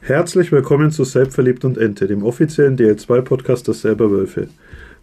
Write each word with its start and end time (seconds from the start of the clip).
Herzlich 0.00 0.52
willkommen 0.52 0.90
zu 0.90 1.04
Selbstverliebt 1.04 1.64
und 1.64 1.76
Ente, 1.76 2.06
dem 2.06 2.22
offiziellen 2.22 2.78
DL2-Podcast 2.78 3.66
der 3.66 3.74
Selber 3.74 4.10
Wölfe. 4.10 4.48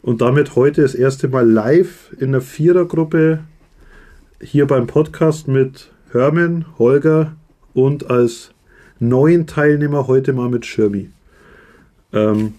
Und 0.02 0.22
damit 0.22 0.56
heute 0.56 0.82
das 0.82 0.96
erste 0.96 1.28
Mal 1.28 1.48
live 1.48 2.12
in 2.20 2.32
der 2.32 2.42
Vierergruppe 2.42 3.40
hier 4.42 4.66
beim 4.66 4.88
Podcast 4.88 5.48
mit 5.48 5.92
Hermann, 6.12 6.66
Holger 6.80 7.36
und 7.74 8.10
als 8.10 8.52
neuen 9.00 9.46
Teilnehmer 9.46 10.08
heute 10.08 10.34
mal 10.34 10.50
mit 10.50 10.66
Schirmi. 10.66 11.10
Ähm, 12.12 12.56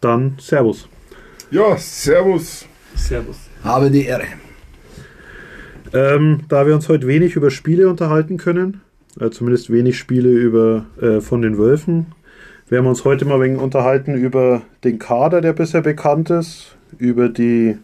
dann 0.00 0.36
Servus. 0.40 0.88
Ja, 1.50 1.76
Servus. 1.76 2.64
Servus. 2.94 3.36
Habe 3.64 3.90
die 3.90 4.06
Ehre. 4.06 4.24
Ähm, 5.92 6.42
da 6.48 6.66
wir 6.66 6.74
uns 6.74 6.88
heute 6.88 7.06
wenig 7.06 7.34
über 7.34 7.50
Spiele 7.50 7.88
unterhalten 7.88 8.38
können, 8.38 8.80
äh, 9.18 9.30
zumindest 9.30 9.70
wenig 9.72 9.98
Spiele 9.98 10.30
über, 10.30 10.86
äh, 11.00 11.20
von 11.20 11.42
den 11.42 11.58
Wölfen, 11.58 12.06
wir 12.70 12.84
uns 12.84 13.04
heute 13.04 13.24
mal 13.24 13.40
wegen 13.40 13.58
unterhalten 13.58 14.14
über 14.14 14.62
den 14.84 15.00
Kader, 15.00 15.40
der 15.40 15.52
bisher 15.52 15.80
bekannt 15.80 16.30
ist, 16.30 16.76
über 16.98 17.28
die 17.28 17.76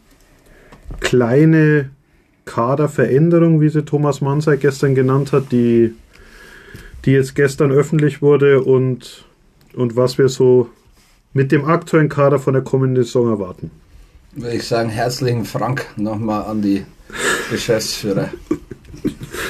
kleine 1.00 1.90
Kaderveränderung, 2.44 3.60
wie 3.60 3.68
sie 3.68 3.84
Thomas 3.84 4.20
Mansay 4.20 4.56
gestern 4.56 4.94
genannt 4.94 5.32
hat, 5.32 5.50
die, 5.50 5.92
die 7.04 7.10
jetzt 7.10 7.34
gestern 7.34 7.72
öffentlich 7.72 8.22
wurde 8.22 8.62
und, 8.62 9.24
und 9.74 9.96
was 9.96 10.18
wir 10.18 10.28
so 10.28 10.70
mit 11.32 11.50
dem 11.50 11.64
aktuellen 11.64 12.08
Kader 12.08 12.38
von 12.38 12.54
der 12.54 12.62
kommenden 12.62 13.02
Saison 13.02 13.28
erwarten. 13.28 13.72
Würde 14.32 14.56
ich 14.56 14.68
sagen, 14.68 14.88
herzlichen 14.88 15.44
Frank 15.44 15.86
nochmal 15.96 16.44
an 16.44 16.62
die 16.62 16.84
Geschäftsführer. 17.50 18.28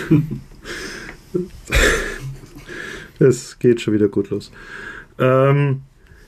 Es 3.18 3.58
geht 3.58 3.80
schon 3.80 3.94
wieder 3.94 4.08
gut 4.08 4.28
los. 4.28 4.52
Ähm, 5.18 5.80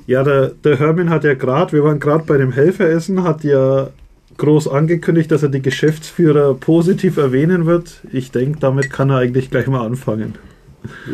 ja, 0.07 0.23
der, 0.23 0.53
der 0.65 0.79
Hermin 0.79 1.11
hat 1.11 1.25
ja 1.25 1.34
gerade, 1.34 1.73
wir 1.73 1.84
waren 1.84 2.01
gerade 2.01 2.25
bei 2.25 2.39
dem 2.39 2.51
Helferessen, 2.51 3.25
hat 3.25 3.45
ja 3.45 3.91
groß 4.39 4.69
angekündigt, 4.69 5.31
dass 5.31 5.42
er 5.42 5.51
die 5.51 5.61
Geschäftsführer 5.61 6.55
positiv 6.55 7.19
erwähnen 7.19 7.67
wird. 7.67 8.01
Ich 8.11 8.31
denke, 8.31 8.59
damit 8.59 8.91
kann 8.91 9.11
er 9.11 9.19
eigentlich 9.19 9.51
gleich 9.51 9.67
mal 9.67 9.84
anfangen. 9.84 10.36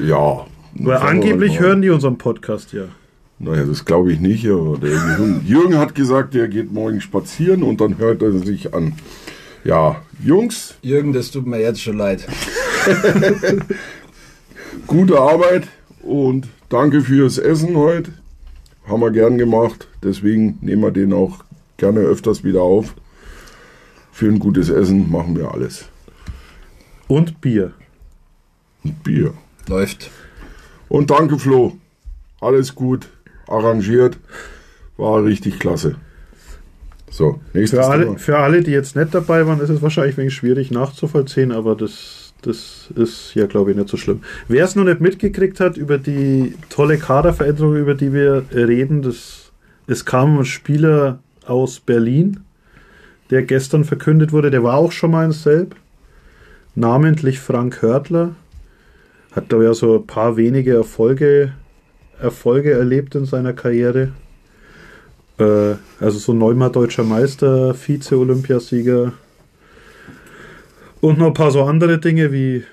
Ja. 0.06 0.47
Weil 0.77 0.98
angeblich 0.98 1.59
hören 1.59 1.83
die 1.83 1.91
unseren 1.91 2.19
Podcast 2.19 2.72
ja. 2.72 2.84
Naja, 3.39 3.65
das 3.65 3.84
glaube 3.84 4.12
ich 4.12 4.20
nicht, 4.20 4.47
aber 4.47 4.78
Jürgen, 4.81 5.42
Jürgen 5.45 5.78
hat 5.78 5.95
gesagt, 5.95 6.34
er 6.34 6.48
geht 6.48 6.72
morgen 6.72 7.00
spazieren 7.00 7.62
und 7.62 7.81
dann 7.81 7.98
hört 7.98 8.22
er 8.22 8.33
sich 8.33 8.72
an. 8.75 8.95
Ja, 9.65 10.03
Jungs, 10.23 10.75
Jürgen, 10.83 11.15
das 11.15 11.31
tut 11.31 11.47
mir 11.47 11.59
jetzt 11.59 11.81
schon 11.81 11.97
leid. 11.97 12.27
gute 14.87 15.19
Arbeit 15.19 15.69
und 16.03 16.48
danke 16.69 17.01
fürs 17.01 17.39
Essen 17.39 17.75
heute. 17.75 18.12
Haben 18.87 19.01
wir 19.01 19.11
gern 19.11 19.39
gemacht, 19.39 19.89
deswegen 20.03 20.59
nehmen 20.61 20.83
wir 20.83 20.91
den 20.91 21.15
auch 21.15 21.45
gerne 21.79 22.01
öfters 22.01 22.45
wieder 22.45 22.61
auf. 22.61 22.95
Für 24.12 24.27
ein 24.27 24.39
gutes 24.39 24.69
Essen 24.69 25.11
machen 25.11 25.34
wir 25.34 25.51
alles. 25.53 25.87
Und 27.09 27.41
Bier. 27.41 27.73
Und 28.84 29.03
Bier. 29.03 29.33
Läuft. 29.67 30.11
Und 30.91 31.11
danke 31.11 31.39
Flo. 31.39 31.78
Alles 32.39 32.75
gut, 32.75 33.09
arrangiert, 33.49 34.19
war 34.99 35.25
richtig 35.25 35.59
klasse. 35.59 35.97
So, 37.15 37.39
nächstes 37.53 37.79
Für 37.79 37.87
alle, 37.87 38.05
Thema. 38.07 38.19
für 38.19 38.39
alle, 38.39 38.61
die 38.61 38.73
jetzt 38.73 38.97
nicht 38.97 39.15
dabei 39.15 39.47
waren, 39.47 39.61
ist 39.61 39.70
es 39.70 39.81
wahrscheinlich 39.81 40.17
ein 40.17 40.23
wenig 40.23 40.34
schwierig 40.34 40.73
nachzuvollziehen, 40.73 41.53
aber 41.53 41.77
das, 41.77 42.34
das 42.43 42.89
ist 42.97 43.37
ja, 43.37 43.47
glaube 43.47 43.71
ich, 43.71 43.77
nicht 43.77 43.89
so 43.89 43.97
schlimm. 43.97 44.23
Wer 44.48 44.65
es 44.65 44.75
noch 44.75 44.83
nicht 44.83 45.01
mitgekriegt 45.01 45.61
hat 45.61 45.77
über 45.77 45.98
die 45.98 46.56
tolle 46.71 46.98
Kaderveränderung, 46.98 47.77
über 47.77 47.95
die 47.95 48.12
wir 48.12 48.47
reden, 48.53 49.03
das, 49.03 49.53
es 49.87 50.05
kam 50.05 50.41
ein 50.41 50.45
Spieler 50.45 51.21
aus 51.47 51.79
Berlin, 51.79 52.41
der 53.31 53.45
gestern 53.45 53.84
verkündet 53.84 54.33
wurde, 54.33 54.50
der 54.50 54.65
war 54.65 54.77
auch 54.77 54.91
schon 54.91 55.12
mal 55.12 55.25
in 55.25 55.31
Selb, 55.31 55.77
namentlich 56.75 57.38
Frank 57.38 57.81
Hörtler, 57.81 58.34
hat 59.31 59.53
da 59.53 59.62
ja 59.62 59.72
so 59.72 59.99
ein 60.00 60.06
paar 60.09 60.37
wenige 60.37 60.75
Erfolge, 60.75 61.53
Erfolge 62.21 62.72
erlebt 62.72 63.15
in 63.15 63.25
seiner 63.25 63.53
Karriere. 63.53 64.11
Äh, 65.39 65.75
also 66.00 66.19
so 66.19 66.33
neunmal 66.33 66.71
deutscher 66.71 67.05
Meister, 67.05 67.75
Vize-Olympiasieger 67.75 69.12
und 71.00 71.19
noch 71.19 71.28
ein 71.28 71.34
paar 71.34 71.50
so 71.50 71.62
andere 71.65 71.99
Dinge 71.99 72.33
wie 72.33 72.65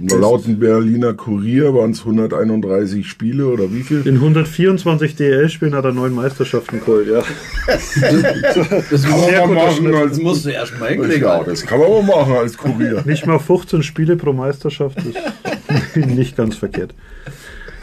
Laut 0.00 0.46
dem 0.46 0.58
Berliner 0.58 1.12
Kurier 1.12 1.74
waren 1.74 1.90
es 1.90 2.00
131 2.00 3.06
Spiele 3.06 3.46
oder 3.46 3.70
wie 3.70 3.82
viel? 3.82 4.06
in 4.06 4.14
124 4.14 5.16
DL-Spielen 5.16 5.74
hat 5.74 5.84
er 5.84 5.92
neun 5.92 6.14
Meisterschaften 6.14 6.80
geholt, 6.80 7.08
ja. 7.08 7.22
Das, 7.66 9.02
Sehr 9.02 9.46
guter 9.46 9.70
Schnitt. 9.72 9.94
das 9.94 10.18
musst 10.18 10.46
du 10.46 10.48
erst 10.48 10.80
mal 10.80 10.88
hinkriegen. 10.88 11.22
Ja, 11.22 11.44
das 11.44 11.66
kann 11.66 11.78
man 11.78 11.88
aber 11.88 12.02
machen 12.02 12.32
als 12.34 12.56
Kurier. 12.56 13.02
Nicht 13.04 13.26
mal 13.26 13.38
15 13.38 13.82
Spiele 13.82 14.16
pro 14.16 14.32
Meisterschaft 14.32 14.98
ist 15.04 15.96
nicht 16.06 16.36
ganz 16.36 16.56
verkehrt. 16.56 16.94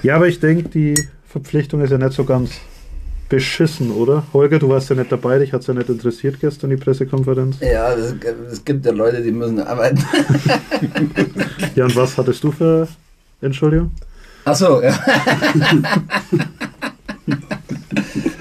Ja, 0.02 0.16
aber 0.16 0.28
ich 0.28 0.40
denke, 0.40 0.68
die 0.68 0.96
Verpflichtung 1.28 1.82
ist 1.82 1.92
ja 1.92 2.00
nicht 2.00 2.14
so 2.14 2.24
ganz 2.24 2.60
beschissen, 3.30 3.92
oder? 3.92 4.24
Holger, 4.34 4.60
du 4.60 4.70
warst 4.70 4.90
ja 4.90 4.96
nicht 4.96 5.12
dabei, 5.12 5.38
dich 5.38 5.54
hat 5.54 5.62
es 5.62 5.68
ja 5.68 5.74
nicht 5.76 5.88
interessiert 5.88 6.40
gestern, 6.42 6.72
die 6.72 6.78
Pressekonferenz. 6.78 7.58
Ja, 7.62 7.94
es, 7.94 8.66
gibt 8.66 8.86
ja 8.86 8.92
Leute, 8.92 9.22
die 9.22 9.32
müssen 9.32 9.60
arbeiten. 9.60 10.04
Ja, 11.76 11.86
und 11.86 11.96
was 11.96 12.18
hattest 12.18 12.44
du 12.44 12.52
für 12.52 12.88
Entschuldigung? 13.42 13.92
Achso, 14.46 14.82
ja. 14.82 14.98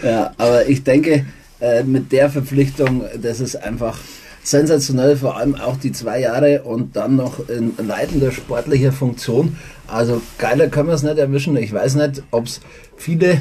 ja, 0.02 0.32
aber 0.38 0.66
ich 0.66 0.82
denke, 0.82 1.26
äh, 1.60 1.82
mit 1.82 2.10
der 2.10 2.30
Verpflichtung, 2.30 3.04
das 3.20 3.40
ist 3.40 3.56
einfach 3.56 3.98
sensationell, 4.42 5.16
vor 5.16 5.36
allem 5.36 5.54
auch 5.54 5.76
die 5.76 5.92
zwei 5.92 6.20
Jahre 6.20 6.62
und 6.62 6.96
dann 6.96 7.16
noch 7.16 7.48
in 7.48 7.74
leitender 7.76 8.32
sportlicher 8.32 8.92
Funktion. 8.92 9.56
Also 9.86 10.22
geiler 10.38 10.68
können 10.68 10.88
wir 10.88 10.94
es 10.94 11.02
nicht 11.02 11.18
erwischen. 11.18 11.56
Ich 11.56 11.72
weiß 11.72 11.96
nicht, 11.96 12.22
ob 12.30 12.46
es 12.46 12.60
viele 12.96 13.40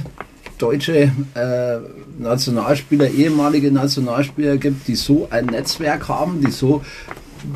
deutsche 0.57 1.11
äh, 1.35 1.77
Nationalspieler, 2.19 3.09
ehemalige 3.09 3.71
Nationalspieler 3.71 4.57
gibt, 4.57 4.87
die 4.87 4.95
so 4.95 5.27
ein 5.29 5.47
Netzwerk 5.47 6.07
haben, 6.07 6.41
die 6.41 6.51
so 6.51 6.81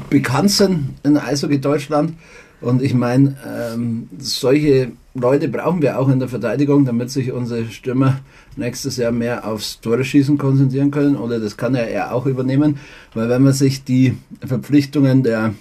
bekannt 0.09 0.51
sind 0.51 0.93
in 1.03 1.17
Eishockey 1.17 1.59
Deutschland. 1.59 2.13
Und 2.61 2.83
ich 2.83 2.93
meine, 2.93 3.35
ähm, 3.45 4.07
solche 4.19 4.91
Leute 5.15 5.47
brauchen 5.47 5.81
wir 5.81 5.97
auch 5.97 6.09
in 6.09 6.19
der 6.19 6.29
Verteidigung, 6.29 6.85
damit 6.85 7.09
sich 7.09 7.31
unsere 7.31 7.65
Stürmer 7.65 8.19
nächstes 8.55 8.97
Jahr 8.97 9.11
mehr 9.11 9.47
aufs 9.47 9.81
Tore 9.81 10.03
schießen 10.03 10.37
konzentrieren 10.37 10.91
können. 10.91 11.15
Oder 11.15 11.39
das 11.39 11.57
kann 11.57 11.73
er 11.73 11.91
ja 11.91 12.11
auch 12.11 12.27
übernehmen. 12.27 12.77
Weil 13.15 13.29
wenn 13.29 13.41
man 13.41 13.53
sich 13.53 13.83
die 13.83 14.15
Verpflichtungen 14.45 15.23
der 15.23 15.55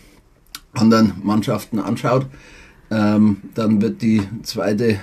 anderen 0.75 1.15
Mannschaften 1.23 1.79
anschaut, 1.79 2.27
ähm, 2.91 3.39
dann 3.55 3.81
wird 3.81 4.03
die 4.03 4.23
zweite 4.43 4.99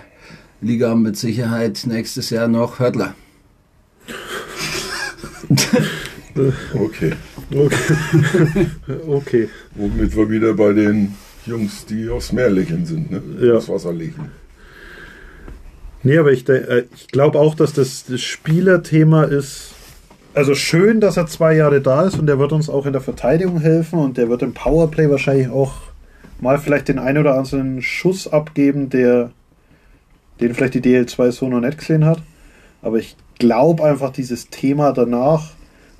Liga 0.61 0.95
mit 0.95 1.17
Sicherheit 1.17 1.83
nächstes 1.85 2.29
Jahr 2.29 2.47
noch 2.47 2.79
Hörtler. 2.79 3.15
Okay. 6.73 7.13
Okay. 7.51 8.67
okay. 9.07 9.49
Womit 9.73 10.15
wir 10.15 10.29
wieder 10.29 10.53
bei 10.53 10.71
den 10.71 11.15
Jungs, 11.47 11.85
die 11.85 12.09
aufs 12.09 12.31
Meer 12.31 12.51
lächeln 12.51 12.85
sind, 12.85 13.09
ne? 13.09 13.21
Ja. 13.41 13.55
Aufs 13.55 13.69
Wasser 13.69 13.91
lächeln. 13.91 14.31
Nee, 16.03 16.17
aber 16.17 16.31
ich, 16.31 16.47
äh, 16.47 16.85
ich 16.95 17.07
glaube 17.07 17.39
auch, 17.39 17.55
dass 17.55 17.73
das, 17.73 18.05
das 18.05 18.21
Spielerthema 18.21 19.23
ist. 19.23 19.73
Also 20.33 20.53
schön, 20.53 21.01
dass 21.01 21.17
er 21.17 21.25
zwei 21.25 21.55
Jahre 21.55 21.81
da 21.81 22.05
ist 22.05 22.19
und 22.19 22.29
er 22.29 22.37
wird 22.37 22.51
uns 22.51 22.69
auch 22.69 22.85
in 22.85 22.93
der 22.93 23.01
Verteidigung 23.01 23.59
helfen 23.59 23.97
und 23.97 24.17
der 24.17 24.29
wird 24.29 24.43
im 24.43 24.53
Powerplay 24.53 25.09
wahrscheinlich 25.09 25.49
auch 25.49 25.73
mal 26.39 26.59
vielleicht 26.59 26.89
den 26.89 26.99
einen 26.99 27.17
oder 27.17 27.35
anderen 27.35 27.81
Schuss 27.81 28.27
abgeben, 28.27 28.91
der 28.91 29.31
den 30.39 30.53
vielleicht 30.53 30.75
die 30.75 30.81
DL2 30.81 31.31
so 31.31 31.47
noch 31.47 31.61
nicht 31.61 31.77
gesehen 31.77 32.05
hat. 32.05 32.21
Aber 32.81 32.97
ich 32.97 33.15
glaube 33.39 33.83
einfach 33.83 34.11
dieses 34.11 34.49
Thema 34.49 34.91
danach, 34.91 35.51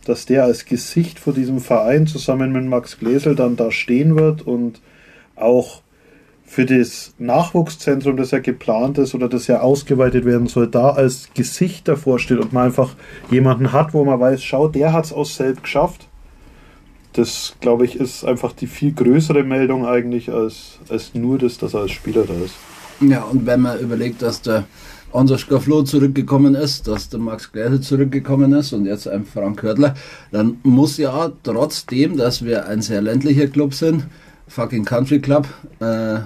dass 0.06 0.26
der 0.26 0.46
als 0.46 0.66
Gesicht 0.66 1.20
vor 1.20 1.34
diesem 1.34 1.60
Verein 1.60 2.08
zusammen 2.08 2.52
mit 2.52 2.66
Max 2.66 2.98
Gläsel 2.98 3.36
dann 3.36 3.56
da 3.56 3.72
stehen 3.72 4.16
wird 4.16 4.42
und 4.42 4.80
auch 5.36 5.82
für 6.46 6.66
das 6.66 7.14
Nachwuchszentrum, 7.20 8.16
das 8.16 8.32
ja 8.32 8.40
geplant 8.40 8.98
ist 8.98 9.14
oder 9.14 9.28
das 9.28 9.48
ja 9.48 9.60
ausgeweitet 9.60 10.24
werden 10.24 10.48
soll, 10.48 10.68
da 10.68 10.92
als 10.92 11.30
Gesicht 11.34 11.90
davor 11.90 12.20
steht 12.20 12.40
und 12.40 12.54
man 12.54 12.68
einfach 12.68 12.96
jemanden 13.30 13.74
hat, 13.74 13.94
wo 13.94 14.06
man 14.06 14.20
weiß, 14.20 14.42
schau, 14.42 14.70
der 14.70 14.94
hat 14.94 15.06
es 15.06 15.14
aus 15.14 15.36
selbst 15.36 15.64
geschafft. 15.64 16.08
Das, 17.12 17.56
glaube 17.60 17.84
ich, 17.84 18.00
ist 18.00 18.24
einfach 18.24 18.54
die 18.54 18.68
viel 18.68 18.94
größere 18.94 19.44
Meldung 19.44 19.86
eigentlich, 19.86 20.32
als, 20.32 20.80
als 20.88 21.14
nur 21.14 21.38
das, 21.38 21.58
dass 21.58 21.74
er 21.74 21.82
als 21.82 21.92
Spieler 21.92 22.24
da 22.24 22.34
ist. 22.34 22.56
Ja, 23.00 23.24
und 23.24 23.46
wenn 23.46 23.62
man 23.62 23.80
überlegt, 23.80 24.22
dass 24.22 24.42
der 24.42 24.66
Ansgar 25.14 25.62
Flo 25.62 25.84
zurückgekommen 25.84 26.56
ist, 26.56 26.88
dass 26.88 27.10
der 27.10 27.20
Max 27.20 27.52
Gleisel 27.52 27.80
zurückgekommen 27.80 28.54
ist 28.54 28.74
und 28.74 28.86
jetzt 28.86 29.08
ein 29.08 29.26
Frank 29.26 29.62
Hörtler, 29.62 29.94
dann 30.32 30.58
muss 30.64 30.98
ja 30.98 31.32
trotzdem, 31.44 32.18
dass 32.18 32.44
wir 32.44 32.68
ein 32.68 32.82
sehr 32.82 33.02
ländlicher 33.02 33.48
Club 33.48 33.74
sind, 33.74 34.08
fucking 34.48 34.84
Country 34.84 35.20
Club, 35.20 35.48
äh, 35.80 36.20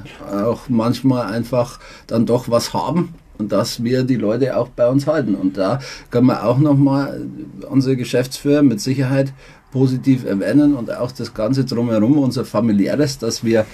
auch 0.43 0.69
manchmal 0.69 1.27
einfach 1.27 1.79
dann 2.07 2.25
doch 2.25 2.49
was 2.49 2.73
haben. 2.73 3.13
und 3.41 3.51
dass 3.51 3.83
wir 3.83 4.03
die 4.03 4.17
Leute 4.17 4.55
auch 4.55 4.69
bei 4.69 4.87
uns 4.87 5.07
halten. 5.07 5.33
Und 5.33 5.57
da 5.57 5.79
können 6.11 6.27
wir 6.27 6.45
auch 6.45 6.59
nochmal 6.59 7.25
unsere 7.67 7.97
Geschäftsführer 7.97 8.61
mit 8.61 8.79
Sicherheit 8.79 9.33
positiv 9.71 10.25
erwähnen 10.25 10.75
und 10.75 10.95
auch 10.95 11.11
das 11.11 11.33
Ganze 11.33 11.65
drumherum, 11.65 12.19
unser 12.19 12.45
familiäres, 12.45 13.17
dass 13.17 13.43
wir 13.43 13.65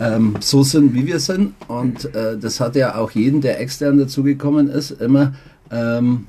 ähm, 0.00 0.34
so 0.40 0.62
sind, 0.62 0.94
wie 0.94 1.06
wir 1.06 1.20
sind. 1.20 1.54
Und 1.68 2.14
äh, 2.14 2.36
das 2.38 2.60
hat 2.60 2.76
ja 2.76 2.96
auch 2.96 3.10
jeden, 3.10 3.40
der 3.40 3.60
extern 3.60 3.98
dazugekommen 3.98 4.68
ist, 4.68 4.90
immer, 4.90 5.34
ähm, 5.70 6.26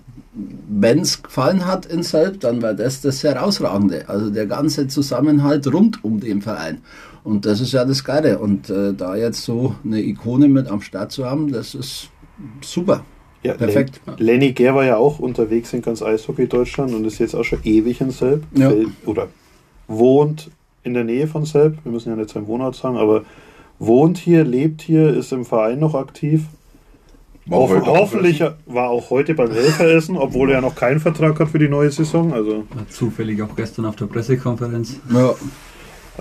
wenn 0.70 1.00
es 1.00 1.24
gefallen 1.24 1.66
hat 1.66 1.86
in 1.86 2.04
Selb, 2.04 2.40
dann 2.42 2.62
war 2.62 2.74
das 2.74 3.02
das 3.02 3.24
Herausragende. 3.24 4.08
Also 4.08 4.30
der 4.30 4.46
ganze 4.46 4.88
Zusammenhalt 4.88 5.72
rund 5.72 6.04
um 6.04 6.20
den 6.20 6.42
Verein. 6.42 6.80
Und 7.24 7.46
das 7.46 7.62
ist 7.62 7.74
ja 7.74 7.84
das 7.84 8.04
Geile. 8.04 8.40
Und 8.40 8.70
äh, 8.70 8.94
da 8.94 9.16
jetzt 9.16 9.44
so 9.44 9.76
eine 9.84 10.02
Ikone 10.02 10.48
mit 10.48 10.68
am 10.68 10.82
Start 10.82 11.12
zu 11.12 11.26
haben, 11.26 11.52
das 11.52 11.76
ist 11.76 12.10
super. 12.62 13.04
Ja, 13.44 13.54
Perfekt. 13.54 14.02
Len 14.06 14.18
Lenny 14.18 14.52
Ger 14.52 14.76
war 14.76 14.86
ja 14.86 14.98
auch 14.98 15.20
unterwegs 15.20 15.72
in 15.74 15.82
ganz 15.82 16.02
Eishockey 16.02 16.48
Deutschland 16.48 16.94
und 16.94 17.06
ist 17.06 17.20
jetzt 17.20 17.36
auch 17.36 17.44
schon 17.44 17.60
ewig 17.64 18.02
in 18.02 18.12
Selb. 18.12 18.44
Ja. 18.54 18.72
Oder 19.06 19.28
wohnt 19.88 20.50
in 20.84 20.94
der 20.94 21.04
Nähe 21.04 21.28
von 21.28 21.46
Selb. 21.46 21.78
Wir 21.84 21.92
müssen 21.92 22.10
ja 22.10 22.16
nicht 22.16 22.30
seinen 22.30 22.48
Wohnort 22.48 22.76
sagen, 22.76 22.98
aber 22.98 23.24
wohnt 23.80 24.18
hier, 24.18 24.44
lebt 24.44 24.82
hier, 24.82 25.14
ist 25.14 25.32
im 25.32 25.46
Verein 25.46 25.80
noch 25.80 25.96
aktiv. 25.96 26.44
War 27.46 27.60
Hoff, 27.60 27.72
hoffentlich 27.86 28.44
war 28.68 28.90
auch 28.90 29.10
heute 29.10 29.34
beim 29.34 29.52
Helferessen, 29.52 30.18
obwohl 30.18 30.50
er 30.50 30.56
ja 30.56 30.62
noch 30.62 30.76
keinen 30.76 31.00
Vertrag 31.00 31.40
hat 31.40 31.50
für 31.50 31.58
die 31.58 31.70
neue 31.70 31.90
Saison. 31.90 32.32
Also, 32.32 32.66
War 32.74 32.88
zufällig 32.90 33.42
auch 33.42 33.56
gestern 33.56 33.86
auf 33.86 33.96
der 33.96 34.06
Pressekonferenz. 34.06 35.00
Ja, 35.12 35.34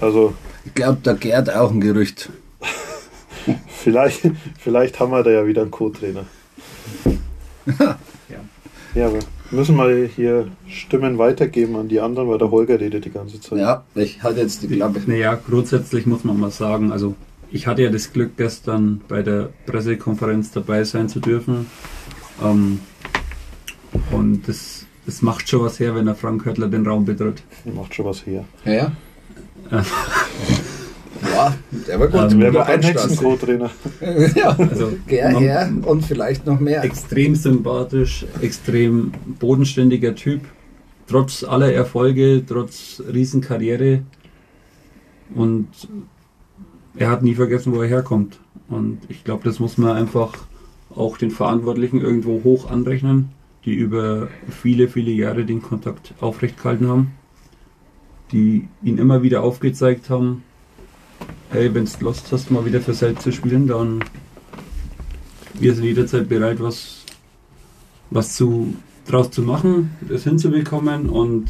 also 0.01 0.33
ich 0.65 0.73
glaube, 0.73 0.99
da 1.03 1.13
gärt 1.13 1.55
auch 1.55 1.71
ein 1.71 1.83
Gerücht. 1.83 2.31
vielleicht, 3.69 4.31
vielleicht 4.59 4.99
haben 5.01 5.13
wir 5.13 5.23
da 5.23 5.31
ja 5.31 5.47
wieder 5.47 5.63
einen 5.63 5.71
Co-Trainer. 5.71 6.25
Ja, 8.95 9.07
aber 9.07 9.19
wir 9.51 9.59
müssen 9.59 9.77
mal 9.77 10.09
hier 10.15 10.49
Stimmen 10.67 11.19
weitergeben 11.19 11.77
an 11.77 11.89
die 11.89 12.01
anderen, 12.01 12.29
weil 12.29 12.39
der 12.39 12.51
Holger 12.51 12.81
redet 12.81 13.05
die 13.05 13.11
ganze 13.11 13.41
Zeit. 13.41 13.59
Ja, 13.59 13.85
ich 13.95 14.23
halte 14.23 14.41
jetzt 14.41 14.63
die 14.63 14.69
Klappe. 14.69 15.03
Naja, 15.07 15.35
grundsätzlich 15.35 16.07
muss 16.07 16.25
man 16.25 16.41
mal 16.41 16.51
sagen, 16.51 16.91
also 16.91 17.15
ich 17.51 17.67
hatte 17.67 17.83
ja 17.83 17.91
das 17.91 18.13
Glück, 18.13 18.37
gestern 18.37 19.01
bei 19.09 19.23
der 19.23 19.51
Pressekonferenz 19.67 20.51
dabei 20.51 20.85
sein 20.85 21.09
zu 21.09 21.21
dürfen. 21.21 21.67
Ähm, 22.43 22.81
und 24.11 24.47
das, 24.49 24.85
das 25.07 25.23
macht 25.23 25.49
schon 25.49 25.63
was 25.63 25.81
her, 25.81 25.95
wenn 25.95 26.07
der 26.07 26.15
Frank 26.15 26.45
Höttler 26.45 26.69
den 26.69 26.87
Raum 26.87 27.05
betritt. 27.05 27.43
Macht 27.65 27.95
schon 27.95 28.05
was 28.07 28.25
her. 28.27 28.45
Ja, 28.65 28.73
ja. 28.73 28.93
ja, 31.35 31.55
der 31.87 32.01
war 32.01 32.09
gut. 32.09 32.33
Ähm, 32.33 32.41
Wer 32.41 32.51
Guter 32.53 32.53
wird 32.53 32.67
beim 32.67 32.81
nächsten 32.81 33.09
Einstand. 33.11 33.21
Co-Trainer? 33.21 33.71
ja, 34.37 34.49
Also 34.71 34.93
gern 35.07 35.33
man- 35.35 35.43
her 35.43 35.73
und 35.85 36.05
vielleicht 36.05 36.47
noch 36.47 36.61
mehr. 36.61 36.85
extrem 36.85 37.35
sympathisch, 37.35 38.25
extrem 38.41 39.13
bodenständiger 39.39 40.15
Typ, 40.15 40.43
trotz 41.07 41.45
aller 41.45 41.73
Erfolge, 41.73 42.43
trotz 42.47 43.03
Riesenkarriere. 43.13 44.03
Und 45.35 45.69
er 46.99 47.11
hat 47.11 47.23
nie 47.23 47.35
vergessen, 47.35 47.73
wo 47.73 47.83
er 47.83 47.89
herkommt. 47.89 48.39
Und 48.69 48.99
ich 49.09 49.25
glaube, 49.25 49.45
das 49.45 49.61
muss 49.61 49.79
man 49.79 49.97
einfach 49.97 50.35
auch 50.95 51.17
den 51.17 51.31
Verantwortlichen 51.31 52.01
irgendwo 52.01 52.43
hoch 52.45 52.71
anrechnen, 52.71 53.31
die 53.65 53.75
über 53.75 54.29
viele, 54.49 54.89
viele 54.89 55.13
Jahre 55.13 55.45
den 55.45 55.63
Kontakt 55.63 56.15
aufrecht 56.21 56.57
gehalten 56.59 56.89
haben, 56.89 57.13
die 58.33 58.69
ihn 58.83 58.99
immer 58.99 59.23
wieder 59.23 59.43
aufgezeigt 59.43 60.11
haben, 60.11 60.43
hey, 61.51 61.73
wenn 61.73 61.85
du 61.85 61.91
Lust 62.01 62.31
hast, 62.33 62.51
mal 62.51 62.67
wieder 62.67 62.81
für 62.81 62.95
Selbst 62.95 63.23
zu 63.23 63.33
spielen, 63.33 63.67
dann 63.67 64.05
wir 65.55 65.75
sind 65.75 65.85
jederzeit 65.85 66.29
bereit, 66.29 66.61
was, 66.61 67.05
was 68.11 68.35
zu, 68.35 68.77
draus 69.07 69.31
zu 69.31 69.43
machen, 69.43 69.97
das 70.09 70.25
hinzubekommen 70.25 71.09
und 71.09 71.47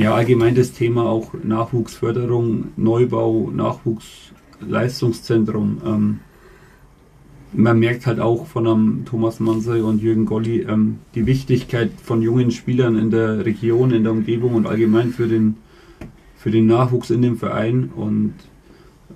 ja, 0.00 0.14
allgemein 0.14 0.54
das 0.54 0.72
Thema 0.72 1.04
auch 1.04 1.34
Nachwuchsförderung, 1.44 2.68
Neubau, 2.76 3.50
Nachwuchsleistungszentrum. 3.54 5.82
Ähm, 5.84 6.20
man 7.52 7.78
merkt 7.78 8.06
halt 8.06 8.18
auch 8.18 8.46
von 8.46 8.66
einem 8.66 9.04
Thomas 9.04 9.40
Mansey 9.40 9.82
und 9.82 10.00
Jürgen 10.00 10.24
Golli 10.24 10.62
ähm, 10.62 11.00
die 11.14 11.26
Wichtigkeit 11.26 11.90
von 12.02 12.22
jungen 12.22 12.50
Spielern 12.50 12.96
in 12.96 13.10
der 13.10 13.44
Region, 13.44 13.90
in 13.90 14.04
der 14.04 14.12
Umgebung 14.12 14.54
und 14.54 14.66
allgemein 14.66 15.10
für 15.10 15.28
den, 15.28 15.56
für 16.34 16.50
den 16.50 16.66
Nachwuchs 16.66 17.10
in 17.10 17.20
dem 17.20 17.36
Verein 17.36 17.90
und 17.94 18.32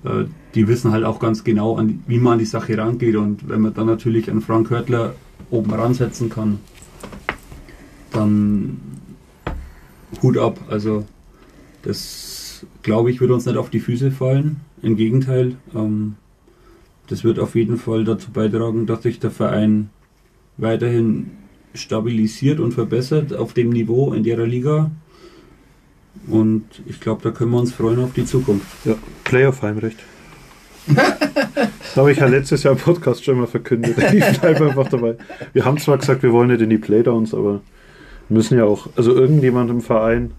äh, 0.03 0.25
die 0.53 0.67
wissen 0.67 0.91
halt 0.91 1.03
auch 1.03 1.19
ganz 1.19 1.43
genau, 1.43 1.77
an, 1.77 2.03
wie 2.05 2.19
man 2.19 2.33
an 2.33 2.39
die 2.39 2.45
Sache 2.45 2.77
rangeht. 2.77 3.15
Und 3.15 3.49
wenn 3.49 3.61
man 3.61 3.73
dann 3.73 3.87
natürlich 3.87 4.29
einen 4.29 4.41
Frank 4.41 4.69
Hörtler 4.69 5.15
oben 5.49 5.73
ransetzen 5.73 6.29
kann, 6.29 6.59
dann 8.11 8.84
Hut 10.21 10.37
ab. 10.37 10.59
Also 10.69 11.05
das, 11.83 12.65
glaube 12.83 13.11
ich, 13.11 13.21
wird 13.21 13.31
uns 13.31 13.45
nicht 13.45 13.57
auf 13.57 13.69
die 13.69 13.79
Füße 13.79 14.11
fallen. 14.11 14.61
Im 14.81 14.95
Gegenteil, 14.95 15.55
ähm, 15.73 16.15
das 17.07 17.23
wird 17.23 17.39
auf 17.39 17.55
jeden 17.55 17.77
Fall 17.77 18.03
dazu 18.03 18.31
beitragen, 18.31 18.85
dass 18.85 19.03
sich 19.03 19.19
der 19.19 19.31
Verein 19.31 19.89
weiterhin 20.57 21.31
stabilisiert 21.73 22.59
und 22.59 22.73
verbessert 22.73 23.33
auf 23.33 23.53
dem 23.53 23.69
Niveau 23.69 24.13
in 24.13 24.23
der 24.23 24.45
Liga. 24.47 24.91
Und 26.27 26.63
ich 26.85 26.99
glaube, 26.99 27.21
da 27.21 27.31
können 27.31 27.51
wir 27.51 27.59
uns 27.59 27.73
freuen 27.73 27.99
auf 27.99 28.13
die 28.13 28.25
Zukunft. 28.25 28.67
Ja, 28.85 28.95
Playoff-Heimrecht. 29.23 29.99
Das 31.95 32.01
habe 32.01 32.11
ich 32.11 32.17
ja 32.17 32.25
letztes 32.25 32.63
Jahr 32.63 32.73
im 32.73 32.79
Podcast 32.79 33.23
schon 33.23 33.39
mal 33.39 33.47
verkündet. 33.47 33.97
Ich 33.97 34.39
bleibe 34.39 34.67
einfach 34.67 34.89
dabei. 34.89 35.15
Wir 35.53 35.63
haben 35.63 35.77
zwar 35.77 35.97
gesagt, 35.97 36.23
wir 36.23 36.33
wollen 36.33 36.49
nicht 36.49 36.59
in 36.59 36.69
die 36.69 36.77
Playdowns, 36.77 37.33
aber 37.33 37.61
müssen 38.29 38.57
ja 38.57 38.65
auch, 38.65 38.87
also 38.95 39.13
irgendjemand 39.13 39.69
im 39.69 39.81
Verein, 39.81 40.31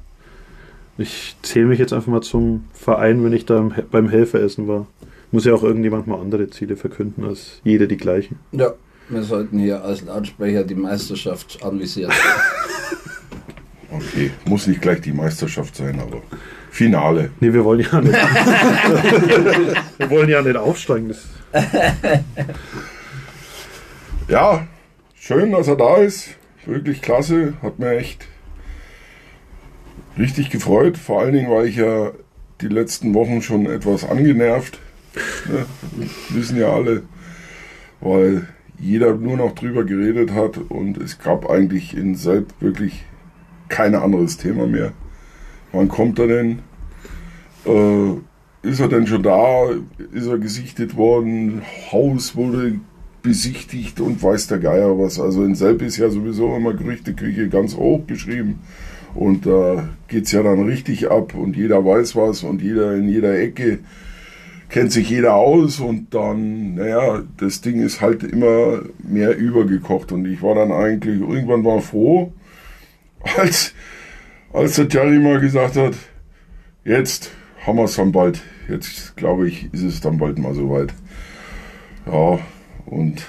ich 0.99 1.37
zähle 1.43 1.67
mich 1.67 1.79
jetzt 1.79 1.93
einfach 1.93 2.11
mal 2.11 2.23
zum 2.23 2.65
Verein, 2.73 3.23
wenn 3.25 3.33
ich 3.33 3.45
da 3.47 3.59
im- 3.59 3.73
beim 3.91 4.09
Helferessen 4.09 4.67
war, 4.69 4.87
muss 5.31 5.45
ja 5.45 5.53
auch 5.55 5.63
irgendjemand 5.63 6.07
mal 6.07 6.19
andere 6.21 6.49
Ziele 6.51 6.77
verkünden 6.77 7.25
als 7.25 7.61
jeder 7.65 7.87
die 7.87 7.97
gleichen. 7.99 8.39
Ja, 8.53 8.73
wir 9.09 9.23
sollten 9.23 9.59
hier 9.59 9.85
als 9.85 10.03
Lautsprecher 10.03 10.65
die 10.65 10.75
Meisterschaft 10.75 11.63
anvisieren. 11.63 12.13
Okay, 13.89 14.33
muss 14.45 14.67
nicht 14.67 14.83
gleich 14.83 15.01
die 15.01 15.13
Meisterschaft 15.13 15.77
sein, 15.77 16.01
aber 16.01 16.21
Finale. 16.71 17.31
Nee, 17.41 17.53
wir 17.53 17.65
wollen 17.65 17.81
ja 17.81 18.01
nicht. 18.01 18.13
wir 19.99 20.11
wollen 20.11 20.29
ja 20.29 20.43
nicht 20.43 20.57
aufsteigen. 20.57 21.09
Das, 21.09 21.25
Ja, 24.29 24.67
schön, 25.15 25.53
dass 25.53 25.69
er 25.69 25.77
da 25.77 25.97
ist. 25.99 26.31
Wirklich 26.67 27.01
klasse. 27.01 27.55
Hat 27.63 27.79
mir 27.79 27.97
echt 27.97 28.27
richtig 30.19 30.51
gefreut. 30.51 30.99
Vor 30.99 31.21
allen 31.21 31.33
Dingen 31.33 31.51
war 31.51 31.65
ich 31.65 31.77
ja 31.77 32.13
die 32.61 32.69
letzten 32.69 33.15
Wochen 33.15 33.43
schon 33.43 33.67
etwas 33.67 34.09
angenervt. 34.09 34.79
Ne? 35.49 35.67
Wissen 36.31 36.59
ja 36.59 36.73
alle. 36.73 37.03
Weil 38.01 38.47
jeder 38.79 39.15
nur 39.15 39.37
noch 39.37 39.55
drüber 39.55 39.85
geredet 39.85 40.33
hat 40.33 40.59
und 40.59 40.99
es 40.99 41.19
gab 41.19 41.49
eigentlich 41.49 41.97
in 41.97 42.15
Selb 42.15 42.53
wirklich 42.61 43.05
kein 43.69 43.95
anderes 43.95 44.37
Thema 44.37 44.67
mehr. 44.67 44.93
Wann 45.73 45.89
kommt 45.89 46.19
er 46.19 46.27
denn? 46.27 46.59
Äh, 47.65 48.13
ist 48.63 48.81
er 48.81 48.89
denn 48.89 49.07
schon 49.07 49.23
da? 49.23 49.71
Ist 50.13 50.27
er 50.27 50.39
gesichtet 50.39 50.97
worden? 50.97 51.63
Haus 51.91 52.37
wurde 52.37 52.81
besichtigt 53.27 54.01
und 54.01 54.23
weiß 54.23 54.47
der 54.47 54.59
Geier 54.59 54.99
was. 54.99 55.19
Also 55.19 55.45
in 55.45 55.57
Selb 55.57 55.83
ist 55.83 55.97
ja 55.97 56.09
sowieso 56.09 56.55
immer 56.55 56.75
Gerüchteküche 56.75 57.49
ganz 57.49 57.75
hoch 57.75 58.07
geschrieben. 58.07 58.61
Und 59.15 59.47
da 59.47 59.89
geht 60.07 60.27
es 60.27 60.33
ja 60.33 60.45
dann 60.45 60.63
richtig 60.63 61.11
ab 61.11 61.35
und 61.35 61.57
jeder 61.57 61.85
weiß 61.85 62.15
was 62.15 62.45
und 62.45 62.63
jeder 62.63 62.95
in 62.95 63.09
jeder 63.09 63.37
Ecke 63.37 63.81
kennt 64.69 64.93
sich 64.93 65.11
jeder 65.11 65.35
aus 65.35 65.81
und 65.81 66.15
dann, 66.15 66.75
naja, 66.75 67.23
das 67.39 67.61
Ding 67.61 67.81
ist 67.81 68.01
halt 68.01 68.23
immer 68.23 68.83
mehr 68.99 69.37
übergekocht 69.37 70.13
und 70.13 70.27
ich 70.27 70.43
war 70.43 70.55
dann 70.55 70.71
eigentlich, 70.71 71.21
irgendwann 71.21 71.65
war 71.65 71.81
froh, 71.81 72.33
als, 73.37 73.75
als 74.53 74.77
der 74.77 74.87
Jerry 74.89 75.19
mal 75.19 75.41
gesagt 75.41 75.77
hat, 75.77 75.95
jetzt 76.85 77.31
haben 77.65 77.79
wir 77.79 77.85
es 77.85 77.97
dann 77.97 78.13
bald, 78.13 78.43
jetzt 78.69 79.17
glaube 79.17 79.49
ich, 79.49 79.73
ist 79.73 79.83
es 79.83 80.01
dann 80.01 80.19
bald 80.19 80.39
mal 80.39 80.55
soweit. 80.55 80.93
Ja, 82.07 82.39
und 82.87 83.23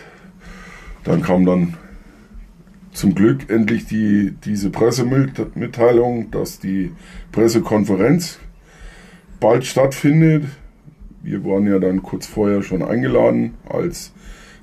dann 1.03 1.21
kam 1.21 1.45
dann 1.45 1.75
zum 2.93 3.13
Glück 3.15 3.49
endlich 3.49 3.85
die, 3.85 4.33
diese 4.43 4.69
Pressemitteilung, 4.71 6.31
dass 6.31 6.59
die 6.59 6.91
Pressekonferenz 7.31 8.39
bald 9.39 9.65
stattfindet. 9.65 10.45
Wir 11.21 11.43
waren 11.45 11.67
ja 11.67 11.77
dann 11.79 12.01
kurz 12.01 12.25
vorher 12.25 12.63
schon 12.63 12.81
eingeladen 12.81 13.53
als 13.69 14.13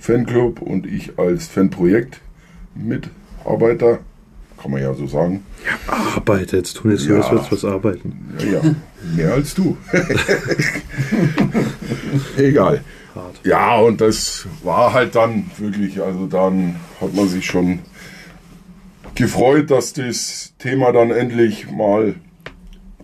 Fanclub 0.00 0.60
und 0.62 0.86
ich 0.86 1.16
als 1.18 1.46
Fanprojekt-Mitarbeiter. 1.48 3.98
Kann 4.60 4.70
man 4.70 4.80
ja 4.82 4.94
so 4.94 5.06
sagen. 5.06 5.42
Arbeit, 5.86 6.52
jetzt 6.52 6.76
tun 6.78 6.90
jetzt 6.92 7.02
so, 7.04 7.14
als 7.14 7.26
Ja. 7.26 7.32
würdest 7.32 7.52
du 7.52 7.56
was 7.56 7.64
arbeiten. 7.64 8.34
Ja, 8.38 8.46
ja. 8.62 8.74
Mehr 9.14 9.34
als 9.34 9.54
du. 9.54 9.76
Egal. 12.37 12.82
Hart. 13.14 13.40
Ja, 13.44 13.76
und 13.76 14.00
das 14.00 14.46
war 14.62 14.92
halt 14.92 15.14
dann 15.14 15.50
wirklich, 15.58 16.02
also 16.02 16.26
dann 16.26 16.76
hat 17.00 17.14
man 17.14 17.28
sich 17.28 17.46
schon 17.46 17.80
gefreut, 19.14 19.70
dass 19.70 19.92
das 19.92 20.54
Thema 20.58 20.92
dann 20.92 21.11
endlich 21.11 21.70
mal 21.70 22.16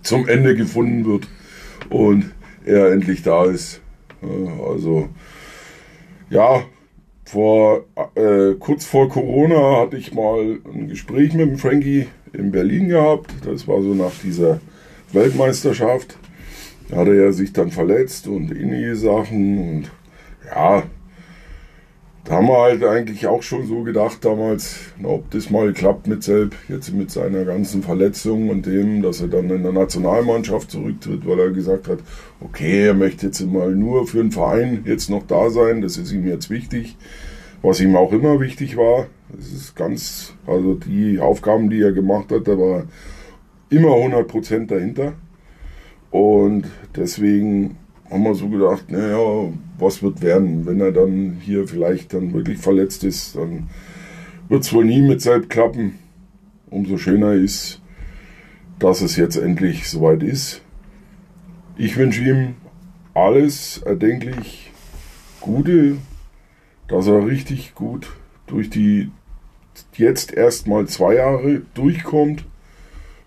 zum 0.03 0.27
Ende 0.27 0.57
gefunden 0.57 1.05
wird 1.05 1.29
und 1.91 2.33
er 2.65 2.93
endlich 2.93 3.23
da 3.23 3.45
ist. 3.45 3.81
Also 4.23 5.09
ja, 6.31 6.63
vor 7.25 7.85
äh, 8.17 8.55
kurz 8.59 8.85
vor 8.85 9.09
Corona 9.09 9.83
hatte 9.83 9.97
ich 9.97 10.13
mal 10.13 10.59
ein 10.73 10.89
Gespräch 10.89 11.33
mit 11.35 11.49
dem 11.49 11.59
Frankie 11.59 12.09
in 12.33 12.51
Berlin 12.51 12.89
gehabt. 12.89 13.33
Das 13.45 13.69
war 13.69 13.83
so 13.83 13.95
nach 13.95 14.13
dieser 14.23 14.61
Weltmeisterschaft. 15.13 16.17
Da 16.89 16.99
hatte 16.99 17.15
er 17.15 17.33
sich 17.33 17.53
dann 17.53 17.71
verletzt 17.71 18.27
und 18.27 18.51
ähnliche 18.51 18.97
Sachen 18.97 19.59
und 19.59 19.91
ja, 20.47 20.83
da 22.25 22.37
haben 22.37 22.49
wir 22.49 22.59
halt 22.59 22.85
eigentlich 22.85 23.27
auch 23.27 23.43
schon 23.43 23.67
so 23.67 23.83
gedacht 23.83 24.25
damals, 24.25 24.77
ob 25.03 25.31
das 25.31 25.51
mal 25.51 25.73
klappt 25.73 26.07
mit 26.07 26.23
Selb, 26.23 26.55
jetzt 26.69 26.93
mit 26.93 27.11
seiner 27.11 27.45
ganzen 27.45 27.83
Verletzung 27.83 28.51
und 28.51 28.67
dem, 28.67 29.03
dass 29.03 29.21
er 29.21 29.29
dann 29.29 29.51
in 29.51 29.63
der 29.63 29.73
Nationalmannschaft 29.73 30.71
zurücktritt, 30.71 31.27
weil 31.27 31.41
er 31.41 31.51
gesagt 31.51 31.89
hat, 31.89 31.99
okay, 32.41 32.87
er 32.87 32.95
möchte 32.95 33.27
jetzt 33.27 33.41
mal 33.41 33.75
nur 33.75 34.07
für 34.07 34.19
den 34.19 34.33
Verein 34.33 34.83
jetzt 34.85 35.11
noch 35.11 35.27
da 35.27 35.51
sein, 35.51 35.81
das 35.81 35.97
ist 35.97 36.13
ihm 36.13 36.27
jetzt 36.27 36.51
wichtig, 36.51 36.97
was 37.63 37.81
ihm 37.81 37.97
auch 37.97 38.13
immer 38.13 38.39
wichtig 38.39 38.77
war. 38.77 39.07
Das 39.33 39.51
ist 39.51 39.75
ganz, 39.75 40.35
also 40.47 40.75
die 40.75 41.19
Aufgaben, 41.21 41.71
die 41.71 41.81
er 41.81 41.93
gemacht 41.93 42.31
hat, 42.31 42.47
da 42.47 42.59
war 42.59 42.85
immer 43.71 43.91
100% 43.91 44.67
dahinter. 44.67 45.15
Und 46.11 46.67
deswegen 46.97 47.77
haben 48.11 48.25
wir 48.25 48.35
so 48.35 48.49
gedacht, 48.49 48.91
naja, 48.91 49.53
was 49.79 50.03
wird 50.03 50.21
werden, 50.23 50.67
wenn 50.67 50.81
er 50.81 50.93
dann 50.93 51.39
hier 51.41 51.67
vielleicht 51.67 52.13
dann 52.13 52.33
wirklich 52.33 52.59
verletzt 52.59 53.05
ist, 53.05 53.37
dann 53.37 53.69
wird 54.49 54.65
es 54.65 54.73
wohl 54.73 54.85
nie 54.85 55.01
mit 55.01 55.23
Selb 55.23 55.49
klappen. 55.49 55.99
Umso 56.69 56.99
schöner 56.99 57.33
ist, 57.33 57.81
dass 58.79 59.01
es 59.01 59.17
jetzt 59.17 59.37
endlich 59.37 59.89
soweit 59.89 60.23
ist. 60.23 60.63
Ich 61.77 61.97
wünsche 61.97 62.23
ihm 62.23 62.55
alles 63.15 63.79
erdenklich 63.79 64.73
Gute, 65.41 65.97
dass 66.89 67.07
er 67.07 67.27
richtig 67.27 67.75
gut 67.75 68.13
durch 68.47 68.69
die 68.69 69.11
jetzt 69.97 70.35
erstmal 70.35 70.87
zwei 70.87 71.15
Jahre 71.15 71.63
durchkommt, 71.75 72.45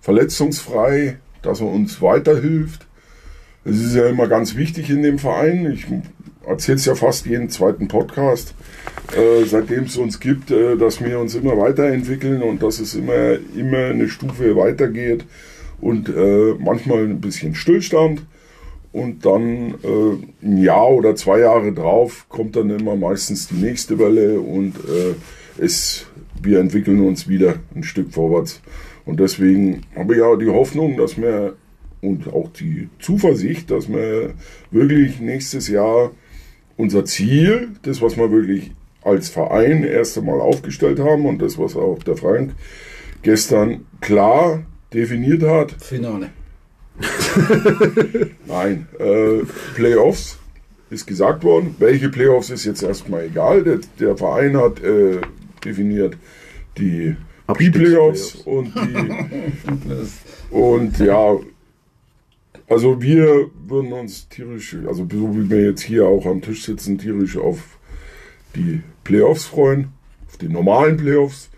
verletzungsfrei, 0.04 1.18
dass 1.42 1.62
er 1.62 1.68
uns 1.68 2.02
weiterhilft. 2.02 2.86
Das 3.64 3.78
ist 3.78 3.96
ja 3.96 4.08
immer 4.08 4.28
ganz 4.28 4.58
wichtig 4.58 4.90
in 4.90 5.02
dem 5.02 5.18
Verein. 5.18 5.72
Ich 5.72 5.88
erzähle 6.46 6.76
es 6.76 6.86
ja 6.86 6.94
fast 6.94 7.26
jeden 7.26 7.50
zweiten 7.50 7.88
Podcast, 7.88 8.54
äh, 9.16 9.46
seitdem 9.46 9.86
es 9.86 9.96
uns 9.96 10.20
gibt, 10.20 10.52
äh, 10.52 10.76
dass 10.76 11.02
wir 11.02 11.20
uns 11.20 11.36
immer 11.36 11.58
weiterentwickeln 11.58 12.44
und 12.44 12.62
dass 12.62 12.80
es 12.80 12.96
immer, 12.96 13.38
immer 13.56 13.86
eine 13.86 14.10
Stufe 14.10 14.58
weitergeht 14.58 15.24
und 15.80 16.10
äh, 16.10 16.54
manchmal 16.60 17.06
ein 17.06 17.22
bisschen 17.22 17.56
Stillstand. 17.56 18.26
Und 18.92 19.26
dann 19.26 19.76
äh, 19.84 20.46
ein 20.46 20.58
Jahr 20.58 20.90
oder 20.90 21.16
zwei 21.16 21.40
Jahre 21.40 21.72
drauf 21.72 22.26
kommt 22.28 22.58
dann 22.58 22.70
immer 22.70 22.96
meistens 22.98 23.48
die 23.48 23.56
nächste 23.56 23.98
Welle 23.98 24.40
und 24.40 24.76
äh, 24.76 25.16
es, 25.58 26.06
wir 26.42 26.60
entwickeln 26.60 27.00
uns 27.00 27.28
wieder 27.28 27.56
ein 27.74 27.84
Stück 27.84 28.14
vorwärts. 28.14 28.62
Und 29.06 29.20
deswegen 29.20 29.82
habe 29.96 30.14
ich 30.14 30.20
ja 30.20 30.36
die 30.36 30.50
Hoffnung, 30.50 30.98
dass 30.98 31.18
wir 31.18 31.56
und 32.02 32.28
auch 32.28 32.50
die 32.52 32.90
Zuversicht, 33.00 33.72
dass 33.72 33.88
wir 33.88 34.34
wirklich 34.72 35.22
nächstes 35.22 35.70
Jahr 35.70 36.12
unser 36.76 37.06
Ziel, 37.06 37.70
das, 37.84 38.02
was 38.02 38.18
wir 38.18 38.30
wirklich 38.30 38.72
als 39.04 39.30
Verein 39.30 39.84
erst 39.84 40.18
einmal 40.18 40.42
aufgestellt 40.42 41.00
haben 41.00 41.26
und 41.26 41.42
das, 41.42 41.58
was 41.58 41.76
auch 41.76 42.04
der 42.04 42.18
Frank 42.18 42.54
gestern 43.22 43.86
klar 44.02 44.64
definiert 44.94 45.44
hat, 45.44 45.72
Finale. 45.72 46.30
Nein, 48.46 48.88
äh, 49.00 49.40
Playoffs 49.76 50.38
ist 50.90 51.08
gesagt 51.08 51.44
worden. 51.44 51.76
Welche 51.80 52.10
Playoffs 52.10 52.50
ist 52.52 52.66
jetzt 52.66 52.84
erstmal 52.84 53.26
egal. 53.26 53.64
Der, 53.64 53.80
der 54.00 54.16
Verein 54.16 54.58
hat 54.58 54.82
äh, 54.84 55.22
definiert 55.66 56.18
die 56.78 57.16
Pre-Playoffs 57.48 58.36
und 58.36 58.74
die. 58.76 60.52
und 60.56 61.00
ja, 61.00 61.36
also 62.70 63.02
wir 63.02 63.50
würden 63.68 63.94
uns 63.94 64.30
tierisch, 64.30 64.76
also 64.88 65.08
so 65.12 65.36
wie 65.36 65.50
wir 65.50 65.64
jetzt 65.66 65.82
hier 65.82 66.08
auch 66.08 66.26
am 66.26 66.42
Tisch 66.42 66.64
sitzen, 66.64 66.98
tierisch 66.98 67.38
auf 67.38 67.78
die 68.56 68.82
Playoffs 69.04 69.46
freuen, 69.46 69.90
auf 70.28 70.38
die 70.38 70.50
normalen 70.50 70.98
Playoffs. 70.98 71.50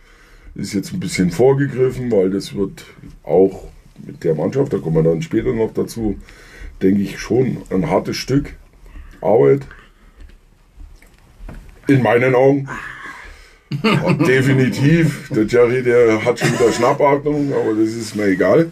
Ist 0.55 0.73
jetzt 0.73 0.93
ein 0.93 0.99
bisschen 1.01 1.31
vorgegriffen, 1.31 2.11
weil 2.11 2.29
das 2.29 2.55
wird 2.55 2.85
auch 3.23 3.67
mit 4.05 4.23
der 4.23 4.35
Mannschaft, 4.35 4.73
da 4.73 4.77
kommen 4.77 4.95
wir 4.95 5.03
dann 5.03 5.21
später 5.21 5.53
noch 5.53 5.73
dazu, 5.73 6.17
denke 6.81 7.01
ich 7.01 7.19
schon 7.19 7.57
ein 7.69 7.89
hartes 7.89 8.17
Stück 8.17 8.55
Arbeit. 9.21 9.61
In 11.87 12.01
meinen 12.01 12.35
Augen. 12.35 12.67
Und 14.05 14.27
definitiv. 14.27 15.29
Der 15.29 15.45
Jerry, 15.45 15.83
der 15.83 16.23
hat 16.23 16.39
schon 16.39 16.53
wieder 16.53 16.71
Schnappatmung, 16.71 17.53
aber 17.53 17.73
das 17.73 17.89
ist 17.89 18.15
mir 18.15 18.25
egal. 18.25 18.71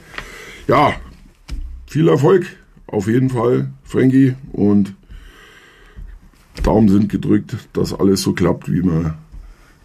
Ja, 0.67 0.93
viel 1.87 2.07
Erfolg. 2.07 2.45
Auf 2.87 3.07
jeden 3.07 3.29
Fall, 3.29 3.69
Frankie. 3.83 4.35
Und 4.51 4.93
Daumen 6.61 6.89
sind 6.89 7.09
gedrückt, 7.09 7.55
dass 7.73 7.93
alles 7.93 8.21
so 8.21 8.33
klappt, 8.33 8.71
wie 8.71 8.83
wir 8.83 9.15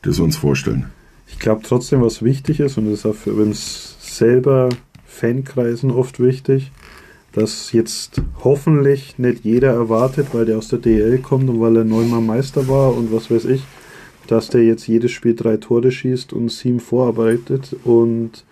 das 0.02 0.18
uns 0.20 0.36
vorstellen. 0.36 0.86
Ich 1.26 1.38
glaube 1.38 1.62
trotzdem, 1.64 2.02
was 2.02 2.22
wichtig 2.22 2.60
ist, 2.60 2.78
und 2.78 2.86
das 2.90 3.00
ist 3.00 3.06
auch 3.06 3.14
für 3.14 3.32
uns 3.34 3.96
selber 4.00 4.68
Fankreisen 5.06 5.90
oft 5.90 6.20
wichtig, 6.20 6.70
dass 7.32 7.72
jetzt 7.72 8.22
hoffentlich 8.42 9.18
nicht 9.18 9.44
jeder 9.44 9.72
erwartet, 9.72 10.28
weil 10.32 10.46
der 10.46 10.58
aus 10.58 10.68
der 10.68 10.78
DL 10.78 11.18
kommt 11.18 11.48
und 11.48 11.60
weil 11.60 11.76
er 11.76 11.84
neunmal 11.84 12.20
Meister 12.20 12.68
war 12.68 12.96
und 12.96 13.12
was 13.12 13.30
weiß 13.30 13.44
ich, 13.46 13.62
dass 14.28 14.48
der 14.48 14.64
jetzt 14.64 14.86
jedes 14.86 15.10
Spiel 15.10 15.34
drei 15.34 15.56
Tore 15.56 15.90
schießt 15.90 16.32
und 16.32 16.50
sieben 16.50 16.80
vorarbeitet 16.80 17.74
und 17.84 18.44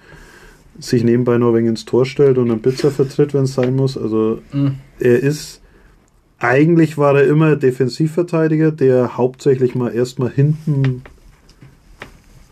sich 0.78 1.04
nebenbei 1.04 1.38
nur 1.38 1.54
wegen 1.54 1.68
ins 1.68 1.84
Tor 1.84 2.04
stellt 2.04 2.38
und 2.38 2.50
einen 2.50 2.60
Pizza 2.62 2.90
vertritt, 2.90 3.32
wenn 3.34 3.44
es 3.44 3.54
sein 3.54 3.76
muss. 3.76 3.96
Also 3.96 4.40
Mhm. 4.52 4.76
er 4.98 5.22
ist 5.22 5.60
eigentlich 6.38 6.98
war 6.98 7.16
er 7.18 7.26
immer 7.26 7.56
Defensivverteidiger, 7.56 8.70
der 8.72 9.16
hauptsächlich 9.16 9.74
mal 9.74 9.94
erstmal 9.94 10.30
hinten 10.30 11.02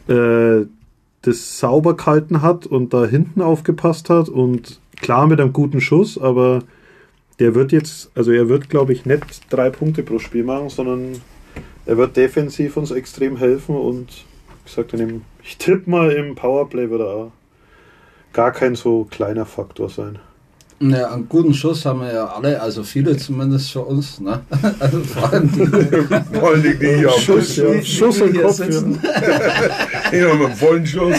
äh, 0.09 0.67
das 1.23 1.59
sauber 1.59 1.97
gehalten 1.97 2.43
hat 2.43 2.67
und 2.67 2.93
da 2.95 3.07
hinten 3.07 3.41
aufgepasst 3.41 4.11
hat 4.11 4.29
und 4.29 4.81
klar 4.97 5.27
mit 5.27 5.41
einem 5.41 5.53
guten 5.53 5.81
Schuss, 5.81 6.19
aber 6.19 6.63
der 7.39 7.55
wird 7.55 7.73
jetzt, 7.73 8.11
also 8.15 8.31
er 8.33 8.49
wird 8.49 8.69
glaube 8.69 8.93
ich 8.93 9.07
nicht 9.07 9.25
drei 9.51 9.71
Punkte 9.71 10.03
pro 10.03 10.19
Spiel 10.19 10.45
machen, 10.45 10.69
sondern 10.69 11.17
er 11.87 11.97
wird 11.97 12.17
defensiv 12.17 12.77
uns 12.77 12.91
extrem 12.91 13.37
helfen 13.37 13.77
und 13.77 14.09
wie 14.65 14.71
gesagt, 14.71 14.93
in 14.93 14.99
dem, 14.99 15.23
ich 15.43 15.59
tippe 15.59 15.91
mal 15.91 16.11
im 16.11 16.35
Powerplay 16.35 16.91
wird 16.91 17.01
er 17.01 17.07
auch 17.09 17.33
gar 18.33 18.53
kein 18.53 18.75
so 18.75 19.05
kleiner 19.11 19.47
Faktor 19.47 19.89
sein. 19.89 20.19
Ja, 20.81 21.13
einen 21.13 21.29
guten 21.29 21.55
Schuss 21.55 21.87
haben 21.87 22.01
wir 22.01 22.13
ja 22.13 22.27
alle, 22.27 22.61
also 22.61 22.83
viele 22.83 23.17
zumindest 23.17 23.71
für 23.73 23.83
uns. 23.83 24.21
Ne? 24.21 24.41
Also 24.81 25.05
vor 25.05 25.33
allem 25.33 25.51
die, 25.53 25.67
Vor 26.39 26.57
Dingen 26.57 26.81
die 26.81 26.97
hier 26.97 27.11
Schuss, 27.11 27.57
ja. 27.57 27.71
die 27.71 27.85
Schuss 27.87 28.21
im 28.21 28.37
Kopf, 28.37 28.55
sitzen. 28.55 29.01
Hier 30.11 30.35
mit 30.35 30.57
vollen 30.57 30.87
Schuss. 30.87 31.17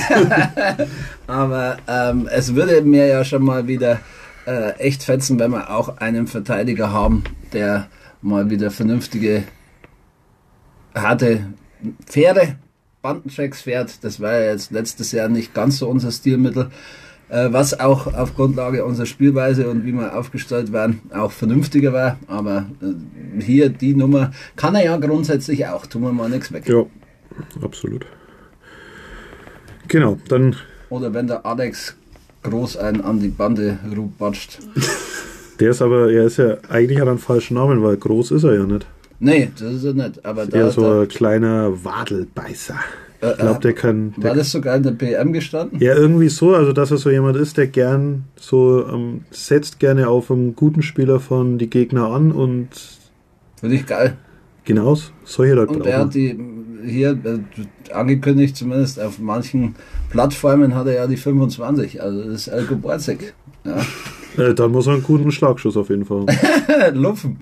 Aber 1.26 1.78
ähm, 1.88 2.28
es 2.32 2.54
würde 2.54 2.82
mir 2.82 3.08
ja 3.08 3.24
schon 3.24 3.44
mal 3.44 3.66
wieder 3.66 4.02
äh, 4.46 4.72
echt 4.78 5.04
fetzen, 5.04 5.40
wenn 5.40 5.52
wir 5.52 5.70
auch 5.70 5.98
einen 5.98 6.28
Verteidiger 6.28 6.92
haben, 6.92 7.24
der 7.54 7.88
mal 8.22 8.50
wieder 8.50 8.72
vernünftige, 8.72 9.44
harte, 10.96 11.54
faire 12.08 12.56
Bandenchecks 13.02 13.62
fährt. 13.62 14.04
Das 14.04 14.20
war 14.20 14.34
ja 14.34 14.52
jetzt 14.52 14.72
letztes 14.72 15.12
Jahr 15.12 15.30
nicht 15.30 15.54
ganz 15.54 15.78
so 15.78 15.88
unser 15.88 16.12
Stilmittel. 16.12 16.72
Äh, 17.28 17.52
was 17.52 17.80
auch 17.80 18.14
auf 18.14 18.36
Grundlage 18.36 18.86
unserer 18.86 19.08
Spielweise 19.08 19.68
und 19.68 19.84
wie 19.84 19.92
wir 19.92 20.16
aufgestellt 20.16 20.72
waren, 20.72 21.02
auch 21.12 21.32
vernünftiger 21.32 21.92
war. 21.92 22.18
Aber 22.28 22.66
äh, 22.82 23.42
hier 23.42 23.70
die 23.70 23.96
Nummer 23.96 24.32
kann 24.56 24.75
er 24.75 24.86
ja 24.86 24.98
grundsätzlich 24.98 25.66
auch. 25.66 25.88
Tun 25.88 26.04
wir 26.04 26.14
mal 26.14 26.30
nichts 26.30 26.52
weg. 26.52 26.68
Ja, 26.68 26.86
absolut. 27.64 28.06
Genau, 29.88 30.18
dann 30.30 30.56
Oder 30.90 31.14
wenn 31.14 31.28
der 31.28 31.46
Alex 31.46 31.96
groß 32.44 32.78
einen 32.78 33.02
an 33.02 33.20
die 33.20 33.30
Bande 33.30 33.80
rubatscht. 33.96 34.60
der 35.60 35.72
ist 35.72 35.82
aber, 35.82 36.12
er 36.12 36.25
ist 36.25 36.38
ja 36.38 36.58
eigentlich 36.70 37.00
hat 37.00 37.08
er 37.08 37.12
einen 37.12 37.20
falschen 37.20 37.56
Namen, 37.56 37.82
weil 37.82 37.98
groß 37.98 38.32
ist 38.32 38.44
er 38.44 38.54
ja 38.54 38.64
nicht. 38.66 38.86
Nee, 39.20 39.50
das 39.58 39.74
ist 39.74 39.84
er 39.86 39.94
nicht. 39.94 40.26
Aber 40.26 40.46
da, 40.46 40.58
Eher 40.58 40.72
so 40.72 40.82
da 40.82 41.02
ein 41.02 41.08
kleiner 41.08 41.84
Wadelbeißer. 41.84 42.76
Äh, 43.22 43.32
Ich 43.32 43.38
glaube, 43.38 43.60
der 43.62 43.74
kann. 43.74 44.14
Der 44.18 44.30
war 44.32 44.36
das 44.36 44.52
sogar 44.52 44.76
in 44.76 44.84
der 44.84 44.92
PM 44.92 45.32
gestanden? 45.34 45.80
Ja, 45.80 45.96
irgendwie 45.96 46.30
so, 46.30 46.54
also 46.54 46.74
dass 46.74 46.92
er 46.92 46.98
so 46.98 47.10
jemand 47.10 47.38
ist, 47.38 47.58
der 47.58 47.68
gern 47.68 48.26
so 48.36 48.86
ähm, 48.88 49.24
setzt 49.32 49.80
gerne 49.80 50.10
auf 50.10 50.30
einen 50.32 50.56
guten 50.56 50.82
Spieler 50.82 51.20
von 51.20 51.58
die 51.58 51.70
Gegner 51.70 52.08
an 52.10 52.32
und 52.32 52.68
Finde 53.60 53.76
ich 53.76 53.86
geil. 53.86 54.18
genau 54.66 54.98
solche 55.24 55.54
Leute 55.54 55.74
Und 55.74 55.86
er 55.86 56.00
hat 56.00 56.14
die 56.14 56.38
hier 56.86 57.12
äh, 57.12 57.94
angekündigt, 57.94 58.56
zumindest 58.58 59.00
auf 59.00 59.18
manchen 59.18 59.76
Plattformen 60.10 60.76
hat 60.76 60.88
er 60.88 60.94
ja 60.96 61.08
die 61.08 61.18
25. 61.18 62.02
Also 62.02 62.24
das 62.26 62.34
ist 62.42 62.48
Elko 62.50 62.76
Borzek. 62.76 63.34
Ja. 63.66 63.78
Äh, 64.38 64.54
dann 64.54 64.72
muss 64.72 64.86
er 64.88 64.94
einen 64.94 65.04
guten 65.04 65.32
Schlagschuss 65.32 65.78
auf 65.78 65.90
jeden 65.90 66.04
Fall 66.06 66.26
haben. 66.28 66.96
Lupfen. 67.02 67.38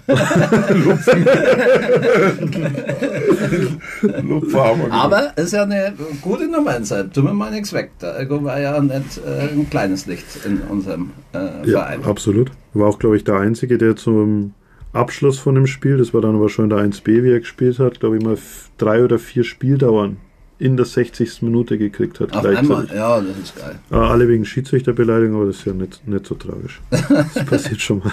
Wir 4.02 4.12
gemacht. 4.12 4.92
Aber 4.92 5.34
ist 5.38 5.54
ja 5.54 5.64
eine 5.64 5.94
gute 6.22 6.48
Nummer 6.48 6.78
in 6.78 6.84
Zeit. 6.84 7.14
Tun 7.14 7.26
wir 7.26 7.34
mal 7.34 7.52
nichts 7.52 7.74
weg. 7.74 7.92
Elko 8.02 8.44
war 8.44 8.60
ja 8.60 8.80
nicht 8.80 9.20
äh, 9.26 9.50
ein 9.54 9.68
kleines 9.70 10.06
Licht 10.06 10.26
in 10.46 10.60
unserem 10.70 11.12
äh, 11.34 11.68
Ja, 11.70 11.80
Verein. 11.80 12.04
absolut. 12.06 12.52
War 12.74 12.88
auch, 12.90 13.00
glaube 13.00 13.18
ich, 13.18 13.24
der 13.24 13.36
Einzige, 13.38 13.78
der 13.78 13.96
zum 13.96 14.54
Abschluss 14.94 15.40
von 15.40 15.56
dem 15.56 15.66
Spiel, 15.68 15.98
das 15.98 16.14
war 16.14 16.22
dann 16.22 16.36
aber 16.36 16.50
schon 16.50 16.70
der 16.70 16.78
1B, 16.80 17.24
wie 17.24 17.32
er 17.32 17.40
gespielt 17.40 17.80
hat, 17.80 18.00
glaube 18.00 18.18
ich 18.18 18.24
mal 18.24 18.38
drei 18.78 19.04
oder 19.04 19.18
vier 19.18 19.44
Spieldauern 19.44 20.18
in 20.60 20.78
der 20.78 20.86
60. 20.86 21.42
Minute 21.42 21.78
gekriegt 21.78 22.20
hat. 22.20 22.34
Auf 22.34 22.42
gleichzeitig. 22.42 22.70
einmal, 22.72 22.96
ja, 22.96 23.20
das 23.22 23.38
ist 23.38 23.56
geil. 23.56 23.80
Äh, 23.92 23.96
alle 23.96 24.28
wegen 24.28 24.46
Schiedsrichterbeleidigung, 24.46 25.36
aber 25.36 25.48
das 25.48 25.58
ist 25.58 25.66
ja 25.66 25.74
nicht, 25.74 26.08
nicht 26.08 26.26
so 26.26 26.36
tragisch. 26.36 26.82
Das 26.90 27.46
passiert 27.46 27.82
schon 27.82 28.00
mal. 28.00 28.12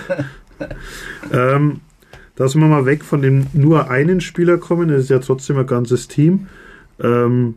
ähm, 1.32 1.80
dass 2.36 2.54
wir 2.54 2.66
mal 2.66 2.86
weg 2.86 3.04
von 3.04 3.22
dem 3.22 3.46
nur 3.52 3.90
einen 3.90 4.20
Spieler 4.20 4.58
kommen, 4.58 4.88
das 4.88 5.02
ist 5.04 5.10
ja 5.10 5.18
trotzdem 5.18 5.58
ein 5.58 5.66
ganzes 5.66 6.08
Team. 6.08 6.46
Ähm, 7.02 7.54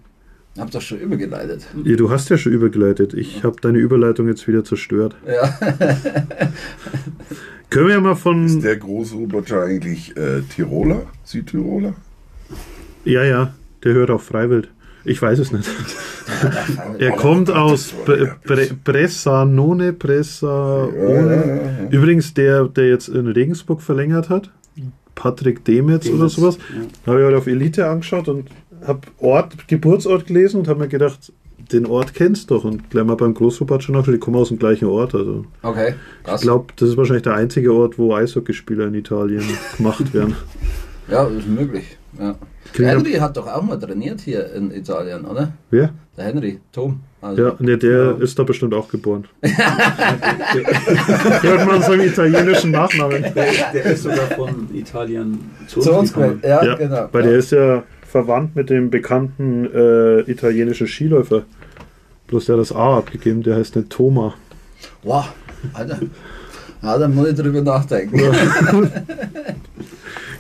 Hab 0.58 0.72
doch 0.72 0.82
schon 0.82 1.00
übergeleitet. 1.00 1.66
ja, 1.84 1.96
du 1.96 2.10
hast 2.12 2.30
ja 2.30 2.38
schon 2.38 2.52
übergeleitet. 2.52 3.14
Ich 3.14 3.44
habe 3.44 3.56
deine 3.62 3.78
Überleitung 3.80 4.28
jetzt 4.28 4.48
wieder 4.48 4.64
zerstört. 4.64 5.16
Ja. 5.26 5.58
Können 7.70 7.88
wir 7.88 7.96
ja 7.96 8.02
mal 8.02 8.14
Ist 8.14 8.20
von. 8.22 8.62
der 8.62 8.78
Großrubatscher 8.78 9.64
eigentlich 9.64 10.16
äh, 10.16 10.42
Tiroler? 10.42 11.08
Südtiroler? 11.24 11.96
Ja, 13.04 13.24
ja, 13.24 13.54
der 13.84 13.94
hört 13.94 14.10
auf 14.10 14.24
Freiwild. 14.24 14.70
Ich 15.06 15.22
weiß 15.22 15.40
es 15.40 15.52
nicht. 15.52 15.70
Er 16.98 17.12
kommt 17.12 17.52
aus 17.52 17.94
Bre 18.06 18.36
Bre 18.46 18.70
Bressanone, 18.84 19.92
Bressaone. 19.92 21.88
Übrigens, 21.92 22.34
der, 22.34 22.66
der 22.70 22.88
jetzt 22.88 23.10
in 23.10 23.28
Regensburg 23.28 23.82
verlängert 23.82 24.30
hat, 24.30 24.50
Patrick 25.16 25.66
Demetz 25.66 26.08
oder 26.10 26.30
sowas, 26.30 26.58
ja. 26.74 27.12
habe 27.12 27.20
ich 27.20 27.26
heute 27.28 27.38
auf 27.38 27.48
Elite 27.48 27.88
angeschaut 27.88 28.28
und 28.30 28.50
habe 28.86 29.02
Ort, 29.20 29.68
Geburtsort 29.68 30.26
gelesen 30.26 30.60
und 30.60 30.68
habe 30.68 30.80
mir 30.80 30.88
gedacht, 30.88 31.32
den 31.72 31.86
Ort 31.86 32.14
kennst 32.14 32.50
du 32.50 32.56
doch. 32.56 32.64
Und 32.64 32.90
gleich 32.90 33.06
mal 33.06 33.16
beim 33.16 33.34
Großrubat 33.34 33.84
schon 33.84 33.96
nachgeschaut, 33.96 34.16
die 34.16 34.20
kommen 34.20 34.38
aus 34.38 34.50
dem 34.50 34.60
gleichen 34.60 34.88
Ort. 34.88 35.16
Also 35.16 35.46
Okay, 35.62 35.96
ich 36.20 36.26
krass. 36.26 36.42
glaube, 36.42 36.74
das 36.78 36.90
ist 36.90 36.98
wahrscheinlich 36.98 37.24
der 37.24 37.36
einzige 37.36 37.74
Ort, 37.74 37.98
wo 38.00 38.14
Eishockeyspieler 38.14 38.88
in 38.88 38.96
Italien 38.96 39.44
gemacht 39.78 40.14
werden. 40.14 40.36
Ja, 41.10 41.26
das 41.26 41.40
ist 41.40 41.48
möglich. 41.48 41.98
Ja. 42.20 42.36
Henry 42.78 43.14
hat 43.14 43.36
doch 43.38 43.48
auch 43.48 43.62
mal 43.62 43.78
trainiert 43.80 44.22
hier 44.22 44.54
in 44.54 44.72
Italien, 44.72 45.26
oder? 45.26 45.52
Wer? 45.72 45.90
Der 46.18 46.26
Henry, 46.26 46.60
Tom. 46.72 47.00
Also, 47.22 47.42
Ja, 47.44 47.56
ne, 47.60 47.78
der 47.78 47.92
Ja. 48.06 48.12
ist 48.14 48.38
da 48.38 48.44
bestimmt 48.44 48.74
auch 48.74 48.88
geboren. 48.90 49.26
Hört 51.42 51.66
man 51.68 51.82
so 51.82 51.94
im 51.94 52.02
italienischen 52.02 52.72
Nachnamen. 52.72 53.22
Der, 53.34 53.46
der 53.74 53.86
ist 53.86 54.04
sogar 54.04 54.28
von 54.36 54.68
Italien 54.74 55.40
zu 55.68 55.80
uns, 55.80 55.86
Zu 55.88 55.94
uns 55.94 56.14
gekommen. 56.14 56.42
gekommen. 56.42 56.54
Ja, 56.54 56.64
Ja, 56.66 56.76
genau. 56.76 57.08
Weil 57.12 57.24
ja. 57.24 57.30
der 57.30 57.40
ist 57.40 57.52
ja 57.52 57.84
verwandt 58.08 58.56
mit 58.56 58.70
dem 58.70 58.90
bekannten 58.90 59.66
äh, 59.74 60.20
italienischen 60.30 60.88
Skiläufer. 60.88 61.44
Bloß 62.28 62.46
der 62.46 62.56
hat 62.56 62.62
das 62.62 62.72
A 62.72 62.98
abgegeben, 63.00 63.42
der 63.44 63.56
heißt 63.58 63.76
nicht 63.76 63.90
Thoma. 63.90 64.34
Wow, 65.04 65.30
Alter. 65.74 66.00
Ja, 66.82 66.98
da 66.98 67.08
muss 67.08 67.30
ich 67.30 67.36
drüber 67.36 67.62
nachdenken. 67.62 68.20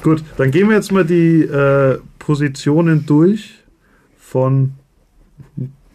Gut, 0.03 0.23
dann 0.37 0.51
gehen 0.51 0.69
wir 0.69 0.75
jetzt 0.75 0.91
mal 0.91 1.05
die 1.05 1.43
äh, 1.43 1.97
Positionen 2.19 3.05
durch 3.05 3.63
von 4.17 4.73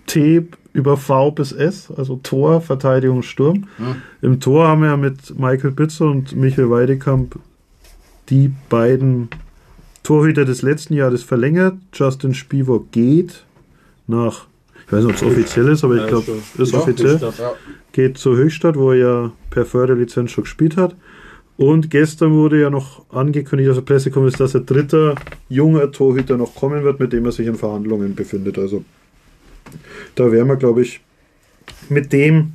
T 0.07 0.47
über 0.73 0.97
V 0.97 1.31
bis 1.33 1.52
S, 1.52 1.93
also 1.95 2.19
Tor, 2.23 2.61
Verteidigung, 2.61 3.23
Sturm. 3.23 3.67
Hm. 3.76 3.97
Im 4.23 4.41
Tor 4.41 4.67
haben 4.67 4.82
wir 4.82 4.89
ja 4.89 4.97
mit 4.97 5.39
Michael 5.39 5.73
Bitzer 5.73 6.06
und 6.06 6.35
Michael 6.35 6.71
Weidekamp 6.71 7.39
die 8.30 8.50
beiden 8.69 9.28
Torhüter 10.02 10.45
des 10.45 10.63
letzten 10.63 10.95
Jahres 10.95 11.23
verlängert. 11.23 11.76
Justin 11.93 12.32
Spivak 12.32 12.93
geht 12.93 13.45
nach, 14.06 14.47
ich 14.87 14.93
weiß 14.93 15.04
nicht, 15.04 15.23
ob 15.23 15.28
es 15.28 15.32
offiziell 15.32 15.69
ist, 15.69 15.85
aber 15.85 15.97
ich 15.97 16.06
glaube, 16.06 16.25
schon. 16.25 16.65
ist 16.65 16.75
offiziell 16.75 17.21
geht 17.93 18.17
zur 18.17 18.37
Höchstadt, 18.37 18.76
wo 18.76 18.93
er 18.93 18.97
ja 18.97 19.32
per 19.50 19.67
Förderlizenz 19.67 20.30
schon 20.30 20.45
gespielt 20.45 20.76
hat. 20.76 20.95
Und 21.58 21.90
gestern 21.90 22.34
wurde 22.34 22.60
ja 22.60 22.71
noch 22.71 23.04
angekündigt 23.10 23.68
aus 23.68 23.76
der 23.76 23.82
Pressekonferenz, 23.82 24.38
dass 24.38 24.54
ein 24.54 24.64
dritter 24.64 25.16
junger 25.49 25.90
Torhüter 25.90 26.36
noch 26.36 26.54
kommen 26.54 26.84
wird, 26.84 27.00
mit 27.00 27.12
dem 27.12 27.25
er 27.25 27.32
sich 27.32 27.49
in 27.49 27.56
Verhandlungen 27.56 28.14
befindet. 28.14 28.56
Also 28.58 28.84
da 30.14 30.30
wären 30.30 30.47
wir, 30.47 30.54
glaube 30.54 30.82
ich, 30.82 31.00
mit 31.88 32.12
dem, 32.12 32.52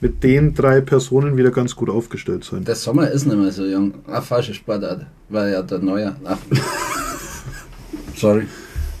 mit 0.00 0.24
den 0.24 0.54
drei 0.54 0.80
Personen 0.80 1.36
wieder 1.36 1.50
ganz 1.50 1.76
gut 1.76 1.90
aufgestellt 1.90 2.44
sein. 2.44 2.64
Der 2.64 2.76
Sommer 2.76 3.10
ist 3.10 3.26
nicht 3.26 3.36
mehr 3.36 3.52
so 3.52 3.66
jung. 3.66 3.92
Ah, 4.06 4.22
falsche 4.22 4.54
Sportart. 4.54 5.04
War 5.28 5.46
ja 5.46 5.60
der 5.60 5.80
neue. 5.80 6.16
Ach. 6.24 6.38
Sorry. 8.16 8.46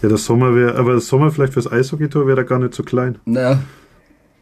Ja, 0.02 0.10
der 0.10 0.18
Sommer 0.18 0.54
wäre, 0.54 0.74
aber 0.74 0.92
der 0.92 1.00
Sommer 1.00 1.30
vielleicht 1.30 1.54
fürs 1.54 1.70
Eishockeytor 1.70 2.26
wäre 2.26 2.42
er 2.42 2.44
gar 2.44 2.58
nicht 2.58 2.74
so 2.74 2.82
klein. 2.82 3.18
Naja, 3.24 3.58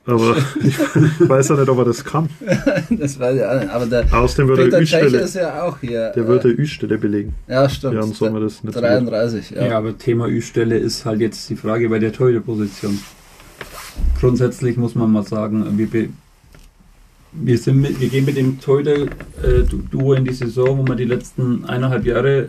Aber 0.09 0.37
ich 0.64 1.29
weiß 1.29 1.51
ja 1.51 1.57
nicht, 1.57 1.68
ob 1.68 1.79
er 1.79 1.85
das 1.85 2.03
kann. 2.03 2.31
das 2.90 3.18
weiß 3.18 3.37
ich 3.37 3.44
auch 3.44 3.61
nicht. 3.61 3.71
Aber 3.71 3.87
der 3.87 4.07
Außerdem 4.11 4.49
würde 4.49 4.79
Peter 4.79 5.01
er 5.01 5.21
ist 5.21 5.35
ja 5.35 5.62
auch 5.62 5.79
hier. 5.81 6.11
der 6.11 6.27
würde 6.27 6.49
Ü-Stelle 6.49 6.97
belegen. 6.97 7.35
Ja, 7.47 7.68
stimmt. 7.68 7.94
Ja, 7.94 8.03
im 8.03 8.14
Sommer 8.14 8.40
das 8.40 8.64
nicht 8.64 8.75
so 8.75 8.81
gut. 8.81 8.88
33, 8.88 9.51
ja. 9.51 9.66
Ja. 9.66 9.79
aber 9.79 9.99
Thema 9.99 10.27
Ü-Stelle 10.27 10.79
ist 10.79 11.05
halt 11.05 11.21
jetzt 11.21 11.51
die 11.51 11.57
Frage 11.57 11.90
bei 11.90 11.99
der 11.99 12.12
Torhüterposition. 12.12 12.99
Grundsätzlich 14.18 14.79
muss 14.79 14.94
man 14.94 15.12
mal 15.12 15.25
sagen, 15.25 15.77
wir, 15.77 16.09
wir, 17.33 17.59
sind 17.59 17.79
mit, 17.79 18.01
wir 18.01 18.09
gehen 18.09 18.25
mit 18.25 18.38
dem 18.38 18.61
Torhüter-Duo 18.61 20.14
in 20.14 20.25
die 20.25 20.33
Saison, 20.33 20.79
wo 20.79 20.87
wir 20.87 20.97
die 20.97 21.05
letzten 21.05 21.66
eineinhalb 21.66 22.07
Jahre 22.07 22.49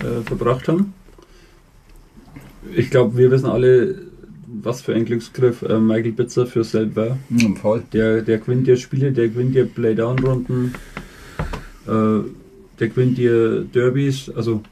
äh, 0.00 0.22
verbracht 0.26 0.68
haben. 0.68 0.92
Ich 2.74 2.90
glaube, 2.90 3.16
wir 3.16 3.30
wissen 3.30 3.46
alle, 3.46 4.11
was 4.62 4.82
für 4.82 4.94
ein 4.94 5.04
Glücksgriff 5.04 5.62
äh, 5.62 5.78
Michael 5.78 6.12
Bitzer 6.12 6.46
für 6.46 6.64
Selb 6.64 6.94
war. 6.96 7.18
Hm, 7.30 7.56
voll. 7.56 7.82
Der, 7.92 8.22
der 8.22 8.38
gewinnt 8.38 8.66
dir 8.66 8.76
Spiele, 8.76 9.12
der 9.12 9.28
gewinnt 9.28 9.54
dir 9.54 9.64
Playdown-Runden, 9.66 10.74
äh, 11.86 11.90
der 12.78 12.88
gewinnt 12.88 13.16
dir 13.18 13.62
Derbys, 13.62 14.30
also 14.34 14.62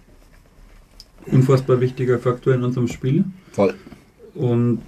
unfassbar 1.26 1.80
wichtiger 1.80 2.18
Faktor 2.18 2.54
in 2.54 2.62
unserem 2.62 2.88
Spiel. 2.88 3.24
Voll. 3.52 3.74
Und 4.34 4.80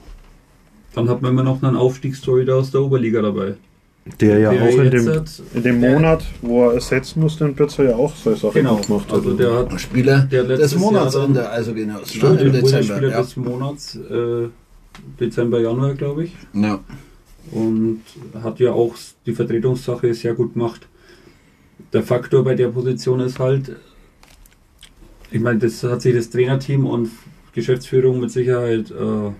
dann 0.94 1.08
hat 1.08 1.22
man 1.22 1.32
immer 1.32 1.42
noch 1.42 1.62
einen 1.62 1.76
Aufstiegstorhüter 1.76 2.56
aus 2.56 2.70
der 2.70 2.82
Oberliga 2.82 3.22
dabei. 3.22 3.54
Der 4.20 4.38
ja 4.40 4.50
Der 4.52 4.62
auch 4.64 4.78
in 4.78 4.90
dem, 4.90 5.08
hat- 5.08 5.42
in 5.54 5.62
dem 5.62 5.78
Monat, 5.78 6.24
wo 6.42 6.66
er 6.68 6.74
ersetzen 6.74 7.20
musste, 7.20 7.44
in 7.44 7.54
Blitzer 7.54 7.84
ja 7.84 7.94
auch 7.94 8.14
so 8.16 8.34
Sachen 8.34 8.54
Genau, 8.54 8.76
gemacht 8.76 9.06
hat. 9.08 9.14
also 9.14 9.34
der 9.34 9.54
hat 9.54 9.80
Spieler 9.80 10.22
Der 10.30 10.42
des 10.42 10.58
letztes 10.58 10.80
Monats 10.80 11.14
Jahr 11.14 11.26
in 11.26 11.34
dann- 11.34 11.44
der 11.44 11.52
Eishockey-Genossen. 11.52 12.06
Stimmt? 12.16 12.40
Im 12.40 12.52
der 12.52 12.62
Dezember. 12.62 12.82
Spieler 12.96 13.10
Ja. 13.10 13.22
des 13.22 13.36
Monats, 13.36 13.94
äh, 13.94 14.48
Dezember, 15.20 15.60
Januar, 15.60 15.94
glaube 15.94 16.24
ich. 16.24 16.34
ja. 16.54 16.80
und 17.50 18.00
hat 18.42 18.60
ja 18.60 18.72
auch 18.72 18.94
die 19.26 19.32
Vertretungssache 19.32 20.14
sehr 20.14 20.34
gut 20.34 20.54
gemacht. 20.54 20.86
Der 21.92 22.02
Faktor 22.02 22.44
bei 22.44 22.54
der 22.54 22.68
Position 22.68 23.20
ist 23.20 23.38
halt, 23.38 23.76
ich 25.30 25.40
meine, 25.40 25.58
das 25.58 25.82
hat 25.82 26.02
sich 26.02 26.14
das 26.14 26.30
Trainerteam 26.30 26.86
und 26.86 27.10
Geschäftsführung 27.52 28.20
mit 28.20 28.30
Sicherheit 28.30 28.90
äh, 28.90 29.30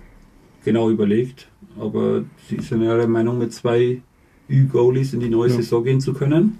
genau 0.63 0.89
überlegt, 0.89 1.47
aber 1.79 2.23
sie 2.47 2.59
sind 2.61 2.83
ja 2.83 2.95
der 2.97 3.07
Meinung, 3.07 3.37
mit 3.39 3.53
zwei 3.53 4.01
Ü-Goalies 4.49 5.13
in 5.13 5.19
die 5.21 5.29
neue 5.29 5.49
Ja. 5.49 5.55
Saison 5.55 5.83
gehen 5.83 6.01
zu 6.01 6.13
können. 6.13 6.59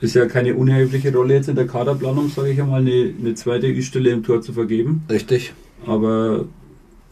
Ist 0.00 0.14
ja 0.14 0.26
keine 0.26 0.54
unerhebliche 0.54 1.12
Rolle 1.12 1.34
jetzt 1.34 1.48
in 1.48 1.54
der 1.56 1.66
Kaderplanung, 1.66 2.28
sage 2.28 2.50
ich 2.50 2.60
einmal, 2.60 2.80
eine, 2.80 3.12
eine 3.20 3.34
zweite 3.34 3.66
Ü-Stelle 3.68 4.10
im 4.10 4.22
Tor 4.22 4.40
zu 4.40 4.52
vergeben. 4.52 5.02
Richtig. 5.10 5.52
Aber 5.86 6.46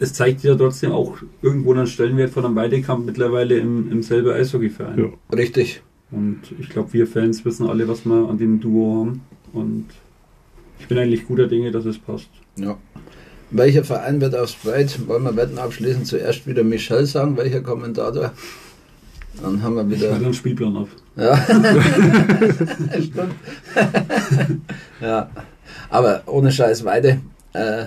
es 0.05 0.13
zeigt 0.13 0.43
ja 0.45 0.55
trotzdem 0.55 0.93
auch 0.93 1.17
irgendwo 1.43 1.73
einen 1.73 1.87
Stellenwert 1.87 2.31
von 2.31 2.45
einem 2.45 2.57
Weidekamp 2.57 3.05
mittlerweile 3.07 3.59
im, 3.59 3.91
im 3.91 4.03
selben 4.03 4.31
Eishockeyverein. 4.31 4.99
Ja. 4.99 5.37
Richtig. 5.37 5.83
Und 6.11 6.41
ich 6.61 6.69
glaube, 6.69 6.93
wir 6.93 7.07
Fans 7.07 7.45
wissen 7.45 7.67
alle, 7.67 7.89
was 7.89 8.05
wir 8.05 8.29
an 8.29 8.39
dem 8.39 8.61
Duo 8.61 9.01
haben. 9.01 9.23
Und 9.53 9.87
ich 10.79 10.87
bin 10.87 10.99
eigentlich 10.99 11.27
guter 11.27 11.47
Dinge, 11.49 11.71
dass 11.71 11.85
es 11.87 11.99
passt. 11.99 12.29
Ja. 12.57 12.77
Welcher 13.51 13.85
Verein 13.85 14.21
wird 14.21 14.37
aufs 14.37 14.55
Breit? 14.55 14.99
Wollen 15.07 15.25
wir 15.25 15.37
Wetten 15.37 15.59
abschließen? 15.59 16.05
Zuerst 16.05 16.47
wieder 16.47 16.63
Michel 16.65 17.07
sagen, 17.07 17.37
welcher 17.37 17.63
Kommentator? 17.63 18.33
Dann 19.43 19.63
haben 19.63 19.75
wir 19.77 19.89
Ich 19.91 20.01
wieder. 20.01 20.15
einen 20.15 20.35
Spielplan 20.35 20.77
auf. 20.77 20.89
Ja. 21.17 21.37
Stimmt. 22.93 23.35
ja. 25.01 25.31
Aber 25.91 26.23
ohne 26.27 26.53
Scheiß 26.53 26.85
Weide. 26.85 27.21
Äh, 27.53 27.87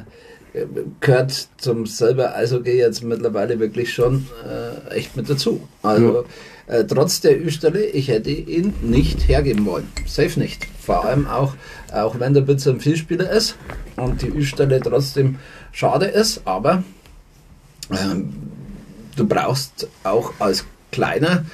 gehört 0.99 1.49
zum 1.57 1.85
selber 1.85 2.35
Eishockey 2.35 2.77
jetzt 2.77 3.03
mittlerweile 3.03 3.59
wirklich 3.59 3.93
schon 3.93 4.27
äh, 4.45 4.95
echt 4.95 5.15
mit 5.15 5.29
dazu. 5.29 5.67
Also 5.83 6.25
äh, 6.67 6.83
trotz 6.83 7.21
der 7.21 7.39
Ü-Stelle, 7.39 7.85
ich 7.85 8.09
hätte 8.09 8.29
ihn 8.29 8.73
nicht 8.81 9.27
hergeben 9.27 9.65
wollen. 9.65 9.87
Safe 10.05 10.39
nicht. 10.39 10.67
Vor 10.81 11.05
allem 11.05 11.27
auch, 11.27 11.53
auch 11.93 12.19
wenn 12.19 12.33
der 12.33 12.41
Blitzer 12.41 12.71
ein 12.71 12.79
Vielspieler 12.79 13.29
ist 13.29 13.55
und 13.95 14.21
die 14.21 14.29
Ü-Stelle 14.29 14.79
trotzdem 14.81 15.37
schade 15.71 16.05
ist, 16.05 16.41
aber 16.45 16.83
ähm, 17.91 18.33
du 19.15 19.27
brauchst 19.27 19.87
auch 20.03 20.33
als 20.39 20.65
kleiner 20.91 21.45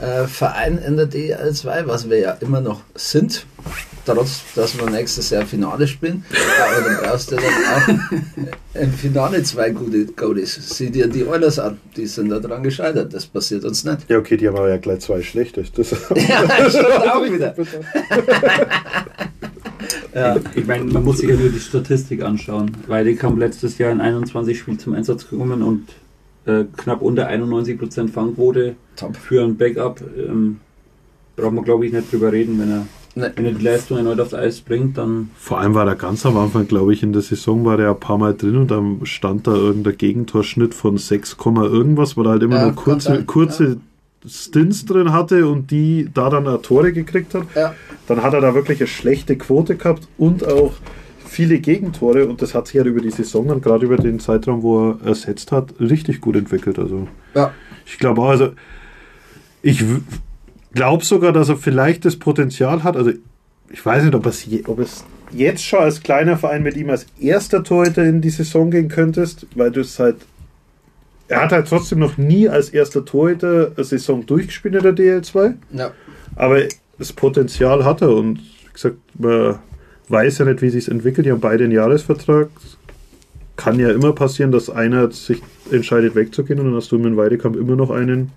äh, 0.00 0.26
Verein 0.26 0.78
in 0.78 0.96
der 0.96 1.10
DL2, 1.10 1.86
was 1.86 2.08
wir 2.08 2.18
ja 2.18 2.32
immer 2.40 2.60
noch 2.60 2.82
sind, 2.94 3.46
trotz 4.04 4.42
dass 4.54 4.78
wir 4.78 4.88
nächstes 4.90 5.30
Jahr 5.30 5.44
Finale 5.44 5.86
spielen. 5.86 6.24
Aber 6.30 6.88
dann 6.88 6.98
brauchst 7.02 7.30
du 7.30 7.36
dann 7.36 7.44
auch 7.44 7.88
im 8.80 8.92
Finale 8.92 9.42
zwei 9.42 9.70
gute 9.70 10.06
Goalies. 10.06 10.76
Sieh 10.76 10.90
dir 10.90 11.08
die 11.08 11.24
Oilers 11.26 11.58
an, 11.58 11.78
die 11.96 12.06
sind 12.06 12.28
da 12.30 12.38
dran 12.38 12.62
gescheitert. 12.62 13.12
Das 13.12 13.26
passiert 13.26 13.64
uns 13.64 13.84
nicht. 13.84 14.08
Ja, 14.08 14.18
okay, 14.18 14.36
die 14.36 14.48
haben 14.48 14.56
aber 14.56 14.68
ja 14.68 14.78
gleich 14.78 15.00
zwei 15.00 15.22
schlechte. 15.22 15.64
Das 15.74 15.90
Ja, 16.28 16.44
das 16.58 16.72
stimmt 16.72 16.88
auch 16.88 17.24
wieder. 17.24 17.54
Ja. 20.14 20.36
Ich 20.54 20.66
meine, 20.66 20.84
man 20.84 21.04
muss 21.04 21.18
sich 21.18 21.28
ja 21.28 21.36
nur 21.36 21.50
die 21.50 21.60
Statistik 21.60 22.22
anschauen, 22.22 22.72
weil 22.86 23.04
die 23.04 23.14
kam 23.14 23.38
letztes 23.38 23.78
Jahr 23.78 23.92
in 23.92 24.00
21 24.00 24.58
Spielen 24.58 24.78
zum 24.78 24.94
Einsatz 24.94 25.28
gekommen 25.28 25.62
und 25.62 25.86
äh, 26.48 26.64
knapp 26.76 27.02
unter 27.02 27.28
91% 27.28 28.08
Fangquote 28.08 28.74
Top. 28.96 29.16
für 29.16 29.44
ein 29.44 29.56
Backup. 29.56 30.00
Ähm, 30.16 30.58
braucht 31.36 31.52
man, 31.52 31.64
glaube 31.64 31.86
ich, 31.86 31.92
nicht 31.92 32.12
drüber 32.12 32.32
reden. 32.32 32.58
Wenn 32.58 32.70
er, 32.70 32.86
Nee. 33.14 33.26
wenn 33.34 33.46
er 33.46 33.52
die 33.52 33.64
Leistung 33.64 33.96
erneut 33.98 34.20
aufs 34.20 34.34
Eis 34.34 34.60
bringt, 34.60 34.96
dann 34.96 35.30
Vor 35.36 35.58
allem 35.58 35.74
war 35.74 35.86
er 35.88 35.96
ganz 35.96 36.24
am 36.24 36.36
Anfang, 36.36 36.68
glaube 36.68 36.92
ich, 36.92 37.02
in 37.02 37.12
der 37.12 37.22
Saison 37.22 37.64
war 37.64 37.76
der 37.76 37.90
ein 37.90 37.98
paar 38.00 38.18
Mal 38.18 38.34
drin 38.34 38.56
und 38.56 38.70
dann 38.70 39.00
stand 39.04 39.46
da 39.46 39.54
irgendein 39.54 39.96
Gegentorschnitt 39.96 40.72
von 40.74 40.98
6, 40.98 41.36
Komma 41.36 41.64
irgendwas, 41.64 42.16
weil 42.16 42.26
er 42.26 42.30
halt 42.32 42.42
immer 42.44 42.56
Ja, 42.56 42.62
nur 42.66 42.74
kurze, 42.76 43.08
sein, 43.08 43.26
kurze 43.26 43.78
Stints 44.26 44.84
drin 44.84 45.12
hatte 45.12 45.48
und 45.48 45.70
die 45.70 46.08
da 46.12 46.30
dann 46.30 46.62
Tore 46.62 46.92
gekriegt 46.92 47.34
hat. 47.34 47.44
Ja. 47.56 47.74
Dann 48.06 48.22
hat 48.22 48.34
er 48.34 48.40
da 48.40 48.54
wirklich 48.54 48.80
eine 48.80 48.86
schlechte 48.88 49.36
Quote 49.36 49.76
gehabt 49.76 50.06
und 50.16 50.46
auch 50.46 50.74
viele 51.28 51.58
Gegentore 51.60 52.26
und 52.26 52.42
das 52.42 52.54
hat 52.54 52.66
sich 52.66 52.76
halt 52.78 52.86
über 52.86 53.00
die 53.00 53.10
Saison 53.10 53.46
dann 53.48 53.60
gerade 53.60 53.84
über 53.86 53.96
den 53.96 54.18
Zeitraum, 54.20 54.62
wo 54.62 54.90
er 54.90 55.06
ersetzt 55.06 55.52
hat, 55.52 55.74
richtig 55.80 56.20
gut 56.20 56.36
entwickelt. 56.36 56.78
Also 56.78 57.06
Ja. 57.34 57.52
ich 57.86 57.98
glaube 57.98 58.20
auch, 58.22 58.28
also 58.30 58.50
ich 59.62 59.84
glaube 60.74 61.04
sogar, 61.04 61.32
dass 61.32 61.48
er 61.48 61.56
vielleicht 61.56 62.04
das 62.04 62.16
Potenzial 62.16 62.84
hat. 62.84 62.96
Also 62.96 63.12
ich 63.70 63.84
weiß 63.84 64.04
nicht, 64.04 64.14
ob 64.14 64.26
es, 64.26 64.44
je, 64.46 64.64
ob 64.66 64.78
es 64.78 65.04
jetzt 65.32 65.64
schon 65.64 65.80
als 65.80 66.02
kleiner 66.02 66.36
Verein 66.36 66.62
mit 66.62 66.76
ihm 66.76 66.90
als 66.90 67.06
erster 67.20 67.62
Torhüter 67.62 68.04
in 68.04 68.20
die 68.20 68.30
Saison 68.30 68.70
gehen 68.70 68.88
könntest, 68.88 69.46
weil 69.54 69.70
du 69.70 69.80
es 69.80 69.98
halt. 69.98 70.16
Er 71.30 71.42
hat 71.42 71.52
halt 71.52 71.68
trotzdem 71.68 71.98
noch 71.98 72.16
nie 72.16 72.48
als 72.48 72.70
erster 72.70 73.04
Torhüter 73.04 73.72
eine 73.76 73.84
Saison 73.84 74.24
durchgespielt 74.24 74.74
in 74.76 74.82
der 74.82 74.94
DL2, 74.96 75.54
Ja. 75.74 75.90
aber 76.36 76.60
das 76.98 77.12
Potenzial 77.12 77.84
hat 77.84 78.00
er 78.00 78.10
und 78.16 78.38
wie 78.38 78.72
gesagt, 78.72 78.96
man 79.18 79.58
weiß 80.10 80.38
ja 80.38 80.44
nicht, 80.44 80.62
wie 80.62 80.70
sich 80.70 80.84
es 80.84 80.88
entwickelt. 80.88 81.26
Die 81.26 81.32
haben 81.32 81.40
beide 81.40 81.64
einen 81.64 81.72
Jahresvertrag. 81.72 82.48
Kann 83.56 83.80
ja 83.80 83.90
immer 83.90 84.12
passieren, 84.12 84.52
dass 84.52 84.70
einer 84.70 85.10
sich 85.10 85.42
entscheidet 85.70 86.14
wegzugehen 86.14 86.60
und 86.60 86.66
dann 86.66 86.74
hast 86.74 86.92
du 86.92 86.96
im 86.96 87.16
Weidekamp 87.16 87.56
immer 87.56 87.76
noch 87.76 87.90
einen, 87.90 88.30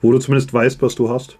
wo 0.00 0.12
du 0.12 0.18
zumindest 0.18 0.52
weißt, 0.52 0.82
was 0.82 0.94
du 0.94 1.08
hast. 1.08 1.38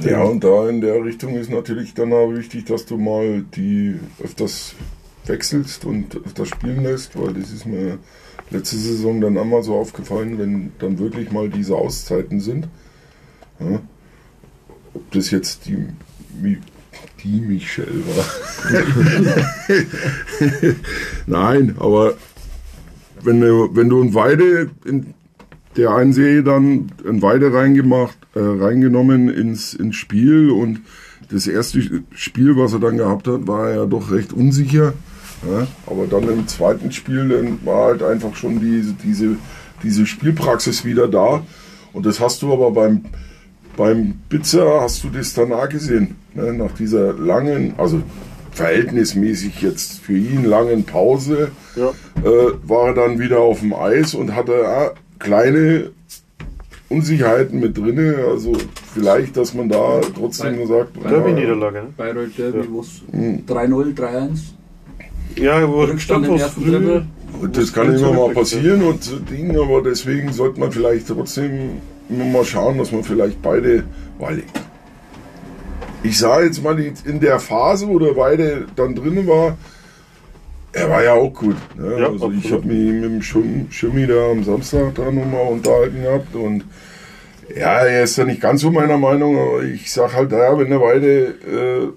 Ja, 0.00 0.22
und 0.22 0.44
da 0.44 0.68
in 0.68 0.80
der 0.80 1.04
Richtung 1.04 1.34
ist 1.34 1.50
natürlich 1.50 1.94
dann 1.94 2.12
auch 2.12 2.32
wichtig, 2.32 2.66
dass 2.66 2.86
du 2.86 2.98
mal 2.98 3.44
die 3.54 3.98
öfters 4.22 4.74
wechselst 5.26 5.84
und 5.84 6.16
öfters 6.24 6.48
spielen 6.48 6.82
lässt, 6.82 7.18
weil 7.18 7.34
das 7.34 7.50
ist 7.50 7.66
mir 7.66 7.98
letzte 8.50 8.76
Saison 8.76 9.20
dann 9.20 9.36
einmal 9.36 9.62
so 9.62 9.74
aufgefallen, 9.74 10.38
wenn 10.38 10.72
dann 10.78 10.98
wirklich 10.98 11.32
mal 11.32 11.48
diese 11.48 11.74
Auszeiten 11.74 12.40
sind. 12.40 12.68
Ja. 13.60 13.80
Ob 14.94 15.10
das 15.12 15.30
jetzt 15.30 15.66
die, 15.66 15.88
die 17.22 17.40
Michelle 17.40 18.02
war. 18.16 18.24
Nein, 21.26 21.74
aber 21.78 22.14
wenn 23.22 23.40
du, 23.40 23.74
wenn 23.74 23.88
du 23.88 24.02
ein 24.02 24.14
Weide 24.14 24.70
in 24.84 25.14
der 25.76 25.90
einen 25.90 26.12
Serie 26.12 26.42
dann 26.42 26.90
ein 27.06 27.22
Weide 27.22 27.52
reingemacht, 27.52 28.16
äh, 28.34 28.40
reingenommen 28.40 29.28
ins, 29.28 29.74
ins 29.74 29.96
Spiel 29.96 30.50
und 30.50 30.80
das 31.30 31.46
erste 31.46 31.82
Spiel, 32.12 32.56
was 32.56 32.72
er 32.72 32.80
dann 32.80 32.96
gehabt 32.96 33.28
hat, 33.28 33.46
war 33.46 33.70
ja 33.70 33.86
doch 33.86 34.10
recht 34.10 34.32
unsicher. 34.32 34.94
Ja? 35.48 35.66
Aber 35.86 36.06
dann 36.06 36.28
im 36.28 36.48
zweiten 36.48 36.90
Spiel 36.90 37.28
dann 37.28 37.64
war 37.64 37.88
halt 37.88 38.02
einfach 38.02 38.34
schon 38.34 38.60
diese, 38.60 38.94
diese, 38.94 39.36
diese 39.82 40.06
Spielpraxis 40.06 40.84
wieder 40.84 41.06
da. 41.06 41.42
Und 41.92 42.06
das 42.06 42.20
hast 42.20 42.42
du 42.42 42.52
aber 42.52 42.70
beim, 42.70 43.04
beim 43.78 44.14
Pizza 44.28 44.80
hast 44.82 45.04
du 45.04 45.08
das 45.08 45.32
danach 45.32 45.68
gesehen. 45.68 46.16
Ne? 46.34 46.52
Nach 46.52 46.72
dieser 46.72 47.12
langen, 47.14 47.72
also 47.78 48.02
verhältnismäßig 48.50 49.62
jetzt 49.62 50.00
für 50.00 50.16
ihn 50.18 50.44
langen 50.44 50.84
Pause, 50.84 51.52
Ja. 51.76 51.90
äh, 52.24 52.52
war 52.64 52.88
er 52.88 52.94
dann 52.94 53.18
wieder 53.20 53.38
auf 53.38 53.60
dem 53.60 53.72
Eis 53.72 54.14
und 54.14 54.34
hatte 54.34 54.64
kleine 55.20 55.90
Unsicherheiten 56.88 57.60
mit 57.60 57.76
drinne. 57.78 58.16
Also 58.28 58.52
vielleicht, 58.94 59.36
dass 59.36 59.54
man 59.54 59.68
da 59.68 60.00
trotzdem 60.16 60.56
nur 60.56 60.66
sagt, 60.66 60.96
Derby-Niederlage, 61.08 61.82
ne? 61.82 61.88
Bayreuth 61.96 62.36
Derby, 62.36 62.68
wo 62.70 62.80
es 62.80 63.00
Mhm. 63.12 63.44
3-0, 63.46 63.94
3-1, 63.94 64.54
Ja, 65.36 65.68
wo 65.68 65.82
Rückstand 65.84 66.26
im 66.26 66.32
wo 66.32 66.36
ersten 66.36 66.62
früh- 66.62 66.70
Drittel. 66.72 67.06
Das 67.52 67.72
kann 67.72 67.94
immer 67.94 68.12
mal 68.12 68.30
passieren 68.34 68.82
und 68.82 69.04
so 69.04 69.18
Ding, 69.20 69.56
aber 69.56 69.82
deswegen 69.82 70.32
sollte 70.32 70.58
man 70.58 70.72
vielleicht 70.72 71.06
trotzdem 71.06 71.52
mal 72.08 72.44
schauen, 72.44 72.78
dass 72.78 72.92
man 72.92 73.04
vielleicht 73.04 73.40
beide, 73.42 73.84
weil 74.18 74.42
ich 76.02 76.18
sage 76.18 76.46
jetzt 76.46 76.62
mal 76.62 76.78
in 76.78 77.20
der 77.20 77.40
Phase, 77.40 77.88
wo 77.88 77.98
der 77.98 78.12
beide 78.12 78.66
dann 78.76 78.94
drin 78.94 79.26
war, 79.26 79.56
er 80.72 80.90
war 80.90 81.02
ja 81.02 81.14
auch 81.14 81.32
gut. 81.32 81.56
Ne? 81.76 82.00
Ja, 82.00 82.08
also 82.08 82.30
ich 82.30 82.38
absolut. 82.38 82.62
habe 82.64 82.72
mich 82.72 82.92
mit 82.94 83.04
dem 83.04 83.22
Schim- 83.22 83.66
Schimmi 83.70 84.06
da 84.06 84.30
am 84.30 84.44
Samstag 84.44 84.94
da 84.94 85.10
nochmal 85.10 85.48
unterhalten 85.52 86.02
gehabt 86.02 86.34
und 86.34 86.64
ja, 87.54 87.78
er 87.80 88.04
ist 88.04 88.18
ja 88.18 88.24
nicht 88.24 88.42
ganz 88.42 88.60
so 88.60 88.70
meiner 88.70 88.98
Meinung, 88.98 89.38
aber 89.38 89.62
ich 89.62 89.90
sag 89.90 90.14
halt, 90.14 90.30
ja, 90.32 90.58
wenn 90.58 90.68
der 90.70 90.78
beide 90.78 91.08
äh, 91.28 91.88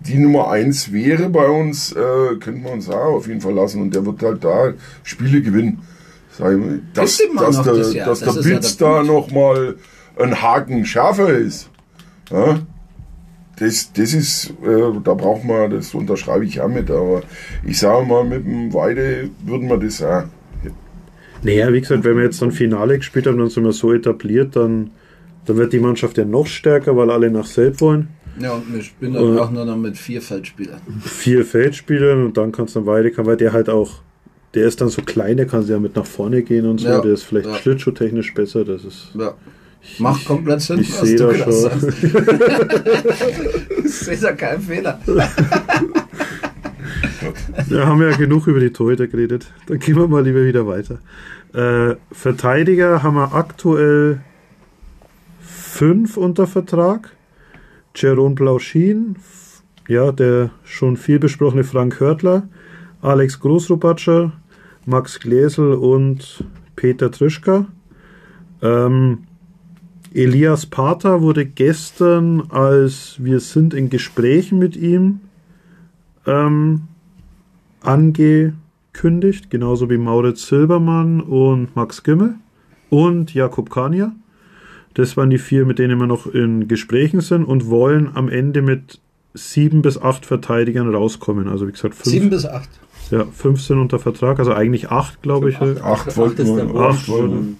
die 0.00 0.18
Nummer 0.18 0.50
1 0.50 0.92
wäre 0.92 1.28
bei 1.28 1.46
uns, 1.46 1.92
äh, 1.92 2.36
könnten 2.40 2.64
wir 2.64 2.72
uns 2.72 2.86
da 2.86 2.98
auf 2.98 3.28
jeden 3.28 3.40
Fall 3.40 3.54
lassen 3.54 3.80
und 3.80 3.94
der 3.94 4.04
wird 4.04 4.20
halt 4.22 4.42
da 4.42 4.72
Spiele 5.04 5.40
gewinnen. 5.42 5.82
Sag 6.38 6.52
ich 6.52 6.58
mal, 6.58 6.80
dass, 6.94 7.10
Ist 7.10 7.20
immer 7.20 7.42
dass 7.42 7.56
noch 7.56 7.64
der, 7.64 7.74
das 7.74 7.92
dass 7.92 7.94
Das 7.94 8.20
der 8.20 8.28
ist 8.28 8.36
ja 8.36 8.42
Blitz 8.42 8.76
der 8.76 8.88
da 8.88 9.02
nochmal 9.02 9.76
ein 10.18 10.42
Haken 10.42 10.84
schärfer 10.84 11.28
ist. 11.30 11.70
Ja? 12.30 12.60
Das, 13.58 13.92
das 13.92 14.14
ist, 14.14 14.50
äh, 14.64 15.00
da 15.04 15.14
braucht 15.14 15.44
man, 15.44 15.70
das 15.70 15.94
unterschreibe 15.94 16.44
ich 16.44 16.60
auch 16.60 16.68
mit, 16.68 16.90
aber 16.90 17.22
ich 17.64 17.78
sage 17.78 18.04
mal, 18.06 18.24
mit 18.24 18.44
dem 18.44 18.72
Weide 18.72 19.30
würden 19.44 19.68
wir 19.68 19.78
das 19.78 20.02
auch. 20.02 20.24
Naja, 21.42 21.72
wie 21.72 21.80
gesagt, 21.80 22.04
wenn 22.04 22.16
wir 22.16 22.24
jetzt 22.24 22.40
dann 22.40 22.52
Finale 22.52 22.98
gespielt 22.98 23.26
haben, 23.26 23.38
dann 23.38 23.50
sind 23.50 23.64
wir 23.64 23.72
so 23.72 23.92
etabliert, 23.92 24.56
dann, 24.56 24.90
dann 25.44 25.56
wird 25.56 25.72
die 25.72 25.80
Mannschaft 25.80 26.16
ja 26.16 26.24
noch 26.24 26.46
stärker, 26.46 26.96
weil 26.96 27.10
alle 27.10 27.30
nach 27.30 27.46
Selb 27.46 27.80
wollen. 27.80 28.08
Ja, 28.40 28.54
und 28.54 28.72
wir 28.72 28.82
spielen 28.82 29.12
dann 29.12 29.38
auch 29.38 29.50
nur 29.50 29.64
noch 29.64 29.76
mit 29.76 29.98
vier 29.98 30.22
Feldspielern. 30.22 30.80
Vier 31.00 31.44
Feldspielern 31.44 32.24
und 32.24 32.36
dann 32.36 32.52
kannst 32.52 32.74
du 32.74 32.80
dann 32.80 32.86
Weidekamp, 32.86 33.28
weil 33.28 33.36
der 33.36 33.52
halt 33.52 33.68
auch, 33.68 34.00
der 34.54 34.66
ist 34.66 34.80
dann 34.80 34.88
so 34.88 35.02
klein, 35.02 35.36
der 35.38 35.46
kann 35.46 35.66
ja 35.66 35.78
mit 35.78 35.96
nach 35.96 36.06
vorne 36.06 36.42
gehen 36.42 36.66
und 36.66 36.78
so, 36.78 36.88
Ja, 36.88 37.00
der 37.00 37.12
ist 37.12 37.22
vielleicht 37.24 37.46
ja. 37.48 37.54
schlittschuhtechnisch 37.56 38.34
besser, 38.34 38.64
das 38.64 38.84
ist. 38.84 39.08
Ja. 39.14 39.34
Macht 39.98 40.24
komplett 40.26 40.60
Sinn, 40.60 40.80
Ich 40.80 40.92
was 40.92 41.00
sehe 41.08 41.16
du 41.16 41.26
da 41.26 41.34
schon. 41.34 41.52
sagst. 41.52 41.86
Ich 43.84 43.98
sehe 43.98 44.16
da 44.16 44.32
keinen 44.32 44.60
Fehler. 44.62 45.00
Ja, 47.68 47.86
haben 47.86 48.00
wir 48.00 48.10
ja 48.10 48.16
genug 48.16 48.46
über 48.48 48.58
die 48.60 48.70
Torhüter 48.72 49.06
geredet. 49.06 49.46
Dann 49.66 49.78
gehen 49.78 49.96
wir 49.96 50.08
mal 50.08 50.24
lieber 50.24 50.44
wieder 50.44 50.66
weiter. 50.66 50.98
Äh, 51.54 51.96
Verteidiger 52.10 53.02
haben 53.02 53.14
wir 53.14 53.34
aktuell 53.34 54.20
fünf 55.40 56.16
unter 56.16 56.46
Vertrag. 56.46 57.14
Jeroen 57.94 58.34
Blauschin, 58.34 59.16
ja, 59.86 60.12
der 60.12 60.50
schon 60.64 60.96
viel 60.96 61.18
besprochene 61.18 61.62
Frank 61.62 62.00
Hörtler, 62.00 62.48
Alex 63.02 63.38
Großrubatscher, 63.40 64.32
Max 64.86 65.20
Gläsel 65.20 65.74
und 65.74 66.44
Peter 66.76 67.10
Trischka. 67.10 67.66
Ähm, 68.60 69.18
Elias 70.14 70.66
Pater 70.66 71.22
wurde 71.22 71.46
gestern, 71.46 72.42
als 72.50 73.16
wir 73.18 73.40
sind 73.40 73.74
in 73.74 73.88
Gesprächen 73.88 74.58
mit 74.58 74.76
ihm, 74.76 75.20
ähm, 76.26 76.82
angekündigt, 77.80 79.50
genauso 79.50 79.88
wie 79.90 79.96
Mauritz 79.96 80.46
Silbermann 80.46 81.20
und 81.20 81.74
Max 81.74 82.02
Gimmel 82.02 82.34
und 82.90 83.32
Jakob 83.32 83.70
Kania. 83.70 84.12
Das 84.94 85.16
waren 85.16 85.30
die 85.30 85.38
vier, 85.38 85.64
mit 85.64 85.78
denen 85.78 85.98
wir 85.98 86.06
noch 86.06 86.26
in 86.26 86.68
Gesprächen 86.68 87.20
sind 87.22 87.44
und 87.44 87.68
wollen 87.68 88.10
am 88.14 88.28
Ende 88.28 88.60
mit 88.60 89.00
sieben 89.34 89.80
bis 89.80 89.96
acht 89.96 90.26
Verteidigern 90.26 90.94
rauskommen. 90.94 91.48
Also 91.48 91.66
wie 91.66 91.72
gesagt, 91.72 91.94
fünf, 91.94 92.04
Sieben 92.04 92.28
bis 92.28 92.44
acht. 92.44 92.68
Ja, 93.12 93.26
fünf 93.32 93.60
sind 93.60 93.78
unter 93.78 93.98
Vertrag, 93.98 94.38
also 94.38 94.52
eigentlich 94.52 94.90
acht, 94.90 95.22
glaube 95.22 95.50
ich. 95.50 95.56
Acht, 95.60 95.82
Acht 95.82 96.08
acht 96.08 96.16
wollten 96.16 96.46
wir- 96.56 96.80
acht 96.80 97.08
wollten 97.08 97.58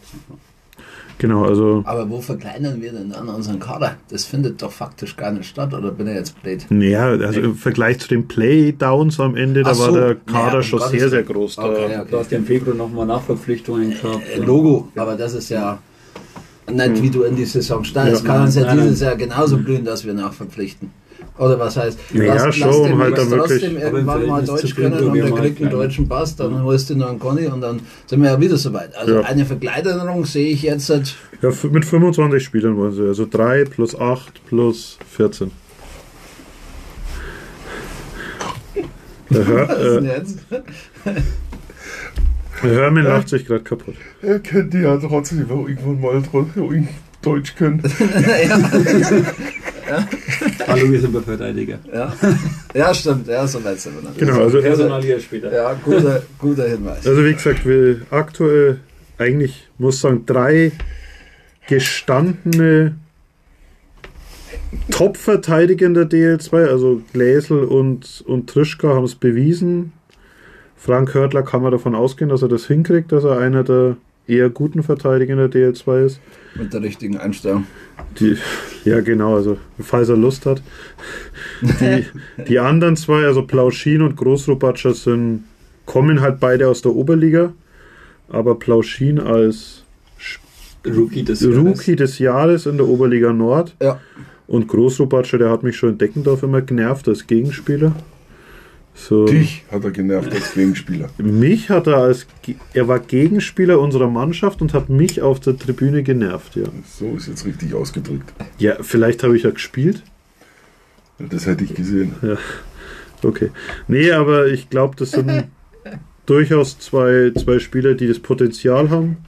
Genau, 1.19 1.45
also. 1.45 1.83
Aber 1.87 2.09
wo 2.11 2.21
verkleinern 2.21 2.81
wir 2.83 2.91
denn 2.91 3.11
dann 3.11 3.29
unseren 3.29 3.61
Kader? 3.61 3.95
Das 4.11 4.25
findet 4.25 4.61
doch 4.61 4.73
faktisch 4.73 5.15
gar 5.17 5.31
nicht 5.31 5.47
statt, 5.49 5.73
oder 5.73 5.93
bin 5.93 6.09
ich 6.09 6.15
jetzt 6.15 6.43
blöd? 6.43 6.67
Naja, 6.71 7.11
also 7.11 7.38
im 7.41 7.55
Vergleich 7.55 8.01
zu 8.01 8.09
den 8.09 8.27
Playdowns 8.27 9.21
am 9.21 9.37
Ende, 9.37 9.62
da 9.62 9.71
Ach 9.71 9.79
war 9.79 9.87
so. 9.91 9.95
der 9.95 10.15
Kader 10.17 10.47
Naja, 10.49 10.62
schon 10.65 10.81
sehr, 10.88 11.09
sehr 11.11 11.23
groß. 11.23 11.57
Da. 11.57 11.62
Okay, 11.65 11.95
Du 11.95 12.01
okay. 12.01 12.17
hast 12.19 12.31
ja 12.33 12.38
im 12.38 12.47
Februar 12.47 12.75
nochmal 12.75 13.07
Nachverpflichtungen 13.07 13.91
gehabt. 13.91 14.23
Äh, 14.35 14.41
Logo, 14.41 14.88
aber 14.97 15.15
das 15.15 15.35
ist 15.35 15.51
ja 15.51 15.79
nicht, 16.73 17.03
wie 17.03 17.11
du 17.11 17.23
in 17.23 17.37
die 17.37 17.45
Saison 17.45 17.85
startest. 17.85 18.25
Ja. 18.25 18.33
Kann 18.33 18.43
uns 18.43 18.57
ja 18.57 18.62
Nein, 18.62 18.77
nein. 18.79 18.87
dieses 18.87 19.01
Jahr 19.03 19.15
genauso 19.15 19.59
blühen, 19.59 19.85
dass 19.85 20.05
wir 20.05 20.15
nachverpflichten. 20.15 20.91
Oder 21.38 21.59
was 21.59 21.77
heißt, 21.79 21.99
Ja, 22.12 22.53
schon, 22.53 22.85
den 22.85 22.99
halt 22.99 23.16
dann 23.16 23.31
wirklich- 23.31 23.61
trotzdem 23.62 23.79
irgendwann 23.79 24.27
mal 24.27 24.45
Deutsch 24.45 24.75
können 24.75 24.92
und 25.03 25.14
der 25.14 25.31
kriegt 25.33 25.61
einen 25.62 25.71
deutschen 25.71 26.07
Pass, 26.09 26.37
dann 26.37 26.62
holst 26.62 26.90
du 26.90 26.95
noch 26.97 27.09
einen 27.09 27.18
Conny 27.18 27.47
und 27.47 27.62
dann 27.62 27.81
sind 28.07 28.23
wir 28.23 28.31
ja 28.31 28.40
wieder 28.40 28.57
soweit. 28.59 28.95
Also 28.97 29.14
Ja. 29.14 29.21
eine 29.23 29.47
Verkleinerung 29.47 30.27
sehe 30.27 30.49
ich 30.51 30.62
jetzt 30.62 30.90
halt 30.90 31.14
Ja, 31.40 31.51
mit 31.71 31.85
25 31.87 32.45
Spielern 32.45 32.77
wollen 32.77 32.92
sie. 32.92 33.07
Also 33.07 33.27
3 33.29 33.64
plus 33.64 33.99
8 33.99 34.45
plus 34.47 34.99
14. 35.11 35.51
Der, 39.31 39.47
Hör, 39.47 39.68
Was 39.68 39.79
denn 39.79 40.05
äh, 40.05 40.16
jetzt? 40.18 40.38
der 42.62 42.71
Hörmann 42.71 43.05
lacht 43.05 43.29
sich 43.31 43.47
gerade 43.47 43.62
kaputt. 43.64 43.95
Er 44.21 44.38
könnte 44.40 44.79
ja 44.79 44.99
trotzdem 44.99 45.47
irgendwann 45.49 46.01
mal 46.01 46.23
Deutsch 47.23 47.55
können. 47.55 47.83
Hallo, 50.66 50.90
wir 50.90 51.00
sind 51.00 51.12
bei 51.12 51.20
Verteidiger. 51.20 51.78
ja. 51.92 52.12
ja, 52.74 52.94
stimmt, 52.94 53.26
ja, 53.28 53.46
so 53.46 53.62
weit 53.64 53.81
sind 53.81 53.96
wir 53.96 54.09
noch. 54.09 54.16
Genau, 54.16 54.42
also, 54.42 54.61
Personal 54.61 55.02
hier 55.02 55.20
später. 55.20 55.52
Ja, 55.52 55.74
guter, 55.74 56.22
guter 56.38 56.68
Hinweis. 56.68 57.07
also 57.07 57.24
wie 57.24 57.33
gesagt, 57.33 57.66
wir 57.66 58.02
aktuell 58.11 58.81
eigentlich, 59.18 59.68
muss 59.78 60.00
sagen, 60.00 60.24
drei 60.26 60.72
gestandene 61.68 62.96
Top-Verteidiger 64.90 65.87
in 65.87 65.94
der 65.94 66.09
DL2, 66.09 66.66
also 66.66 67.02
Gläsel 67.12 67.64
und, 67.64 68.22
und 68.26 68.48
Trischka 68.48 68.88
haben 68.88 69.05
es 69.05 69.14
bewiesen. 69.14 69.92
Frank 70.76 71.14
Hörtler 71.14 71.42
kann 71.42 71.62
man 71.62 71.72
davon 71.72 71.94
ausgehen, 71.94 72.31
dass 72.31 72.42
er 72.42 72.48
das 72.48 72.66
hinkriegt, 72.66 73.12
dass 73.12 73.24
er 73.24 73.38
einer 73.38 73.62
der 73.62 73.96
eher 74.26 74.50
guten 74.50 74.83
Verteidiger 74.83 75.35
in 75.35 75.38
der 75.38 75.50
DL2 75.50 76.07
ist. 76.07 76.20
Mit 76.55 76.73
der 76.73 76.83
richtigen 76.83 77.17
Einstellung. 77.17 77.67
Die, 78.21 78.37
ja, 78.85 79.01
genau, 79.01 79.37
also 79.37 79.57
falls 79.81 80.09
er 80.09 80.17
Lust 80.17 80.45
hat. 80.47 80.62
Die, 81.62 82.05
die 82.49 82.59
anderen 82.59 82.97
zwei, 82.97 83.25
also 83.25 83.43
Plauschin 83.43 84.03
und 84.03 84.17
Großrubatscher, 84.17 84.93
sind, 84.95 85.45
kommen 85.87 86.21
halt 86.21 86.41
beide 86.41 86.69
aus 86.69 86.83
der 86.83 86.95
Oberliga, 86.95 87.53
aber 88.29 88.59
Plauschin 88.59 89.19
als 89.19 89.83
Rookie 90.87 91.23
des 91.23 91.41
Jahres. 91.41 91.57
Rookie 91.57 91.97
des 91.97 92.19
Jahres 92.19 92.67
in 92.67 92.77
der 92.77 92.87
Oberliga 92.88 93.33
Nord 93.33 93.75
Ja. 93.81 94.01
und 94.47 94.69
Großrubatscher, 94.69 95.38
der 95.38 95.51
hat 95.51 95.62
mich 95.62 95.77
schon 95.77 95.91
in 95.91 95.99
Deckendorf 95.99 96.43
immer 96.43 96.61
genervt 96.61 97.09
als 97.09 97.27
Gegenspieler. 97.27 97.93
So, 98.94 99.24
Dich 99.24 99.64
hat 99.70 99.85
er 99.85 99.90
genervt 99.90 100.33
als 100.33 100.52
Gegenspieler. 100.55 101.09
mich 101.18 101.70
hat 101.70 101.87
er 101.87 101.96
als, 101.96 102.26
er 102.74 102.88
war 102.88 102.98
Gegenspieler 102.98 103.81
unserer 103.81 104.09
Mannschaft 104.09 104.61
und 104.61 104.74
hat 104.74 104.90
mich 104.90 105.22
auf 105.22 105.40
der 105.40 105.57
Tribüne 105.57 106.02
genervt, 106.02 106.57
ja. 106.57 106.64
So 106.87 107.16
ist 107.16 107.28
jetzt 107.28 107.46
richtig 107.46 107.74
ausgedrückt. 107.74 108.33
Ja, 108.59 108.76
vielleicht 108.83 109.22
habe 109.22 109.37
ich 109.37 109.44
ja 109.44 109.50
gespielt. 109.50 110.02
Das 111.18 111.46
hätte 111.46 111.64
ich 111.64 111.74
gesehen. 111.74 112.14
Okay. 113.22 113.50
Nee, 113.87 114.11
aber 114.12 114.48
ich 114.48 114.68
glaube, 114.68 114.96
das 114.96 115.12
sind 115.12 115.44
durchaus 116.26 116.78
zwei, 116.78 117.31
zwei 117.37 117.59
Spieler, 117.61 117.94
die 117.94 118.09
das 118.09 118.18
Potenzial 118.18 118.90
haben. 118.90 119.18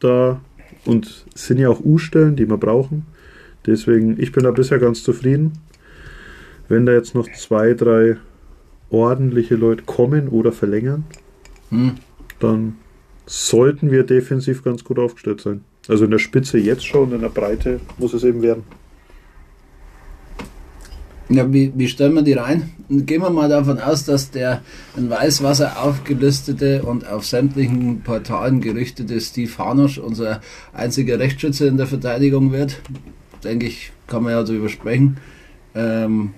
Da 0.00 0.40
und 0.84 1.26
sind 1.34 1.58
ja 1.58 1.68
auch 1.68 1.80
U-Stellen, 1.80 2.36
die 2.36 2.48
wir 2.48 2.56
brauchen. 2.56 3.06
Deswegen, 3.66 4.20
ich 4.20 4.32
bin 4.32 4.44
da 4.44 4.52
bisher 4.52 4.78
ganz 4.78 5.02
zufrieden. 5.02 5.52
Wenn 6.68 6.86
da 6.86 6.92
jetzt 6.92 7.14
noch 7.14 7.30
zwei, 7.32 7.74
drei 7.74 8.16
ordentliche 8.90 9.56
Leute 9.56 9.82
kommen 9.84 10.28
oder 10.28 10.52
verlängern, 10.52 11.04
Hm. 11.70 11.94
dann 12.38 12.76
sollten 13.26 13.90
wir 13.90 14.04
defensiv 14.04 14.62
ganz 14.62 14.84
gut 14.84 14.98
aufgestellt 14.98 15.40
sein. 15.40 15.62
Also 15.88 16.04
in 16.04 16.10
der 16.10 16.18
Spitze 16.18 16.58
jetzt 16.58 16.86
schon, 16.86 17.12
in 17.12 17.20
der 17.20 17.28
Breite 17.28 17.80
muss 17.98 18.14
es 18.14 18.24
eben 18.24 18.42
werden. 18.42 18.64
Ja, 21.28 21.52
wie, 21.52 21.72
wie 21.74 21.88
stellen 21.88 22.14
wir 22.14 22.22
die 22.22 22.34
rein? 22.34 22.70
Gehen 22.88 23.20
wir 23.20 23.30
mal 23.30 23.48
davon 23.48 23.80
aus, 23.80 24.04
dass 24.04 24.30
der 24.30 24.62
in 24.96 25.10
Weißwasser 25.10 25.82
aufgelistete 25.82 26.84
und 26.84 27.08
auf 27.08 27.26
sämtlichen 27.26 28.02
Portalen 28.02 28.60
gerüchtete 28.60 29.20
Steve 29.20 29.50
Hanusch 29.58 29.98
unser 29.98 30.40
einziger 30.72 31.18
Rechtsschütze 31.18 31.66
in 31.66 31.78
der 31.78 31.88
Verteidigung 31.88 32.52
wird. 32.52 32.80
Denke 33.42 33.66
ich, 33.66 33.90
kann 34.06 34.22
man 34.22 34.32
ja 34.32 34.44
darüber 34.44 34.68
sprechen. 34.68 35.16
Ähm, 35.74 36.30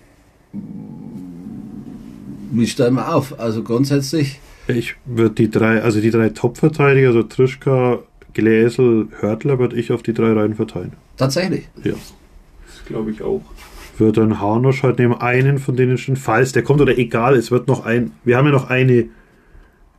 wie 2.52 2.66
stellen 2.66 2.94
wir 2.94 3.14
auf? 3.14 3.38
Also 3.38 3.62
grundsätzlich, 3.62 4.40
Ich 4.66 4.94
würde 5.06 5.34
die 5.34 5.50
drei, 5.50 5.82
also 5.82 6.00
die 6.00 6.10
drei 6.10 6.28
Top-Verteidiger, 6.30 7.08
also 7.08 7.22
Trischka, 7.22 8.00
Gläsel, 8.34 9.08
Hörtler, 9.20 9.58
würde 9.58 9.76
ich 9.76 9.90
auf 9.92 10.02
die 10.02 10.12
drei 10.12 10.32
Reihen 10.32 10.54
verteilen. 10.54 10.92
tatsächlich. 11.16 11.68
Ja. 11.82 11.92
Das 11.92 12.84
glaube 12.86 13.10
ich 13.10 13.22
auch. 13.22 13.42
Wird 13.98 14.16
dann 14.16 14.40
Hanusch 14.40 14.82
halt 14.84 14.98
nehmen, 14.98 15.14
einen 15.14 15.58
von 15.58 15.74
denen 15.76 15.98
schon, 15.98 16.14
falls 16.16 16.52
der 16.52 16.62
kommt 16.62 16.80
oder 16.80 16.96
egal, 16.98 17.34
es 17.34 17.50
wird 17.50 17.66
noch 17.66 17.84
ein, 17.84 18.12
wir 18.24 18.36
haben 18.36 18.46
ja 18.46 18.52
noch 18.52 18.68
eine 18.70 19.06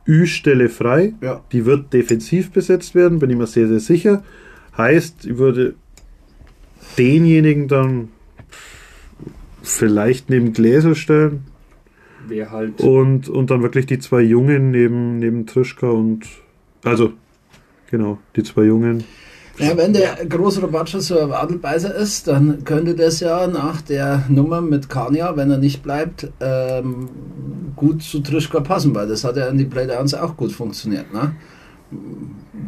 Ü-Stelle 0.08 0.68
frei, 0.70 1.12
Ja. 1.20 1.42
die 1.52 1.66
wird 1.66 1.92
defensiv 1.92 2.50
besetzt 2.50 2.94
werden, 2.94 3.18
bin 3.18 3.28
ich 3.30 3.36
mir 3.36 3.46
sehr, 3.46 3.68
sehr 3.68 3.80
sicher. 3.80 4.22
Heißt, 4.76 5.26
ich 5.26 5.36
würde 5.36 5.74
denjenigen 6.96 7.68
dann 7.68 8.08
vielleicht 9.62 10.30
neben 10.30 10.52
Gläsel 10.52 10.94
stellen 10.94 11.44
Wer 12.30 12.50
halt. 12.50 12.80
und, 12.80 13.28
und 13.28 13.50
dann 13.50 13.62
wirklich 13.62 13.86
die 13.86 13.98
zwei 13.98 14.22
Jungen 14.22 14.70
neben, 14.70 15.18
neben 15.18 15.46
Trischka 15.46 15.88
und, 15.88 16.26
also, 16.84 17.12
genau, 17.90 18.18
die 18.36 18.42
zwei 18.42 18.62
Jungen. 18.64 19.04
Ja, 19.58 19.76
wenn 19.76 19.92
der 19.92 20.24
große 20.26 20.62
Robatscher 20.62 21.00
so 21.00 21.18
ein 21.18 21.32
Adelbeißer 21.32 21.94
ist, 21.94 22.28
dann 22.28 22.64
könnte 22.64 22.94
das 22.94 23.20
ja 23.20 23.46
nach 23.46 23.82
der 23.82 24.24
Nummer 24.28 24.62
mit 24.62 24.88
Kania, 24.88 25.36
wenn 25.36 25.50
er 25.50 25.58
nicht 25.58 25.82
bleibt, 25.82 26.30
ähm, 26.40 27.08
gut 27.76 28.02
zu 28.02 28.20
Trischka 28.20 28.60
passen, 28.60 28.94
weil 28.94 29.06
das 29.06 29.22
hat 29.22 29.36
ja 29.36 29.48
in 29.48 29.58
die 29.58 29.66
Playdowns 29.66 30.14
auch 30.14 30.36
gut 30.36 30.52
funktioniert. 30.52 31.12
Ne? 31.12 31.34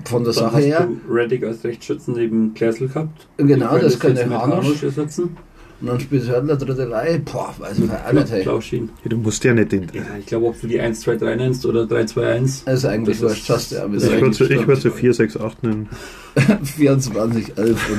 Von 0.05 0.25
der 0.25 0.33
Dann 0.35 0.45
Sache 0.45 0.57
hast 0.57 0.65
her. 0.65 0.89
du 1.07 1.15
Reddick 1.15 1.45
als 1.45 1.65
Rechtsschützen 1.65 2.15
neben 2.15 2.53
Gläsel 2.53 2.89
gehabt. 2.89 3.27
Genau, 3.39 3.79
das 3.79 3.99
könnte. 3.99 4.29
Hanusch 4.29 4.83
ersetzen. 4.83 5.37
Und 5.83 5.89
dann 5.89 5.99
spielt 6.01 6.27
Hörtler 6.29 6.55
dritte 6.57 6.89
Reihe. 6.91 7.19
Boah, 7.19 7.53
weiß 7.59 7.79
ich 7.81 7.91
auch 7.91 8.13
nicht. 8.13 8.31
Hey. 8.31 8.43
Plauschin. 8.45 8.89
Ja, 9.03 9.09
du 9.11 9.17
musst 9.17 9.43
ja 9.43 9.53
nicht 9.53 9.73
den. 9.73 9.89
Ja, 9.93 10.03
ich 10.19 10.27
glaube, 10.27 10.47
ob 10.47 10.61
du 10.61 10.69
die 10.69 10.81
1-2-3 10.81 11.35
nennst 11.37 11.67
oder 11.67 11.83
3-2-1. 11.83 12.63
Das 12.65 12.79
ist 12.79 12.85
eigentlich 12.85 13.19
Das 13.19 13.29
wurscht, 13.31 13.43
ist- 13.43 13.51
hast 13.51 13.73
du 13.73 13.77
ja 13.77 13.87
Ich 13.87 13.91
würde 14.21 14.33
sie, 14.33 14.45
ich 14.45 14.51
recht. 14.51 14.67
würd 14.69 14.81
sie 14.81 14.91
4, 14.93 15.13
6, 15.15 15.37
8 15.39 15.63
nennen. 15.65 15.89
24, 16.63 17.59
11 17.59 17.91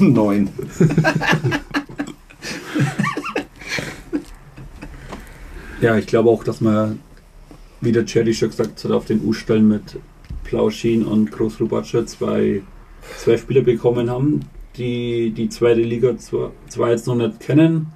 und 0.00 0.14
9. 0.14 0.48
Ja, 5.80 5.96
ich 5.96 6.06
glaube 6.06 6.28
auch, 6.30 6.42
dass 6.42 6.60
man, 6.60 6.98
wie 7.80 7.92
der 7.92 8.04
Cherry 8.04 8.34
schon 8.34 8.50
gesagt 8.50 8.82
hat, 8.84 8.90
auf 8.90 9.04
den 9.04 9.24
U-Stellen 9.24 9.68
mit 9.68 9.96
Plauschin 10.44 11.04
und 11.04 11.30
Großrubatscher 11.30 12.06
zwei, 12.06 12.62
zwei 13.18 13.36
Spieler 13.36 13.60
bekommen 13.62 14.10
haben, 14.10 14.40
die 14.78 15.30
die 15.30 15.48
zweite 15.48 15.80
Liga 15.80 16.16
zwar, 16.16 16.52
zwar 16.68 16.90
jetzt 16.90 17.06
noch 17.06 17.16
nicht 17.16 17.40
kennen, 17.40 17.92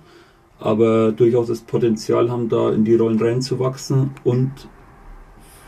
aber 0.59 1.13
durchaus 1.13 1.49
das 1.49 1.61
Potenzial 1.61 2.31
haben, 2.31 2.49
da 2.49 2.73
in 2.73 2.85
die 2.85 2.95
Rollen 2.95 3.21
reinzuwachsen 3.21 4.11
und 4.25 4.51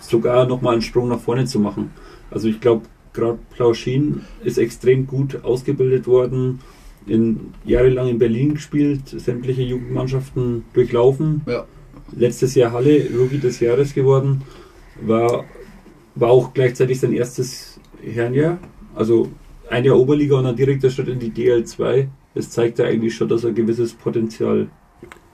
sogar 0.00 0.46
nochmal 0.46 0.74
einen 0.74 0.82
Sprung 0.82 1.08
nach 1.08 1.20
vorne 1.20 1.46
zu 1.46 1.58
machen. 1.58 1.90
Also 2.30 2.48
ich 2.48 2.60
glaube, 2.60 2.82
gerade 3.12 3.38
Plauschin 3.54 4.22
ist 4.42 4.58
extrem 4.58 5.06
gut 5.06 5.44
ausgebildet 5.44 6.06
worden, 6.06 6.60
in, 7.06 7.52
jahrelang 7.64 8.08
in 8.08 8.18
Berlin 8.18 8.54
gespielt, 8.54 9.08
sämtliche 9.08 9.62
Jugendmannschaften 9.62 10.64
durchlaufen. 10.72 11.42
Ja. 11.46 11.66
Letztes 12.16 12.54
Jahr 12.54 12.72
Halle 12.72 13.08
Rookie 13.16 13.38
des 13.38 13.60
Jahres 13.60 13.94
geworden, 13.94 14.42
war, 15.02 15.44
war 16.14 16.30
auch 16.30 16.54
gleichzeitig 16.54 17.00
sein 17.00 17.12
erstes 17.12 17.80
Herrenjahr. 18.02 18.58
Also 18.94 19.28
ein 19.70 19.84
Jahr 19.84 19.96
Oberliga 19.96 20.36
und 20.36 20.44
dann 20.44 20.56
direkter 20.56 20.90
Schritt 20.90 21.08
in 21.08 21.18
die 21.18 21.30
DL2. 21.30 22.08
Das 22.34 22.50
zeigt 22.50 22.78
ja 22.78 22.86
eigentlich 22.86 23.14
schon, 23.14 23.28
dass 23.28 23.44
er 23.44 23.50
ein 23.50 23.54
gewisses 23.54 23.92
Potenzial 23.92 24.66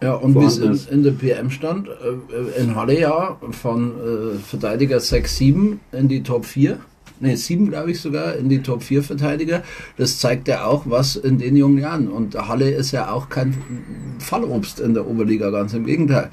Ja, 0.03 0.14
und 0.14 0.35
wie 0.35 0.45
es 0.45 0.59
in, 0.59 0.79
in 0.90 1.03
der 1.03 1.12
PM 1.12 1.51
stand, 1.51 1.88
äh, 1.88 2.61
in 2.61 2.75
Halle 2.75 2.99
ja 2.99 3.38
von 3.51 3.93
äh, 3.93 4.38
Verteidiger 4.38 4.99
6-7 4.99 5.79
in 5.93 6.09
die 6.09 6.23
Top 6.23 6.45
4. 6.45 6.79
Ne, 7.23 7.37
7 7.37 7.69
glaube 7.69 7.90
ich 7.90 8.01
sogar, 8.01 8.37
in 8.37 8.49
die 8.49 8.62
Top 8.62 8.83
4 8.83 9.03
Verteidiger. 9.03 9.62
Das 9.99 10.19
zeigt 10.19 10.49
ja 10.49 10.64
auch 10.64 10.85
was 10.87 11.16
in 11.16 11.38
den 11.38 11.55
jungen 11.55 11.79
Jahren. 11.79 12.09
Und 12.09 12.35
Halle 12.49 12.71
ist 12.71 12.93
ja 12.93 13.12
auch 13.12 13.29
kein 13.29 13.55
Fallobst 14.19 14.81
in 14.81 14.95
der 14.95 15.07
Oberliga, 15.07 15.51
ganz 15.51 15.75
im 15.75 15.85
Gegenteil. 15.85 16.31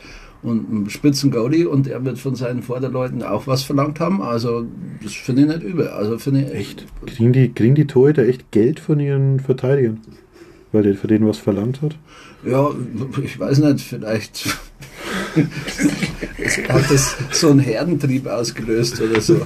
Und 0.48 0.70
einen 0.70 0.90
spitzen 0.90 1.32
Goalie 1.32 1.68
und 1.68 1.88
er 1.88 2.04
wird 2.06 2.20
von 2.20 2.36
seinen 2.36 2.62
Vorderleuten 2.62 3.24
auch 3.24 3.48
was 3.48 3.64
verlangt 3.64 4.00
haben. 4.00 4.22
Also 4.22 4.66
das 5.04 5.14
finde 5.14 5.44
ich 5.44 5.48
nicht 5.48 5.64
übel. 5.64 5.88
Also 5.90 6.18
finde 6.18 6.42
ich 6.42 6.54
Echt? 6.54 6.86
Kriegen 7.06 7.34
die, 7.34 7.52
kriegen 7.52 7.76
die 7.76 7.88
Torhüter 7.88 8.24
echt 8.24 8.52
Geld 8.52 8.80
von 8.80 9.00
ihren 9.00 9.40
Verteidigern? 9.40 10.02
Weil 10.72 10.84
der 10.84 10.96
für 10.96 11.08
den 11.08 11.28
was 11.28 11.38
verlangt 11.38 11.82
hat? 11.82 11.98
Ja, 12.46 12.70
ich 13.24 13.40
weiß 13.40 13.60
nicht, 13.60 13.82
vielleicht 13.82 14.46
hat 16.70 16.92
das 16.92 17.16
so 17.32 17.50
einen 17.50 17.60
Herdentrieb 17.60 18.28
ausgelöst 18.28 19.02
oder 19.02 19.22
so. 19.22 19.42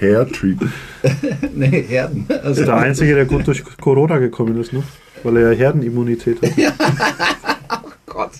Hairtrick. 0.00 0.58
nee, 1.54 1.82
Herden. 1.82 2.26
Also, 2.42 2.64
der 2.64 2.76
Einzige, 2.76 3.14
der 3.14 3.24
gut 3.24 3.46
durch 3.46 3.62
Corona 3.80 4.18
gekommen 4.18 4.60
ist, 4.60 4.72
ne? 4.72 4.82
Weil 5.22 5.36
er 5.38 5.52
ja 5.52 5.58
Herdenimmunität 5.58 6.42
hat. 6.42 6.50
Gott. 8.06 8.32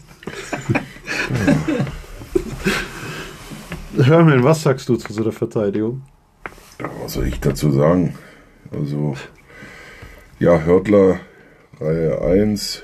Hermann, 3.97 4.43
was 4.43 4.63
sagst 4.63 4.89
du 4.89 4.97
zu 4.97 5.13
so 5.13 5.23
der 5.23 5.33
Verteidigung? 5.33 6.03
Ja, 6.81 6.91
was 7.03 7.13
soll 7.15 7.27
ich 7.27 7.41
dazu 7.41 7.71
sagen? 7.71 8.15
Also, 8.71 9.17
ja, 10.39 10.61
Hörtler, 10.61 11.21
Reihe 11.81 12.21
1 12.23 12.83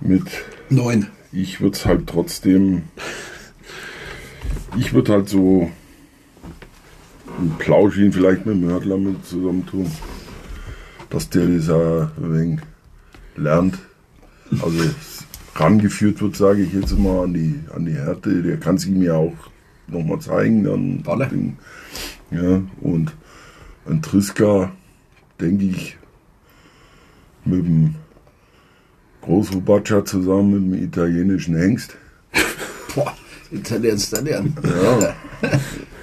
mit, 0.00 0.26
Neun. 0.70 1.08
ich 1.32 1.60
würde 1.60 1.76
es 1.76 1.84
halt 1.84 2.06
trotzdem, 2.06 2.84
ich 4.76 4.94
würde 4.94 5.12
halt 5.12 5.28
so 5.28 5.70
einen 7.38 7.56
Plausch 7.58 7.98
ihn 7.98 8.12
vielleicht 8.12 8.46
mit 8.46 8.56
dem 8.56 8.68
Hörtler 8.68 8.96
mit 8.96 9.24
zusammentun, 9.26 9.90
dass 11.10 11.28
der 11.30 11.42
ein 11.42 12.12
wenig 12.16 12.60
lernt. 13.36 13.78
Also, 14.62 14.82
rangeführt 15.58 16.20
wird, 16.20 16.36
sage 16.36 16.62
ich 16.62 16.72
jetzt 16.72 16.98
mal, 16.98 17.24
an 17.24 17.34
die, 17.34 17.60
an 17.74 17.84
die 17.84 17.94
Härte. 17.94 18.42
Der 18.42 18.58
kann 18.58 18.78
ihm 18.78 19.02
ja 19.02 19.14
auch 19.14 19.36
nochmal 19.86 20.20
zeigen. 20.20 20.64
Dann 20.64 21.02
Balle. 21.02 21.28
ja, 22.30 22.62
und 22.80 23.12
ein 23.86 24.02
Triska, 24.02 24.70
denke 25.40 25.64
ich, 25.64 25.96
mit 27.44 27.64
dem 27.64 27.94
Großrubaccia 29.22 30.04
zusammen 30.04 30.70
mit 30.70 30.80
dem 30.80 30.84
italienischen 30.84 31.56
Hengst. 31.56 31.96
Boah, 32.94 33.14
Italiens, 33.50 34.12
Italien. 34.12 34.54
Ja. 34.62 35.14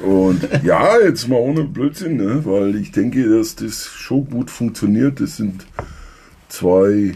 Und 0.06 0.48
ja, 0.64 1.00
jetzt 1.00 1.28
mal 1.28 1.38
ohne 1.38 1.64
Blödsinn, 1.64 2.18
ne? 2.18 2.42
weil 2.46 2.76
ich 2.76 2.92
denke, 2.92 3.28
dass 3.28 3.56
das 3.56 3.88
schon 3.88 4.30
gut 4.30 4.52
funktioniert. 4.52 5.20
Das 5.20 5.38
sind 5.38 5.66
zwei, 6.48 7.14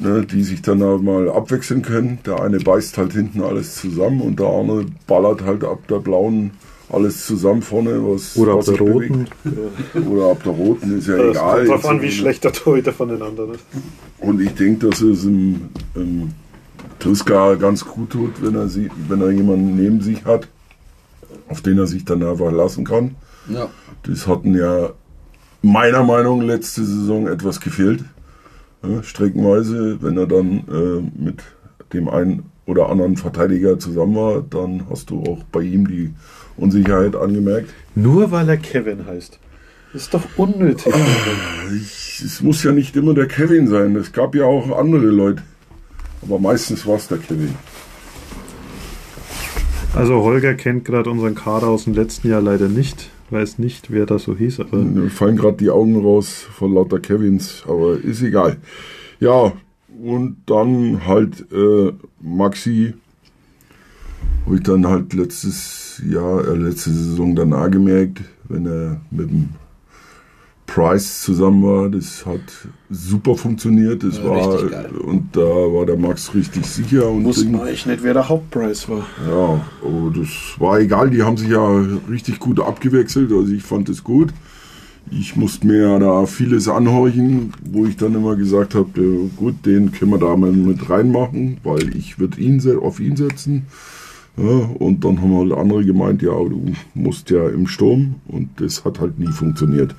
ne, 0.00 0.26
die 0.26 0.42
sich 0.42 0.62
dann 0.62 0.82
halt 0.82 1.02
mal 1.02 1.28
abwechseln 1.30 1.82
können. 1.82 2.18
Der 2.26 2.40
eine 2.42 2.58
beißt 2.58 2.98
halt 2.98 3.12
hinten 3.12 3.42
alles 3.42 3.76
zusammen 3.76 4.20
und 4.22 4.40
der 4.40 4.48
andere 4.48 4.86
ballert 5.06 5.42
halt 5.42 5.64
ab 5.64 5.86
der 5.88 5.98
blauen 5.98 6.50
alles 6.92 7.24
zusammen 7.24 7.62
vorne, 7.62 8.00
was 8.02 8.36
Oder 8.36 8.52
ab 8.52 8.58
was 8.58 8.66
der 8.66 8.74
sich 8.74 8.84
bewegt. 8.84 9.12
roten. 9.14 10.06
Oder 10.08 10.30
ab 10.32 10.42
der 10.42 10.52
roten, 10.52 10.98
ist 10.98 11.06
ja 11.06 11.16
Das 11.18 11.36
egal. 11.36 11.56
kommt 11.58 11.68
drauf 11.68 11.86
an, 11.90 12.02
wie 12.02 12.10
schlecht 12.10 12.42
der 12.42 12.52
Torhüter 12.52 12.92
von 12.92 13.08
den 13.10 13.22
anderen 13.22 13.54
ist. 13.54 13.64
Und 14.18 14.40
ich 14.40 14.52
denke, 14.54 14.88
dass 14.88 15.00
es 15.00 15.24
im, 15.24 15.68
im 15.94 16.30
Triska 16.98 17.54
ganz 17.54 17.84
gut 17.84 18.10
tut, 18.10 18.42
wenn 18.42 18.56
er, 18.56 18.68
sie, 18.68 18.90
wenn 19.08 19.20
er 19.20 19.30
jemanden 19.30 19.76
neben 19.76 20.00
sich 20.00 20.24
hat, 20.24 20.48
auf 21.48 21.60
den 21.60 21.78
er 21.78 21.86
sich 21.86 22.04
dann 22.04 22.24
einfach 22.24 22.50
lassen 22.50 22.84
kann. 22.84 23.14
Ja. 23.48 23.68
Das 24.02 24.26
hatten 24.26 24.56
ja 24.56 24.90
meiner 25.62 26.02
Meinung 26.02 26.40
nach 26.40 26.46
letzte 26.46 26.84
Saison 26.84 27.28
etwas 27.28 27.60
gefehlt. 27.60 28.04
Ja, 28.82 29.02
streckenweise, 29.02 29.98
wenn 30.00 30.16
er 30.16 30.26
dann 30.26 30.64
äh, 30.68 31.22
mit 31.22 31.42
dem 31.92 32.08
einen 32.08 32.44
oder 32.66 32.88
anderen 32.88 33.16
Verteidiger 33.16 33.78
zusammen 33.78 34.14
war, 34.14 34.42
dann 34.48 34.86
hast 34.88 35.10
du 35.10 35.22
auch 35.22 35.42
bei 35.52 35.60
ihm 35.60 35.86
die 35.86 36.14
Unsicherheit 36.56 37.16
angemerkt. 37.16 37.70
Nur 37.94 38.30
weil 38.30 38.48
er 38.48 38.56
Kevin 38.56 39.06
heißt. 39.06 39.38
Ist 39.92 40.14
doch 40.14 40.22
unnötig. 40.36 40.94
Es 42.24 42.40
muss 42.42 42.62
ja 42.62 42.70
nicht 42.70 42.94
immer 42.96 43.12
der 43.12 43.26
Kevin 43.26 43.66
sein. 43.66 43.96
Es 43.96 44.12
gab 44.12 44.34
ja 44.34 44.44
auch 44.44 44.78
andere 44.78 45.06
Leute. 45.06 45.42
Aber 46.22 46.38
meistens 46.38 46.86
war 46.86 46.96
es 46.96 47.08
der 47.08 47.18
Kevin. 47.18 47.54
Also 49.94 50.22
Holger 50.22 50.54
kennt 50.54 50.84
gerade 50.84 51.10
unseren 51.10 51.34
Kader 51.34 51.66
aus 51.66 51.84
dem 51.84 51.94
letzten 51.94 52.28
Jahr 52.28 52.40
leider 52.40 52.68
nicht. 52.68 53.10
Weiß 53.30 53.58
nicht, 53.58 53.90
wer 53.90 54.06
da 54.06 54.18
so 54.18 54.36
hieß, 54.36 54.60
aber 54.60 54.78
Mir 54.78 55.08
fallen 55.08 55.36
gerade 55.36 55.56
die 55.56 55.70
Augen 55.70 56.02
raus 56.02 56.46
von 56.52 56.74
lauter 56.74 56.98
Kevins, 56.98 57.62
aber 57.66 57.96
ist 57.96 58.22
egal. 58.22 58.56
Ja, 59.20 59.52
und 60.02 60.36
dann 60.46 61.06
halt 61.06 61.46
äh, 61.52 61.92
Maxi, 62.20 62.94
wo 64.46 64.54
ich 64.54 64.62
dann 64.62 64.86
halt 64.86 65.12
letztes 65.12 66.02
Jahr, 66.10 66.46
äh, 66.48 66.56
letzte 66.56 66.90
Saison 66.90 67.36
danach 67.36 67.70
gemerkt, 67.70 68.22
wenn 68.48 68.66
er 68.66 69.00
mit 69.10 69.30
dem 69.30 69.50
Price 70.72 71.22
zusammen 71.22 71.64
war, 71.64 71.88
das 71.88 72.24
hat 72.24 72.40
super 72.90 73.34
funktioniert. 73.34 74.04
Das 74.04 74.18
Ja, 74.18 74.24
war 74.24 75.04
und 75.04 75.28
da 75.32 75.40
war 75.40 75.84
der 75.84 75.96
Max 75.96 76.32
richtig 76.32 76.64
sicher 76.64 77.10
und 77.10 77.24
Ding. 77.36 77.60
ich 77.72 77.86
nicht, 77.86 78.04
wer 78.04 78.14
der 78.14 78.28
Hauptpreis 78.28 78.88
war. 78.88 79.04
Ja, 79.28 79.60
oh, 79.82 80.10
das 80.10 80.28
war 80.58 80.78
egal, 80.78 81.10
die 81.10 81.22
haben 81.24 81.36
sich 81.36 81.48
ja 81.48 81.84
richtig 82.08 82.38
gut 82.38 82.60
abgewechselt, 82.60 83.32
also 83.32 83.52
ich 83.52 83.64
fand 83.64 83.88
es 83.88 84.04
gut. 84.04 84.30
Ich 85.10 85.34
musste 85.34 85.66
mir 85.66 85.88
ja 85.88 85.98
da 85.98 86.24
vieles 86.26 86.68
anhorchen, 86.68 87.52
wo 87.68 87.86
ich 87.86 87.96
dann 87.96 88.14
immer 88.14 88.36
gesagt 88.36 88.76
habe, 88.76 89.28
gut, 89.36 89.66
den 89.66 89.90
können 89.90 90.12
wir 90.12 90.18
da 90.18 90.36
mal 90.36 90.52
mit 90.52 90.88
reinmachen, 90.88 91.56
weil 91.64 91.96
ich 91.96 92.20
würde 92.20 92.40
ihn 92.40 92.62
auf 92.80 93.00
ihn 93.00 93.16
setzen. 93.16 93.66
Ja, 94.40 94.70
und 94.78 95.04
dann 95.04 95.20
haben 95.20 95.36
halt 95.36 95.52
andere 95.52 95.84
gemeint, 95.84 96.22
ja, 96.22 96.30
du 96.30 96.72
musst 96.94 97.28
ja 97.28 97.48
im 97.50 97.66
Sturm 97.66 98.14
und 98.26 98.48
das 98.58 98.84
hat 98.86 98.98
halt 98.98 99.18
nie 99.18 99.30
funktioniert. 99.30 99.94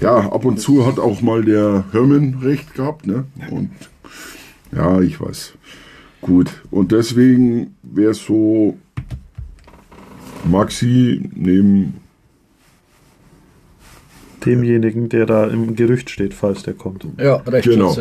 Ja, 0.00 0.30
ab 0.30 0.44
und 0.44 0.60
zu 0.60 0.86
hat 0.86 1.00
auch 1.00 1.20
mal 1.22 1.44
der 1.44 1.84
Hermann 1.90 2.38
recht 2.40 2.74
gehabt, 2.74 3.06
ne? 3.06 3.24
Und 3.50 3.70
ja, 4.70 5.00
ich 5.00 5.20
weiß. 5.20 5.54
Gut, 6.20 6.62
und 6.70 6.92
deswegen 6.92 7.74
wäre 7.82 8.12
es 8.12 8.24
so 8.24 8.76
Maxi 10.44 11.28
neben, 11.34 11.94
Demjenigen, 14.44 15.08
der 15.08 15.26
da 15.26 15.46
im 15.46 15.74
Gerücht 15.74 16.10
steht, 16.10 16.34
falls 16.34 16.62
der 16.62 16.74
kommt. 16.74 17.06
Ja, 17.18 17.36
recht 17.36 17.68
Genau. 17.68 17.96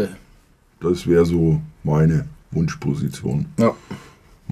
Das 0.80 1.08
wäre 1.08 1.26
so 1.26 1.62
meine 1.84 2.26
Wunschposition. 2.52 3.46
Ja. 3.58 3.74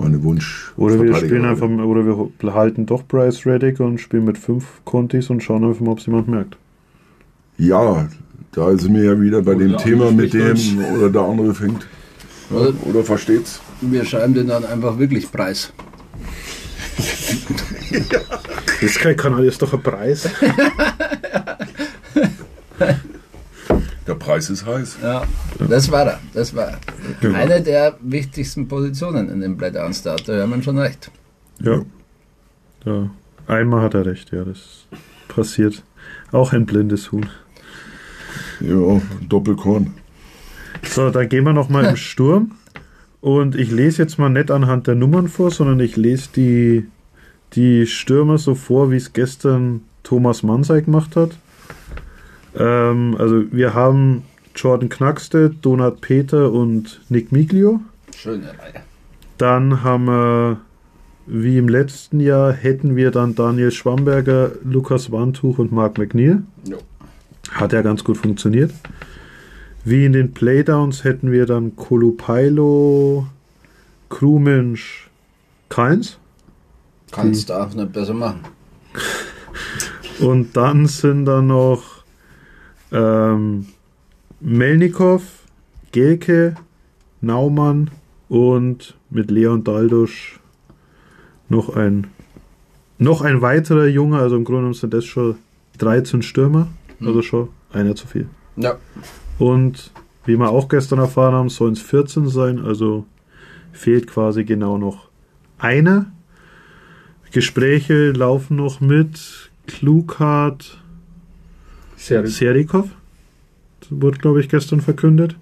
Meine 0.04 0.24
Wunsch. 0.24 0.72
Oder 0.78 1.00
wir 1.02 1.16
spielen 1.16 1.46
einfach, 1.46 1.70
oder 1.70 2.06
wir 2.06 2.30
behalten 2.40 2.86
doch 2.86 3.04
Bryce 3.04 3.46
Reddick 3.46 3.80
und 3.80 4.00
spielen 4.00 4.26
mit 4.26 4.38
fünf 4.38 4.66
Contis 4.84 5.30
und 5.30 5.42
schauen 5.44 5.64
einfach 5.64 5.82
mal, 5.82 5.92
ob 5.92 6.00
es 6.00 6.06
jemand 6.08 6.28
merkt. 6.28 6.58
Ja, 7.58 8.08
da 8.54 8.78
sind 8.78 8.96
wir 8.96 9.04
ja 9.04 9.20
wieder 9.22 9.42
bei 9.44 9.56
Oder 9.56 9.66
dem 9.66 9.78
Thema 9.78 10.12
mit 10.12 10.34
dem, 10.34 10.58
oder 10.96 11.10
der 11.10 11.22
andere 11.22 11.54
fängt. 11.54 11.88
Ja, 12.50 12.58
Oder- 12.58 12.74
oder 12.86 13.04
versteht's? 13.04 13.62
Wir 13.82 14.04
schreiben 14.06 14.34
den 14.34 14.48
dann 14.48 14.66
einfach 14.66 14.98
wirklich 14.98 15.32
Preis. 15.32 15.72
Das 16.98 18.82
ist 18.82 19.00
kein 19.00 19.16
Kanal, 19.16 19.46
das 19.46 19.54
ist 19.56 19.62
doch 19.62 19.74
ein 19.74 19.82
Preis. 19.82 20.28
Der 24.12 24.18
Preis 24.18 24.50
ist 24.50 24.66
heiß. 24.66 24.98
Ja, 25.02 25.24
das 25.70 25.90
war 25.90 26.06
er. 26.06 26.20
Das 26.34 26.54
war 26.54 26.72
er. 26.72 26.80
Genau. 27.22 27.38
eine 27.38 27.62
der 27.62 27.96
wichtigsten 28.02 28.68
Positionen 28.68 29.30
in 29.30 29.40
dem 29.40 29.58
Down 29.58 29.94
Start. 29.94 30.28
Da 30.28 30.42
haben 30.42 30.54
wir 30.54 30.62
schon 30.62 30.78
recht. 30.78 31.10
Ja. 31.62 31.82
ja. 32.84 33.10
Einmal 33.48 33.84
hat 33.84 33.94
er 33.94 34.06
recht, 34.06 34.34
ja, 34.34 34.44
das 34.44 34.86
passiert. 35.30 35.82
Auch 36.34 36.52
ein 36.52 36.66
blindes 36.66 37.14
Huhn. 37.14 37.26
Ja, 38.60 39.02
Doppelkorn. 39.30 39.94
So, 40.84 41.10
dann 41.10 41.30
gehen 41.30 41.46
wir 41.46 41.54
nochmal 41.54 41.86
im 41.86 41.96
Sturm. 41.96 42.52
Und 43.22 43.56
ich 43.56 43.72
lese 43.72 44.02
jetzt 44.02 44.20
mal 44.20 44.28
nicht 44.28 44.52
anhand 44.52 44.88
der 44.88 44.96
Nummern 44.96 45.30
vor, 45.30 45.52
sondern 45.52 45.80
ich 45.80 45.96
lese 45.96 46.28
die, 46.36 46.86
die 47.54 47.88
Stürmer 47.88 48.38
so 48.38 48.56
vor, 48.56 48.92
wie 48.92 48.98
es 48.98 49.14
gestern 49.14 49.84
Thomas 50.04 50.44
Mansei 50.44 50.82
gemacht 50.82 51.16
hat. 51.16 51.32
Ähm, 52.58 53.16
also 53.18 53.44
wir 53.52 53.74
haben 53.74 54.24
Jordan 54.56 54.90
Knackstedt, 54.90 55.56
Donat 55.62 56.02
Peter 56.02 56.52
und 56.52 57.02
Nick 57.10 57.32
Miglio. 57.32 57.82
Schöne 58.16 58.48
Reihe. 58.48 58.84
Dann 59.38 59.84
haben 59.84 60.06
wir, 60.06 60.62
wie 61.26 61.58
im 61.58 61.68
letzten 61.68 62.20
Jahr, 62.20 62.52
hätten 62.52 62.96
wir 62.96 63.12
dann 63.12 63.36
Daniel 63.36 63.72
Schwamberger, 63.72 64.52
Lukas 64.64 65.12
Wandtuch 65.12 65.58
und 65.58 65.72
Mark 65.72 65.98
McNeil. 65.98 66.44
Jo. 66.66 66.78
Hat 67.52 67.74
ja 67.74 67.82
ganz 67.82 68.04
gut 68.04 68.18
funktioniert. 68.18 68.72
Wie 69.84 70.06
in 70.06 70.14
den 70.14 70.34
Playdowns 70.34 71.04
hätten 71.04 71.32
wir 71.32 71.48
dann 71.48 71.76
Kolupailo, 71.76 73.26
Krumensch, 74.10 75.10
Keins. 75.70 76.18
Du 77.12 77.54
auch 77.54 77.74
nicht 77.74 77.94
besser 77.94 78.14
machen. 78.14 78.42
Und 80.20 80.56
dann 80.56 80.86
sind 80.86 81.26
da 81.26 81.42
noch 81.42 81.91
ähm, 82.92 83.68
Melnikov, 84.40 85.24
Gelke, 85.92 86.56
Naumann 87.22 87.92
Und 88.30 88.96
mit 89.10 89.30
Leon 89.30 89.64
Daldusch 89.64 90.40
noch 91.50 91.76
ein, 91.76 92.08
noch 92.98 93.22
ein 93.22 93.42
weiterer 93.42 93.88
Junge, 93.88 94.18
also 94.18 94.38
im 94.38 94.46
Grunde 94.46 94.62
genommen 94.62 94.74
sind 94.74 94.94
das 94.94 95.06
schon 95.06 95.36
13 95.80 96.22
Stürmer, 96.22 96.68
also 97.02 97.22
schon 97.22 97.50
einer 97.74 97.96
zu 97.96 98.08
viel. 98.08 98.28
Ja. 98.56 98.78
Und 99.38 99.92
wie 100.26 100.38
wir 100.38 100.50
auch 100.50 100.70
gestern 100.70 101.00
erfahren 101.00 101.34
haben, 101.34 101.50
sollen 101.50 101.74
es 101.74 101.82
14 101.82 102.28
sein, 102.28 102.60
also 102.60 103.06
fehlt 103.74 104.08
quasi 104.08 104.44
genau 104.44 104.78
noch 104.78 105.10
einer. 105.58 106.12
Gespräche 107.32 108.12
laufen 108.12 108.58
noch 108.58 108.82
mit 108.82 109.52
Klughardt 109.68 110.81
Serikov. 112.06 112.88
Das 113.82 113.90
wurde, 113.92 114.18
glaube 114.20 114.42
ich, 114.42 114.50
gestern 114.50 114.82
verkündet. 114.82 115.36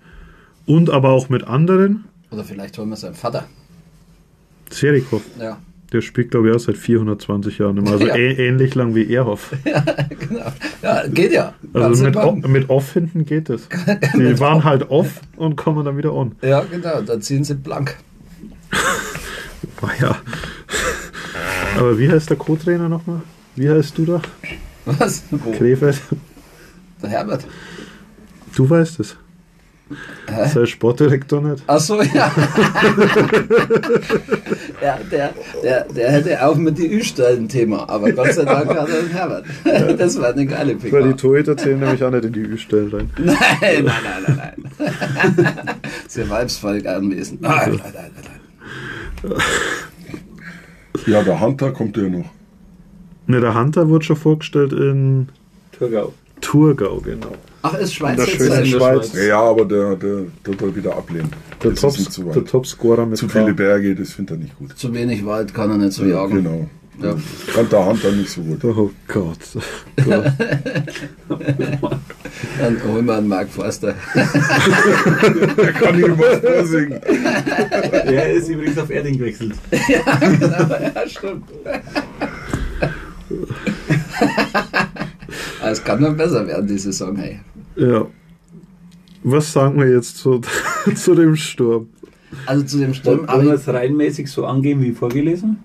Und 0.65 0.89
aber 0.89 1.09
auch 1.09 1.29
mit 1.29 1.43
anderen. 1.45 2.05
Oder 2.31 2.43
vielleicht 2.43 2.77
holen 2.77 2.89
wir 2.89 2.95
seinen 2.95 3.15
Vater. 3.15 3.45
Serikov, 4.69 5.23
Ja. 5.39 5.57
der 5.91 6.01
spielt, 6.01 6.29
glaube 6.31 6.49
ich, 6.49 6.55
auch 6.55 6.59
seit 6.59 6.77
420 6.77 7.57
Jahren. 7.57 7.77
immer. 7.77 7.91
Also 7.91 8.05
Ja. 8.07 8.15
ähnlich 8.15 8.75
lang 8.75 8.93
wie 8.93 9.11
Erhoff. 9.13 9.51
genau. 9.63 10.51
Ja, 10.83 11.07
geht 11.07 11.31
ja. 11.31 11.53
Also 11.73 12.03
mit, 12.03 12.15
o, 12.15 12.31
mit 12.33 12.69
Off 12.69 12.93
hinten 12.93 13.25
geht 13.25 13.49
es. 13.49 13.67
Die 14.15 14.39
waren 14.39 14.63
halt 14.63 14.89
off 14.91 15.21
und 15.37 15.55
kommen 15.55 15.83
dann 15.85 15.97
wieder 15.97 16.13
on. 16.13 16.35
Ja, 16.43 16.61
genau. 16.61 17.01
Dann 17.01 17.21
ziehen 17.21 17.43
sie 17.43 17.55
blank. 17.55 17.97
Ah 19.81 19.89
ja. 19.99 20.17
Aber 21.77 21.97
wie 21.97 22.09
heißt 22.11 22.29
der 22.29 22.37
Co-Trainer 22.37 22.89
nochmal? 22.89 23.21
Wie 23.55 23.69
heißt 23.69 23.97
du 23.97 24.05
da? 24.05 24.21
Was? 24.85 25.23
Wo? 25.31 25.51
Krefeld? 25.51 26.01
Der 27.01 27.09
Herbert. 27.09 27.45
Du 28.55 28.69
weißt 28.69 28.99
es. 28.99 29.17
Hä? 30.27 30.47
Sei 30.47 30.65
Sportdirektor 30.67 31.41
nicht. 31.41 31.63
Ach 31.65 31.79
so, 31.79 31.99
ja. 31.99 32.31
ja, 34.81 34.99
der, 35.11 35.33
der, 35.63 35.85
der 35.85 36.11
hätte 36.11 36.45
auch 36.45 36.55
mit 36.55 36.77
die 36.77 36.93
Ü-Stellen 36.93 37.45
ein 37.45 37.49
Thema, 37.49 37.89
aber 37.89 38.11
Gott 38.11 38.33
sei 38.33 38.45
Dank 38.45 38.69
hat 38.69 38.87
er 38.87 39.01
den 39.01 39.09
Herbert. 39.09 39.45
Das 39.97 40.21
war 40.21 40.33
eine 40.33 40.45
geile 40.45 40.77
Weil 40.91 41.07
die. 41.09 41.15
Torhüter 41.15 41.57
zählen 41.57 41.79
nämlich 41.79 42.03
auch 42.03 42.11
nicht 42.11 42.25
in 42.25 42.33
die 42.33 42.41
Ü-Stellen 42.41 42.91
rein. 42.91 43.09
Nein, 43.17 43.37
nein, 43.61 43.83
nein, 43.83 44.23
nein, 44.27 44.53
nein. 44.77 45.57
Sehr 46.07 46.29
weibsvoll 46.29 46.85
anwesend. 46.85 47.41
Nein, 47.41 47.79
nein, 47.83 47.93
nein, 47.93 48.11
nein, 48.13 48.25
nein. 49.23 49.41
Ja, 51.07 51.23
der 51.23 51.39
Hunter 51.39 51.71
kommt 51.71 51.97
ja 51.97 52.03
noch. 52.03 52.25
Ne, 53.25 53.39
der 53.41 53.55
Hunter 53.55 53.89
wurde 53.89 54.05
schon 54.05 54.17
vorgestellt 54.17 54.73
in 54.73 55.29
Thurgau. 55.71 56.13
Thurgau, 56.41 56.99
genau. 57.01 57.33
Ach, 57.61 57.73
ist 57.77 57.93
Schweiz 57.93 58.15
Der 58.17 58.27
in 58.33 58.37
der 58.49 58.65
Schweiz. 58.65 59.09
Schweiz. 59.11 59.25
Ja, 59.27 59.41
aber 59.41 59.65
der, 59.65 59.95
der, 59.95 60.21
der 60.45 60.59
wird 60.59 60.75
wieder 60.75 60.95
ablehnen. 60.95 61.29
Der, 61.61 61.71
Das 61.71 61.81
Top, 61.81 61.91
ist 61.91 61.99
nicht 61.99 62.13
zu 62.13 62.25
weit. 62.25 62.35
der 62.35 62.45
Topscorer 62.45 63.05
mit 63.05 63.17
Zu 63.17 63.27
viele 63.27 63.53
Berge, 63.53 63.95
das 63.95 64.13
findet 64.13 64.37
er 64.37 64.39
nicht 64.43 64.57
gut. 64.57 64.77
Zu 64.77 64.93
wenig 64.93 65.25
Wald 65.25 65.53
kann 65.53 65.69
er 65.71 65.77
nicht 65.77 65.91
so 65.93 66.05
jagen. 66.05 66.35
Genau. 66.43 66.69
Ja. 67.01 67.15
Kann 67.53 67.69
der 67.69 67.85
Hunter 67.85 68.11
nicht 68.11 68.29
so 68.29 68.41
gut. 68.41 68.63
Oh 68.65 68.91
Gott. 69.07 69.37
Dann 72.59 72.83
holen 72.85 73.05
wir 73.05 73.15
einen 73.15 73.27
Mark 73.29 73.49
Forster. 73.49 73.95
Er 74.15 75.71
kann 75.73 75.95
nicht 75.95 76.07
immer 76.07 76.17
vorsingen. 76.17 76.99
Er 77.03 78.33
ist 78.33 78.49
übrigens 78.49 78.77
auf 78.77 78.89
Erding 78.89 79.17
gewechselt. 79.17 79.53
ja, 79.71 81.07
stimmt. 81.07 81.45
Ah, 85.61 85.69
Es 85.71 85.83
kann 85.83 86.01
noch 86.01 86.15
besser 86.15 86.45
werden, 86.47 86.67
die 86.67 86.77
Saison, 86.77 87.15
hey. 87.15 87.39
Ja. 87.75 88.05
Was 89.23 89.51
sagen 89.51 89.79
wir 89.79 89.89
jetzt 89.89 90.17
zu, 90.17 90.41
zu 90.95 91.15
dem 91.15 91.35
Sturm? 91.35 91.89
Also 92.45 92.63
zu 92.65 92.77
dem 92.77 92.93
Sturm, 92.93 93.19
Wollen 93.19 93.27
wir 93.27 93.33
aber 93.51 93.53
es 93.53 93.67
reinmäßig 93.67 94.31
so 94.31 94.45
angehen 94.45 94.81
wie 94.81 94.91
vorgelesen? 94.91 95.57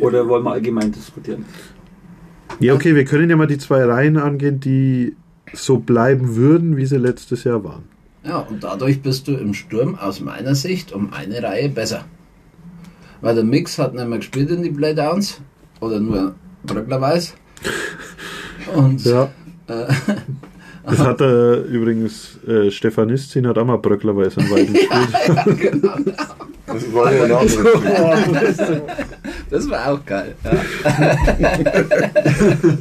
Oder 0.00 0.28
wollen 0.28 0.44
wir 0.44 0.52
allgemein 0.52 0.92
diskutieren? 0.92 1.44
Ja, 2.60 2.74
okay, 2.74 2.94
wir 2.94 3.04
können 3.04 3.28
ja 3.28 3.36
mal 3.36 3.48
die 3.48 3.58
zwei 3.58 3.84
Reihen 3.84 4.16
angehen, 4.16 4.60
die 4.60 5.16
so 5.52 5.78
bleiben 5.78 6.36
würden, 6.36 6.76
wie 6.76 6.86
sie 6.86 6.96
letztes 6.98 7.44
Jahr 7.44 7.62
waren. 7.64 7.82
ja, 8.24 8.38
und 8.38 8.62
dadurch 8.64 9.02
bist 9.02 9.26
du 9.28 9.32
im 9.34 9.52
Sturm 9.54 9.96
aus 9.96 10.20
meiner 10.20 10.54
Sicht 10.54 10.92
um 10.92 11.12
eine 11.12 11.42
Reihe 11.42 11.68
besser. 11.68 12.04
Weil 13.20 13.34
der 13.34 13.44
Mix 13.44 13.78
hat 13.78 13.94
nicht 13.94 14.06
mehr 14.08 14.18
gespielt 14.18 14.50
in 14.50 14.62
die 14.62 14.70
Playdowns 14.70 15.40
oder 15.80 15.98
nur 16.00 16.34
bröcklerweise. 16.64 17.32
Und 18.74 19.04
Ja. 19.04 19.30
äh, 19.68 19.86
Das 20.86 20.98
hat 20.98 21.18
äh, 21.22 21.60
übrigens 21.62 22.38
äh, 22.46 22.70
Stefan 22.70 23.08
Istzin 23.08 23.46
hat 23.46 23.56
auch 23.56 23.64
mal 23.64 23.78
Bröcklerweise 23.78 24.38
im 24.40 24.50
Wald 24.50 24.70
gespielt. 24.70 25.08
genau, 25.72 25.96
Das 26.66 26.92
war 26.92 27.10
ja 27.10 27.38
anderes. 27.38 28.58
das 29.48 29.70
war 29.70 29.92
auch 29.92 30.04
geil. 30.04 30.34
Ja. 30.44 30.52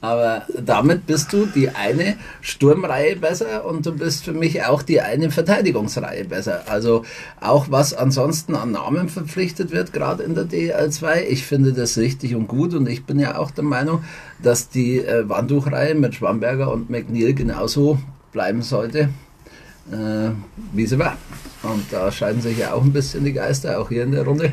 Aber 0.00 0.42
damit 0.62 1.06
bist 1.06 1.32
du 1.32 1.46
die 1.46 1.70
eine 1.70 2.16
Sturmreihe 2.40 3.16
besser 3.16 3.64
und 3.64 3.86
du 3.86 3.92
bist 3.92 4.24
für 4.24 4.32
mich 4.32 4.64
auch 4.64 4.82
die 4.82 5.00
eine 5.00 5.30
Verteidigungsreihe 5.30 6.24
besser. 6.24 6.64
Also 6.66 7.04
auch 7.40 7.70
was 7.70 7.94
ansonsten 7.94 8.54
an 8.54 8.72
Namen 8.72 9.08
verpflichtet 9.08 9.72
wird, 9.72 9.92
gerade 9.92 10.22
in 10.22 10.34
der 10.34 10.44
DL2, 10.44 11.22
ich 11.28 11.46
finde 11.46 11.72
das 11.72 11.96
richtig 11.96 12.34
und 12.34 12.46
gut 12.46 12.74
und 12.74 12.88
ich 12.88 13.04
bin 13.04 13.18
ja 13.18 13.38
auch 13.38 13.50
der 13.50 13.64
Meinung, 13.64 14.04
dass 14.42 14.68
die 14.68 14.98
äh, 14.98 15.28
Wandtuchreihe 15.28 15.94
mit 15.94 16.14
Schwamberger 16.14 16.70
und 16.70 16.90
McNeil 16.90 17.32
genauso 17.32 17.98
bleiben 18.32 18.60
sollte, 18.62 19.08
äh, 19.90 20.30
wie 20.72 20.86
sie 20.86 20.98
war. 20.98 21.16
Und 21.62 21.84
da 21.90 22.12
scheiden 22.12 22.42
sich 22.42 22.58
ja 22.58 22.74
auch 22.74 22.84
ein 22.84 22.92
bisschen 22.92 23.24
die 23.24 23.32
Geister, 23.32 23.80
auch 23.80 23.88
hier 23.88 24.04
in 24.04 24.12
der 24.12 24.24
Runde. 24.24 24.52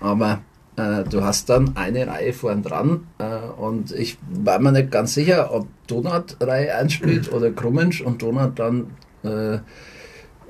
Aber 0.00 0.40
äh, 0.78 1.04
du 1.04 1.22
hast 1.22 1.48
dann 1.50 1.76
eine 1.76 2.06
Reihe 2.06 2.32
vorn 2.32 2.62
dran 2.62 3.06
äh, 3.18 3.24
und 3.60 3.92
ich 3.92 4.16
war 4.30 4.58
mir 4.58 4.72
nicht 4.72 4.90
ganz 4.90 5.14
sicher, 5.14 5.52
ob 5.52 5.66
Donat 5.86 6.36
Reihe 6.40 6.74
1 6.74 6.92
spielt 6.92 7.32
oder 7.32 7.50
Krummensch 7.50 8.00
und 8.00 8.22
Donat 8.22 8.58
dann 8.58 8.90
äh, 9.24 9.58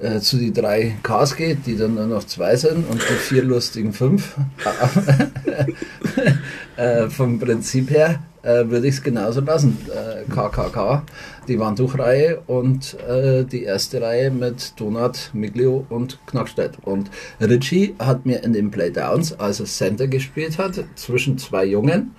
äh, 0.01 0.21
zu 0.21 0.37
die 0.37 0.53
drei 0.53 0.97
Ks 1.03 1.35
geht, 1.35 1.67
die 1.67 1.77
dann 1.77 1.95
nur 1.95 2.07
noch 2.07 2.25
zwei 2.25 2.57
sind 2.57 2.89
und 2.89 3.01
die 3.01 3.15
vier 3.15 3.43
lustigen 3.43 3.93
fünf. 3.93 4.37
äh, 6.77 7.09
vom 7.09 7.41
Prinzip 7.41 7.91
her 7.91 8.21
äh, 8.43 8.69
würde 8.69 8.89
ich 8.89 8.97
es 8.97 9.03
genauso 9.03 9.41
lassen. 9.41 9.79
Äh, 9.89 10.25
KKK, 10.31 11.03
die 11.49 11.59
Wandtuchreihe 11.59 12.41
und 12.47 12.97
äh, 13.01 13.45
die 13.45 13.65
erste 13.65 14.01
Reihe 14.01 14.31
mit 14.31 14.79
Donat, 14.79 15.31
Miglio 15.33 15.87
und 15.89 16.19
Knackstedt. 16.27 16.79
Und 16.83 17.11
Ritchie 17.41 17.95
hat 17.99 18.27
mir 18.27 18.43
in 18.43 18.53
den 18.53 18.71
Playdowns, 18.71 19.39
als 19.39 19.61
er 19.61 19.67
Center 19.67 20.07
gespielt 20.07 20.59
hat, 20.59 20.85
zwischen 20.95 21.39
zwei 21.39 21.65
Jungen, 21.65 22.15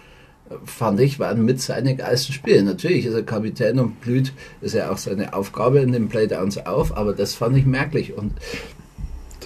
äh, 0.50 0.56
fand 0.66 1.00
ich, 1.00 1.20
waren 1.20 1.46
mit 1.46 1.62
seine 1.62 1.96
geilsten 1.96 2.34
Spiele. 2.34 2.64
Natürlich 2.64 3.06
ist 3.06 3.14
er 3.14 3.24
Kapitän 3.24 3.80
und 3.80 4.02
blüht, 4.02 4.34
ist 4.62 4.76
ja 4.76 4.92
auch 4.92 4.98
seine 4.98 5.34
Aufgabe 5.34 5.80
in 5.80 5.92
den 5.92 6.10
Playdowns 6.10 6.58
auf, 6.66 6.96
aber 6.96 7.14
das 7.14 7.34
fand 7.34 7.58
ich 7.58 7.66
merklich. 7.66 8.18
Und 8.18 8.34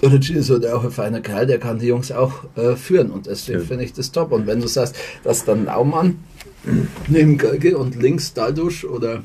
Ritchie 0.02 0.34
ist 0.34 0.50
halt 0.50 0.66
auch 0.66 0.84
ein 0.84 0.90
feiner 0.90 1.20
Kerl, 1.20 1.46
der 1.46 1.58
kann 1.58 1.78
die 1.78 1.86
Jungs 1.86 2.10
auch 2.12 2.44
äh, 2.56 2.74
führen 2.76 3.10
und 3.10 3.26
deswegen 3.26 3.60
Ja. 3.60 3.64
finde 3.64 3.84
ich 3.84 3.92
das 3.92 4.10
top. 4.12 4.32
Und 4.32 4.46
wenn 4.46 4.60
du 4.60 4.66
sagst, 4.68 4.96
dass 5.22 5.44
dann 5.44 5.64
Naumann 5.64 6.16
neben 7.08 7.38
Gölge 7.38 7.76
und 7.78 7.94
links 8.00 8.32
Daldusch 8.34 8.84
oder 8.84 9.22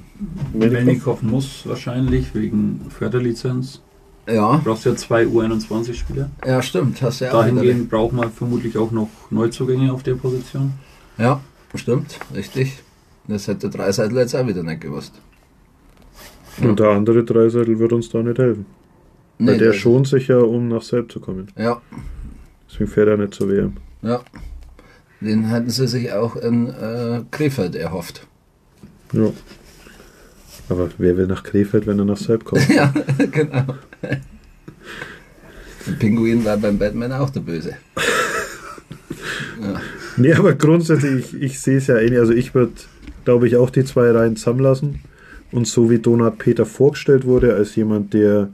Melnikov 0.54 1.22
muss 1.22 1.64
wahrscheinlich 1.66 2.34
wegen 2.36 2.82
Förderlizenz. 2.90 3.82
ja, 4.28 4.58
Du 4.58 4.64
brauchst 4.72 4.86
ja 4.86 4.96
zwei 4.96 5.24
U21-Spieler. 5.26 6.30
ja 6.46 6.62
stimmt, 6.62 7.02
hast 7.02 7.22
ja. 7.22 7.32
Dahingehend 7.32 7.90
braucht 7.90 8.14
man 8.14 8.32
vermutlich 8.32 8.78
auch 8.78 8.92
noch 8.92 9.10
Neuzugänge 9.32 9.92
auf 9.92 10.04
der 10.04 10.16
Position. 10.16 10.74
Ja, 11.18 11.40
stimmt, 11.76 12.20
richtig. 12.36 12.80
Das 13.28 13.48
hätte 13.48 13.70
Dreiseitel 13.70 14.18
jetzt 14.18 14.36
auch 14.36 14.46
wieder 14.48 14.64
nicht 14.64 14.82
gewusst. 14.82 15.14
Und 16.62 16.80
der 16.80 16.90
andere 16.90 17.24
Dreiseitel 17.24 17.80
wird 17.80 17.94
uns 17.94 18.10
da 18.10 18.22
nicht 18.22 18.38
helfen. 18.38 18.66
Weil 19.40 19.58
der 19.58 19.74
schont 19.74 20.08
sich 20.08 20.28
ja, 20.28 20.38
um 20.38 20.68
nach 20.68 20.82
Selb 20.82 21.12
zu 21.12 21.20
kommen. 21.20 21.48
Ja, 21.58 21.82
Deswegen 22.70 22.90
fährt 22.90 23.08
er 23.08 23.18
nicht 23.18 23.34
zur 23.34 23.50
WM. 23.50 23.78
ja. 24.02 24.22
Den 25.22 25.50
hätten 25.50 25.70
sie 25.70 25.86
sich 25.86 26.14
auch 26.14 26.38
in 26.38 26.68
äh, 26.70 27.22
Krefeld 27.30 27.76
erhofft. 27.76 28.26
Ja. 29.12 29.32
Aber 30.70 30.90
wer 30.98 31.18
will 31.18 31.28
nach 31.28 31.44
Krefeld, 31.44 31.88
wenn 31.88 32.00
er 32.00 32.06
nach 32.06 32.16
Selb 32.18 32.46
kommt? 32.46 32.70
ja, 32.74 32.94
genau. 33.30 33.66
Der 34.02 35.92
Pinguin 36.00 36.46
war 36.46 36.56
beim 36.56 36.78
Batman 36.78 37.12
auch 37.12 37.30
der 37.30 37.42
Böse. 37.42 37.74
Ja. 39.62 39.82
Nee, 40.16 40.34
aber 40.34 40.54
grundsätzlich, 40.54 41.34
ich, 41.34 41.42
ich 41.42 41.60
sehe 41.60 41.78
es 41.78 41.88
ja 41.88 41.98
ähnlich. 41.98 42.20
Also 42.20 42.32
ich 42.32 42.56
würde, 42.56 42.72
glaube 43.26 43.46
ich, 43.46 43.58
auch 43.58 43.70
die 43.70 43.84
zwei 43.84 44.10
Reihen 44.12 44.38
zusammenlassen. 44.38 45.02
Und 45.52 45.68
so 45.68 45.90
wie 45.90 46.00
Donat 46.00 46.38
Peter 46.38 46.66
vorgestellt 46.66 47.26
wurde, 47.26 47.56
als 47.56 47.76
jemand, 47.76 48.14
der, 48.14 48.50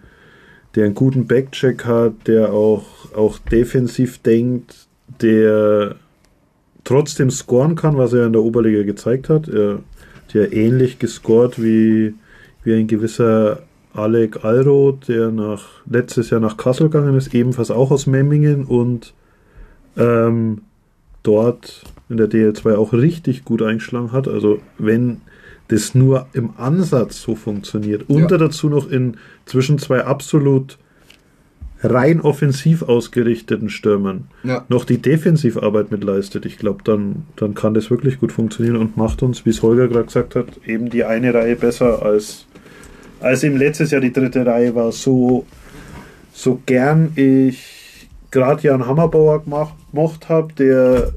der 0.76 0.86
einen 0.86 0.95
guten 0.95 1.26
Backcheck 1.28 1.86
hat, 1.86 2.28
der 2.28 2.53
auch, 2.53 2.86
auch 3.15 3.39
defensiv 3.39 4.19
denkt, 4.19 4.88
der 5.21 5.95
trotzdem 6.84 7.32
scoren 7.32 7.76
kann, 7.76 7.97
was 7.97 8.13
er 8.13 8.26
in 8.26 8.34
der 8.34 8.43
Oberliga 8.43 8.84
gezeigt 8.84 9.30
hat. 9.30 9.47
Er 9.47 9.80
hat 10.28 10.53
ähnlich 10.53 10.99
gescored 10.99 11.61
wie, 11.61 12.13
wie 12.63 12.73
ein 12.73 12.88
gewisser 12.88 13.63
Alec 13.93 14.43
Alroth, 14.43 15.07
der 15.07 15.32
nach, 15.32 15.63
letztes 15.89 16.30
Jahr 16.30 16.41
nach 16.41 16.57
Kassel 16.57 16.89
gegangen 16.89 17.15
ist, 17.15 17.34
ebenfalls 17.34 17.71
auch 17.71 17.91
aus 17.91 18.07
Memmingen 18.07 18.65
und 18.65 19.13
ähm, 19.97 20.61
dort 21.23 21.84
in 22.09 22.17
der 22.17 22.30
DL2 22.30 22.76
auch 22.76 22.93
richtig 22.93 23.45
gut 23.45 23.61
eingeschlagen 23.61 24.11
hat. 24.11 24.28
Also 24.28 24.59
wenn 24.78 25.21
das 25.68 25.95
nur 25.95 26.28
im 26.34 26.51
Ansatz 26.57 27.22
so 27.22 27.36
funktioniert 27.36 28.09
und 28.09 28.30
Ja. 28.32 28.38
dazu 28.38 28.70
noch 28.70 28.89
in 28.89 29.18
zwischen 29.45 29.80
zwei 29.80 30.03
absolut 30.05 30.78
rein 31.82 32.22
offensiv 32.22 32.84
ausgerichteten 32.84 33.70
Stürmern 33.70 34.28
Ja. 34.43 34.66
noch 34.70 34.86
die 34.86 34.97
Defensivarbeit 34.99 35.91
mit 35.91 36.03
leistet, 36.03 36.45
ich 36.45 36.57
glaube, 36.57 36.80
dann, 36.84 37.24
dann 37.36 37.53
kann 37.53 37.74
das 37.74 37.89
wirklich 37.91 38.20
gut 38.20 38.32
funktionieren 38.32 38.78
und 38.78 38.97
macht 38.97 39.22
uns, 39.24 39.45
wie 39.45 39.49
es 39.51 39.61
Holger 39.61 39.88
gerade 39.88 40.05
gesagt 40.05 40.36
hat, 40.36 40.47
eben 40.66 40.89
die 40.89 41.03
eine 41.03 41.34
Reihe 41.34 41.55
besser 41.55 42.01
als, 42.01 42.45
als 43.20 43.43
eben 43.43 43.57
letztes 43.57 43.91
Jahr 43.91 44.01
die 44.01 44.13
dritte 44.13 44.45
Reihe 44.45 44.74
war. 44.74 44.91
So, 44.91 45.45
so 46.34 46.59
gern 46.66 47.11
ich 47.16 48.07
gerade 48.32 48.63
Jan 48.63 48.86
Hammerbauer 48.88 49.43
gemacht, 49.43 49.74
gemocht 49.91 50.30
habe, 50.30 50.53
der 50.53 51.13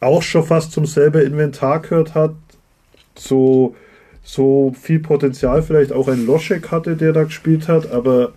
auch 0.00 0.22
schon 0.22 0.44
fast 0.44 0.72
zum 0.72 0.86
selben 0.86 1.22
Inventar 1.22 1.80
gehört 1.80 2.14
hat, 2.14 2.34
so, 3.18 3.74
so 4.22 4.74
viel 4.80 5.00
Potenzial 5.00 5.62
vielleicht 5.62 5.92
auch 5.92 6.08
ein 6.08 6.26
Loschek 6.26 6.70
hatte, 6.70 6.96
der 6.96 7.12
da 7.12 7.24
gespielt 7.24 7.68
hat, 7.68 7.90
aber 7.90 8.32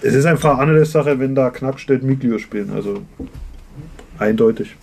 es 0.00 0.14
ist 0.14 0.26
einfach 0.26 0.50
eine 0.50 0.60
andere 0.60 0.84
Sache, 0.84 1.18
wenn 1.18 1.34
da 1.34 1.50
Knackstedt 1.50 2.02
Miglio 2.02 2.38
spielen, 2.38 2.70
also 2.70 3.02
eindeutig. 4.18 4.76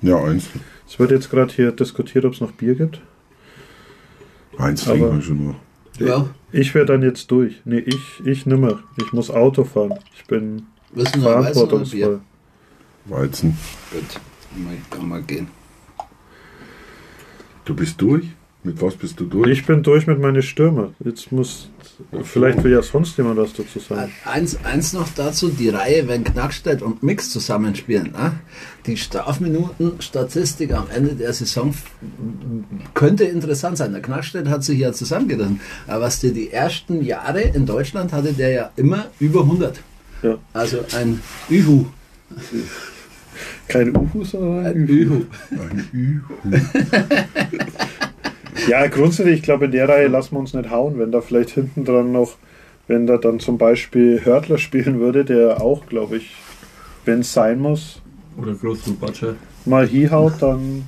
Ja, 0.00 0.22
eins. 0.22 0.48
Es 0.88 0.98
wird 0.98 1.10
jetzt 1.10 1.30
gerade 1.30 1.52
hier 1.52 1.72
diskutiert, 1.72 2.24
ob 2.24 2.34
es 2.34 2.40
noch 2.40 2.52
Bier 2.52 2.74
gibt. 2.74 3.00
Eins 4.58 4.84
trinken 4.84 5.14
wir 5.16 5.22
schon 5.22 5.46
noch. 5.46 5.54
Ja, 5.98 6.26
Ich 6.52 6.74
werde 6.74 6.92
dann 6.92 7.02
jetzt 7.02 7.30
durch. 7.30 7.60
Nee, 7.64 7.78
ich, 7.78 8.20
ich 8.24 8.46
nimmer. 8.46 8.80
Ich 8.96 9.12
muss 9.12 9.30
Auto 9.30 9.64
fahren. 9.64 9.94
Ich 10.14 10.24
bin 10.26 10.66
wissen 10.92 11.06
Weizen 11.06 11.22
verantwortungsvoll. 11.22 12.20
Weizen. 13.06 13.56
Gut, 13.90 14.20
kann 14.90 15.08
mal 15.08 15.22
gehen. 15.22 15.48
Du 17.64 17.74
bist 17.74 18.00
durch? 18.00 18.26
Mit 18.64 18.80
was 18.80 18.94
bist 18.94 19.18
du 19.18 19.24
durch? 19.24 19.48
Ich 19.48 19.66
bin 19.66 19.82
durch 19.82 20.06
mit 20.06 20.20
meinen 20.20 20.40
Stürmer. 20.40 20.92
Jetzt 21.04 21.32
muss. 21.32 21.68
Vielleicht 22.22 22.62
will 22.62 22.72
ja 22.72 22.82
sonst 22.82 23.16
jemand 23.16 23.38
was 23.38 23.52
dazu 23.52 23.80
sagen. 23.80 24.12
Eins, 24.24 24.56
eins 24.64 24.92
noch 24.92 25.08
dazu, 25.14 25.48
die 25.48 25.68
Reihe, 25.68 26.06
wenn 26.06 26.22
Knackstedt 26.22 26.80
und 26.80 27.02
Mix 27.02 27.30
zusammenspielen. 27.30 28.12
Ne? 28.12 28.32
Die 28.86 28.96
Strafminuten-Statistik 28.96 30.72
am 30.72 30.86
Ende 30.94 31.14
der 31.14 31.32
Saison 31.32 31.74
könnte 32.94 33.24
interessant 33.24 33.78
sein. 33.78 33.92
Der 33.92 34.02
Knackstedt 34.02 34.48
hat 34.48 34.62
sich 34.62 34.78
ja 34.78 34.92
zusammengerissen. 34.92 35.60
Aber 35.88 36.02
was 36.04 36.20
der 36.20 36.30
die 36.30 36.50
ersten 36.50 37.04
Jahre 37.04 37.42
in 37.42 37.66
Deutschland 37.66 38.12
hatte, 38.12 38.32
der 38.32 38.50
ja 38.50 38.70
immer 38.76 39.06
über 39.18 39.40
100. 39.40 39.80
Ja. 40.22 40.38
Also 40.52 40.84
ein 40.96 41.20
Ühu. 41.48 41.86
Kein 43.68 43.96
Uhu, 43.96 44.24
sondern 44.24 44.66
Ein 44.66 44.86
Ühu. 44.88 45.14
Ühu. 45.14 45.22
Ein 45.62 45.86
Ü. 45.92 46.20
Ja, 48.68 48.86
grundsätzlich, 48.86 49.36
ich 49.36 49.42
glaube, 49.42 49.64
in 49.66 49.72
der 49.72 49.88
Reihe 49.88 50.08
lassen 50.08 50.32
wir 50.34 50.38
uns 50.38 50.54
nicht 50.54 50.70
hauen. 50.70 50.98
Wenn 50.98 51.10
da 51.10 51.20
vielleicht 51.20 51.50
hinten 51.50 51.84
dran 51.84 52.12
noch, 52.12 52.36
wenn 52.86 53.06
da 53.06 53.16
dann 53.16 53.40
zum 53.40 53.58
Beispiel 53.58 54.20
Hörtler 54.24 54.58
spielen 54.58 55.00
würde, 55.00 55.24
der 55.24 55.60
auch, 55.60 55.86
glaube 55.86 56.18
ich, 56.18 56.34
wenn 57.04 57.20
es 57.20 57.32
sein 57.32 57.58
muss, 57.58 58.00
Oder 58.40 58.54
Großblut 58.54 59.00
Batscher. 59.00 59.34
mal 59.64 59.86
hinhaut, 59.88 60.34
dann 60.40 60.86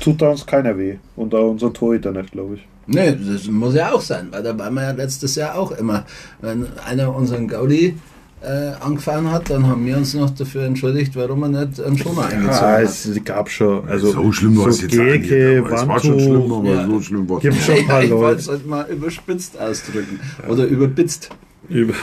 tut 0.00 0.22
da 0.22 0.30
uns 0.30 0.46
keiner 0.46 0.78
weh. 0.78 0.96
Und 1.16 1.34
auch 1.34 1.50
unser 1.50 1.72
Torhüter 1.72 2.12
nicht, 2.12 2.32
glaube 2.32 2.54
ich. 2.54 2.66
Nee, 2.86 3.14
das 3.14 3.46
muss 3.46 3.74
ja 3.74 3.92
auch 3.92 4.00
sein, 4.00 4.28
weil 4.30 4.42
da 4.42 4.58
waren 4.58 4.74
wir 4.74 4.82
ja 4.82 4.90
letztes 4.92 5.34
Jahr 5.36 5.56
auch 5.56 5.70
immer. 5.72 6.06
Wenn 6.40 6.66
einer 6.86 7.14
unseren 7.14 7.46
Gaudi 7.46 7.96
äh, 8.42 8.72
angefahren 8.80 9.30
hat, 9.30 9.50
dann 9.50 9.66
haben 9.66 9.84
wir 9.84 9.96
uns 9.98 10.14
noch 10.14 10.30
dafür 10.30 10.62
entschuldigt, 10.64 11.14
warum 11.14 11.42
er 11.42 11.48
nicht 11.66 11.78
einen 11.80 11.98
Schoner 11.98 12.22
eingezogen 12.26 12.46
Ja, 12.50 12.72
hat. 12.78 12.82
es 12.84 13.10
gab 13.24 13.50
schon. 13.50 13.86
Also, 13.88 14.12
so 14.12 14.32
schlimm 14.32 14.56
war 14.56 14.68
es 14.68 14.80
jetzt 14.80 14.94
nicht, 14.94 15.28
Geke, 15.28 15.62
aber 15.66 15.72
Es 15.74 15.86
war 15.88 16.00
schon 16.00 16.18
schlimm, 16.20 16.50
aber 16.52 16.68
Ja. 16.70 16.86
so 16.86 17.00
schlimm 17.02 17.28
war 17.28 17.38
es 17.38 17.44
nicht. 17.44 17.62
schon 17.64 17.74
ein 17.76 17.86
paar 17.86 18.02
ich 18.02 18.10
wollte 18.10 18.24
Leute. 18.26 18.40
es 18.40 18.48
halt 18.48 18.66
mal 18.66 18.86
überspitzt 18.90 19.60
ausdrücken. 19.60 20.20
Oder 20.48 20.64
überbitzt. 20.64 21.28
über, 21.68 21.92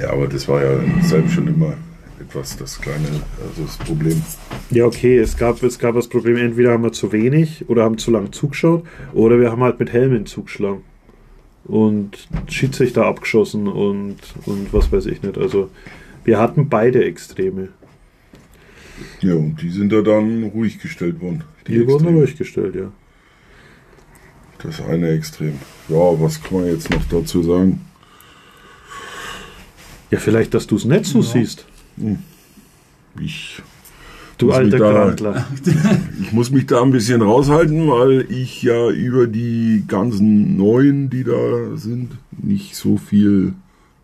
Ja, 0.00 0.10
aber 0.10 0.26
das 0.26 0.48
war 0.48 0.62
ja 0.62 0.70
selbst 1.02 1.34
schon 1.34 1.48
immer 1.48 1.74
etwas 2.20 2.56
das 2.56 2.80
kleine 2.80 3.06
also 3.46 3.62
das 3.66 3.76
Problem. 3.78 4.22
Ja, 4.70 4.86
okay, 4.86 5.18
es 5.18 5.36
gab, 5.36 5.62
es 5.62 5.78
gab 5.78 5.94
das 5.94 6.08
Problem, 6.08 6.36
entweder 6.36 6.72
haben 6.72 6.82
wir 6.84 6.92
zu 6.92 7.12
wenig 7.12 7.64
oder 7.68 7.84
haben 7.84 7.98
zu 7.98 8.10
lang 8.10 8.32
zugeschaut 8.32 8.84
oder 9.12 9.38
wir 9.38 9.50
haben 9.50 9.62
halt 9.62 9.78
mit 9.80 9.92
Helmen 9.92 10.24
zugeschlagen. 10.26 10.82
Und 11.64 12.26
Schiedsrichter 12.48 13.06
abgeschossen 13.06 13.68
und, 13.68 14.16
und 14.46 14.72
was 14.72 14.90
weiß 14.90 15.06
ich 15.06 15.22
nicht. 15.22 15.38
Also 15.38 15.70
wir 16.24 16.38
hatten 16.38 16.68
beide 16.68 17.04
Extreme. 17.04 17.68
Ja, 19.20 19.34
und 19.34 19.62
die 19.62 19.70
sind 19.70 19.92
da 19.92 20.02
dann 20.02 20.44
ruhig 20.44 20.80
gestellt 20.80 21.20
worden. 21.20 21.44
Die 21.66 21.80
wurden 21.86 21.92
Extreme. 22.06 22.18
ruhig 22.18 22.36
gestellt, 22.36 22.74
ja. 22.74 22.92
Das 24.62 24.80
eine 24.80 25.10
Extrem. 25.10 25.58
Ja, 25.88 26.20
was 26.20 26.42
kann 26.42 26.58
man 26.60 26.66
jetzt 26.68 26.90
noch 26.90 27.04
dazu 27.08 27.42
sagen? 27.42 27.80
Ja, 30.10 30.18
vielleicht, 30.18 30.54
dass 30.54 30.66
du 30.66 30.76
es 30.76 30.84
nicht 30.84 31.06
so 31.06 31.18
Ja. 31.20 31.24
siehst. 31.24 31.66
Ich, 33.20 33.62
Du 34.42 34.52
alter 34.52 34.64
mich 34.64 34.78
da- 34.78 34.92
Grandler. 34.92 35.46
ich 36.22 36.32
muss 36.32 36.50
mich 36.50 36.66
da 36.66 36.82
ein 36.82 36.90
bisschen 36.90 37.22
raushalten, 37.22 37.88
weil 37.88 38.26
ich 38.30 38.62
ja 38.62 38.90
über 38.90 39.26
die 39.26 39.84
ganzen 39.88 40.56
Neuen, 40.56 41.08
die 41.10 41.24
da 41.24 41.76
sind, 41.76 42.10
nicht 42.40 42.76
so 42.76 42.96
viel 42.96 43.54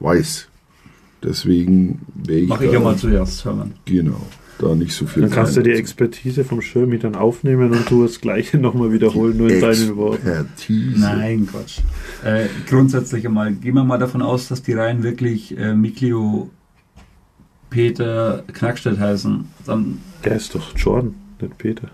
weiß. 0.01 0.49
Deswegen 1.23 2.01
wäre 2.15 2.41
ich 2.41 2.49
Mach 2.49 2.61
ich 2.61 2.73
ja 2.73 2.79
mal 2.81 2.97
zuerst, 2.97 3.45
Hermann. 3.45 3.73
genau, 3.85 4.21
da 4.61 4.75
nicht 4.77 4.93
so 4.93 5.05
viel 5.07 5.23
Dann 5.23 5.33
kannst 5.33 5.57
du 5.57 5.63
die. 5.63 5.73
Expertise 5.73 6.45
vom 6.45 6.63
Schirmi 6.63 6.99
dann 6.99 7.17
aufnehmen 7.17 7.73
und 7.73 7.91
du 7.91 8.05
das 8.05 8.21
Gleiche 8.21 8.59
nochmal 8.59 8.93
wiederholen, 8.93 9.37
nur 9.37 9.51
in 9.51 9.61
deinen 9.61 9.97
Worten. 9.97 10.27
Expertise. 10.29 11.01
Nein, 11.01 11.49
Quatsch. 11.51 11.79
Äh, 12.25 12.47
grundsätzlich 12.69 13.27
einmal, 13.27 13.53
gehen 13.53 13.75
wir 13.75 13.83
mal 13.85 13.99
davon 13.99 14.23
aus, 14.23 14.47
dass 14.47 14.63
die 14.63 14.75
Reihen 14.75 15.03
wirklich 15.03 15.59
äh, 15.59 15.75
Miklio, 15.75 16.51
Peter, 17.71 18.43
Knackstedt 18.53 18.99
heißen. 18.99 19.47
Dann, 19.67 20.01
Der 20.25 20.37
ist 20.37 20.55
doch 20.55 20.77
Jordan, 20.77 21.15
nicht 21.41 21.59
Peter. 21.59 21.91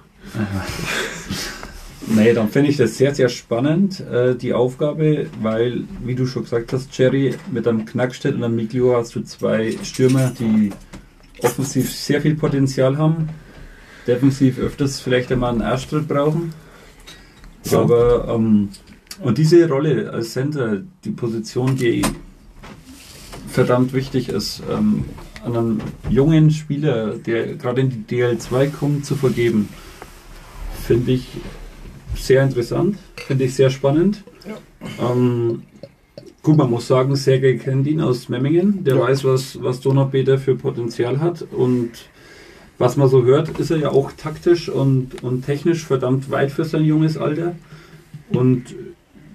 nee, 2.07 2.33
dann 2.33 2.49
finde 2.49 2.71
ich 2.71 2.77
das 2.77 2.97
sehr, 2.97 3.15
sehr 3.15 3.29
spannend, 3.29 4.01
äh, 4.01 4.35
die 4.35 4.53
Aufgabe, 4.55 5.27
weil, 5.43 5.85
wie 6.05 6.15
du 6.15 6.27
schon 6.27 6.45
gesagt 6.45 6.73
hast, 6.73 6.97
Jerry, 6.97 7.35
mit 7.53 7.67
einem 7.67 7.85
Knackstedt 7.85 8.35
und 8.35 8.45
einem 8.45 8.57
Miklio 8.57 8.97
hast 8.97 9.15
du 9.15 9.23
zwei 9.23 9.77
Stürmer, 9.83 10.33
die 10.39 10.71
offensiv 11.43 11.93
sehr 11.93 12.21
viel 12.23 12.35
Potenzial 12.37 12.97
haben, 12.97 13.29
defensiv 14.07 14.59
öfters 14.59 15.01
vielleicht 15.01 15.31
einmal 15.33 15.53
einen 15.53 15.61
Erstschritt 15.61 16.09
brauchen. 16.09 16.53
Ja. 17.65 17.81
Aber 17.81 18.29
ähm, 18.29 18.69
und 19.21 19.39
diese 19.39 19.69
Rolle 19.69 20.11
als 20.11 20.33
Center, 20.33 20.83
die 21.05 21.11
Position, 21.11 21.77
die 21.77 22.03
verdammt 23.49 23.93
wichtig 23.93 24.29
ist, 24.29 24.63
ähm, 24.71 25.05
an 25.45 25.57
einen 25.57 25.83
jungen 26.09 26.51
Spieler, 26.51 27.15
der 27.17 27.55
gerade 27.57 27.83
in 27.83 27.91
die 27.91 28.17
DL2 28.17 28.71
kommt, 28.71 29.07
zu 29.07 29.15
vergeben, 29.15 29.69
finde 30.83 31.13
ich 31.13 31.27
sehr 32.17 32.43
interessant, 32.43 32.97
finde 33.17 33.45
ich 33.45 33.55
sehr 33.55 33.71
spannend. 33.71 34.23
Ähm, 35.01 35.63
gut, 36.43 36.57
man 36.57 36.71
muss 36.71 36.87
sagen, 36.87 37.17
Sergei 37.17 37.55
kennt 37.55 37.87
ihn 37.87 38.01
aus 38.01 38.29
Memmingen, 38.29 38.85
der 38.85 38.97
Ja. 38.97 39.03
weiß, 39.03 39.25
was, 39.25 39.63
was 39.63 39.81
Donaupeter 39.81 40.39
für 40.39 40.55
Potenzial 40.55 41.21
hat 41.21 41.43
und 41.53 41.91
was 42.79 42.97
man 42.97 43.09
so 43.09 43.23
hört, 43.25 43.59
ist 43.59 43.71
er 43.71 43.77
ja 43.79 43.91
auch 43.91 44.13
taktisch 44.13 44.69
und, 44.69 45.23
und 45.23 45.45
technisch 45.45 45.85
verdammt 45.85 46.31
weit 46.31 46.51
für 46.51 46.65
sein 46.65 46.85
junges 46.85 47.17
Alter. 47.17 47.55
Und 48.31 48.75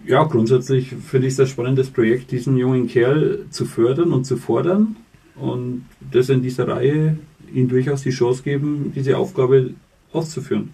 ja, 0.06 0.24
grundsätzlich 0.24 0.90
finde 0.90 1.28
ich 1.28 1.34
es 1.34 1.40
ein 1.40 1.48
spannendes 1.48 1.90
Projekt, 1.90 2.32
diesen 2.32 2.58
jungen 2.58 2.88
Kerl 2.88 3.46
zu 3.50 3.66
fördern 3.66 4.12
und 4.12 4.26
zu 4.26 4.36
fordern 4.36 4.98
und 5.40 5.86
das 6.12 6.30
in 6.30 6.42
dieser 6.42 6.68
Reihe 6.68 7.18
ihm 7.54 7.68
durchaus 7.68 8.04
die 8.04 8.12
Chance 8.12 8.44
geben, 8.44 8.92
diese 8.96 9.18
Aufgabe 9.18 9.72
auszuführen. 10.12 10.74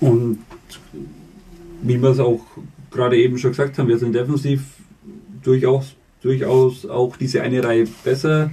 Und 0.00 0.38
wie 1.82 2.00
wir 2.00 2.10
es 2.10 2.18
auch 2.18 2.40
gerade 2.90 3.16
eben 3.16 3.38
schon 3.38 3.52
gesagt 3.52 3.78
haben, 3.78 3.88
wir 3.88 3.98
sind 3.98 4.14
defensiv 4.14 4.62
durchaus, 5.42 5.94
durchaus 6.22 6.86
auch 6.86 7.16
diese 7.16 7.42
eine 7.42 7.62
Reihe 7.62 7.86
besser, 8.04 8.50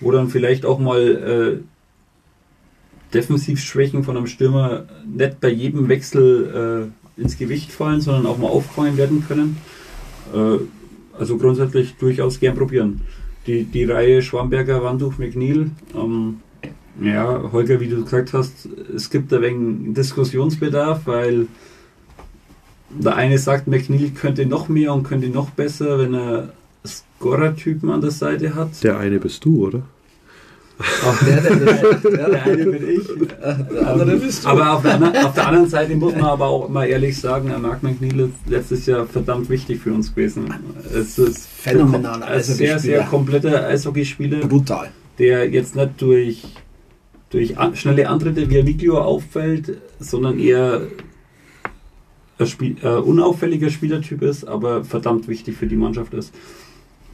wo 0.00 0.10
dann 0.10 0.28
vielleicht 0.28 0.64
auch 0.64 0.78
mal 0.78 1.62
äh, 1.62 3.14
Defensivschwächen 3.14 4.04
von 4.04 4.16
einem 4.16 4.26
Stürmer 4.26 4.84
nicht 5.06 5.40
bei 5.40 5.48
jedem 5.48 5.88
Wechsel 5.88 6.92
äh, 7.18 7.20
ins 7.20 7.38
Gewicht 7.38 7.70
fallen, 7.70 8.00
sondern 8.00 8.26
auch 8.26 8.38
mal 8.38 8.48
aufgefangen 8.48 8.96
werden 8.96 9.24
können. 9.26 9.58
Äh, 10.34 10.58
also 11.18 11.36
grundsätzlich 11.38 11.94
durchaus 11.96 12.40
gern 12.40 12.56
probieren. 12.56 13.02
Die, 13.46 13.64
die 13.64 13.84
Reihe 13.84 14.22
Schwamberger, 14.22 14.82
Wanduch, 14.82 15.18
McNeil, 15.18 15.70
ähm, 15.94 16.40
ja, 17.00 17.50
Holger, 17.52 17.80
wie 17.80 17.88
du 17.88 18.02
gesagt 18.02 18.32
hast, 18.32 18.68
es 18.94 19.10
gibt 19.10 19.32
ein 19.32 19.42
wenig 19.42 19.94
Diskussionsbedarf, 19.94 21.06
weil 21.06 21.46
der 22.90 23.16
eine 23.16 23.38
sagt, 23.38 23.66
McNeil 23.66 24.10
könnte 24.10 24.46
noch 24.46 24.68
mehr 24.68 24.92
und 24.92 25.02
könnte 25.02 25.28
noch 25.28 25.50
besser, 25.50 25.98
wenn 25.98 26.14
er 26.14 26.52
Scorer-Typen 26.84 27.90
an 27.90 28.00
der 28.00 28.10
Seite 28.10 28.54
hat. 28.54 28.82
Der 28.84 28.98
eine 28.98 29.18
bist 29.18 29.44
du, 29.44 29.66
oder? 29.66 29.82
Auch 31.04 31.24
der, 31.24 31.40
der, 31.40 31.56
der, 31.56 31.94
der 32.10 32.42
eine 32.44 32.64
bin 32.64 32.88
ich. 32.88 33.08
Der 33.40 33.88
andere 33.88 34.16
bist 34.16 34.44
du. 34.44 34.48
Aber 34.48 34.74
auf 34.74 34.82
der, 34.82 34.94
anderen, 34.94 35.16
auf 35.24 35.34
der, 35.34 35.46
anderen 35.46 35.68
Seite 35.68 35.94
muss 35.96 36.14
man 36.14 36.24
aber 36.24 36.46
auch 36.46 36.68
mal 36.68 36.86
ehrlich 36.86 37.18
sagen, 37.18 37.52
Mark 37.60 37.82
McNeil 37.82 38.20
ist 38.20 38.34
letztes 38.46 38.86
Jahr 38.86 39.06
verdammt 39.06 39.48
wichtig 39.48 39.80
für 39.80 39.92
uns 39.92 40.14
gewesen. 40.14 40.52
Es 40.94 41.18
ist 41.18 41.46
phänomenal. 41.46 42.22
Ein 42.22 42.42
sehr, 42.42 42.78
sehr 42.78 43.02
kompletter 43.04 43.66
Eishockeyspieler. 43.66 44.46
Brutal. 44.46 44.90
Der 45.18 45.48
jetzt 45.50 45.76
nicht 45.76 45.90
durch, 45.98 46.44
durch 47.30 47.54
schnelle 47.74 48.08
Antritte 48.08 48.48
wie 48.48 48.62
Miglio 48.62 49.00
auffällt, 49.00 49.78
sondern 50.00 50.38
eher 50.38 50.82
ein 52.38 52.46
Spiel, 52.46 52.76
äh, 52.82 52.88
unauffälliger 52.88 53.70
Spielertyp 53.70 54.22
ist, 54.22 54.44
aber 54.44 54.84
verdammt 54.84 55.28
wichtig 55.28 55.56
für 55.56 55.66
die 55.66 55.76
Mannschaft 55.76 56.14
ist. 56.14 56.34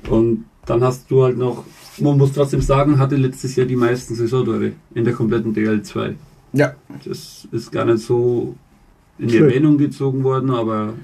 Und 0.09 0.45
dann 0.66 0.83
hast 0.83 1.11
du 1.11 1.25
halt 1.25 1.39
noch 1.39 1.64
man 2.01 2.19
muss 2.19 2.33
trotzdem 2.33 2.61
sagen, 2.61 2.99
hatte 2.99 3.17
letztes 3.17 3.57
Jahr 3.57 3.67
die 3.67 3.77
meisten 3.77 4.15
Saisontore 4.15 4.73
in 4.95 5.05
der 5.05 5.15
kompletten 5.15 5.55
DL2. 5.55 6.15
Ja. 6.53 6.75
Das 7.05 7.47
ist 7.53 7.73
gar 7.73 7.85
nicht 7.85 8.01
so 8.01 8.55
in 9.19 9.29
die 9.29 9.39
Erwähnung 9.39 9.79
gezogen 9.79 10.25
worden, 10.25 10.51
aber 10.51 10.95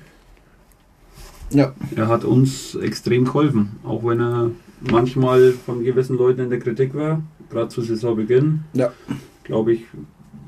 ja. 1.50 1.72
er 1.94 2.08
hat 2.08 2.24
uns 2.24 2.74
extrem 2.76 3.24
geholfen. 3.24 3.76
Auch 3.84 4.04
wenn 4.04 4.20
er 4.20 4.50
manchmal 4.90 5.52
von 5.52 5.82
gewissen 5.84 6.16
Leuten 6.16 6.42
in 6.42 6.50
der 6.50 6.58
Kritik 6.58 6.94
war, 6.94 7.22
gerade 7.50 7.68
zu 7.68 7.82
Saisonbeginn. 7.82 8.64
Ja. 8.72 8.92
Glaube 9.44 9.74
ich, 9.74 9.84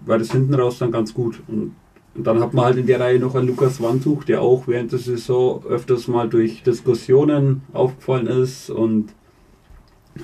war 0.07 0.19
das 0.19 0.33
hinten 0.33 0.55
raus 0.55 0.79
dann 0.79 0.93
ganz 0.93 1.13
gut. 1.13 1.41
Und, 1.49 1.75
und 2.15 2.27
dann 2.27 2.41
hat 2.41 2.55
man 2.55 2.67
halt 2.67 2.79
in 2.79 2.87
der 2.87 3.01
Reihe 3.01 3.19
noch 3.19 3.35
einen 3.35 3.49
Lukas 3.49 3.81
Wandtuch, 3.81 4.25
der 4.25 4.41
auch 4.41 4.67
während 4.67 4.93
der 4.93 4.99
Saison 4.99 5.65
öfters 5.65 6.09
mal 6.09 6.29
durch 6.29 6.63
Diskussionen 6.63 7.63
aufgefallen 7.73 8.27
ist 8.27 8.71
und 8.71 9.11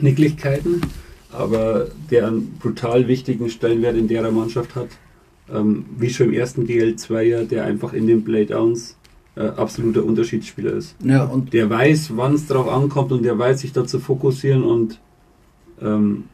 Nicklichkeiten, 0.01 0.81
aber 1.31 1.89
der 2.11 2.29
einen 2.29 2.59
brutal 2.61 3.09
wichtigen 3.09 3.49
Stellenwert 3.51 3.97
in 3.97 4.09
der 4.09 4.31
Mannschaft 4.31 4.75
hat. 4.75 4.89
Ähm, 5.53 5.85
wie 5.99 6.11
schon 6.11 6.29
im 6.29 6.35
ersten 6.35 6.67
DL2 6.67 7.21
ja, 7.23 7.43
der 7.45 7.65
einfach 7.65 7.93
in 7.93 8.07
den 8.07 8.25
Playdowns 8.25 8.97
äh, 9.35 9.43
absoluter 9.43 10.05
Unterschiedsspieler 10.05 10.73
ist. 10.73 10.95
Ja, 11.05 11.25
und 11.25 11.53
der 11.53 11.69
weiß, 11.69 12.17
wann 12.17 12.35
es 12.35 12.47
darauf 12.47 12.69
ankommt 12.69 13.13
und 13.13 13.23
der 13.23 13.39
weiß, 13.39 13.61
sich 13.61 13.73
da 13.73 13.87
zu 13.87 13.99
fokussieren 13.99 14.63
und 14.63 15.01
ähm, 15.81 16.25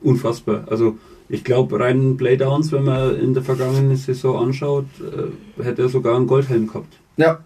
unfassbar. 0.00 0.64
Also 0.68 0.98
ich 1.28 1.44
glaube, 1.44 1.80
rein 1.80 2.16
Playdowns, 2.16 2.72
wenn 2.72 2.84
man 2.84 3.18
in 3.18 3.34
der 3.34 3.42
vergangenen 3.42 3.96
Saison 3.96 4.46
anschaut, 4.46 4.86
äh, 5.00 5.62
hätte 5.62 5.82
er 5.82 5.88
sogar 5.88 6.16
einen 6.16 6.26
Goldhelm 6.26 6.66
gehabt. 6.66 6.94
Ja. 7.16 7.40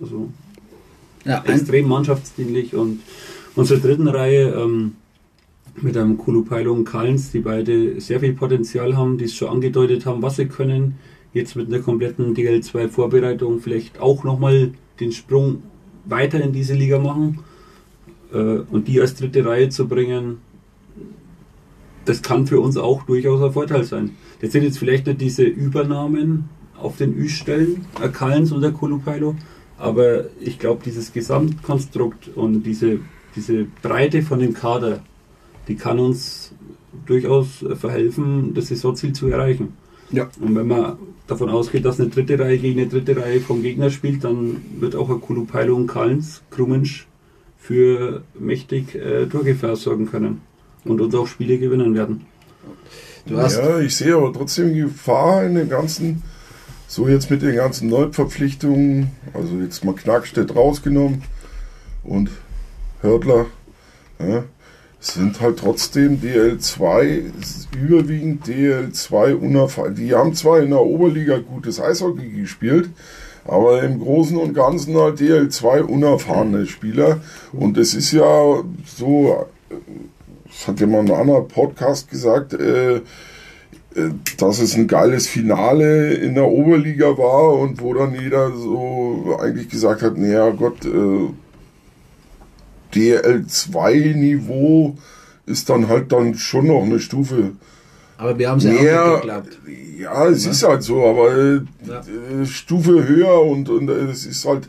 Also 0.00 0.28
ja, 1.24 1.42
extrem 1.46 1.88
mannschaftsdienlich 1.88 2.74
und 2.74 3.00
Unsere 3.56 3.80
dritten 3.80 4.08
Reihe 4.08 4.54
ähm, 4.54 4.92
mit 5.80 5.96
einem 5.96 6.16
Kulupailo 6.18 6.72
und 6.72 6.84
Kallens, 6.84 7.32
die 7.32 7.40
beide 7.40 8.00
sehr 8.00 8.20
viel 8.20 8.32
Potenzial 8.32 8.96
haben, 8.96 9.18
die 9.18 9.24
es 9.24 9.34
schon 9.34 9.48
angedeutet 9.48 10.06
haben, 10.06 10.22
was 10.22 10.36
sie 10.36 10.46
können. 10.46 10.96
Jetzt 11.32 11.56
mit 11.56 11.68
einer 11.68 11.80
kompletten 11.80 12.34
DL2-Vorbereitung 12.34 13.60
vielleicht 13.60 14.00
auch 14.00 14.24
nochmal 14.24 14.72
den 14.98 15.12
Sprung 15.12 15.62
weiter 16.04 16.40
in 16.40 16.52
diese 16.52 16.74
Liga 16.74 16.98
machen 16.98 17.40
äh, 18.32 18.36
und 18.36 18.88
die 18.88 19.00
als 19.00 19.14
dritte 19.14 19.44
Reihe 19.44 19.68
zu 19.68 19.88
bringen, 19.88 20.38
das 22.04 22.22
kann 22.22 22.46
für 22.46 22.60
uns 22.60 22.76
auch 22.76 23.04
durchaus 23.04 23.42
ein 23.42 23.52
Vorteil 23.52 23.84
sein. 23.84 24.16
Das 24.40 24.52
sind 24.52 24.64
jetzt 24.64 24.78
vielleicht 24.78 25.06
nicht 25.06 25.20
diese 25.20 25.44
Übernahmen 25.44 26.48
auf 26.76 26.96
den 26.96 27.14
Ü-Stellen, 27.14 27.86
der 28.00 28.08
Kallens 28.08 28.52
und 28.52 28.62
der 28.62 28.72
Kulupailo, 28.72 29.36
aber 29.78 30.24
ich 30.40 30.58
glaube, 30.58 30.82
dieses 30.84 31.12
Gesamtkonstrukt 31.12 32.28
und 32.34 32.62
diese 32.62 33.00
diese 33.36 33.66
Breite 33.82 34.22
von 34.22 34.40
dem 34.40 34.54
Kader, 34.54 35.00
die 35.68 35.76
kann 35.76 35.98
uns 35.98 36.52
durchaus 37.06 37.64
verhelfen, 37.78 38.54
das 38.54 38.68
Saisonziel 38.68 39.12
zu 39.12 39.28
erreichen. 39.28 39.74
Ja. 40.10 40.28
Und 40.40 40.56
wenn 40.56 40.66
man 40.66 40.98
davon 41.26 41.48
ausgeht, 41.50 41.84
dass 41.84 42.00
eine 42.00 42.08
dritte 42.08 42.38
Reihe 42.38 42.58
gegen 42.58 42.80
eine 42.80 42.88
dritte 42.88 43.16
Reihe 43.16 43.40
vom 43.40 43.62
Gegner 43.62 43.90
spielt, 43.90 44.24
dann 44.24 44.56
wird 44.78 44.96
auch 44.96 45.08
ein 45.08 45.20
Kulupailo 45.20 45.76
und 45.76 45.86
Kallens, 45.86 46.42
Krummensch 46.50 47.06
für 47.58 48.22
mächtig 48.38 48.94
äh, 48.94 49.26
Torgefahr 49.26 49.76
sorgen 49.76 50.10
können 50.10 50.40
und 50.84 51.00
uns 51.00 51.14
auch 51.14 51.26
Spiele 51.26 51.58
gewinnen 51.58 51.94
werden. 51.94 52.26
ja, 53.26 53.78
ich 53.78 53.94
sehe 53.94 54.16
aber 54.16 54.32
trotzdem 54.32 54.74
die 54.74 54.80
Gefahr 54.80 55.44
in 55.44 55.54
den 55.54 55.68
ganzen, 55.68 56.22
so 56.88 57.06
jetzt 57.06 57.30
mit 57.30 57.42
den 57.42 57.54
ganzen 57.54 57.88
Neuverpflichtungen, 57.88 59.10
also 59.34 59.58
jetzt 59.58 59.84
mal 59.84 59.94
Knackstedt 59.94 60.56
rausgenommen 60.56 61.22
und 62.02 62.30
Hördler, 63.02 63.46
ja, 64.18 64.44
sind 65.00 65.40
halt 65.40 65.58
trotzdem 65.58 66.20
DL2, 66.20 67.22
überwiegend 67.76 68.46
DL2 68.46 69.34
unerfahren. 69.34 69.94
Die 69.94 70.14
haben 70.14 70.34
zwar 70.34 70.60
in 70.60 70.70
der 70.70 70.82
Oberliga 70.82 71.38
gutes 71.38 71.80
Eishockey 71.80 72.28
gespielt, 72.30 72.90
aber 73.46 73.82
im 73.82 73.98
Großen 74.00 74.36
und 74.36 74.52
Ganzen 74.52 74.96
halt 74.96 75.18
DL2 75.18 75.80
unerfahrene 75.82 76.66
Spieler. 76.66 77.20
Und 77.52 77.78
es 77.78 77.94
ist 77.94 78.12
ja 78.12 78.62
so, 78.84 79.46
das 80.46 80.68
hat 80.68 80.80
ja 80.80 80.86
mal 80.86 81.00
ein 81.00 81.10
anderer 81.10 81.42
Podcast 81.42 82.10
gesagt, 82.10 82.52
äh, 82.52 83.00
äh, 83.94 84.10
dass 84.36 84.60
es 84.60 84.76
ein 84.76 84.86
geiles 84.86 85.26
Finale 85.26 86.12
in 86.14 86.34
der 86.34 86.46
Oberliga 86.46 87.16
war 87.18 87.54
und 87.54 87.80
wo 87.80 87.94
dann 87.94 88.14
jeder 88.14 88.52
so 88.54 89.38
eigentlich 89.40 89.68
gesagt 89.68 90.02
hat, 90.02 90.16
naja 90.16 90.50
Gott, 90.50 90.84
äh, 90.84 91.28
DL2-Niveau 92.92 94.96
ist 95.46 95.68
dann 95.68 95.88
halt 95.88 96.12
dann 96.12 96.34
schon 96.34 96.68
noch 96.68 96.82
eine 96.82 97.00
Stufe. 97.00 97.52
Aber 98.16 98.38
wir 98.38 98.50
haben 98.50 98.58
es 98.58 98.64
ja 98.64 99.04
auch 99.04 99.20
geklappt. 99.20 99.58
Ja, 99.98 100.26
es 100.26 100.44
ja. 100.44 100.50
ist 100.50 100.62
halt 100.62 100.82
so, 100.82 101.06
aber 101.06 101.36
äh, 101.36 101.60
ja. 101.86 102.44
Stufe 102.44 103.08
höher 103.08 103.42
und, 103.42 103.68
und 103.68 103.88
äh, 103.88 104.10
es 104.10 104.26
ist 104.26 104.44
halt. 104.44 104.68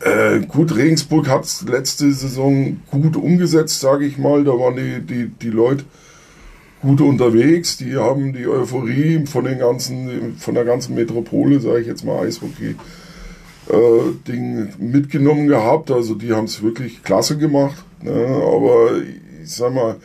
Äh, 0.00 0.40
gut, 0.40 0.74
Regensburg 0.74 1.28
hat 1.28 1.44
es 1.44 1.62
letzte 1.62 2.12
Saison 2.12 2.80
gut 2.90 3.16
umgesetzt, 3.16 3.80
sage 3.80 4.04
ich 4.04 4.18
mal. 4.18 4.44
Da 4.44 4.50
waren 4.50 4.76
die, 4.76 5.00
die, 5.00 5.28
die 5.28 5.50
Leute 5.50 5.84
gut 6.82 7.00
unterwegs. 7.00 7.76
Die 7.76 7.96
haben 7.96 8.32
die 8.32 8.46
Euphorie 8.46 9.24
von 9.26 9.44
den 9.44 9.58
ganzen, 9.58 10.36
von 10.38 10.54
der 10.54 10.64
ganzen 10.64 10.94
Metropole, 10.94 11.60
sage 11.60 11.80
ich 11.80 11.86
jetzt 11.86 12.04
mal, 12.04 12.26
Eishockey 12.26 12.70
äh, 12.70 12.74
Ding 14.26 14.68
mitgenommen 14.78 15.46
gehabt. 15.48 15.90
Also 15.90 16.14
die 16.14 16.32
haben 16.32 16.44
es 16.44 16.62
wirklich 16.62 17.02
klasse 17.02 17.38
gemacht. 17.38 17.84
Ne? 18.02 18.12
Aber 18.12 18.90
ich 19.42 19.50
sag 19.50 19.74
mal, 19.74 19.96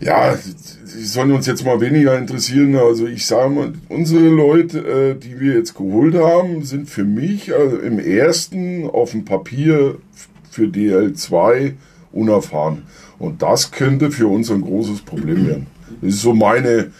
ja, 0.00 0.36
die 0.36 1.04
sollen 1.04 1.32
uns 1.32 1.46
jetzt 1.46 1.64
mal 1.64 1.80
weniger 1.80 2.16
interessieren. 2.16 2.76
Also 2.76 3.06
ich 3.06 3.26
sage 3.26 3.50
mal, 3.50 3.72
unsere 3.88 4.28
Leute, 4.28 4.78
äh, 4.78 5.14
die 5.18 5.40
wir 5.40 5.54
jetzt 5.54 5.74
geholt 5.74 6.14
haben, 6.14 6.62
sind 6.64 6.88
für 6.88 7.04
mich 7.04 7.54
also 7.54 7.78
im 7.78 7.98
ersten 7.98 8.88
auf 8.88 9.12
dem 9.12 9.24
Papier 9.24 9.96
für 10.50 10.64
DL2 10.64 11.72
unerfahren. 12.12 12.82
Und 13.18 13.42
das 13.42 13.70
könnte 13.70 14.10
für 14.10 14.28
uns 14.28 14.50
ein 14.50 14.60
großes 14.60 15.02
Problem 15.02 15.46
werden. 15.48 15.66
Das 16.00 16.14
ist 16.14 16.22
so 16.22 16.34
meine, 16.34 16.90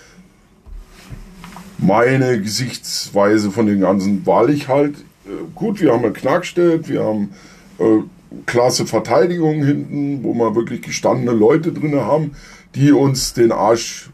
meine 1.87 2.41
Gesichtsweise 2.41 3.51
von 3.51 3.67
den 3.67 3.81
ganzen, 3.81 4.27
weil 4.27 4.51
ich 4.51 4.69
halt, 4.69 4.97
äh, 5.27 5.31
gut, 5.55 5.81
wir 5.81 5.93
haben 5.93 6.05
eine 6.05 6.13
Knackstedt, 6.13 6.89
wir 6.89 7.05
haben 7.05 7.31
äh, 7.79 8.01
klasse 8.47 8.87
Verteidigung 8.87 9.63
hinten, 9.65 10.25
wo 10.25 10.35
wir 10.35 10.55
wirklich 10.55 10.83
gestandene 10.83 11.33
Leute 11.33 11.73
drin 11.73 12.01
haben, 12.01 12.33
die 12.75 12.93
uns 12.93 13.35
den 13.35 13.53
Arsch 13.53 14.11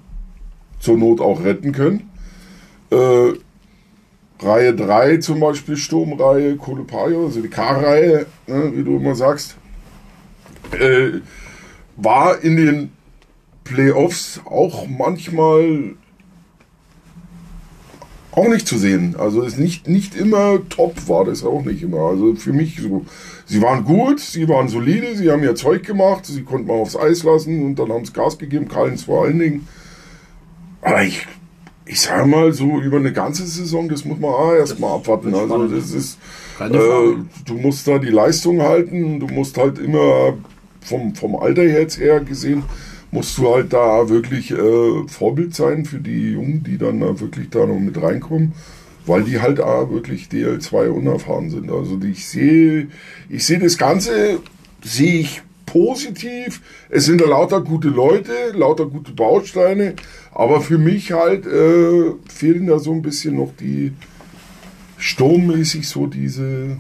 zur 0.81 0.99
Not 0.99 1.21
auch 1.21 1.45
retten 1.45 1.73
können. 1.73 2.11
Äh, 2.91 3.33
Reihe 4.43 4.75
3 4.75 5.19
zum 5.19 5.41
Beispiel, 5.41 5.77
Sturmreihe, 5.77 6.57
Kolopayo, 6.57 7.27
also 7.27 7.41
die 7.41 7.49
K-Reihe, 7.49 8.27
ne, 8.47 8.73
wie 8.75 8.83
du 8.83 8.97
immer 8.97 9.15
sagst, 9.15 9.57
äh, 10.73 11.21
war 11.97 12.43
in 12.43 12.57
den 12.57 12.93
Playoffs 13.65 14.41
auch 14.47 14.87
manchmal 14.89 15.95
auch 18.33 18.49
nicht 18.49 18.67
zu 18.67 18.79
sehen. 18.79 19.17
Also 19.19 19.43
ist 19.43 19.59
nicht, 19.59 19.89
nicht 19.89 20.15
immer 20.15 20.59
top 20.69 21.09
war 21.09 21.25
das 21.25 21.45
auch 21.45 21.65
nicht 21.65 21.83
immer. 21.83 22.01
Also 22.01 22.35
für 22.35 22.53
mich 22.53 22.81
so, 22.81 23.05
sie 23.47 23.61
waren 23.61 23.85
gut, 23.85 24.21
sie 24.21 24.49
waren 24.49 24.69
solide, 24.69 25.17
sie 25.17 25.31
haben 25.31 25.43
ihr 25.43 25.55
Zeug 25.55 25.85
gemacht, 25.85 26.27
sie 26.27 26.43
konnten 26.43 26.69
mal 26.69 26.75
aufs 26.75 26.97
Eis 26.97 27.23
lassen 27.25 27.63
und 27.65 27.79
dann 27.79 27.91
haben 27.91 28.05
sie 28.05 28.13
Gas 28.13 28.39
gegeben, 28.39 28.69
Karlens 28.69 29.05
vor 29.05 29.25
allen 29.25 29.39
Dingen. 29.39 29.69
Aber 30.83 31.03
ich, 31.03 31.27
ich 31.87 32.01
sage 32.01 32.27
mal 32.27 32.53
so 32.53 32.81
über 32.81 32.99
eine 32.99 33.13
ganze 33.13 33.47
Saison, 33.47 33.89
das 33.89 34.05
muss 34.05 34.19
man 34.19 34.31
auch 34.31 34.55
erstmal 34.55 34.95
abwarten. 34.95 35.35
Also 35.35 35.67
das 35.67 35.91
ist, 35.91 36.19
äh, 36.61 36.69
du 36.71 37.55
musst 37.55 37.89
da 37.89 37.99
die 37.99 38.09
Leistung 38.11 38.63
halten, 38.63 39.19
du 39.19 39.27
musst 39.27 39.59
halt 39.59 39.79
immer 39.79 40.35
vom, 40.81 41.15
vom 41.15 41.37
Alter 41.37 41.65
jetzt 41.65 41.99
her 41.99 42.21
gesehen, 42.21 42.63
musst 43.13 43.37
du 43.39 43.53
halt 43.53 43.73
da 43.73 44.09
wirklich 44.09 44.51
äh, 44.53 45.09
Vorbild 45.09 45.55
sein 45.55 45.85
für 45.85 45.99
die 45.99 46.33
Jungen, 46.33 46.63
die 46.63 46.79
dann 46.79 47.01
da 47.01 47.19
wirklich 47.21 47.51
da 47.51 47.67
noch 47.67 47.79
mit 47.81 48.01
reinkommen. 48.01 48.53
weil 49.07 49.25
die 49.25 49.41
halt 49.41 49.61
auch 49.61 49.91
wirklich 49.91 50.27
DL2 50.29 50.89
unerfahren 50.91 51.51
sind. 51.51 51.71
Also 51.71 51.97
die, 51.97 52.11
ich 52.11 52.29
sehe, 52.29 52.89
ich 53.29 53.45
sehe 53.47 53.59
das 53.59 53.77
Ganze, 53.79 54.39
sehe 54.85 55.21
ich 55.21 55.43
positiv. 55.67 56.61
Es 56.91 57.07
sind 57.07 57.21
da 57.21 57.27
lauter 57.27 57.61
gute 57.63 57.89
Leute, 57.89 58.33
lauter 58.55 58.87
gute 58.87 59.13
Bausteine, 59.13 59.95
aber 60.33 60.61
für 60.61 60.79
mich 60.79 61.13
halt 61.13 61.47
äh, 61.47 62.13
fehlen 62.29 62.67
da 62.67 62.79
so 62.79 62.93
ein 62.93 63.03
bisschen 63.03 63.37
noch 63.37 63.53
die 63.59 63.93
sturmmäßig 64.99 65.89
so 65.89 66.07
diese 66.07 66.77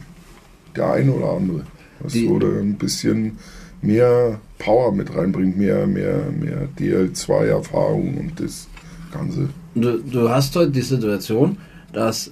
der 0.76 0.93
eine 0.93 1.12
oder 1.12 1.33
andere. 1.33 1.62
Was 2.01 2.12
Die- 2.12 2.26
so 2.26 2.39
da 2.39 2.47
ein 2.47 2.74
bisschen 2.76 3.39
mehr 3.83 4.41
Power 4.59 4.93
mit 4.93 5.14
reinbringt, 5.14 5.57
mehr, 5.57 5.87
mehr, 5.87 6.31
mehr 6.31 6.68
DL2-Erfahrung 6.78 8.18
und 8.18 8.41
das 8.41 8.68
Ganze. 9.12 9.49
Du, 9.74 9.99
du 9.99 10.28
hast 10.28 10.55
heute 10.57 10.70
die 10.70 10.83
Situation, 10.83 11.57
dass 11.93 12.31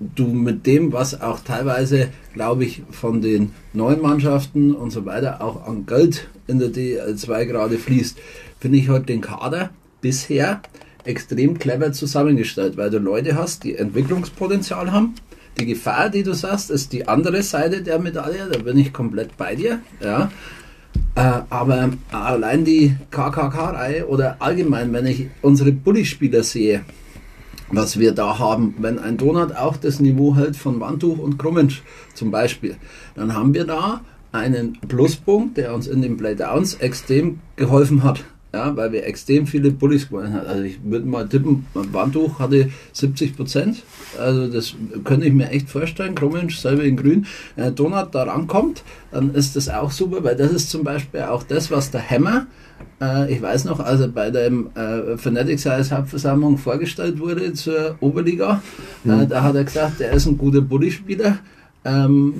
du 0.00 0.26
mit 0.26 0.66
dem, 0.66 0.92
was 0.92 1.20
auch 1.20 1.40
teilweise, 1.40 2.08
glaube 2.34 2.64
ich, 2.64 2.82
von 2.90 3.20
den 3.20 3.52
neuen 3.72 4.00
Mannschaften 4.00 4.74
und 4.74 4.90
so 4.90 5.04
weiter 5.06 5.42
auch 5.42 5.66
an 5.66 5.86
Geld 5.86 6.28
in 6.46 6.58
der 6.58 6.68
DL2 6.68 7.44
gerade 7.46 7.78
fließt, 7.78 8.18
finde 8.60 8.78
ich 8.78 8.88
heute 8.88 9.06
den 9.06 9.20
Kader 9.20 9.70
bisher 10.00 10.62
extrem 11.04 11.58
clever 11.58 11.92
zusammengestellt, 11.92 12.76
weil 12.76 12.90
du 12.90 12.98
Leute 12.98 13.36
hast, 13.36 13.64
die 13.64 13.76
Entwicklungspotenzial 13.76 14.92
haben. 14.92 15.14
Die 15.58 15.66
Gefahr, 15.66 16.08
die 16.10 16.22
du 16.22 16.34
sagst, 16.34 16.70
ist 16.70 16.92
die 16.92 17.08
andere 17.08 17.42
Seite 17.42 17.82
der 17.82 17.98
Medaille, 17.98 18.48
da 18.50 18.58
bin 18.58 18.78
ich 18.78 18.92
komplett 18.92 19.36
bei 19.36 19.56
dir. 19.56 19.80
Ja. 20.00 20.30
Äh, 21.14 21.40
aber 21.50 21.90
allein 22.12 22.64
die 22.64 22.96
KKK-Reihe 23.10 24.06
oder 24.06 24.36
allgemein, 24.40 24.92
wenn 24.92 25.06
ich 25.06 25.28
unsere 25.42 25.72
Bulli-Spieler 25.72 26.42
sehe, 26.42 26.84
was 27.70 27.98
wir 27.98 28.12
da 28.12 28.38
haben, 28.38 28.74
wenn 28.78 28.98
ein 28.98 29.16
Donut 29.16 29.54
auch 29.54 29.76
das 29.76 30.00
Niveau 30.00 30.36
hält 30.36 30.56
von 30.56 30.80
Wandtuch 30.80 31.18
und 31.18 31.38
Krummensch 31.38 31.82
zum 32.14 32.30
Beispiel, 32.30 32.76
dann 33.14 33.34
haben 33.34 33.52
wir 33.52 33.64
da 33.64 34.00
einen 34.32 34.78
Pluspunkt, 34.86 35.56
der 35.56 35.74
uns 35.74 35.86
in 35.86 36.02
den 36.02 36.16
Playdowns 36.16 36.74
extrem 36.74 37.40
geholfen 37.56 38.02
hat. 38.02 38.24
Ja, 38.52 38.74
weil 38.76 38.92
wir 38.92 39.04
extrem 39.04 39.46
viele 39.46 39.70
Bullies 39.70 40.08
gewonnen 40.08 40.32
haben. 40.32 40.46
Also 40.46 40.62
ich 40.62 40.78
würde 40.82 41.06
mal 41.06 41.28
tippen, 41.28 41.66
Wandtuch 41.74 42.38
hatte 42.38 42.70
70 42.92 43.36
Prozent. 43.36 43.82
Also 44.18 44.48
das 44.48 44.74
könnte 45.04 45.26
ich 45.26 45.34
mir 45.34 45.50
echt 45.50 45.68
vorstellen. 45.68 46.14
Krummensch 46.14 46.58
selber 46.58 46.84
in 46.84 46.96
grün. 46.96 47.26
Wenn 47.56 47.64
der 47.64 47.72
Donut 47.72 48.14
da 48.14 48.22
rankommt, 48.22 48.84
dann 49.10 49.34
ist 49.34 49.54
das 49.54 49.68
auch 49.68 49.90
super, 49.90 50.24
weil 50.24 50.36
das 50.36 50.50
ist 50.52 50.70
zum 50.70 50.82
Beispiel 50.82 51.22
auch 51.22 51.42
das, 51.42 51.70
was 51.70 51.90
der 51.90 52.08
Hammer 52.08 52.46
äh, 53.00 53.32
ich 53.32 53.40
weiß 53.40 53.64
noch, 53.64 53.80
als 53.80 54.00
er 54.00 54.08
bei 54.08 54.30
der 54.30 54.46
äh, 54.46 55.16
Fanatics 55.16 55.62
Size 55.62 55.96
Hauptversammlung 55.96 56.58
vorgestellt 56.58 57.18
wurde 57.18 57.52
zur 57.52 57.96
Oberliga, 58.00 58.62
äh, 59.04 59.26
da 59.26 59.42
hat 59.42 59.54
er 59.54 59.64
gesagt, 59.64 60.00
er 60.00 60.12
ist 60.12 60.26
ein 60.26 60.38
guter 60.38 60.60
Bulli-Spieler. 60.60 61.38
Ähm, 61.84 62.34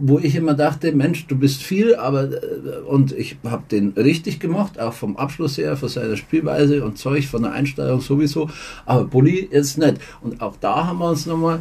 wo 0.00 0.18
ich 0.18 0.36
immer 0.36 0.54
dachte, 0.54 0.92
Mensch, 0.92 1.26
du 1.26 1.36
bist 1.36 1.62
viel, 1.62 1.94
aber 1.96 2.24
äh, 2.24 2.78
und 2.86 3.12
ich 3.12 3.36
habe 3.44 3.64
den 3.70 3.90
richtig 3.92 4.38
gemacht, 4.38 4.78
auch 4.78 4.92
vom 4.92 5.16
Abschluss 5.16 5.58
her, 5.58 5.76
von 5.76 5.88
seiner 5.88 6.16
Spielweise 6.16 6.84
und 6.84 6.98
Zeug, 6.98 7.26
von 7.26 7.42
der 7.42 7.52
Einstellung 7.52 8.00
sowieso, 8.00 8.48
aber 8.86 9.04
Bulli 9.04 9.48
jetzt 9.50 9.78
nicht. 9.78 9.96
Und 10.20 10.40
auch 10.40 10.56
da 10.60 10.86
haben 10.86 10.98
wir 10.98 11.10
uns 11.10 11.26
nochmal 11.26 11.60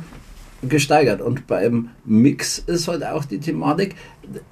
gesteigert. 0.61 1.21
Und 1.21 1.47
beim 1.47 1.89
Mix 2.05 2.59
ist 2.59 2.87
halt 2.87 3.05
auch 3.05 3.25
die 3.25 3.39
Thematik, 3.39 3.95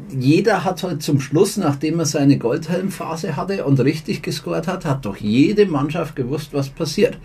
jeder 0.09 0.63
hat 0.63 0.83
halt 0.83 1.03
zum 1.03 1.19
Schluss, 1.19 1.57
nachdem 1.57 1.99
er 1.99 2.05
seine 2.05 2.37
Goldhelmphase 2.37 3.35
hatte 3.35 3.65
und 3.65 3.79
richtig 3.81 4.21
gescored 4.21 4.67
hat, 4.67 4.85
hat 4.85 5.05
doch 5.05 5.17
jede 5.17 5.65
Mannschaft 5.65 6.15
gewusst, 6.15 6.53
was 6.53 6.69
passiert. 6.69 7.17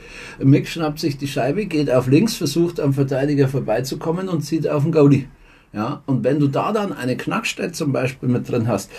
Mix 0.42 0.70
schnappt 0.70 0.98
sich 0.98 1.16
die 1.16 1.28
Scheibe, 1.28 1.66
geht 1.66 1.90
auf 1.90 2.08
links, 2.08 2.34
versucht 2.34 2.80
am 2.80 2.92
Verteidiger 2.92 3.48
vorbeizukommen 3.48 4.28
und 4.28 4.42
zieht 4.42 4.68
auf 4.68 4.82
den 4.82 4.92
Goalie. 4.92 5.26
Ja, 5.72 6.02
und 6.06 6.24
wenn 6.24 6.40
du 6.40 6.48
da 6.48 6.72
dann 6.72 6.92
eine 6.92 7.16
Knackstadt 7.16 7.76
zum 7.76 7.92
Beispiel 7.92 8.28
mit 8.28 8.48
drin 8.50 8.66
hast, 8.66 8.90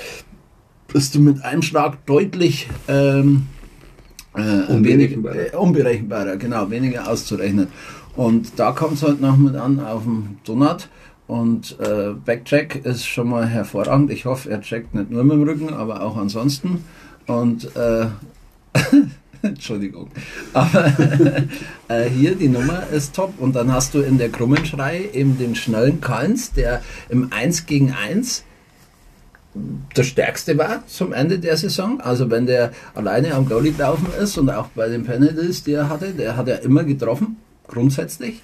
bist 0.88 1.16
du 1.16 1.20
mit 1.20 1.44
einem 1.44 1.62
Schlag 1.62 2.06
deutlich 2.06 2.68
ähm, 2.88 3.48
äh, 4.36 4.40
Unberechenbarer. 4.72 5.36
wenig- 5.36 5.54
äh, 5.54 5.56
unberechenbarer, 5.58 6.38
genau, 6.38 6.70
weniger 6.70 7.10
auszurechnen. 7.10 7.68
Und 8.16 8.54
da 8.60 8.72
kommt 8.72 8.94
es 8.94 9.04
halt 9.04 9.22
noch 9.22 9.38
mit 9.38 9.56
an 9.56 9.80
auf 9.80 10.04
dem 10.04 10.38
Donut. 10.46 10.88
Und 11.28 11.78
äh, 11.80 12.12
Backcheck 12.26 12.82
ist 12.86 13.06
schon 13.06 13.30
mal 13.30 13.46
hervorragend. 13.48 14.12
Ich 14.12 14.26
hoffe, 14.26 14.50
er 14.50 14.62
checkt 14.62 14.94
nicht 14.94 15.12
nur 15.12 15.24
mit 15.24 15.34
dem 15.34 15.44
Rücken, 15.44 15.74
aber 15.74 16.02
auch 16.02 16.18
ansonsten. 16.18 16.84
Und 17.28 17.74
äh, 17.76 18.08
Entschuldigung. 19.44 20.10
Aber 20.54 20.86
äh, 21.88 22.10
hier 22.10 22.36
die 22.36 22.48
Nummer 22.48 22.84
ist 22.92 23.16
top. 23.16 23.34
Und 23.40 23.56
dann 23.56 23.72
hast 23.72 23.94
du 23.94 24.02
in 24.02 24.18
der 24.18 24.30
Krummenschrei 24.30 25.10
eben 25.14 25.38
den 25.38 25.56
schnellen 25.56 26.02
Kalns, 26.02 26.54
der 26.54 26.82
im 27.10 27.32
1 27.32 27.66
gegen 27.66 27.92
1 27.92 28.44
der 29.54 30.04
stärkste 30.04 30.58
war 30.58 30.88
zum 30.88 31.12
Ende 31.12 31.40
der 31.40 31.58
Saison. 31.58 32.00
Also 32.00 32.30
wenn 32.30 32.46
der 32.46 32.72
alleine 32.96 33.34
am 33.34 33.48
Goalie 33.48 33.74
gelaufen 33.74 34.08
ist 34.22 34.38
und 34.38 34.50
auch 34.50 34.68
bei 34.68 34.88
den 34.88 35.04
Penalties, 35.04 35.64
die 35.64 35.74
er 35.74 35.90
hatte, 35.90 36.12
der 36.12 36.38
hat 36.38 36.48
ja 36.48 36.56
immer 36.56 36.84
getroffen, 36.84 37.38
grundsätzlich. 37.68 38.42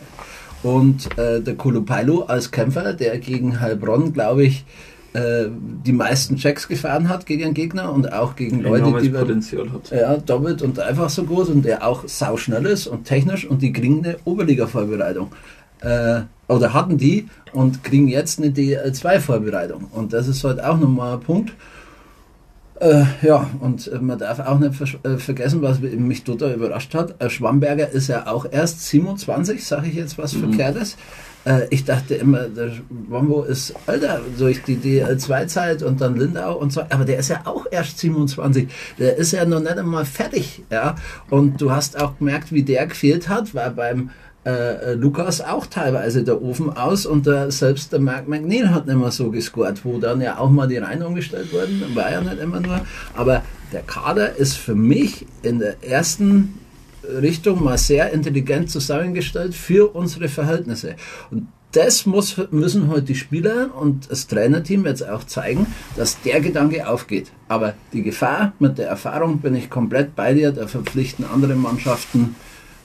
Und 0.63 1.17
äh, 1.17 1.39
der 1.39 1.55
Kulupailo 1.55 2.23
als 2.23 2.51
Kämpfer, 2.51 2.93
der 2.93 3.19
gegen 3.19 3.61
Heilbronn, 3.61 4.11
glaube 4.11 4.43
ich, 4.43 4.65
die 5.13 5.93
meisten 5.93 6.35
Checks 6.35 6.67
gefahren 6.67 7.09
hat 7.09 7.25
gegen 7.25 7.45
einen 7.45 7.53
Gegner 7.55 7.91
und 7.91 8.13
auch 8.13 8.35
gegen 8.35 8.61
Leute, 8.61 8.83
enormes 8.83 9.03
die 9.03 9.09
Potenzial 9.09 9.71
hat. 9.71 9.89
ja, 9.89 10.17
doppelt 10.17 10.61
und 10.61 10.79
einfach 10.79 11.09
so 11.09 11.23
gut 11.23 11.49
und 11.49 11.65
der 11.65 11.87
auch 11.87 12.07
sauschnell 12.07 12.67
ist 12.67 12.85
und 12.85 13.05
technisch 13.05 13.45
und 13.45 13.63
die 13.63 13.73
kriegen 13.73 14.05
eine 14.05 14.17
Oberliga-Vorbereitung. 14.25 15.31
Äh, 15.81 16.21
oder 16.47 16.73
hatten 16.73 16.97
die 16.97 17.27
und 17.53 17.83
kriegen 17.83 18.07
jetzt 18.07 18.39
eine 18.39 18.49
DL2-Vorbereitung. 18.49 19.85
Und 19.91 20.13
das 20.13 20.27
ist 20.27 20.43
halt 20.43 20.63
auch 20.63 20.77
nochmal 20.77 21.15
ein 21.15 21.19
Punkt. 21.19 21.53
Äh, 22.79 23.05
ja, 23.23 23.49
und 23.59 23.87
äh, 23.87 23.99
man 23.99 24.19
darf 24.19 24.39
auch 24.39 24.59
nicht 24.59 24.79
äh, 25.03 25.17
vergessen, 25.17 25.61
was 25.61 25.79
mich 25.79 26.23
total 26.23 26.53
überrascht 26.53 26.93
hat. 26.93 27.21
Äh, 27.21 27.29
Schwamberger 27.29 27.89
ist 27.89 28.07
ja 28.07 28.27
auch 28.27 28.45
erst 28.49 28.85
27, 28.87 29.65
sage 29.65 29.87
ich 29.87 29.95
jetzt 29.95 30.17
was 30.17 30.33
Verkehrtes. 30.33 30.95
Äh, 31.47 31.67
ich 31.69 31.85
dachte 31.85 32.15
immer, 32.15 32.49
der 32.49 32.71
Wombo 32.89 33.43
ist 33.43 33.73
älter 33.87 34.21
durch 34.37 34.63
die 34.63 34.75
DL2-Zeit 34.75 35.81
und 35.81 36.01
dann 36.01 36.17
Lindau 36.17 36.57
und 36.57 36.73
so, 36.73 36.81
aber 36.81 37.05
der 37.05 37.19
ist 37.19 37.29
ja 37.29 37.41
auch 37.45 37.65
erst 37.71 37.99
27. 37.99 38.67
Der 38.99 39.15
ist 39.17 39.31
ja 39.31 39.45
noch 39.45 39.61
nicht 39.61 39.77
einmal 39.77 40.05
fertig. 40.05 40.63
Ja? 40.69 40.95
Und 41.29 41.61
du 41.61 41.71
hast 41.71 41.99
auch 42.01 42.17
gemerkt, 42.17 42.51
wie 42.51 42.63
der 42.63 42.87
gefehlt 42.87 43.29
hat, 43.29 43.55
war 43.55 43.69
beim 43.69 44.09
äh, 44.45 44.91
äh, 44.91 44.93
Lukas 44.93 45.41
auch 45.41 45.65
teilweise 45.67 46.23
der 46.23 46.41
Ofen 46.41 46.75
aus 46.75 47.05
und 47.05 47.25
der, 47.25 47.49
selbst 47.51 47.93
der 47.93 47.99
Mark 47.99 48.27
McNeil 48.27 48.71
hat 48.71 48.85
nicht 48.85 48.97
mehr 48.97 49.11
so 49.11 49.31
gescored, 49.31 49.83
wo 49.85 49.99
dann 49.99 50.21
ja 50.21 50.37
auch 50.37 50.49
mal 50.49 50.67
die 50.67 50.77
Reihen 50.77 51.01
umgestellt 51.03 51.51
wurden, 51.53 51.83
war 51.95 52.11
ja 52.11 52.21
nicht 52.21 52.39
immer 52.39 52.59
nur, 52.59 52.81
aber 53.13 53.43
der 53.73 53.81
Kader 53.81 54.35
ist 54.37 54.55
für 54.55 54.75
mich 54.75 55.25
in 55.43 55.59
der 55.59 55.83
ersten 55.83 56.59
Richtung 57.21 57.63
mal 57.63 57.77
sehr 57.77 58.11
intelligent 58.11 58.69
zusammengestellt 58.69 59.53
für 59.53 59.95
unsere 59.95 60.27
Verhältnisse. 60.27 60.95
Und 61.31 61.47
das 61.71 62.05
muss, 62.05 62.41
müssen 62.51 62.89
heute 62.89 63.03
die 63.03 63.15
Spieler 63.15 63.69
und 63.79 64.09
das 64.09 64.27
Trainerteam 64.27 64.85
jetzt 64.85 65.07
auch 65.07 65.23
zeigen, 65.25 65.67
dass 65.95 66.21
der 66.21 66.39
Gedanke 66.39 66.87
aufgeht. 66.87 67.31
Aber 67.47 67.73
die 67.93 68.03
Gefahr 68.03 68.53
mit 68.59 68.77
der 68.77 68.87
Erfahrung 68.87 69.39
bin 69.39 69.55
ich 69.55 69.69
komplett 69.69 70.15
bei 70.15 70.33
dir, 70.33 70.51
da 70.51 70.67
verpflichten 70.67 71.25
andere 71.25 71.55
Mannschaften 71.55 72.35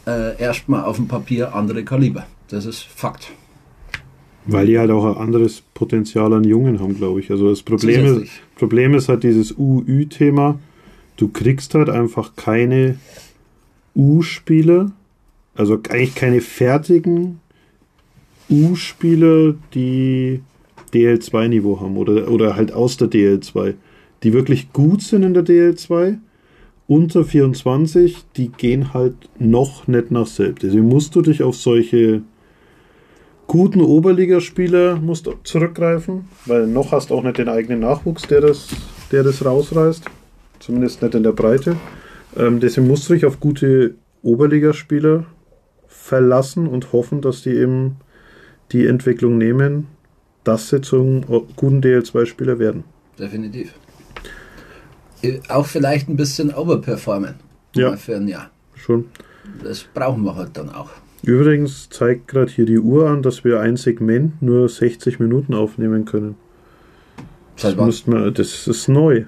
äh, 0.06 0.36
erstmal 0.38 0.84
auf 0.84 0.96
dem 0.96 1.08
Papier 1.08 1.54
andere 1.54 1.84
Kaliber. 1.84 2.26
Das 2.48 2.66
ist 2.66 2.82
Fakt. 2.82 3.30
Weil 4.44 4.66
die 4.66 4.78
halt 4.78 4.90
auch 4.90 5.04
ein 5.04 5.16
anderes 5.16 5.62
Potenzial 5.74 6.32
an 6.32 6.42
Jungen 6.42 6.80
haben, 6.80 6.96
glaube 6.96 7.20
ich. 7.20 7.30
Also 7.30 7.48
das 7.48 7.62
Problem 7.62 8.22
ist. 8.22 8.32
Problem 8.56 8.94
ist 8.94 9.08
halt 9.08 9.22
dieses 9.22 9.56
UÜ-Thema. 9.56 10.58
Du 11.16 11.28
kriegst 11.28 11.74
halt 11.74 11.88
einfach 11.88 12.34
keine 12.34 12.96
U-Spieler, 13.94 14.92
also 15.54 15.78
eigentlich 15.88 16.14
keine 16.14 16.40
fertigen 16.40 17.40
U-Spieler, 18.50 19.54
die 19.74 20.40
DL2-Niveau 20.92 21.80
haben 21.80 21.96
oder, 21.96 22.30
oder 22.30 22.56
halt 22.56 22.72
aus 22.72 22.96
der 22.96 23.08
DL2, 23.08 23.74
die 24.22 24.32
wirklich 24.32 24.72
gut 24.72 25.02
sind 25.02 25.22
in 25.22 25.34
der 25.34 25.44
DL2. 25.44 26.18
Unter 26.86 27.24
24, 27.24 28.24
die 28.36 28.48
gehen 28.48 28.92
halt 28.92 29.14
noch 29.38 29.86
nicht 29.86 30.10
nach 30.10 30.26
selbst. 30.26 30.62
Deswegen 30.62 30.88
musst 30.88 31.14
du 31.14 31.22
dich 31.22 31.42
auf 31.42 31.56
solche 31.56 32.22
guten 33.46 33.80
Oberligaspieler 33.80 34.96
musst 34.96 35.28
zurückgreifen, 35.44 36.26
weil 36.46 36.66
noch 36.66 36.92
hast 36.92 37.10
du 37.10 37.14
auch 37.14 37.22
nicht 37.22 37.38
den 37.38 37.48
eigenen 37.48 37.80
Nachwuchs, 37.80 38.22
der 38.22 38.40
das, 38.40 38.68
der 39.10 39.22
das 39.22 39.44
rausreißt. 39.44 40.04
Zumindest 40.58 41.02
nicht 41.02 41.14
in 41.14 41.22
der 41.22 41.32
Breite. 41.32 41.76
Ähm, 42.36 42.60
deswegen 42.60 42.86
musst 42.86 43.08
du 43.08 43.14
dich 43.14 43.24
auf 43.26 43.40
gute 43.40 43.94
Oberligaspieler 44.22 45.26
verlassen 45.86 46.66
und 46.66 46.92
hoffen, 46.92 47.20
dass 47.20 47.42
die 47.42 47.50
eben 47.50 47.96
die 48.72 48.86
Entwicklung 48.86 49.38
nehmen, 49.38 49.88
dass 50.44 50.68
sie 50.70 50.80
zum 50.80 51.22
guten 51.56 51.80
DL2-Spieler 51.82 52.58
werden. 52.58 52.84
Definitiv. 53.18 53.74
Äh, 55.22 55.40
Auch 55.48 55.66
vielleicht 55.66 56.08
ein 56.08 56.16
bisschen 56.16 56.52
overperformen. 56.52 57.34
Ja. 57.74 57.96
Für 57.96 58.16
ein 58.16 58.28
Jahr. 58.28 58.50
Schon. 58.74 59.06
Das 59.62 59.84
brauchen 59.94 60.24
wir 60.24 60.34
halt 60.34 60.56
dann 60.56 60.70
auch. 60.70 60.90
Übrigens 61.22 61.88
zeigt 61.88 62.28
gerade 62.28 62.50
hier 62.50 62.66
die 62.66 62.78
Uhr 62.78 63.08
an, 63.08 63.22
dass 63.22 63.44
wir 63.44 63.60
ein 63.60 63.76
Segment 63.76 64.42
nur 64.42 64.68
60 64.68 65.20
Minuten 65.20 65.54
aufnehmen 65.54 66.04
können. 66.04 66.34
Seit 67.56 67.78
Das, 67.78 68.06
wann? 68.06 68.14
wir, 68.24 68.30
das 68.32 68.66
ist 68.66 68.88
neu. 68.88 69.24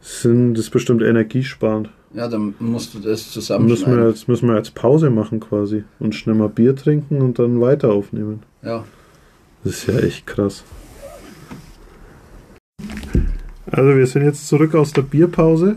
Das, 0.00 0.22
sind, 0.22 0.54
das 0.54 0.66
ist 0.66 0.70
bestimmt 0.70 1.02
energiesparend. 1.02 1.90
Ja, 2.14 2.28
dann 2.28 2.54
musst 2.60 2.94
du 2.94 2.98
das 2.98 3.34
Dann 3.46 3.66
müssen 3.66 3.94
wir, 3.94 4.08
jetzt, 4.08 4.26
müssen 4.28 4.48
wir 4.48 4.56
jetzt 4.56 4.74
Pause 4.74 5.10
machen 5.10 5.40
quasi 5.40 5.84
und 5.98 6.14
schnell 6.14 6.34
mal 6.34 6.48
Bier 6.48 6.74
trinken 6.74 7.20
und 7.20 7.38
dann 7.38 7.60
weiter 7.60 7.92
aufnehmen. 7.92 8.42
Ja. 8.62 8.84
Das 9.64 9.74
ist 9.74 9.86
ja 9.88 9.98
echt 9.98 10.26
krass. 10.26 10.64
Also 13.70 13.96
wir 13.96 14.06
sind 14.06 14.22
jetzt 14.22 14.48
zurück 14.48 14.74
aus 14.74 14.92
der 14.92 15.02
Bierpause, 15.02 15.76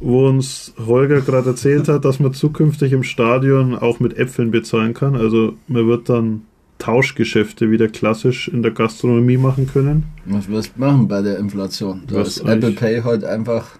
wo 0.00 0.28
uns 0.28 0.72
Holger 0.78 1.20
gerade 1.20 1.50
erzählt 1.50 1.88
hat, 1.88 2.04
dass 2.04 2.20
man 2.20 2.32
zukünftig 2.32 2.92
im 2.92 3.02
Stadion 3.02 3.74
auch 3.76 4.00
mit 4.00 4.16
Äpfeln 4.16 4.50
bezahlen 4.50 4.94
kann. 4.94 5.16
Also 5.16 5.54
man 5.66 5.86
wird 5.86 6.08
dann 6.08 6.42
Tauschgeschäfte 6.82 7.70
wieder 7.70 7.86
klassisch 7.86 8.48
in 8.48 8.64
der 8.64 8.72
Gastronomie 8.72 9.36
machen 9.36 9.68
können. 9.72 10.06
Was 10.24 10.48
wirst 10.48 10.72
du 10.74 10.80
machen 10.80 11.06
bei 11.06 11.22
der 11.22 11.38
Inflation? 11.38 12.02
Da 12.08 12.16
Was 12.16 12.38
ist 12.38 12.40
Apple? 12.40 12.72
Pay 12.72 13.02
heute 13.02 13.28
einfach. 13.28 13.78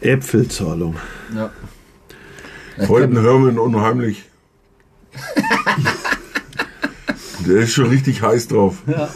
Äpfelzahlung. 0.00 0.94
Ja. 1.34 1.50
Heute 2.86 3.20
hören 3.20 3.42
wir 3.44 3.50
ihn 3.50 3.58
unheimlich. 3.58 4.22
Der 7.44 7.56
ist 7.56 7.72
schon 7.72 7.86
richtig 7.86 8.22
heiß 8.22 8.46
drauf. 8.46 8.84
Ja. 8.86 9.08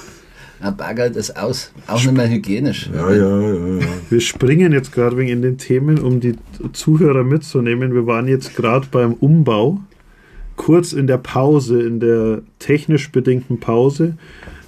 Ja, 0.60 0.70
Bargeld 0.72 1.14
ist 1.14 1.36
aus. 1.38 1.72
Auch 1.86 2.02
nicht 2.02 2.12
mehr 2.12 2.28
hygienisch. 2.28 2.90
Ja, 2.92 3.10
ja, 3.12 3.40
ja, 3.40 3.78
ja. 3.78 3.86
Wir 4.10 4.20
springen 4.20 4.72
jetzt 4.72 4.92
gerade 4.92 5.16
wegen 5.16 5.30
in 5.30 5.42
den 5.42 5.58
Themen, 5.58 5.98
um 5.98 6.18
die 6.18 6.34
Zuhörer 6.72 7.22
mitzunehmen. 7.22 7.94
Wir 7.94 8.06
waren 8.06 8.26
jetzt 8.26 8.56
gerade 8.56 8.86
beim 8.90 9.14
Umbau, 9.14 9.80
kurz 10.60 10.92
in 10.92 11.06
der 11.06 11.16
Pause, 11.16 11.80
in 11.80 12.00
der 12.00 12.42
technisch 12.58 13.10
bedingten 13.10 13.60
Pause, 13.60 14.18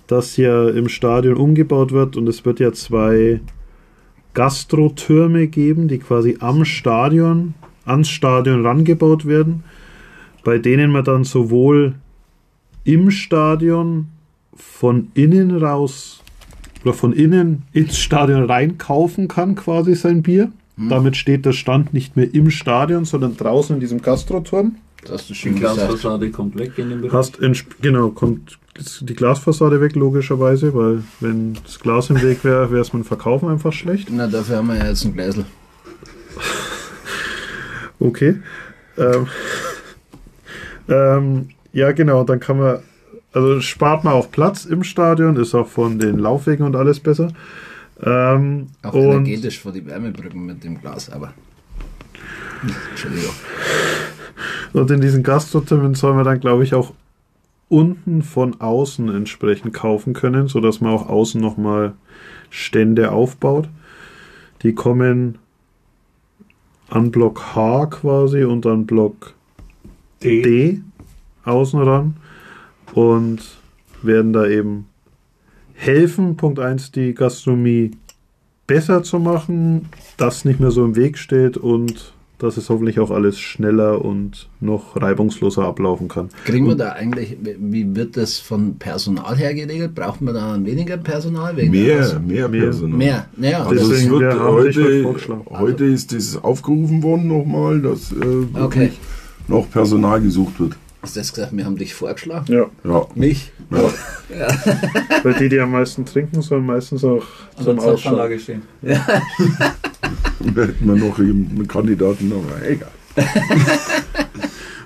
dass 0.07 0.39
ja 0.39 0.71
im 0.71 0.89
Stadion 0.89 1.37
umgebaut 1.37 1.93
wird 1.93 2.17
und 2.17 2.27
es 2.31 2.47
wird 2.47 2.61
ja 2.61 2.73
zwei 2.73 3.41
Gastrotürme 4.33 5.49
geben, 5.49 5.89
die 5.89 5.99
quasi 5.99 6.39
am 6.41 6.65
Stadion, 6.65 7.53
ans 7.85 8.09
Stadion 8.09 8.65
rangebaut 8.65 9.27
werden, 9.27 9.65
bei 10.45 10.57
denen 10.57 10.91
man 10.91 11.05
dann 11.05 11.25
sowohl 11.25 11.97
im 12.85 13.11
Stadion 13.11 14.07
von 14.55 15.09
innen 15.13 15.55
raus 15.55 16.23
oder 16.85 16.95
von 16.95 17.13
innen 17.13 17.65
ins 17.75 17.99
Stadion 17.99 18.45
rein 18.45 18.79
kaufen 18.79 19.29
kann, 19.29 19.57
quasi 19.57 19.95
sein 19.95 20.23
Bier. 20.23 20.51
Damit 20.79 21.19
steht 21.19 21.45
der 21.45 21.53
Stand 21.53 21.93
nicht 21.93 22.17
mehr 22.17 22.33
im 22.35 22.51
Stadion, 22.51 23.05
sondern 23.05 23.37
draußen 23.37 23.77
in 23.77 23.81
diesem 23.81 24.01
Gastroturm. 24.01 24.77
Das 25.03 25.13
hast 25.13 25.29
du 25.31 25.33
Die 25.35 25.39
schon 25.39 25.55
gesagt. 25.57 25.77
Glasfassade 25.77 26.31
kommt 26.31 26.57
weg 26.59 26.73
in 26.79 26.91
dem 26.91 27.01
Bereich. 27.03 27.13
Hast 27.13 27.41
ents- 27.41 27.65
genau, 27.81 28.11
kommt 28.11 28.59
die 29.01 29.15
Glasfassade 29.15 29.81
weg, 29.81 29.95
logischerweise, 29.97 30.73
weil 30.75 31.03
wenn 31.21 31.55
das 31.65 31.79
Glas 31.81 32.09
im 32.11 32.23
Weg 32.23 32.43
wäre, 32.45 32.71
wäre 32.71 32.81
es 32.83 32.93
mit 32.93 33.03
dem 33.03 33.07
Verkaufen 33.07 33.49
einfach 33.49 33.73
schlecht. 33.73 34.09
Na, 34.11 34.27
dafür 34.27 34.57
haben 34.59 34.69
wir 34.69 34.77
ja 34.77 34.87
jetzt 34.89 35.05
ein 35.05 35.13
Gläsel. 35.13 35.45
Okay. 38.01 38.41
Ähm, 38.99 39.27
ähm, 40.89 41.49
ja, 41.73 41.93
genau, 41.93 42.25
dann 42.25 42.41
kann 42.41 42.59
man, 42.59 42.79
also 43.33 43.61
spart 43.61 44.03
man 44.03 44.15
auf 44.15 44.33
Platz 44.33 44.65
im 44.65 44.83
Stadion, 44.83 45.37
ist 45.37 45.55
auch 45.55 45.69
von 45.69 46.01
den 46.01 46.19
Laufwegen 46.19 46.67
und 46.67 46.75
alles 46.75 46.99
besser. 46.99 47.29
Ähm, 48.03 48.67
Auch 48.83 48.93
und 48.95 49.03
energetisch 49.27 49.61
vor 49.61 49.71
die 49.71 49.87
Wärmebrücken 49.87 50.45
mit 50.45 50.65
dem 50.65 50.81
Glas, 50.81 51.11
aber. 51.11 51.33
Entschuldigung. 52.91 53.31
Und 54.73 54.91
in 54.91 55.01
diesen 55.01 55.23
Gastrotürmen 55.23 55.95
soll 55.95 56.15
man 56.15 56.25
dann, 56.25 56.41
glaube 56.41 56.65
ich, 56.65 56.75
auch 56.75 56.93
unten 57.69 58.23
von 58.23 58.61
außen 58.61 59.09
entsprechend 59.09 59.73
kaufen 59.73 60.13
können, 60.13 60.49
sodass 60.49 60.81
man 60.81 60.93
auch 60.93 61.09
außen 61.09 61.41
nochmal 61.41 61.95
Stände 62.51 63.13
aufbaut. 63.13 63.69
Die 64.63 64.75
kommen 64.75 65.39
an 66.91 67.11
Block 67.11 67.55
H 67.55 67.87
quasi 67.87 68.45
und 68.45 68.67
an 68.67 68.85
Block 68.85 69.35
D, 70.23 70.83
außen 71.45 71.81
ran 71.81 72.17
und 72.95 73.41
werden 74.03 74.33
da 74.33 74.47
eben 74.47 74.87
helfen, 75.73 76.37
Punkt 76.37 76.59
1, 76.61 76.93
die 76.93 77.15
Gastronomie 77.15 77.93
besser 78.67 79.03
zu 79.03 79.19
machen, 79.19 79.89
dass 80.17 80.45
nicht 80.45 80.61
mehr 80.61 80.71
so 80.71 80.85
im 80.85 80.95
Weg 80.95 81.19
steht 81.19 81.57
und 81.57 82.13
dass 82.43 82.57
es 82.57 82.69
hoffentlich 82.69 82.99
auch 83.01 83.11
alles 83.11 83.39
schneller 83.39 84.05
und 84.05 84.49
noch 84.61 85.01
reibungsloser 85.01 85.65
ablaufen 85.65 86.09
kann. 86.09 86.29
Kriegen 86.45 86.67
wir 86.67 86.75
da 86.75 86.91
eigentlich, 86.93 87.37
wie 87.59 87.95
wird 87.97 88.17
das 88.17 88.39
von 88.39 88.77
Personal 88.79 89.37
her 89.37 89.55
geregelt? 89.55 89.95
Braucht 89.95 90.21
man 90.21 90.35
da 90.35 90.59
weniger 90.65 90.97
Personal? 90.97 91.57
Wegen 91.57 91.71
Mehr, 91.71 92.21
mehr 92.27 92.49
Mehr. 92.49 92.63
Personal. 92.63 92.99
Mehr, 92.99 93.27
naja. 93.37 93.65
Also 93.65 93.89
Deswegen, 93.91 94.15
es 94.15 94.21
wird 94.21 94.41
heute 94.41 95.05
heute, 95.51 95.85
ist 95.85 96.13
das 96.13 96.43
aufgerufen 96.43 97.03
worden 97.03 97.29
nochmal, 97.29 97.81
dass 97.81 98.13
äh, 98.13 98.17
wirklich 98.21 98.63
Okay. 98.63 98.91
noch 99.49 99.71
Personal 99.71 100.21
gesucht 100.21 100.59
wird. 100.61 100.77
Hast 101.03 101.17
du 101.17 101.21
das 101.21 101.35
gesagt, 101.35 101.57
wir 101.57 101.65
haben 101.65 101.77
dich 101.77 101.95
vorgeschlaten? 101.95 102.53
Ja, 102.53 102.71
Ja. 102.85 103.07
Mich? 103.17 103.53
ja. 103.71 103.83
weil 105.25 105.35
die, 105.35 105.49
die 105.49 105.59
am 105.59 105.73
meisten 105.73 106.07
trinken, 106.07 106.43
sollen 106.43 106.65
meistens 106.65 107.05
auch 107.05 107.25
an 107.57 107.65
zum. 107.65 107.81
Zapfanlage 107.81 108.39
stehen. 108.39 108.63
Da 110.55 110.63
hätten 110.63 110.87
wir 110.87 110.97
noch 110.97 111.19
einen 111.21 111.69
Kandidaten, 111.69 112.33
aber 112.33 112.69
egal. 112.69 112.91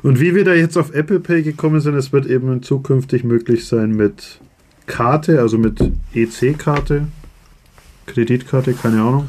Und 0.03 0.21
wie 0.21 0.35
wir 0.35 0.45
da 0.45 0.53
jetzt 0.53 0.77
auf 0.77 0.93
Apple 0.95 1.19
Pay 1.19 1.43
gekommen 1.43 1.81
sind, 1.81 1.95
es 1.95 2.13
wird 2.13 2.27
eben 2.27 2.63
zukünftig 2.63 3.25
möglich 3.25 3.67
sein 3.67 3.93
mit 3.93 4.39
Karte, 4.87 5.41
also 5.41 5.59
mit 5.59 5.81
EC-Karte, 6.15 7.09
Kreditkarte, 8.07 8.75
keine 8.75 9.01
Ahnung, 9.01 9.29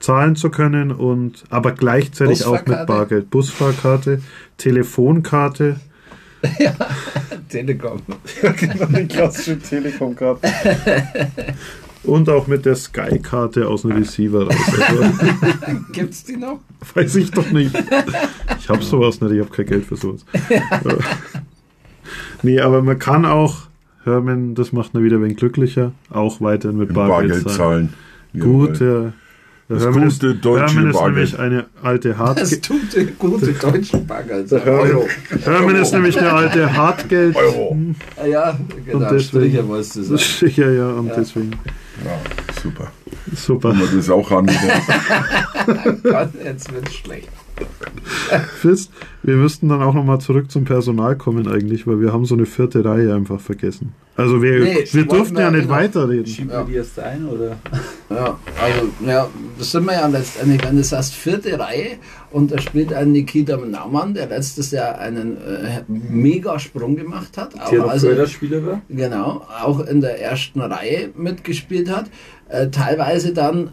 zahlen 0.00 0.36
zu 0.36 0.50
können 0.50 0.90
und 0.90 1.44
aber 1.50 1.72
gleichzeitig 1.72 2.44
auch 2.46 2.66
mit? 2.66 2.86
Bargeld. 2.86 3.30
Busfahrkarte, 3.30 4.20
Telefonkarte. 4.56 5.78
Telekom. 7.48 8.02
Ja, 8.42 8.52
genau, 8.52 8.86
die 8.86 9.06
klassische 9.06 9.58
Telekom-Karte. 9.58 10.48
Und 12.04 12.28
auch 12.30 12.46
mit 12.46 12.64
der 12.64 12.76
Sky-Karte 12.76 13.68
aus 13.68 13.82
dem 13.82 13.92
Receiver 13.92 14.44
raus. 14.46 14.54
Also, 14.86 15.04
Gibt's 15.92 16.24
die 16.24 16.36
noch? 16.36 16.60
weiß 16.94 17.16
ich 17.16 17.30
doch 17.32 17.50
nicht. 17.50 17.74
Ich 18.58 18.68
habe 18.68 18.82
sowas 18.82 19.20
nicht, 19.20 19.32
ich 19.32 19.40
habe 19.40 19.50
kein 19.50 19.66
Geld 19.66 19.84
für 19.84 19.96
sowas. 19.96 20.24
nee, 22.42 22.60
aber 22.60 22.82
man 22.82 22.98
kann 22.98 23.26
auch, 23.26 23.62
Hermann, 24.04 24.54
das 24.54 24.72
macht 24.72 24.94
ihn 24.94 25.02
wieder 25.02 25.16
ein 25.16 25.24
wenig 25.24 25.38
glücklicher, 25.38 25.92
auch 26.08 26.40
weiterhin 26.40 26.78
mit 26.78 26.94
Bargeld, 26.94 27.30
Bargeld 27.44 27.50
zahlen. 27.50 27.92
zahlen. 28.32 28.40
Gut, 28.40 28.80
ja. 28.80 29.12
Das 29.68 29.82
Hermann 29.82 30.08
ist, 30.08 30.22
gute 30.22 30.34
deutsche 30.36 30.74
Hermann 30.76 30.90
ist 30.90 31.00
nämlich 31.02 31.38
eine 31.38 31.66
alte 31.82 32.08
Das 32.10 32.18
Hartgeld. 32.18 32.64
tut 32.64 32.96
die 32.96 33.06
gute 33.18 33.52
deutsche 33.52 33.98
Bank 33.98 34.30
als 34.32 34.48
Der 34.50 34.64
Hermann, 34.64 35.76
ist 35.76 35.92
nämlich 35.92 36.18
eine 36.18 36.32
alte 36.32 36.74
Hartgeld. 36.74 37.36
Euro. 37.36 37.76
Ah 38.16 38.24
Ja, 38.26 38.58
genau. 38.86 38.98
Und 39.06 39.10
deswegen- 39.12 39.68
wolltest 39.68 39.96
du 39.96 40.02
sagen. 40.16 40.52
Ja, 40.56 40.70
ja, 40.70 40.88
und 40.88 41.08
Ja. 41.08 41.14
deswegen. 41.16 41.50
Ja, 42.04 42.18
super. 42.62 42.90
Super. 43.34 43.74
Wir 43.78 43.86
das 43.88 44.08
auch 44.08 44.30
angebracht. 44.30 44.82
Gott, 46.02 46.28
Jetzt 46.42 46.72
wird's 46.72 46.94
schlecht. 46.94 47.28
Fist, 48.60 48.90
wir 49.22 49.36
müssten 49.36 49.68
dann 49.68 49.82
auch 49.82 49.94
nochmal 49.94 50.20
zurück 50.20 50.50
zum 50.50 50.64
Personal 50.64 51.16
kommen 51.16 51.48
eigentlich, 51.48 51.86
weil 51.86 52.00
wir 52.00 52.12
haben 52.12 52.24
so 52.24 52.34
eine 52.34 52.46
vierte 52.46 52.84
Reihe 52.84 53.14
einfach 53.14 53.40
vergessen. 53.40 53.94
Also 54.16 54.42
wir, 54.42 54.58
Nee, 54.60 54.84
wir 54.90 55.04
durften 55.04 55.36
wir 55.36 55.42
ja 55.44 55.50
nicht 55.52 55.62
genau. 55.68 55.74
weiterreden. 55.74 56.26
Schieben 56.26 56.50
Ja. 56.50 56.58
wir 56.66 56.72
die 56.72 56.74
erst 56.78 56.98
ein 56.98 57.24
oder? 57.26 57.56
Ja, 58.10 58.38
also, 58.60 58.88
ja, 59.06 59.28
das 59.58 59.70
sind 59.70 59.84
wir 59.84 59.92
ja 59.92 60.06
letztendlich, 60.06 60.64
wenn 60.64 60.76
du 60.76 60.82
sagst 60.82 61.14
vierte 61.14 61.58
Reihe 61.58 61.98
und 62.30 62.50
da 62.50 62.58
spielt 62.58 62.92
ein 62.92 63.12
Nikita 63.12 63.56
Naumann, 63.58 64.14
der 64.14 64.26
letztes 64.28 64.70
Jahr 64.70 64.98
einen 64.98 65.36
äh, 65.36 65.82
Megasprung 65.86 66.96
gemacht 66.96 67.36
hat. 67.36 67.54
Auch 67.60 67.68
Der 67.70 67.84
also, 67.84 68.08
Förderspieler 68.08 68.66
war? 68.66 68.80
genau, 68.88 69.46
auch 69.62 69.80
in 69.86 70.00
der 70.00 70.20
ersten 70.20 70.60
Reihe 70.60 71.10
mitgespielt 71.16 71.90
hat. 71.90 72.06
Äh, 72.48 72.68
teilweise 72.70 73.32
dann 73.34 73.70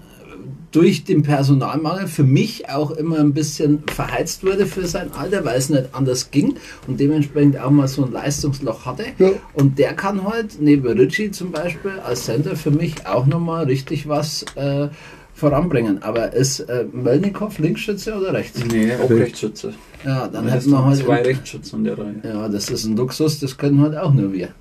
durch 0.71 1.03
den 1.03 1.23
Personalmangel 1.23 2.07
für 2.07 2.23
mich 2.23 2.69
auch 2.69 2.91
immer 2.91 3.19
ein 3.19 3.33
bisschen 3.33 3.83
verheizt 3.87 4.43
wurde 4.43 4.65
für 4.65 4.85
sein 4.87 5.11
Alter, 5.13 5.45
weil 5.45 5.57
es 5.57 5.69
nicht 5.69 5.89
anders 5.93 6.31
ging 6.31 6.55
und 6.87 6.99
dementsprechend 6.99 7.59
auch 7.59 7.71
mal 7.71 7.87
so 7.87 8.05
ein 8.05 8.11
Leistungsloch 8.11 8.85
hatte. 8.85 9.05
Ja. 9.19 9.31
Und 9.53 9.79
der 9.79 9.93
kann 9.93 10.23
halt 10.25 10.57
neben 10.59 10.87
Ritchie 10.87 11.31
zum 11.31 11.51
Beispiel 11.51 11.99
als 12.05 12.25
Center 12.25 12.55
für 12.55 12.71
mich 12.71 13.07
auch 13.07 13.25
nochmal 13.25 13.65
richtig 13.65 14.07
was 14.09 14.43
äh, 14.55 14.89
voranbringen. 15.33 16.03
Aber 16.03 16.33
ist 16.33 16.59
äh, 16.61 16.85
Melnikow 16.91 17.57
Linksschütze 17.59 18.15
oder 18.15 18.33
rechts? 18.33 18.59
Nee, 18.65 18.93
auch 18.95 19.09
Rechtsschütze. 19.09 19.73
Ja, 20.03 20.27
dann 20.27 20.45
Dann 20.45 20.49
hätten 20.49 20.69
wir 20.71 20.85
halt. 20.85 20.97
zwei 20.97 21.21
Rechtsschützen 21.21 21.79
in 21.79 21.85
der 21.85 21.97
Reihe. 21.97 22.15
Ja, 22.23 22.47
das 22.49 22.69
ist 22.69 22.85
ein 22.85 22.95
Luxus, 22.95 23.39
das 23.39 23.57
können 23.57 23.81
halt 23.81 23.97
auch 23.97 24.13
nur 24.13 24.33
wir. 24.33 24.49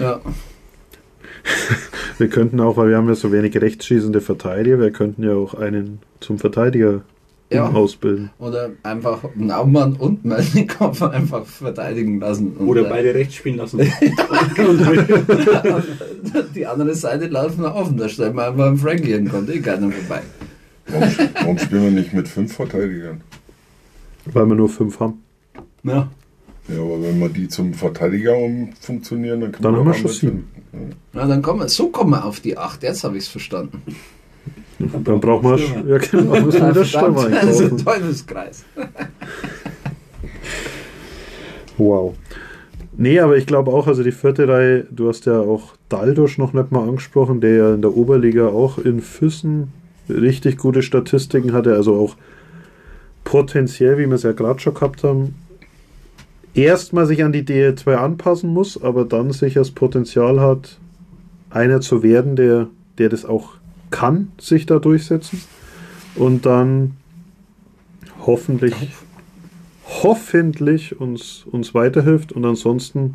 Ja, 0.00 0.20
Wir 2.18 2.28
könnten 2.28 2.58
auch, 2.60 2.76
weil 2.76 2.88
wir 2.88 2.96
haben 2.96 3.06
ja 3.08 3.14
so 3.14 3.30
wenig 3.30 3.56
rechtsschießende 3.60 4.20
Verteidiger, 4.20 4.80
wir 4.80 4.90
könnten 4.90 5.22
ja 5.22 5.34
auch 5.34 5.54
einen 5.54 6.00
zum 6.18 6.40
Verteidiger 6.40 7.02
Ja. 7.48 7.68
ausbilden. 7.70 8.30
Oder 8.40 8.70
einfach 8.82 9.20
Naumann 9.36 9.92
und 9.94 10.24
Melnikov 10.24 11.00
einfach 11.02 11.46
verteidigen 11.46 12.18
lassen. 12.18 12.56
Und 12.58 12.66
Oder 12.66 12.86
äh, 12.86 12.90
beide 12.90 13.14
rechts 13.14 13.34
spielen 13.34 13.58
lassen. 13.58 13.78
die 16.54 16.66
andere 16.66 16.94
Seite 16.94 17.26
laufen 17.28 17.62
noch 17.62 17.74
offen. 17.76 17.96
Da 17.96 18.08
stellen 18.08 18.34
wir 18.34 18.48
einfach 18.48 18.66
einen 18.66 18.78
Frankie 18.78 19.12
hin, 19.12 19.28
kommt 19.28 19.48
eh 19.50 19.60
keiner 19.60 19.90
vorbei. 19.90 20.22
Warum, 20.88 21.08
warum 21.34 21.58
spielen 21.58 21.84
wir 21.84 21.90
nicht 21.92 22.12
mit 22.12 22.26
fünf 22.28 22.54
Verteidigern? 22.54 23.20
Weil 24.26 24.46
wir 24.46 24.54
nur 24.56 24.68
fünf 24.68 24.98
haben. 25.00 25.22
Ja. 25.84 26.08
Ja, 26.68 26.80
aber 26.80 27.02
wenn 27.02 27.18
wir 27.18 27.28
die 27.30 27.48
zum 27.48 27.72
Verteidiger 27.72 28.36
umfunktionieren, 28.36 29.40
dann, 29.40 29.52
können 29.52 29.62
Dann 29.62 29.76
haben 29.76 29.86
wir 29.86 29.94
schon 29.94 30.10
sieben. 30.10 30.48
Na, 31.12 31.26
dann 31.26 31.42
kommen 31.42 31.60
wir, 31.60 31.68
so 31.68 31.88
kommen 31.88 32.10
wir 32.10 32.24
auf 32.24 32.40
die 32.40 32.56
8. 32.56 32.82
Jetzt 32.82 33.04
habe 33.04 33.16
ich 33.16 33.24
es 33.24 33.28
verstanden. 33.28 33.82
Dann 34.78 35.20
brauchen 35.20 35.50
wir, 35.50 35.58
Stürmer. 35.58 35.90
ja 35.90 35.98
genau, 35.98 36.40
müssen 36.40 36.60
wir 36.60 36.70
wieder 36.70 36.84
Stürmer 36.84 37.28
das 37.28 37.60
ist 37.60 37.72
ein. 37.72 37.78
Teufelskreis. 37.78 38.64
Wow. 41.78 42.16
Nee, 42.96 43.20
aber 43.20 43.36
ich 43.36 43.46
glaube 43.46 43.70
auch, 43.70 43.86
also 43.86 44.02
die 44.02 44.10
vierte 44.10 44.48
Reihe, 44.48 44.84
du 44.90 45.08
hast 45.08 45.26
ja 45.26 45.38
auch 45.38 45.74
Daldosch 45.88 46.36
noch 46.36 46.52
nicht 46.52 46.72
mal 46.72 46.88
angesprochen, 46.88 47.40
der 47.40 47.54
ja 47.54 47.74
in 47.74 47.82
der 47.82 47.96
Oberliga 47.96 48.48
auch 48.48 48.78
in 48.78 49.00
Füssen 49.00 49.72
richtig 50.08 50.58
gute 50.58 50.82
Statistiken 50.82 51.52
hatte, 51.52 51.74
also 51.74 51.94
auch 51.94 52.16
potenziell, 53.22 53.98
wie 53.98 54.06
wir 54.06 54.14
es 54.14 54.24
ja 54.24 54.32
gerade 54.32 54.58
schon 54.58 54.74
gehabt 54.74 55.04
haben, 55.04 55.36
erstmal 56.54 57.06
sich 57.06 57.24
an 57.24 57.32
die 57.32 57.44
DL2 57.44 57.94
anpassen 57.94 58.52
muss, 58.52 58.82
aber 58.82 59.04
dann 59.04 59.32
sicher 59.32 59.60
das 59.60 59.70
Potenzial 59.70 60.40
hat, 60.40 60.78
einer 61.50 61.80
zu 61.80 62.02
werden, 62.02 62.36
der, 62.36 62.68
der 62.98 63.08
das 63.08 63.24
auch 63.24 63.54
kann, 63.90 64.32
sich 64.38 64.66
da 64.66 64.78
durchsetzen 64.78 65.40
und 66.14 66.44
dann 66.44 66.96
hoffentlich 68.26 68.74
hoffentlich 69.88 71.00
uns, 71.00 71.44
uns 71.50 71.74
weiterhilft. 71.74 72.32
Und 72.32 72.44
ansonsten, 72.44 73.14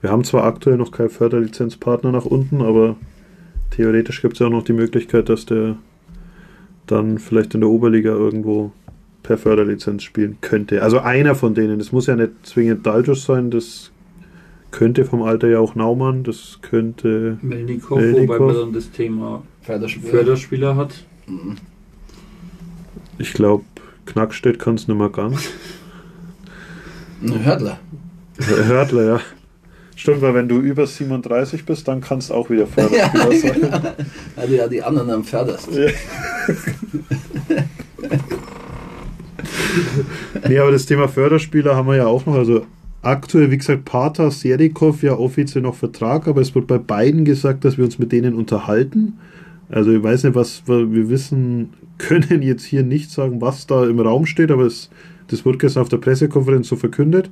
wir 0.00 0.10
haben 0.10 0.24
zwar 0.24 0.44
aktuell 0.44 0.76
noch 0.76 0.92
keinen 0.92 1.10
Förderlizenzpartner 1.10 2.12
nach 2.12 2.24
unten, 2.24 2.62
aber 2.62 2.96
theoretisch 3.70 4.22
gibt 4.22 4.34
es 4.34 4.40
ja 4.40 4.46
auch 4.46 4.52
noch 4.52 4.64
die 4.64 4.72
Möglichkeit, 4.72 5.28
dass 5.28 5.46
der 5.46 5.76
dann 6.86 7.18
vielleicht 7.18 7.54
in 7.54 7.60
der 7.60 7.70
Oberliga 7.70 8.10
irgendwo 8.10 8.72
per 9.24 9.38
Förderlizenz 9.38 10.04
spielen 10.04 10.38
könnte. 10.40 10.82
Also 10.82 11.00
einer 11.00 11.34
von 11.34 11.54
denen. 11.54 11.80
Das 11.80 11.90
muss 11.90 12.06
ja 12.06 12.14
nicht 12.14 12.32
zwingend 12.44 12.86
Daltus 12.86 13.24
sein, 13.24 13.50
das 13.50 13.90
könnte 14.70 15.04
vom 15.04 15.22
Alter 15.22 15.48
ja 15.48 15.58
auch 15.58 15.74
Naumann, 15.74 16.22
das 16.22 16.60
könnte. 16.62 17.38
Melnikov, 17.42 17.98
Melnikov. 17.98 18.38
wobei 18.38 18.52
man 18.52 18.54
dann 18.54 18.72
das 18.72 18.92
Thema 18.92 19.42
Förderspiel. 19.62 20.10
Förderspieler 20.10 20.76
hat. 20.76 21.04
Mhm. 21.26 21.56
Ich 23.18 23.32
glaube, 23.32 23.64
Knackstedt 24.06 24.58
kann 24.58 24.74
es 24.74 24.86
nicht 24.86 24.96
mehr 24.96 25.10
ganz. 25.10 25.48
Hördler. 27.44 27.78
Hörtler, 28.38 29.04
ja. 29.04 29.20
Stimmt, 29.96 30.20
weil 30.22 30.34
wenn 30.34 30.48
du 30.48 30.58
über 30.58 30.86
37 30.86 31.64
bist, 31.64 31.88
dann 31.88 32.00
kannst 32.00 32.28
du 32.28 32.34
auch 32.34 32.50
wieder 32.50 32.66
Förderspieler 32.74 33.32
sein. 33.32 33.70
Weil 34.36 34.48
du 34.48 34.56
ja 34.56 34.68
die 34.68 34.82
anderen 34.82 35.10
am 35.10 35.24
förderst. 35.24 35.70
Nee, 40.48 40.58
aber 40.58 40.70
das 40.70 40.86
Thema 40.86 41.08
Förderspieler 41.08 41.76
haben 41.76 41.88
wir 41.88 41.96
ja 41.96 42.06
auch 42.06 42.26
noch. 42.26 42.34
Also 42.34 42.66
aktuell, 43.02 43.50
wie 43.50 43.58
gesagt, 43.58 43.84
Pater, 43.84 44.30
Serikov 44.30 45.02
ja 45.02 45.14
offiziell 45.14 45.62
noch 45.62 45.74
Vertrag, 45.74 46.26
aber 46.28 46.40
es 46.40 46.54
wird 46.54 46.66
bei 46.66 46.78
beiden 46.78 47.24
gesagt, 47.24 47.64
dass 47.64 47.76
wir 47.78 47.84
uns 47.84 47.98
mit 47.98 48.12
denen 48.12 48.34
unterhalten. 48.34 49.18
Also 49.68 49.92
ich 49.92 50.02
weiß 50.02 50.24
nicht, 50.24 50.34
was 50.34 50.62
wir 50.66 51.08
wissen, 51.08 51.70
können 51.98 52.42
jetzt 52.42 52.64
hier 52.64 52.82
nicht 52.82 53.10
sagen, 53.10 53.40
was 53.40 53.66
da 53.66 53.86
im 53.86 54.00
Raum 54.00 54.26
steht, 54.26 54.50
aber 54.50 54.64
es, 54.64 54.90
das 55.28 55.44
wird 55.44 55.58
gestern 55.58 55.82
auf 55.82 55.88
der 55.88 55.98
Pressekonferenz 55.98 56.68
so 56.68 56.76
verkündet. 56.76 57.30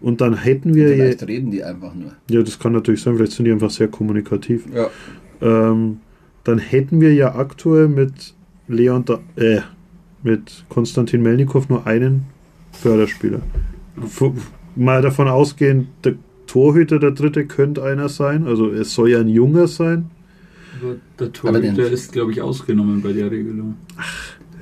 Und 0.00 0.20
dann 0.20 0.36
hätten 0.36 0.74
wir, 0.74 0.88
Vielleicht 0.88 1.28
reden 1.28 1.52
die 1.52 1.62
einfach 1.62 1.94
nur. 1.94 2.12
ja, 2.28 2.42
das 2.42 2.58
kann 2.58 2.72
natürlich 2.72 3.02
sein, 3.02 3.16
vielleicht 3.16 3.32
sind 3.32 3.44
die 3.44 3.52
einfach 3.52 3.70
sehr 3.70 3.86
kommunikativ. 3.86 4.64
Ja. 4.74 4.90
Ähm, 5.40 5.98
dann 6.42 6.58
hätten 6.58 7.00
wir 7.00 7.14
ja 7.14 7.36
aktuell 7.36 7.86
mit 7.86 8.34
Leon, 8.66 9.04
da, 9.04 9.20
äh, 9.36 9.60
mit 10.22 10.64
Konstantin 10.68 11.22
Melnikow 11.22 11.68
nur 11.68 11.86
einen 11.86 12.24
Förderspieler. 12.72 13.40
Mal 14.76 15.02
davon 15.02 15.28
ausgehend, 15.28 15.88
der 16.04 16.14
Torhüter, 16.46 16.98
der 16.98 17.10
dritte, 17.12 17.46
könnte 17.46 17.82
einer 17.82 18.08
sein. 18.08 18.46
Also 18.46 18.70
es 18.70 18.94
soll 18.94 19.10
ja 19.10 19.20
ein 19.20 19.28
Junger 19.28 19.68
sein. 19.68 20.10
Aber 20.82 20.96
der 21.18 21.32
Torhüter 21.32 21.90
ist, 21.90 22.12
glaube 22.12 22.32
ich, 22.32 22.40
ausgenommen 22.42 23.02
bei 23.02 23.12
der 23.12 23.30
Regelung. 23.30 23.76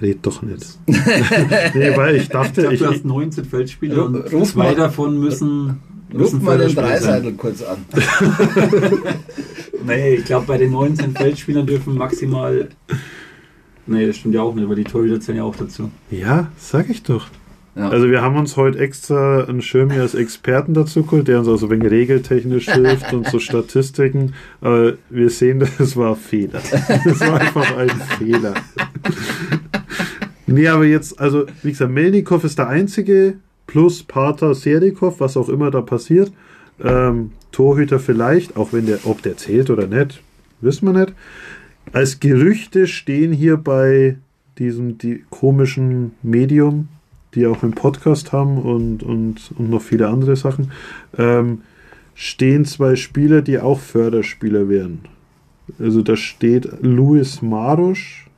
Red 0.02 0.18
doch 0.22 0.42
nicht. 0.42 0.78
nee, 0.86 1.96
weil 1.96 2.16
ich 2.16 2.22
Ich 2.22 2.28
dachte, 2.30 2.68
ich, 2.72 2.78
du 2.80 2.86
hast 2.86 3.04
19 3.04 3.44
Feldspieler 3.44 4.06
und 4.06 4.16
ruf 4.32 4.52
zwei 4.52 4.64
mal- 4.70 4.74
davon 4.74 5.18
müssen, 5.20 5.78
Ruf 6.12 6.32
müssen 6.32 6.42
mal 6.44 6.58
den 6.58 6.74
Dreiseitel 6.74 7.24
sein. 7.30 7.36
kurz 7.36 7.62
an. 7.62 7.78
Nee, 9.82 10.16
ich 10.16 10.24
glaube, 10.26 10.46
bei 10.46 10.58
den 10.58 10.72
19 10.72 11.12
Feldspielern 11.16 11.66
dürfen 11.66 11.96
maximal. 11.96 12.68
Nee, 13.90 14.06
das 14.06 14.18
stimmt 14.18 14.36
ja 14.36 14.42
auch 14.42 14.54
nicht, 14.54 14.68
weil 14.68 14.76
die 14.76 14.84
Torhüter 14.84 15.20
zählen 15.20 15.38
ja 15.38 15.44
auch 15.44 15.56
dazu. 15.56 15.90
ja, 16.12 16.52
sag 16.56 16.88
ich 16.90 17.02
doch. 17.02 17.26
Ja. 17.74 17.88
Also 17.88 18.08
wir 18.08 18.22
haben 18.22 18.36
uns 18.36 18.56
heute 18.56 18.78
extra 18.78 19.44
einen 19.44 19.62
Schirmi 19.62 19.98
als 19.98 20.14
Experten 20.14 20.74
dazu 20.74 21.02
geholt, 21.02 21.26
der 21.26 21.40
uns 21.40 21.48
also 21.48 21.66
ein 21.66 21.72
wenig 21.72 21.90
regeltechnisch 21.90 22.66
hilft 22.72 23.12
und 23.12 23.26
so 23.26 23.40
Statistiken. 23.40 24.34
Aber 24.60 24.94
wir 25.08 25.28
sehen, 25.30 25.58
das 25.78 25.96
war 25.96 26.10
ein 26.10 26.16
Fehler. 26.16 26.60
Das 27.04 27.20
war 27.20 27.40
einfach 27.40 27.76
ein 27.76 27.90
Fehler. 28.18 28.54
Nee, 30.46 30.68
aber 30.68 30.84
jetzt, 30.84 31.18
also 31.18 31.46
wie 31.62 31.70
gesagt, 31.70 31.90
Melnikov 31.90 32.44
ist 32.44 32.58
der 32.58 32.68
einzige, 32.68 33.34
plus 33.66 34.04
Pater 34.04 34.54
Serikov, 34.54 35.18
was 35.18 35.36
auch 35.36 35.48
immer 35.48 35.72
da 35.72 35.80
passiert. 35.80 36.32
Ähm, 36.82 37.32
Torhüter 37.50 37.98
vielleicht, 37.98 38.56
auch 38.56 38.72
wenn 38.72 38.86
der, 38.86 39.00
ob 39.04 39.22
der 39.22 39.36
zählt 39.36 39.68
oder 39.68 39.88
nicht, 39.88 40.22
wissen 40.60 40.86
wir 40.86 41.00
nicht. 41.00 41.12
Als 41.92 42.20
Gerüchte 42.20 42.86
stehen 42.86 43.32
hier 43.32 43.56
bei 43.56 44.16
diesem 44.58 44.98
die 44.98 45.24
komischen 45.30 46.12
Medium, 46.22 46.88
die 47.34 47.46
auch 47.46 47.62
einen 47.62 47.72
Podcast 47.72 48.32
haben 48.32 48.58
und, 48.58 49.02
und, 49.02 49.50
und 49.56 49.70
noch 49.70 49.82
viele 49.82 50.08
andere 50.08 50.36
Sachen, 50.36 50.72
ähm, 51.16 51.62
stehen 52.14 52.64
zwei 52.64 52.96
Spieler, 52.96 53.42
die 53.42 53.58
auch 53.58 53.80
Förderspieler 53.80 54.68
wären. 54.68 55.00
Also 55.78 56.02
da 56.02 56.16
steht 56.16 56.68
Luis 56.82 57.42
Marusch, 57.42 58.28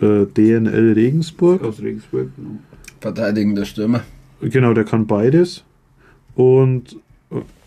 äh, 0.00 0.26
DNL 0.26 0.92
Regensburg. 0.92 1.62
Aus 1.62 1.80
Regensburg. 1.80 2.28
genau. 2.36 2.58
Verteidigender 3.00 3.64
Stürmer. 3.64 4.02
Genau, 4.40 4.74
der 4.74 4.84
kann 4.84 5.06
beides. 5.06 5.64
Und 6.34 6.96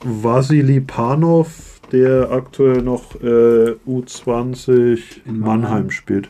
Vasili 0.04 0.80
Panov, 0.80 1.73
der 1.94 2.32
aktuell 2.32 2.82
noch 2.82 3.16
äh, 3.22 3.76
U20 3.88 5.00
In 5.26 5.40
Mannheim. 5.40 5.40
Mannheim. 5.40 5.92
spielt. 5.92 6.30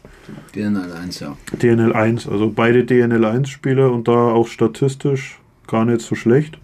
DNL 0.53 0.91
1, 0.91 1.21
ja. 1.21 1.37
DNL 1.53 1.93
1, 1.93 2.27
also 2.27 2.51
beide 2.51 2.83
DNL 2.83 3.23
1 3.23 3.49
Spieler 3.49 3.91
und 3.91 4.07
da 4.07 4.11
auch 4.11 4.47
statistisch 4.47 5.39
gar 5.65 5.85
nicht 5.85 6.01
so 6.01 6.15
schlecht. 6.15 6.59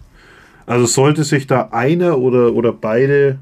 Also 0.66 0.86
sollte 0.86 1.24
sich 1.24 1.46
da 1.46 1.70
einer 1.72 2.18
oder, 2.18 2.52
oder 2.52 2.72
beide 2.72 3.38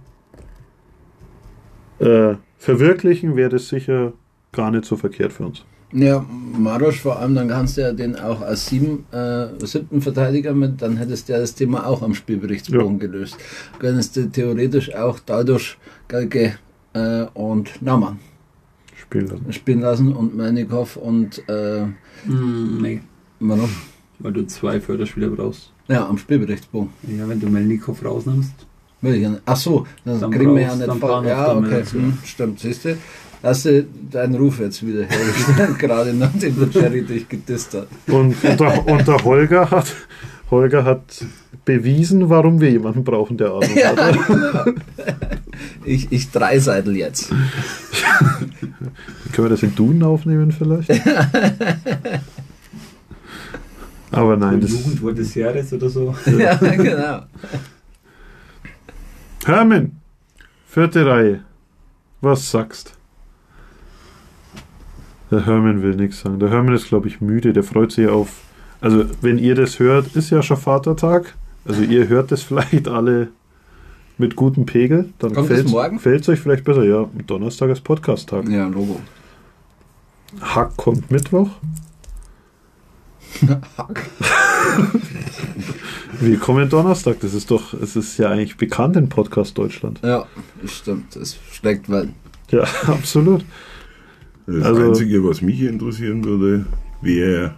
äh, 1.99 2.35
verwirklichen, 2.57 3.37
wäre 3.37 3.51
das 3.51 3.69
sicher 3.69 4.13
gar 4.53 4.71
nicht 4.71 4.85
so 4.85 4.97
verkehrt 4.97 5.33
für 5.33 5.45
uns. 5.47 5.65
Ja, 5.93 6.25
Marosch 6.59 7.01
vor 7.01 7.19
allem, 7.19 7.35
dann 7.35 7.49
kannst 7.49 7.77
du 7.79 7.81
ja 7.81 7.93
den 7.93 8.15
auch 8.17 8.43
als 8.43 8.67
sieben, 8.67 9.07
äh, 9.11 9.47
siebten 9.65 10.03
Verteidiger 10.03 10.53
mit, 10.53 10.83
dann 10.83 10.99
hättest 10.99 11.29
du 11.29 11.33
ja 11.33 11.39
das 11.39 11.55
Thema 11.55 11.87
auch 11.87 12.03
am 12.03 12.15
Spielberichtsbogen 12.15 12.99
gelöst. 12.99 13.39
Könntest 13.79 14.15
du 14.17 14.29
theoretisch 14.31 14.95
auch 14.95 15.19
dadurch 15.25 15.79
Galke 16.09 16.59
äh, 16.93 17.23
und 17.33 17.81
Naumann 17.81 18.19
Spielen 18.97 19.29
lassen. 19.29 19.53
spielen 19.53 19.81
lassen 19.81 20.13
und 20.13 20.37
Melnikov 20.37 20.97
und 20.97 21.49
äh, 21.49 21.87
Hm, 22.27 22.83
nee, 22.83 23.01
warum? 23.41 23.71
weil 24.19 24.33
du 24.33 24.47
zwei 24.47 24.81
Förderspieler 24.81 25.29
brauchst. 25.29 25.73
Ja, 25.87 26.07
am 26.07 26.19
Spielberichtsbogen. 26.19 26.91
Ja, 27.17 27.27
wenn 27.29 27.41
du 27.41 27.49
Melnikov 27.49 28.05
rausnimmst. 28.05 28.53
Will 29.01 29.15
ich 29.15 29.23
ja 29.23 29.31
nicht. 29.31 29.43
Ach 29.47 29.57
so, 29.57 29.87
dann, 30.05 30.21
Dann 30.21 30.31
kriegen 30.33 30.55
wir 30.55 30.63
ja 30.63 30.75
nicht 30.75 30.89
dann 30.89 31.25
Ja, 31.25 31.57
okay, 31.57 31.85
hm, 31.93 32.19
stimmt, 32.25 32.59
siehst 32.59 32.85
du. 32.85 32.99
Hast 33.43 33.65
du 33.67 33.85
deinen 34.11 34.35
Ruf 34.35 34.59
jetzt 34.61 34.85
wieder 34.87 35.05
hergestellt, 35.05 35.79
gerade 35.81 36.13
nachdem 36.13 36.57
der 36.59 36.69
Jerry 36.83 37.05
dich 37.05 37.29
gedisst 37.29 37.75
hat. 37.75 37.87
Und, 38.09 38.35
und, 38.43 38.61
der, 38.61 38.87
und 38.89 39.07
der 39.07 39.25
Holger 39.25 39.71
hat 39.71 39.95
Holger 40.51 40.85
hat 40.85 41.25
bewiesen, 41.67 42.31
warum 42.31 42.59
wir 42.61 42.71
jemanden 42.71 43.05
brauchen, 43.05 43.37
der 43.37 43.49
Ahnung 43.49 43.69
Ja, 43.77 43.95
hat. 43.95 44.27
genau. 44.27 44.65
Ich, 45.85 46.11
ich 46.11 46.31
dreiseitel 46.31 46.97
jetzt. 46.97 47.29
Können 47.29 49.45
wir 49.47 49.51
das 49.51 49.63
in 49.63 49.75
Duden 49.75 50.03
aufnehmen 50.03 50.51
vielleicht? 50.53 50.91
Aber 54.11 54.37
nein, 54.37 54.61
das 54.63 54.71
Jugendwort 54.71 55.19
des 55.19 55.35
Jahres 55.35 55.73
oder 55.73 55.89
so. 55.91 56.15
Ja, 56.39 56.55
genau. 56.57 57.23
Hermann, 59.45 59.93
vierte 60.67 61.07
Reihe. 61.07 61.45
Was 62.21 62.51
sagst? 62.51 62.95
Der 65.31 65.45
Hermann 65.45 65.83
will 65.83 65.95
nichts 65.95 66.21
sagen. 66.21 66.39
Der 66.39 66.51
Hermann 66.51 66.75
ist, 66.75 66.89
glaube 66.89 67.09
ich, 67.09 67.21
müde. 67.21 67.53
Der 67.53 67.63
freut 67.63 67.93
sich 67.93 68.09
auf. 68.09 68.29
Also, 68.81 69.05
wenn 69.21 69.39
ihr 69.39 69.55
das 69.55 69.79
hört, 69.79 70.15
ist 70.17 70.31
ja 70.31 70.43
schon 70.43 70.57
Vatertag. 70.57 71.35
Also, 71.67 71.83
ihr 71.83 72.09
hört 72.09 72.33
das 72.33 72.43
vielleicht 72.43 72.89
alle 72.89 73.29
mit 74.17 74.37
gutem 74.37 74.67
Pegel. 74.67 75.11
Dann 75.19 75.35
Kommt 75.35 75.69
morgen? 75.69 75.97
gefällt's 75.97 76.29
euch 76.29 76.41
vielleicht 76.41 76.65
besser. 76.65 76.85
Ja, 76.85 77.09
Donnerstag 77.27 77.71
ist 77.71 77.85
Podcast-Tag. 77.85 78.49
Ja, 78.49 78.67
Logo. 78.67 79.01
Hack 80.41 80.77
kommt 80.77 81.11
Mittwoch. 81.11 81.49
Willkommen 86.21 86.69
Donnerstag. 86.69 87.21
Das 87.21 87.35
ist 87.35 87.51
doch, 87.51 87.75
es 87.75 87.97
ist 87.97 88.19
ja 88.19 88.31
eigentlich 88.31 88.57
bekannt 88.57 88.97
in 88.97 89.09
Podcast 89.09 89.57
Deutschland. 89.57 90.01
Ja, 90.03 90.27
das 90.61 90.73
stimmt. 90.73 91.15
Das 91.15 91.39
schlägt 91.53 91.89
Wellen. 91.89 92.15
Ja, 92.51 92.65
absolut. 92.87 93.45
Das 94.51 94.65
Also- 94.65 94.83
Einzige, 94.83 95.23
was 95.25 95.43
mich 95.43 95.61
interessieren 95.63 96.25
würde, 96.25 96.65
wer 97.03 97.55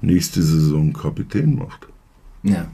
nächste 0.00 0.40
Saison 0.42 0.92
Kapitän 0.92 1.54
macht. 1.56 1.86
Ja. 2.42 2.66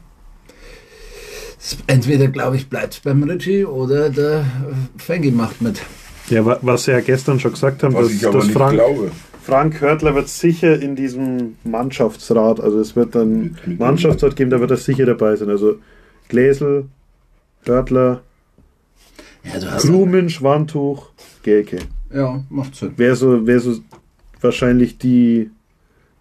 Entweder, 1.86 2.28
glaube 2.28 2.56
ich, 2.56 2.68
bleibt 2.68 2.94
es 2.94 3.00
beim 3.00 3.22
Richie 3.22 3.64
oder 3.64 4.10
der 4.10 4.40
äh, 4.40 4.98
Fengi 5.00 5.30
macht 5.30 5.62
mit. 5.62 5.80
Ja, 6.28 6.44
wa- 6.44 6.58
was 6.62 6.86
wir 6.86 6.94
ja 6.94 7.00
gestern 7.00 7.38
schon 7.40 7.52
gesagt 7.52 7.82
haben, 7.82 7.94
Was 7.94 8.04
dass, 8.08 8.12
ich 8.12 8.26
aber 8.26 8.38
dass 8.38 8.46
nicht 8.46 8.56
Frank, 8.56 8.74
glaube. 8.74 9.10
Frank 9.44 9.80
Hörtler 9.80 10.14
wird 10.14 10.28
sicher 10.28 10.80
in 10.80 10.94
diesem 10.96 11.56
Mannschaftsrat, 11.64 12.60
also 12.60 12.78
es 12.80 12.94
wird 12.96 13.14
dann 13.14 13.42
Mit- 13.42 13.66
mit- 13.66 13.78
Mannschaftsrat 13.80 14.36
geben, 14.36 14.50
da 14.50 14.60
wird 14.60 14.70
er 14.70 14.76
sicher 14.76 15.06
dabei 15.06 15.34
sein. 15.36 15.48
Also 15.50 15.76
Gläsel, 16.28 16.86
Hörtler, 17.64 18.22
Ja. 19.44 19.76
Krumen, 19.78 20.30
Schwantuch, 20.30 21.10
Gelke. 21.42 21.78
Ja, 22.12 22.44
macht 22.50 22.74
Sinn. 22.74 22.92
Wäre 22.96 23.16
so, 23.16 23.46
wär 23.46 23.60
so 23.60 23.80
wahrscheinlich 24.40 24.98
die, 24.98 25.50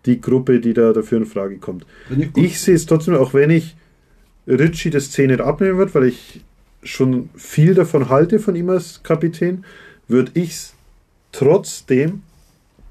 die 0.06 0.22
Gruppe, 0.22 0.60
die 0.60 0.74
da 0.74 0.94
dafür 0.94 1.20
in 1.20 1.26
Frage 1.26 1.58
kommt. 1.58 1.86
Ich. 2.10 2.30
Ich 2.36 2.60
sehe 2.60 2.76
es 2.76 2.86
trotzdem, 2.86 3.16
auch 3.16 3.34
wenn 3.34 3.50
ich 3.50 3.76
Ritchie 4.48 4.90
das 4.90 5.12
10 5.12 5.28
nicht 5.28 5.42
abnehmen 5.42 5.78
würde, 5.78 5.94
weil 5.94 6.06
ich 6.06 6.42
schon 6.84 7.30
viel 7.36 7.74
davon 7.74 8.10
halte 8.10 8.40
von 8.40 8.56
ihm 8.56 8.70
als 8.70 9.04
Kapitän, 9.04 9.66
würde 10.08 10.32
ich 10.34 10.52
es 10.52 10.74
trotzdem 11.32 12.24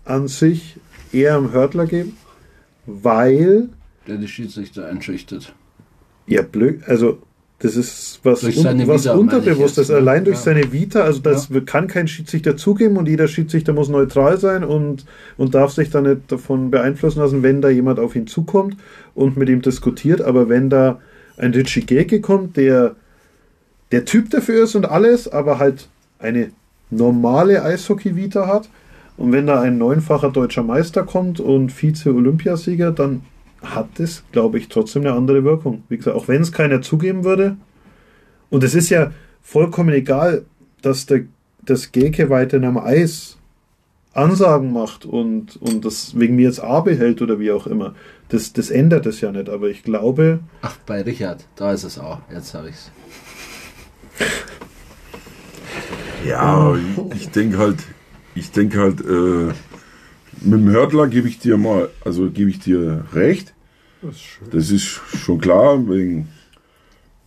an 0.05 0.29
sich 0.29 0.77
eher 1.13 1.35
am 1.35 1.53
Hörtler 1.53 1.87
geben, 1.87 2.17
weil 2.87 3.69
der 4.07 4.17
die 4.17 4.29
Schiedsrichter 4.29 4.87
einschüchtert. 4.87 5.55
ja 6.27 6.43
blöd, 6.43 6.83
also 6.87 7.21
das 7.61 7.77
ist 7.77 8.21
was, 8.23 8.43
un, 8.43 8.89
was 8.89 9.05
Vita, 9.05 9.15
Unterbewusstes, 9.15 9.89
jetzt, 9.89 9.97
allein 9.97 10.25
durch 10.25 10.39
Ja. 10.39 10.43
seine 10.43 10.73
Vita, 10.73 11.03
also 11.03 11.21
das 11.21 11.49
kann 11.67 11.87
kein 11.89 12.09
Schiedsrichter 12.09 12.57
zugeben 12.57 12.97
und 12.97 13.07
jeder 13.07 13.29
Schiedsrichter 13.29 13.75
muss 13.75 13.89
neutral 13.91 14.39
sein 14.39 14.65
und, 14.65 15.05
und 15.37 15.55
darf 15.55 15.71
sich 15.73 15.91
da 15.91 16.01
nicht 16.01 16.23
davon 16.29 16.71
beeinflussen 16.71 17.21
lassen, 17.21 17.43
wenn 17.43 17.61
da 17.61 17.69
jemand 17.69 17.99
auf 17.99 18.17
ihn 18.17 18.27
zukommt 18.27 18.77
und 19.15 19.37
mit 19.37 19.49
ihm 19.51 19.61
diskutiert, 19.61 20.23
aber 20.23 20.49
wenn 20.49 20.71
da 20.71 21.01
ein 21.37 21.53
Richie 21.53 21.83
Geke 21.85 22.21
kommt, 22.21 22.57
der 22.57 22.97
der 23.93 24.05
Typ 24.05 24.31
dafür 24.31 24.65
ist 24.65 24.75
und 24.77 24.89
alles, 24.89 25.27
aber 25.29 25.59
halt 25.59 25.89
eine 26.19 26.53
normale 26.91 27.63
Eishockey-Vita 27.63 28.47
hat 28.47 28.69
und 29.17 29.33
wenn 29.33 29.47
da 29.47 29.61
ein 29.61 29.79
neunfacher 29.79 30.31
deutscher 30.31 30.63
Meister 30.63 31.03
kommt 31.03 31.41
und 31.41 31.71
Vize-Olympiasieger, 31.73 32.93
dann 32.93 33.23
hat 33.63 33.89
das, 33.99 34.25
glaube 34.33 34.59
ich, 34.59 34.69
trotzdem 34.69 35.03
eine 35.03 35.13
andere 35.15 35.45
Wirkung. 35.45 35.85
Wie 35.89 35.97
gesagt, 35.97 36.17
auch 36.17 36.29
wenn 36.29 36.43
es 36.43 36.53
keiner 36.53 36.83
zugeben 36.83 37.25
würde. 37.25 37.57
Und 38.49 38.65
es 38.65 38.75
ist 38.75 38.91
ja 38.91 39.13
vollkommen 39.43 39.91
egal, 39.91 40.45
dass 40.83 41.07
der 41.07 41.25
das 41.63 41.93
Geke 41.93 42.31
weiterhin 42.31 42.67
am 42.67 42.79
Eis 42.79 43.37
Ansagen 44.13 44.73
macht 44.73 45.05
und, 45.05 45.57
und 45.63 45.85
das 45.85 46.19
wegen 46.19 46.35
mir 46.35 46.43
jetzt 46.43 46.61
A 46.61 46.81
behält 46.81 47.23
oder 47.23 47.39
wie 47.39 47.53
auch 47.53 47.67
immer. 47.67 47.95
Das, 48.29 48.53
das 48.53 48.71
ändert 48.71 49.07
es 49.07 49.21
ja 49.21 49.31
nicht. 49.31 49.49
Aber 49.49 49.69
ich 49.69 49.85
glaube, 49.85 50.41
Ach, 50.63 50.77
bei 50.85 51.03
Richard, 51.03 51.47
da 51.55 51.73
ist 51.73 51.85
es 51.85 51.99
auch. 51.99 52.19
Jetzt 52.33 52.55
habe 52.55 52.71
ich 52.71 52.75
es. 52.75 52.91
Ja, 56.27 56.75
ich, 56.77 57.23
ich 57.23 57.29
denke 57.31 57.59
halt, 57.59 57.79
ich 58.35 58.51
denke 58.51 58.81
halt, 58.81 59.01
äh, 59.01 59.55
mit 60.41 60.61
dem 60.61 60.71
Hörtler 60.71 61.09
gebe 61.09 61.29
ich 61.29 61.39
dir 61.39 61.57
mal, 61.57 61.89
also 62.05 62.31
gebe 62.31 62.51
ich 62.51 62.59
dir 62.59 63.05
recht. 63.13 63.55
Das 64.51 64.71
ist 64.71 64.85
schon 64.85 65.41
klar, 65.41 65.89
wegen 65.89 66.29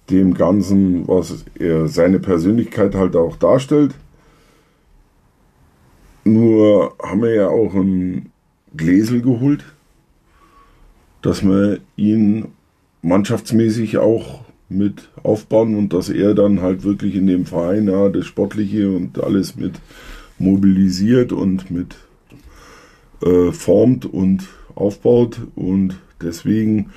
dem 0.09 0.33
Ganzen, 0.33 1.07
was 1.07 1.45
er 1.57 1.87
seine 1.87 2.19
Persönlichkeit 2.19 2.95
halt 2.95 3.15
auch 3.15 3.37
darstellt. 3.37 3.93
Nur 6.23 6.95
haben 7.01 7.21
wir 7.21 7.33
ja 7.33 7.47
auch 7.49 7.73
einen 7.75 8.31
Gläsel 8.75 9.21
geholt, 9.21 9.63
dass 11.21 11.43
wir 11.43 11.79
ihn 11.95 12.47
mannschaftsmäßig 13.01 13.97
auch 13.97 14.43
mit 14.69 15.09
aufbauen 15.21 15.75
und 15.75 15.93
dass 15.93 16.09
er 16.09 16.33
dann 16.33 16.61
halt 16.61 16.83
wirklich 16.83 17.15
in 17.15 17.27
dem 17.27 17.45
Verein 17.45 17.87
ja, 17.87 18.09
das 18.09 18.25
Sportliche 18.25 18.89
und 18.89 19.21
alles 19.21 19.55
mit 19.55 19.79
mobilisiert 20.39 21.31
und 21.31 21.69
mit 21.69 21.95
äh, 23.25 23.51
formt 23.51 24.05
und 24.05 24.47
aufbaut 24.75 25.39
und 25.55 25.99
deswegen 26.21 26.91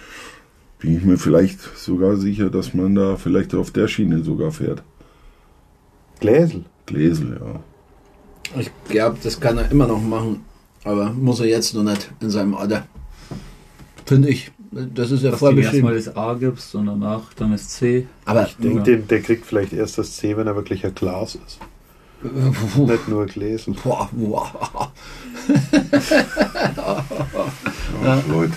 bin 0.78 0.96
ich 0.96 1.02
mir 1.04 1.18
vielleicht 1.18 1.60
sogar 1.78 2.16
sicher, 2.16 2.50
dass 2.50 2.74
man 2.74 2.94
da 2.94 3.16
vielleicht 3.16 3.54
auf 3.54 3.70
der 3.70 3.88
Schiene 3.88 4.22
sogar 4.22 4.50
fährt. 4.52 4.82
Gläsel. 6.20 6.64
Gläsel, 6.86 7.40
ja. 7.40 7.60
Ich 8.60 8.70
glaube, 8.88 9.18
das 9.22 9.40
kann 9.40 9.58
er 9.58 9.70
immer 9.70 9.86
noch 9.86 10.00
machen, 10.00 10.44
aber 10.84 11.10
muss 11.12 11.40
er 11.40 11.46
jetzt 11.46 11.74
noch 11.74 11.82
nicht 11.82 12.10
in 12.20 12.30
seinem 12.30 12.54
Alter. 12.54 12.86
Finde 14.04 14.28
ich. 14.28 14.52
Das 14.70 15.10
ist 15.10 15.22
ja 15.22 15.30
Dass 15.30 15.38
vorbeschrieben. 15.40 15.88
erstmal 15.88 15.94
das 15.94 16.16
A 16.16 16.34
gibst 16.34 16.74
und 16.74 16.86
danach 16.86 17.32
dann 17.34 17.52
das 17.52 17.68
C. 17.70 18.06
Aber 18.24 18.46
Ich 18.46 18.56
denke, 18.56 18.82
den- 18.82 19.08
der 19.08 19.20
kriegt 19.22 19.46
vielleicht 19.46 19.72
erst 19.72 19.96
das 19.98 20.16
C, 20.16 20.36
wenn 20.36 20.46
er 20.46 20.54
wirklich 20.54 20.84
ein 20.84 20.94
Glas 20.94 21.34
ist. 21.46 21.58
Nicht 22.76 23.08
nur 23.08 23.26
Gläsel. 23.26 23.74
boah, 23.82 24.08
boah. 24.12 24.92
ja 28.04 28.22
Leute. 28.28 28.54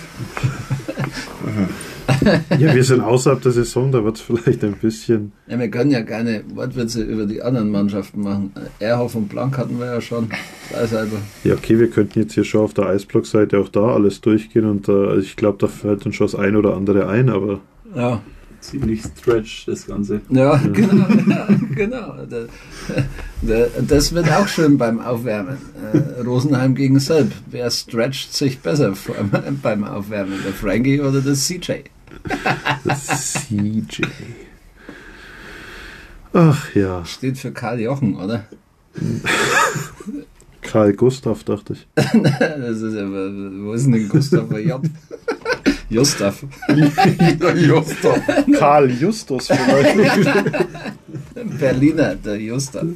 Ja, 2.58 2.74
wir 2.74 2.84
sind 2.84 3.00
außerhalb 3.00 3.40
der 3.40 3.52
Saison, 3.52 3.90
da 3.92 4.04
wird 4.04 4.16
es 4.16 4.22
vielleicht 4.22 4.62
ein 4.64 4.74
bisschen. 4.74 5.32
Ja, 5.46 5.58
wir 5.58 5.70
können 5.70 5.90
ja 5.90 6.02
keine 6.02 6.42
Wortwitze 6.54 7.02
über 7.02 7.24
die 7.26 7.40
anderen 7.40 7.70
Mannschaften 7.70 8.22
machen. 8.22 8.52
Erhoff 8.78 9.14
und 9.14 9.28
Blank 9.28 9.56
hatten 9.56 9.78
wir 9.78 9.86
ja 9.86 10.00
schon. 10.00 10.28
Freiseite. 10.70 11.16
Ja, 11.44 11.54
okay, 11.54 11.78
wir 11.78 11.88
könnten 11.88 12.20
jetzt 12.20 12.34
hier 12.34 12.44
schon 12.44 12.62
auf 12.62 12.74
der 12.74 12.86
Eisblock-Seite 12.86 13.58
auch 13.58 13.68
da 13.68 13.94
alles 13.94 14.20
durchgehen 14.20 14.66
und 14.66 14.88
da, 14.88 14.92
also 14.92 15.20
ich 15.20 15.36
glaube, 15.36 15.58
da 15.58 15.66
fällt 15.68 16.04
uns 16.04 16.16
schon 16.16 16.26
das 16.26 16.34
ein 16.34 16.56
oder 16.56 16.76
andere 16.76 17.08
ein, 17.08 17.30
aber 17.30 17.60
Ja, 17.94 18.20
Ziemlich 18.60 19.02
stretch, 19.02 19.64
das 19.66 19.86
Ganze. 19.86 20.20
ja, 20.28 20.56
genau. 20.72 21.06
Genau. 21.74 22.14
Da- 22.28 22.46
da- 23.42 23.66
Das 23.88 24.12
wird 24.14 24.30
auch 24.30 24.46
schön 24.48 24.76
beim 24.76 25.00
Aufwärmen. 25.00 25.56
Äh, 25.94 26.20
Rosenheim 26.22 26.74
gegen 26.74 26.98
Selb. 27.00 27.32
Wer 27.50 27.70
stretcht 27.70 28.34
sich 28.34 28.58
besser 28.58 28.92
beim 29.62 29.84
Aufwärmen? 29.84 30.38
Der 30.44 30.52
Frankie 30.52 31.00
oder 31.00 31.20
der 31.22 31.34
CJ? 31.34 31.84
CJ. 32.94 34.02
Ach 36.32 36.74
ja, 36.74 37.04
Steht 37.06 37.38
für 37.38 37.52
Karl 37.52 37.80
Jochen, 37.80 38.16
oder? 38.16 38.44
Karl 40.62 40.92
Gustav, 40.92 41.42
dachte 41.44 41.72
ich. 41.74 41.86
Das 41.94 42.80
ist 42.82 42.94
ja, 42.94 43.08
wo 43.08 43.72
ist 43.72 43.86
denn 43.86 44.08
Gustav 44.08 44.50
J? 44.58 44.80
Gustav. 45.90 46.44
Josta. 47.56 48.14
Karl 48.58 48.90
Justus 48.90 49.48
vielleicht. 49.48 50.28
Berliner, 51.58 52.14
der 52.14 52.38
Gustav. 52.38 52.86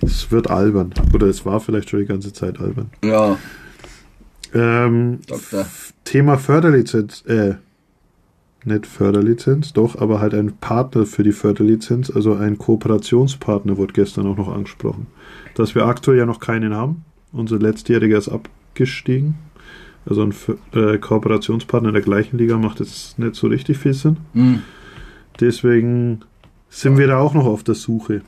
Es 0.00 0.30
wird 0.30 0.50
albern. 0.50 0.92
Oder 1.12 1.26
es 1.26 1.44
war 1.44 1.60
vielleicht 1.60 1.90
schon 1.90 2.00
die 2.00 2.06
ganze 2.06 2.32
Zeit 2.32 2.60
albern. 2.60 2.90
Ja, 3.04 3.36
Ähm, 4.54 5.20
Doktor. 5.26 5.66
Thema 6.04 6.36
Förderlizenz, 6.36 7.24
äh, 7.26 7.54
nicht 8.64 8.86
Förderlizenz, 8.86 9.72
doch, 9.72 9.98
aber 10.00 10.20
halt 10.20 10.34
ein 10.34 10.52
Partner 10.58 11.06
für 11.06 11.22
die 11.22 11.32
Förderlizenz, 11.32 12.10
also 12.10 12.34
ein 12.34 12.58
Kooperationspartner 12.58 13.76
wurde 13.76 13.94
gestern 13.94 14.26
auch 14.26 14.36
noch 14.36 14.54
angesprochen. 14.54 15.06
Dass 15.54 15.74
wir 15.74 15.86
aktuell 15.86 16.18
ja 16.18 16.26
noch 16.26 16.38
keinen 16.38 16.74
haben. 16.74 17.04
Unser 17.32 17.58
letztjähriger 17.58 18.18
ist 18.18 18.28
abgestiegen. 18.72 19.34
Also 20.08 20.22
ein 20.22 20.34
äh, 20.74 20.98
Kooperationspartner 20.98 21.90
in 21.90 21.94
der 21.94 22.02
gleichen 22.02 22.38
Liga 22.38 22.56
macht 22.58 22.80
jetzt 22.80 23.18
nicht 23.18 23.36
so 23.36 23.46
richtig 23.46 23.78
viel 23.78 23.94
Sinn. 23.94 24.16
Hm. 24.32 24.62
Deswegen 25.38 26.22
sind 26.68 26.98
wir 26.98 27.06
da 27.06 27.18
auch 27.18 27.34
noch 27.34 27.46
auf 27.46 27.62
der 27.62 27.74
Suche. 27.74 28.22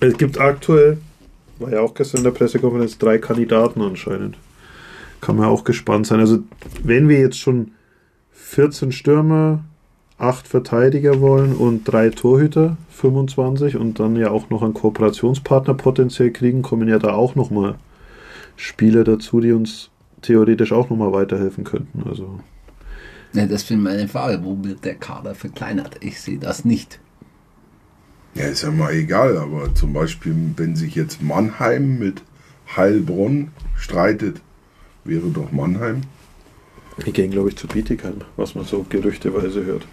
Es 0.00 0.18
gibt 0.18 0.38
aktuell, 0.38 0.98
war 1.58 1.70
ja 1.70 1.80
auch 1.80 1.94
gestern 1.94 2.18
in 2.18 2.24
der 2.24 2.32
Pressekonferenz, 2.32 2.98
drei 2.98 3.18
Kandidaten 3.18 3.80
anscheinend. 3.80 4.36
Kann 5.20 5.36
man 5.36 5.46
auch 5.46 5.64
gespannt 5.64 6.06
sein. 6.06 6.20
Also, 6.20 6.40
wenn 6.82 7.08
wir 7.08 7.20
jetzt 7.20 7.38
schon 7.38 7.70
14 8.32 8.92
Stürmer, 8.92 9.64
acht 10.18 10.48
Verteidiger 10.48 11.20
wollen 11.20 11.54
und 11.54 11.84
drei 11.84 12.10
Torhüter, 12.10 12.76
25, 12.90 13.76
und 13.76 14.00
dann 14.00 14.16
ja 14.16 14.30
auch 14.30 14.50
noch 14.50 14.62
einen 14.62 14.74
Kooperationspartner 14.74 15.74
potenziell 15.74 16.32
kriegen, 16.32 16.62
kommen 16.62 16.88
ja 16.88 16.98
da 16.98 17.12
auch 17.12 17.36
nochmal 17.36 17.76
Spieler 18.56 19.04
dazu, 19.04 19.40
die 19.40 19.52
uns 19.52 19.90
theoretisch 20.22 20.72
auch 20.72 20.88
nochmal 20.90 21.12
weiterhelfen 21.12 21.64
könnten. 21.64 22.04
Also 22.08 22.40
Ja, 23.32 23.46
das 23.46 23.62
finde 23.64 23.84
meine 23.90 24.08
Frage. 24.08 24.44
Wo 24.44 24.62
wird 24.62 24.84
der 24.84 24.94
Kader 24.94 25.34
verkleinert? 25.34 25.96
Ich 26.00 26.20
sehe 26.20 26.38
das 26.38 26.64
nicht. 26.64 27.00
Ja, 28.34 28.44
ist 28.44 28.62
ja 28.62 28.70
mal 28.70 28.92
egal, 28.92 29.36
aber 29.36 29.74
zum 29.74 29.92
Beispiel, 29.92 30.34
wenn 30.56 30.74
sich 30.74 30.94
jetzt 30.94 31.22
Mannheim 31.22 31.98
mit 31.98 32.22
Heilbronn 32.76 33.50
streitet, 33.76 34.40
wäre 35.04 35.28
doch 35.28 35.52
Mannheim. 35.52 36.02
die 37.04 37.12
gehen, 37.12 37.30
glaube 37.30 37.50
ich, 37.50 37.56
zu 37.56 37.66
Bietigheim, 37.66 38.22
was 38.36 38.54
man 38.54 38.64
so 38.64 38.86
gerüchteweise 38.88 39.64
hört. 39.64 39.86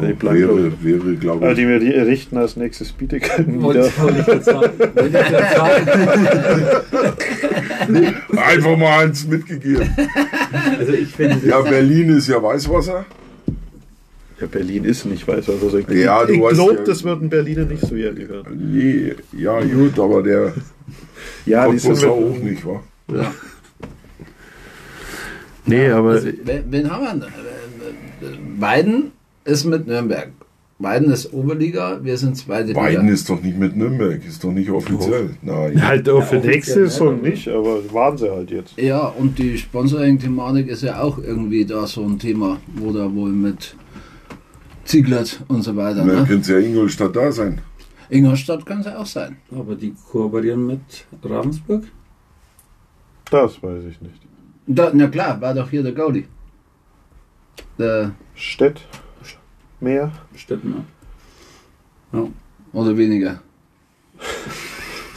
Ja, 0.00 0.32
wäre, 0.32 0.72
wäre 0.82 1.14
glaube 1.16 1.50
ich. 1.50 1.56
die 1.56 1.68
wir 1.68 1.78
die 1.78 1.90
richten 1.90 2.36
als 2.36 2.56
nächstes 2.56 2.94
wieder. 2.98 3.84
sagen. 3.84 4.70
Einfach 8.36 8.76
mal 8.76 9.04
eins 9.04 9.26
mitgegeben. 9.26 9.88
Also 10.78 10.92
ich 10.92 11.12
finde, 11.14 11.46
Ja, 11.46 11.60
Berlin 11.60 12.10
ist 12.16 12.28
ja 12.28 12.42
Weißwasser. 12.42 13.04
Ja, 14.40 14.46
Berlin 14.48 14.84
ist 14.84 15.04
nicht 15.06 15.26
weiß, 15.28 15.46
was 15.48 15.62
also 15.62 15.78
ich, 15.78 15.88
Ja, 15.88 16.24
du 16.24 16.32
ich 16.34 16.40
weißt 16.42 16.54
glaube, 16.54 16.74
ja- 16.74 16.82
das 16.84 17.04
wird 17.04 17.22
ein 17.22 17.28
Berliner 17.30 17.64
nicht 17.66 17.86
so 17.86 17.94
eher 17.94 18.12
gehört. 18.12 18.46
Nee, 18.54 19.14
ja, 19.32 19.60
gut, 19.60 19.98
aber 19.98 20.22
der 20.22 20.52
Ja, 21.46 21.68
die 21.68 21.78
sind 21.78 22.04
auch 22.04 22.36
nicht, 22.42 22.66
wa? 22.66 22.82
Ja. 23.12 23.32
Nee, 25.66 25.88
aber 25.88 26.10
Also, 26.10 26.28
wen, 26.44 26.64
wen 26.68 26.90
haben 26.90 27.02
wir? 27.04 27.12
denn? 27.12 27.22
Äh, 27.22 28.60
Weiden 28.60 29.12
ist 29.44 29.64
mit 29.64 29.86
Nürnberg. 29.86 30.30
Weiden 30.80 31.10
ist 31.12 31.32
Oberliga, 31.32 32.00
wir 32.02 32.18
sind 32.18 32.36
zweite 32.36 32.74
Weiden 32.74 33.02
Liga. 33.02 33.14
ist 33.14 33.30
doch 33.30 33.40
nicht 33.40 33.56
mit 33.56 33.76
Nürnberg, 33.76 34.24
ist 34.26 34.42
doch 34.42 34.50
nicht 34.50 34.68
offiziell. 34.70 35.30
Nein. 35.40 35.80
halt 35.86 36.08
auch 36.08 36.24
für 36.24 36.36
Ja, 36.38 36.46
nächste 36.46 36.88
Saison 36.88 37.22
nicht, 37.22 37.46
aber 37.48 37.78
waren 37.92 38.18
sie 38.18 38.28
halt 38.30 38.50
jetzt. 38.50 38.76
Ja, 38.76 39.06
und 39.06 39.38
die 39.38 39.56
Sponsoring-Thematik 39.56 40.66
ist 40.66 40.82
ja 40.82 41.00
auch 41.00 41.18
irgendwie 41.18 41.64
da 41.64 41.86
so 41.86 42.02
ein 42.04 42.18
Thema, 42.18 42.58
wo 42.74 42.90
da 42.92 43.12
wohl 43.14 43.30
mit 43.30 43.76
Zieglert 44.84 45.42
und 45.46 45.62
so 45.62 45.76
weiter. 45.76 46.04
Dann 46.04 46.08
Ne? 46.08 46.24
könnte 46.26 46.40
es 46.40 46.48
ja 46.48 46.58
Ingolstadt 46.58 47.14
da 47.14 47.30
sein. 47.30 47.60
Ingolstadt 48.10 48.66
kann 48.66 48.80
es 48.80 48.86
ja 48.86 48.98
auch 48.98 49.06
sein. 49.06 49.36
aber 49.56 49.76
die 49.76 49.94
kooperieren 50.10 50.66
mit 50.66 50.80
Ravensburg. 51.22 51.84
Das 53.30 53.62
weiß 53.62 53.84
ich 53.90 54.00
nicht. 54.02 54.20
Da, 54.66 54.90
na 54.92 55.06
klar, 55.06 55.40
war 55.40 55.54
doch 55.54 55.70
hier 55.70 55.82
der 55.84 55.92
Gaudi. 55.92 56.26
Der, 57.78 58.12
Stett, 58.34 58.80
mehr. 59.84 60.10
Stettner. 60.34 60.84
oder 62.72 62.96
weniger. 62.96 63.40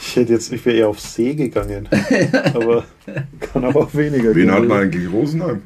Ich 0.00 0.16
hätte 0.16 0.32
jetzt, 0.32 0.52
ich 0.52 0.64
wäre 0.64 0.76
eher 0.76 0.88
auf 0.88 1.00
See 1.00 1.34
gegangen. 1.34 1.88
aber 2.54 2.84
kann 3.40 3.64
auch 3.64 3.74
auf 3.74 3.94
weniger 3.94 4.34
Wen 4.34 4.46
gehen. 4.46 4.52
hat 4.52 4.64
man 4.66 4.82
eigentlich 4.82 5.10
Rosenheim? 5.12 5.62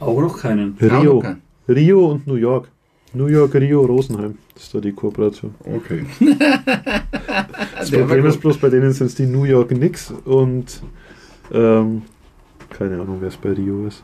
Auch 0.00 0.20
noch 0.20 0.38
keinen. 0.40 0.76
Rio. 0.80 1.22
Rio 1.68 2.10
und 2.12 2.26
New 2.26 2.36
York. 2.36 2.68
New 3.14 3.26
York, 3.26 3.54
Rio, 3.54 3.84
Rosenheim. 3.84 4.36
Das 4.54 4.64
ist 4.64 4.74
da 4.74 4.80
die 4.80 4.92
Kooperation. 4.92 5.54
Okay. 5.64 6.04
Das 7.78 7.90
Der 7.90 8.00
Problem 8.00 8.26
ist 8.26 8.40
bloß, 8.40 8.58
bei 8.58 8.70
denen 8.70 8.92
sind 8.92 9.06
es 9.06 9.14
die 9.14 9.26
New 9.26 9.44
York 9.44 9.68
Knicks 9.68 10.12
und 10.24 10.82
ähm, 11.52 12.02
keine 12.70 13.00
Ahnung, 13.00 13.18
wer 13.20 13.28
es 13.28 13.36
bei 13.36 13.52
Rio 13.52 13.86
ist. 13.86 14.02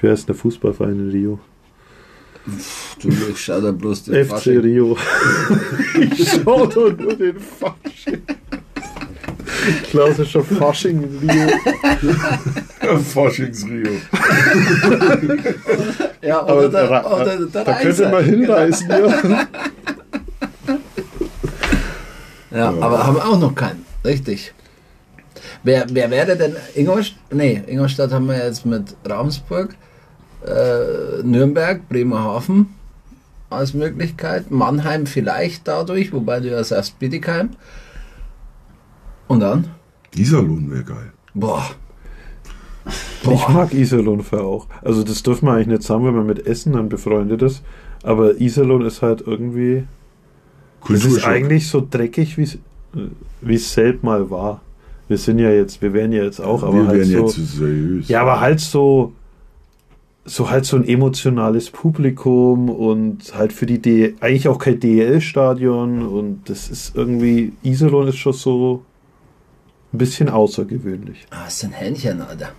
Wer 0.00 0.14
ist 0.14 0.26
der 0.28 0.34
Fußballverein 0.34 0.98
in 0.98 1.10
Rio? 1.10 1.38
Du, 3.02 3.08
ich 3.30 3.38
schau 3.44 3.60
da 3.60 3.70
bloß 3.72 4.04
den 4.04 4.24
FC 4.24 4.30
Fasching. 4.30 4.60
Rio. 4.60 4.96
ich 6.00 6.28
schau 6.30 6.66
doch 6.66 6.96
nur 6.96 7.14
den 7.14 7.36
Fasching. 7.38 8.22
Klassischer 9.90 10.42
Fasching 10.42 11.02
in 11.02 11.30
Rio. 11.30 12.98
Faschingsrio. 13.12 13.90
Ja, 16.22 16.40
Aber 16.40 16.58
oder 16.58 16.68
der, 16.68 16.90
Ra- 16.90 17.20
oder 17.22 17.36
der 17.46 17.64
Da 17.64 17.72
könnte 17.74 18.08
man 18.10 18.24
hinreisen, 18.24 18.90
ja. 18.90 19.46
Ja, 22.50 22.68
aber 22.68 23.06
haben 23.06 23.18
auch 23.20 23.38
noch 23.38 23.54
keinen. 23.54 23.84
Richtig. 24.04 24.52
Wer, 25.62 25.86
wer 25.90 26.10
wäre 26.10 26.36
denn 26.36 26.56
Ingolstadt? 26.74 27.18
Nee, 27.32 27.62
Ingolstadt 27.66 28.12
haben 28.12 28.26
wir 28.28 28.44
jetzt 28.44 28.66
mit 28.66 28.94
Ravensburg, 29.04 29.74
äh, 30.46 31.22
Nürnberg, 31.22 31.88
Bremerhaven 31.88 32.68
als 33.50 33.74
Möglichkeit, 33.74 34.50
Mannheim 34.50 35.06
vielleicht 35.06 35.66
dadurch, 35.66 36.12
wobei 36.12 36.40
du 36.40 36.48
ja 36.50 36.62
sagst 36.62 36.98
Bietigheim. 36.98 37.50
Und 39.28 39.40
dann? 39.40 39.68
Dieser 40.14 40.42
Lohn 40.42 40.70
wäre 40.70 40.84
geil. 40.84 41.12
Boah. 41.34 41.70
Ich 42.86 43.24
Boah. 43.24 43.50
mag 43.50 43.74
Iserlohn 43.74 44.22
für 44.22 44.42
auch. 44.42 44.66
Also 44.82 45.02
das 45.04 45.22
dürfen 45.22 45.46
wir 45.46 45.52
eigentlich 45.52 45.66
nicht 45.68 45.82
sagen, 45.82 46.04
wenn 46.06 46.14
man 46.14 46.26
mit 46.26 46.46
Essen 46.46 46.72
dann 46.72 46.88
befreundet 46.88 47.42
ist. 47.42 47.62
Aber 48.02 48.40
Iserlohn 48.40 48.84
ist 48.86 49.02
halt 49.02 49.22
irgendwie... 49.26 49.84
Das 50.88 51.04
ist 51.04 51.24
eigentlich 51.24 51.68
so 51.68 51.86
dreckig, 51.88 52.38
wie 52.38 52.44
es- 52.44 52.58
wie 53.42 53.54
es 53.54 53.72
selten 53.72 54.06
mal 54.06 54.30
war. 54.30 54.62
Wir 55.08 55.18
sind 55.18 55.38
ja 55.38 55.50
jetzt, 55.50 55.82
wir 55.82 55.92
werden 55.92 56.12
ja 56.12 56.24
jetzt 56.24 56.40
auch, 56.40 56.62
aber 56.62 56.74
Wir 56.74 56.86
halt 56.86 56.98
werden 57.00 57.12
so... 57.12 57.18
jetzt 57.26 57.34
zu 57.34 57.42
seriös. 57.44 58.08
Ja, 58.08 58.22
aber 58.22 58.40
halt 58.40 58.60
so, 58.60 59.12
so 60.24 60.50
halt 60.50 60.64
so 60.66 60.76
ein 60.76 60.86
emotionales 60.86 61.70
Publikum 61.70 62.68
und 62.68 63.34
halt 63.34 63.52
für 63.52 63.66
die 63.66 63.80
D 63.80 64.14
eigentlich 64.20 64.48
auch 64.48 64.58
kein 64.58 64.78
DL-Stadion 64.78 66.02
und 66.06 66.48
das 66.50 66.68
ist 66.68 66.94
irgendwie, 66.94 67.52
Iserlohn 67.62 68.08
ist 68.08 68.18
schon 68.18 68.32
so 68.34 68.84
ein 69.92 69.98
bisschen 69.98 70.28
außergewöhnlich. 70.28 71.26
Ah, 71.30 71.46
ist 71.48 71.64
ein 71.64 71.72
Hähnchen, 71.72 72.20
Alter. 72.20 72.50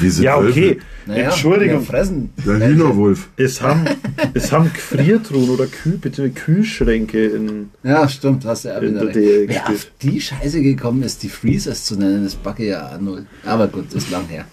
Diese 0.00 0.22
Ja, 0.22 0.38
okay, 0.38 0.78
Naja, 1.04 1.24
Entschuldigung. 1.24 1.82
fressen. 1.82 2.32
Der 2.46 2.68
Hühnerwolf. 2.68 3.28
es 3.36 3.60
haben, 3.60 3.84
es 4.34 4.50
haben 4.52 4.72
Gefriertruhen 4.72 5.50
oder 5.50 5.66
Kühl, 5.66 5.98
bitte 5.98 6.30
Kühlschränke 6.30 7.26
in, 7.26 7.70
Ja, 7.82 8.08
stimmt, 8.08 8.44
hast 8.46 8.64
du 8.64 8.68
ja 8.68 8.78
auch 8.78 8.82
in 8.82 8.94
wieder 8.94 9.04
der. 9.06 9.12
DL 9.14 9.48
Wer 9.48 9.62
auf 9.64 9.72
gespielt. 9.72 9.92
die 10.02 10.20
Scheiße 10.20 10.62
gekommen 10.62 11.02
ist, 11.02 11.22
die 11.22 11.28
Freezers 11.28 11.84
zu 11.84 11.96
nennen, 11.96 12.24
das 12.24 12.34
backe 12.36 12.64
ja 12.66 12.86
an 12.86 13.04
null. 13.04 13.26
Aber 13.44 13.66
gut, 13.66 13.92
ist 13.92 14.10
lang 14.10 14.26
her. 14.28 14.46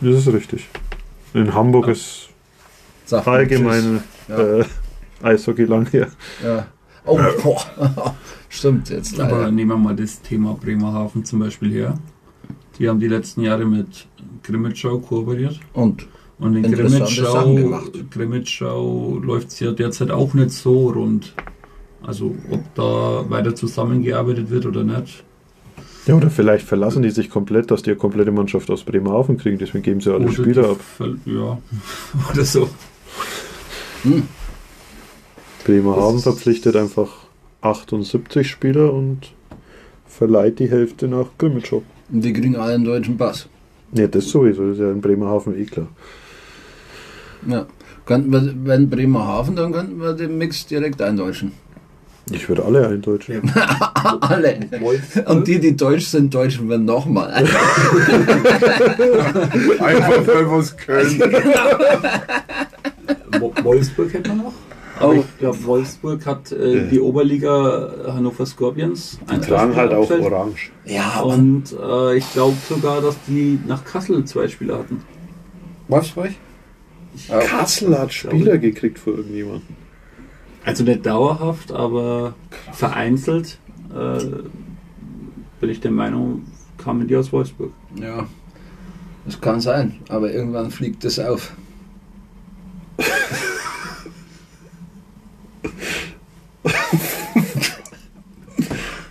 Das 0.00 0.14
ist 0.26 0.32
richtig. 0.32 0.68
In 1.34 1.52
Hamburg 1.54 1.88
ist 1.88 2.28
Sag 3.06 3.26
mal 3.26 3.38
allgemein 3.38 4.02
Ja. 4.28 4.38
äh, 4.60 4.64
Eishockey 5.22 5.64
lang 5.64 5.86
her. 5.90 6.08
Ja. 6.42 6.66
Oh, 7.06 7.18
boah. 7.42 8.14
Stimmt, 8.48 8.88
jetzt 8.90 9.18
Aber 9.20 9.38
leider. 9.38 9.50
nehmen 9.50 9.70
wir 9.72 9.76
mal 9.76 9.94
das 9.96 10.20
Thema 10.22 10.54
Bremerhaven 10.54 11.24
zum 11.24 11.40
Beispiel 11.40 11.70
her. 11.72 11.98
Die 12.78 12.88
haben 12.88 12.98
die 13.00 13.08
letzten 13.08 13.42
Jahre 13.42 13.64
mit 13.64 14.06
Grimmitschau 14.42 14.98
kooperiert. 14.98 15.60
Und 15.74 16.06
Und 16.38 16.56
in. 16.56 16.72
Grimmitschau 18.10 19.18
läuft 19.22 19.48
es 19.48 19.60
ja 19.60 19.72
derzeit 19.72 20.10
auch 20.10 20.34
nicht 20.34 20.50
so 20.50 20.88
rund. 20.90 21.34
Also 22.02 22.34
ob 22.50 22.74
da 22.74 23.28
weiter 23.30 23.54
zusammengearbeitet 23.54 24.50
wird 24.50 24.66
oder 24.66 24.82
nicht. 24.84 25.24
Ja, 26.06 26.14
oder 26.16 26.28
vielleicht 26.30 26.66
verlassen 26.66 27.02
die 27.02 27.10
sich 27.10 27.30
komplett, 27.30 27.70
dass 27.70 27.82
die 27.82 27.90
eine 27.90 27.96
komplette 27.98 28.30
Mannschaft 28.30 28.70
aus 28.70 28.84
Bremerhaven 28.84 29.38
kriegen, 29.38 29.58
deswegen 29.58 29.82
geben 29.82 30.00
sie 30.00 30.12
alle 30.12 30.24
Oder 30.26 30.32
Spieler 30.34 30.70
ab. 30.70 30.80
Ja, 31.24 31.58
oder 32.32 32.44
so. 32.44 32.68
Bremerhaven 35.64 36.02
Das 36.06 36.16
ist- 36.16 36.22
verpflichtet 36.24 36.76
einfach 36.76 37.08
78 37.62 38.48
Spieler 38.48 38.92
und 38.92 39.32
verleiht 40.06 40.58
die 40.58 40.70
Hälfte 40.70 41.08
nach 41.08 41.26
Grimmitschau. 41.38 41.82
die 42.08 42.32
kriegen 42.32 42.56
alle 42.56 42.74
einen 42.74 42.84
deutschen 42.84 43.16
Pass. 43.16 43.48
Ne, 43.92 44.08
das 44.08 44.28
sowieso, 44.28 44.62
das 44.68 44.74
ist 44.74 44.80
ja 44.82 44.90
in 44.90 45.00
Bremerhaven 45.00 45.58
eh 45.58 45.64
klar. 45.64 45.88
Ja. 47.48 47.66
Könnten 48.06 48.30
wir, 48.32 48.54
wenn 48.64 48.90
Bremerhaven, 48.90 49.56
dann 49.56 49.72
könnten 49.72 49.98
wir 49.98 50.12
den 50.12 50.36
Mix 50.36 50.66
direkt 50.66 51.00
eindeutschen. 51.00 51.52
Ich 52.32 52.48
würde 52.48 52.64
alle 52.64 52.88
eindeutschen. 52.88 53.52
alle. 54.20 54.60
Und 55.26 55.46
die, 55.46 55.60
die 55.60 55.76
deutsch 55.76 56.06
sind, 56.06 56.32
deutschen 56.32 56.70
wir 56.70 56.78
nochmal. 56.78 57.30
Einfach 59.78 60.26
weil 60.26 60.50
wir 60.50 60.58
es 60.58 60.76
können. 60.76 61.20
Wo- 63.40 63.52
Wolfsburg 63.62 64.12
hätte 64.14 64.28
man 64.30 64.38
noch. 64.38 64.52
Oh. 65.00 65.04
Aber 65.04 65.14
ich 65.16 65.38
glaube, 65.38 65.64
Wolfsburg 65.64 66.24
hat 66.24 66.52
äh, 66.52 66.88
die 66.88 67.00
Oberliga 67.00 67.90
Hannover 68.14 68.46
Scorpions. 68.46 69.18
Die 69.30 69.40
tragen 69.40 69.74
halt 69.74 69.92
auch 69.92 70.08
orange. 70.10 70.70
Ja, 70.84 71.20
und 71.20 71.72
Und 71.72 71.76
äh, 71.82 72.16
ich 72.16 72.32
glaube 72.32 72.56
sogar, 72.68 73.00
dass 73.00 73.16
die 73.26 73.58
nach 73.66 73.84
Kassel 73.84 74.24
zwei 74.24 74.46
Spieler 74.48 74.78
hatten. 74.78 75.02
Wolfsburg? 75.88 76.30
Ja. 77.28 77.38
Kassel 77.40 77.98
hat 77.98 78.12
Spieler 78.12 78.56
gekriegt 78.58 78.98
für 79.00 79.10
irgendjemanden. 79.10 79.76
Also 80.64 80.82
nicht 80.82 81.04
dauerhaft, 81.04 81.72
aber 81.72 82.34
vereinzelt 82.72 83.58
äh, 83.94 84.18
bin 85.60 85.70
ich 85.70 85.80
der 85.80 85.90
Meinung, 85.90 86.46
kamen 86.78 87.06
die 87.06 87.16
aus 87.16 87.32
Wolfsburg. 87.32 87.72
Ja, 88.00 88.26
das 89.26 89.40
kann 89.40 89.60
sein, 89.60 90.00
aber 90.08 90.32
irgendwann 90.32 90.70
fliegt 90.70 91.04
das 91.04 91.18
auf. 91.18 91.52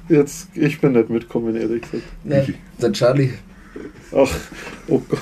Jetzt, 0.09 0.49
ich 0.55 0.81
bin 0.81 0.91
nicht 0.91 1.09
mitkommen, 1.09 1.55
ehrlich 1.55 1.81
gesagt. 1.81 2.03
Nee, 2.23 2.53
der 2.79 2.91
Charlie. 2.91 3.31
Ach, 4.15 4.29
oh 4.87 5.01
Gott. 5.09 5.19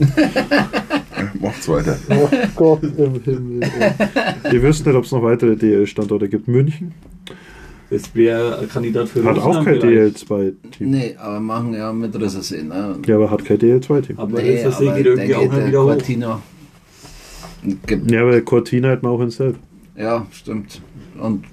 Macht's 1.40 1.68
weiter. 1.68 1.98
Oh 2.10 2.28
Gott 2.56 2.82
im 2.82 3.22
Himmel. 3.22 3.60
Ihr 4.52 4.62
wisst 4.62 4.86
nicht, 4.86 4.94
ob 4.94 5.04
es 5.04 5.12
noch 5.12 5.22
weitere 5.22 5.56
DL-Standorte 5.56 6.28
gibt. 6.28 6.48
München 6.48 6.92
wäre 8.14 8.58
ein 8.58 8.68
Kandidat 8.68 9.08
für 9.08 9.24
hat 9.24 9.38
auch 9.38 9.64
kein 9.64 9.80
vielleicht. 9.80 10.18
DL2-Team. 10.18 10.90
Nee, 10.90 11.16
aber 11.18 11.40
machen 11.40 11.74
ja 11.74 11.92
mit 11.92 12.14
Rissersee. 12.18 12.62
Ne? 12.62 12.96
Ja, 13.06 13.16
aber 13.16 13.30
hat 13.30 13.44
kein 13.44 13.58
DL2-Team. 13.58 14.18
Aber 14.18 14.40
nee, 14.40 14.64
aber 14.64 14.94
geht 14.94 15.06
irgendwie 15.06 15.34
auch 15.34 15.50
der 15.52 15.66
wieder 15.66 15.82
hoch. 15.82 15.88
Cortina 15.88 16.40
gibt 17.86 18.10
Ja, 18.10 18.22
aber 18.22 18.40
Cortina 18.42 18.90
hat 18.90 19.02
man 19.02 19.12
auch 19.12 19.20
in 19.20 19.30
Selb. 19.30 19.56
Ja, 19.96 20.26
stimmt. 20.30 20.80
Und 21.20 21.44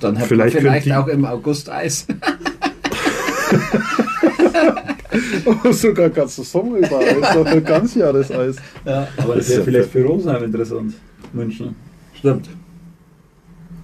dann 0.00 0.18
hat 0.18 0.26
Vielleicht 0.26 0.54
man 0.54 0.62
vielleicht 0.62 0.92
auch 0.92 1.08
im 1.08 1.24
August 1.24 1.68
Eis. 1.70 2.06
Sogar 5.72 6.10
ganze 6.10 6.42
Sommer 6.42 6.78
über 6.78 6.98
Eis, 6.98 7.64
ganz 7.64 7.94
Jahreseis. 7.94 8.56
Ja, 8.84 9.08
Aber 9.16 9.36
das 9.36 9.44
ist 9.44 9.50
ja 9.50 9.56
wäre 9.56 9.64
vielleicht 9.64 9.90
für 9.90 10.04
Rosenheim 10.04 10.44
interessant. 10.44 10.94
München. 11.32 11.74
stimmt. 12.14 12.48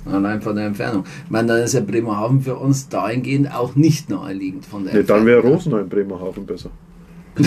Allein 0.04 0.42
von 0.42 0.56
der 0.56 0.66
Entfernung. 0.66 1.04
Ich 1.24 1.30
meine, 1.30 1.48
dann 1.48 1.62
ist 1.62 1.74
ja 1.74 1.80
Bremerhaven 1.80 2.40
für 2.40 2.56
uns 2.56 2.88
dahingehend 2.88 3.54
auch 3.54 3.76
nicht 3.76 4.10
naheliegend 4.10 4.66
von 4.66 4.84
der 4.84 4.94
Nee, 4.94 5.02
dann 5.04 5.24
wäre 5.26 5.36
Entfernung. 5.36 5.58
Rosenheim 5.58 5.88
Bremerhaven 5.88 6.46
besser. 6.46 6.70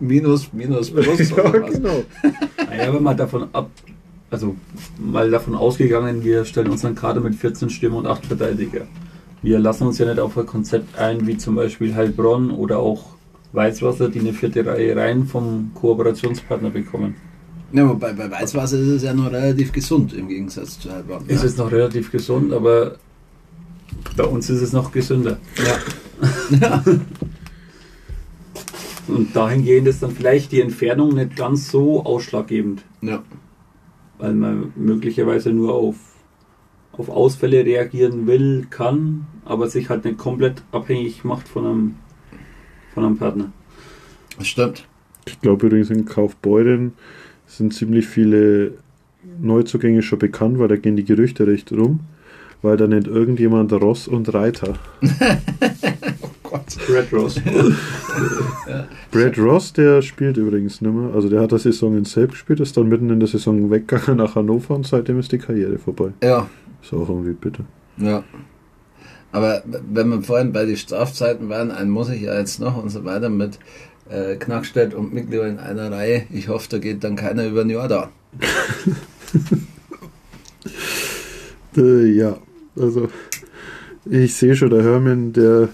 Minus, 0.00 0.50
minus, 0.52 0.90
plus. 0.90 1.30
ja, 1.30 1.44
oder 1.44 1.62
was? 1.62 1.74
genau. 1.74 2.02
Naja, 2.56 2.88
aber 2.88 3.00
mal 3.00 3.14
davon 3.14 3.48
ab, 3.52 3.68
also 4.30 4.56
mal 4.98 5.30
davon 5.30 5.54
ausgegangen, 5.54 6.24
wir 6.24 6.46
stellen 6.46 6.70
unseren 6.70 6.94
Kader 6.94 7.20
mit 7.20 7.34
14 7.34 7.68
Stürmer 7.68 7.98
und 7.98 8.06
8 8.06 8.24
Verteidiger. 8.24 8.86
Wir 9.42 9.58
lassen 9.58 9.86
uns 9.86 9.98
ja 9.98 10.06
nicht 10.06 10.20
auf 10.20 10.36
ein 10.36 10.46
Konzept 10.46 10.98
ein, 10.98 11.26
wie 11.26 11.38
zum 11.38 11.54
Beispiel 11.54 11.94
Heilbronn 11.94 12.50
oder 12.50 12.78
auch 12.78 13.16
Weißwasser, 13.52 14.08
die 14.08 14.20
eine 14.20 14.32
vierte 14.32 14.64
Reihe 14.64 14.94
rein 14.94 15.26
vom 15.26 15.72
Kooperationspartner 15.74 16.70
bekommen. 16.70 17.14
Ja, 17.72 17.88
wobei 17.88 18.12
bei 18.12 18.30
Weißwasser 18.30 18.78
ist 18.78 18.88
es 18.88 19.02
ja 19.02 19.14
noch 19.14 19.30
relativ 19.30 19.72
gesund 19.72 20.12
im 20.12 20.28
Gegensatz 20.28 20.78
zu 20.80 20.92
Heilbronn. 20.92 21.24
Ist 21.26 21.42
ja. 21.42 21.48
jetzt 21.48 21.58
noch 21.58 21.70
relativ 21.70 22.10
gesund, 22.10 22.52
aber 22.52 22.96
bei 24.16 24.24
uns 24.24 24.50
ist 24.50 24.60
es 24.60 24.72
noch 24.72 24.92
gesünder. 24.92 25.38
Ja. 26.60 26.84
Und 29.08 29.34
dahingehend 29.34 29.88
ist 29.88 30.02
dann 30.02 30.12
vielleicht 30.12 30.52
die 30.52 30.60
Entfernung 30.60 31.14
nicht 31.14 31.36
ganz 31.36 31.70
so 31.70 32.04
ausschlaggebend, 32.04 32.82
ja. 33.02 33.22
weil 34.18 34.34
man 34.34 34.72
möglicherweise 34.76 35.50
nur 35.50 35.74
auf, 35.74 35.96
auf 37.00 37.08
Ausfälle 37.08 37.64
reagieren 37.64 38.26
will, 38.26 38.66
kann, 38.70 39.26
aber 39.44 39.68
sich 39.68 39.88
halt 39.88 40.04
nicht 40.04 40.18
komplett 40.18 40.62
abhängig 40.70 41.24
macht 41.24 41.48
von 41.48 41.66
einem, 41.66 41.94
von 42.94 43.04
einem 43.04 43.16
Partner. 43.16 43.52
Das 44.38 44.46
stimmt. 44.46 44.86
Ich 45.26 45.40
glaube 45.40 45.66
übrigens 45.66 45.90
in 45.90 46.04
Kaufbeuren 46.04 46.92
sind 47.46 47.74
ziemlich 47.74 48.06
viele 48.06 48.74
Neuzugänge 49.40 50.02
schon 50.02 50.18
bekannt, 50.18 50.58
weil 50.58 50.68
da 50.68 50.76
gehen 50.76 50.96
die 50.96 51.04
Gerüchte 51.04 51.46
recht 51.46 51.72
rum, 51.72 52.00
weil 52.62 52.76
da 52.76 52.86
nennt 52.86 53.06
irgendjemand 53.06 53.72
Ross 53.72 54.06
und 54.06 54.32
Reiter. 54.32 54.74
Red 56.88 57.12
Rose. 57.12 57.40
Brad 59.10 59.38
Ross, 59.38 59.72
der 59.72 60.02
spielt 60.02 60.36
übrigens 60.36 60.80
nicht 60.80 60.92
mehr. 60.94 61.14
Also 61.14 61.28
der 61.28 61.40
hat 61.40 61.52
der 61.52 61.58
Saison 61.58 61.96
in 61.96 62.04
Selb 62.04 62.30
gespielt, 62.32 62.60
ist 62.60 62.76
dann 62.76 62.88
mitten 62.88 63.10
in 63.10 63.20
der 63.20 63.28
Saison 63.28 63.70
weggegangen 63.70 64.16
nach 64.18 64.34
Hannover 64.34 64.74
und 64.74 64.86
seitdem 64.86 65.18
ist 65.18 65.32
die 65.32 65.38
Karriere 65.38 65.78
vorbei. 65.78 66.12
Ja, 66.22 66.48
Ist 66.82 66.92
auch 66.92 67.08
irgendwie 67.08 67.32
bitter. 67.32 67.64
ja. 67.98 68.22
Aber 69.32 69.62
wenn 69.64 70.08
wir 70.08 70.22
vorhin 70.22 70.52
bei 70.52 70.64
den 70.64 70.76
Strafzeiten 70.76 71.48
waren, 71.48 71.70
einen 71.70 71.90
muss 71.90 72.08
ich 72.08 72.22
ja 72.22 72.36
jetzt 72.36 72.58
noch 72.58 72.82
und 72.82 72.88
so 72.88 73.04
weiter 73.04 73.28
mit 73.28 73.60
äh, 74.08 74.34
Knackstedt 74.34 74.92
und 74.92 75.14
Miglio 75.14 75.42
in 75.44 75.60
einer 75.60 75.92
Reihe. 75.92 76.24
Ich 76.32 76.48
hoffe, 76.48 76.66
da 76.68 76.78
geht 76.78 77.04
dann 77.04 77.14
keiner 77.14 77.46
über 77.46 77.60
ein 77.60 77.70
Jahr 77.70 77.86
da. 77.86 78.10
Äh, 81.76 82.06
ja, 82.12 82.36
also 82.76 83.08
ich 84.04 84.34
sehe 84.34 84.56
schon, 84.56 84.70
der 84.70 84.82
Hermann, 84.82 85.32
der, 85.32 85.68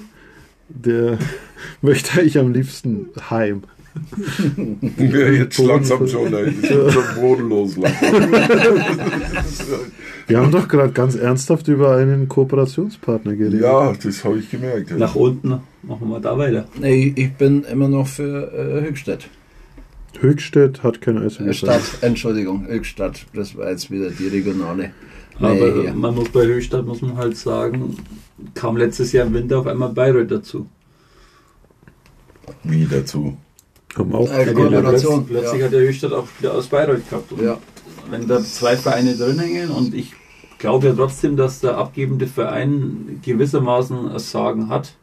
der 0.69 1.19
möchte 1.83 2.21
eigentlich 2.21 2.39
am 2.39 2.53
liebsten 2.53 3.07
heim. 3.31 3.63
Ja, 4.99 5.29
jetzt 5.31 5.59
langsam 5.59 6.07
schon, 6.07 6.33
ey. 6.35 6.49
Ich 6.63 6.69
bin 6.69 6.91
schon 6.91 7.03
bodenlos 7.19 7.77
langsam. 7.79 8.13
Wir 10.27 10.39
haben 10.39 10.51
doch 10.53 10.69
gerade 10.69 10.93
ganz 10.93 11.15
ernsthaft 11.15 11.69
über 11.69 11.97
einen 11.97 12.29
Kooperationspartner 12.29 13.35
geredet. 13.37 13.63
Ja, 13.63 13.93
das 13.95 14.25
habe 14.25 14.39
ich 14.39 14.51
gemerkt. 14.51 14.91
ey. 14.91 14.99
Nach 14.99 15.15
unten 15.15 15.61
machen 15.83 16.09
wir 16.09 16.21
da 16.21 16.37
weiter. 16.37 16.67
Nee, 16.79 17.13
ich 17.17 17.33
bin 17.35 17.63
immer 17.65 17.89
noch 17.89 18.07
für 18.07 18.53
äh, 18.53 18.87
Höchstadt. 18.89 19.29
Höchstädt 20.21 20.83
hat 20.83 21.01
kein 21.01 21.17
Äh, 21.23 21.27
Eishockey. 21.27 21.55
Stadt, 21.55 21.83
Entschuldigung, 22.01 22.67
Höchstadt. 22.67 23.25
Das 23.35 23.57
war 23.57 23.71
jetzt 23.71 23.91
wieder 23.91 24.11
die 24.11 24.29
regionale. 24.29 24.91
Aber 25.39 25.53
Nee, 25.55 25.87
ja. 25.87 25.95
man 25.95 26.15
muss 26.15 26.29
bei 26.31 26.45
Höchstadt 26.47 26.87
muss 26.87 27.03
man 27.03 27.17
halt 27.17 27.37
sagen, 27.37 27.97
kam 28.55 28.77
letztes 28.77 29.13
Jahr 29.13 29.27
im 29.27 29.35
Winter 29.35 29.59
auf 29.59 29.67
einmal 29.67 29.91
Bayreuth 29.91 30.31
dazu. 30.31 30.67
Wie 32.63 32.87
dazu? 32.87 33.37
Haben 33.97 34.15
auch 34.15 34.31
Äh, 34.31 34.47
Ja, 34.47 34.53
Kooperation, 34.53 35.27
Plötzlich, 35.27 35.29
plötzlich 35.29 35.61
ja. 35.61 35.67
hat 35.67 35.73
der 35.73 35.81
Höchstadt 35.81 36.13
auch 36.13 36.27
Spieler 36.29 36.55
aus 36.55 36.67
Bayreuth 36.67 37.09
gehabt. 37.09 37.33
Und 37.33 37.43
Ja. 37.43 37.59
Wenn 38.11 38.29
da 38.29 38.41
zwei 38.41 38.77
Vereine 38.77 39.17
drin 39.17 39.39
hängen 39.39 39.71
und 39.71 39.95
ich 39.95 40.13
glaube 40.59 40.89
ja 40.89 40.93
trotzdem, 40.95 41.37
dass 41.37 41.61
der 41.61 41.77
abgebende 41.77 42.27
Verein 42.27 43.21
gewissermaßen 43.25 44.09
ein 44.11 44.19
Sagen 44.19 44.69
hat. 44.69 44.95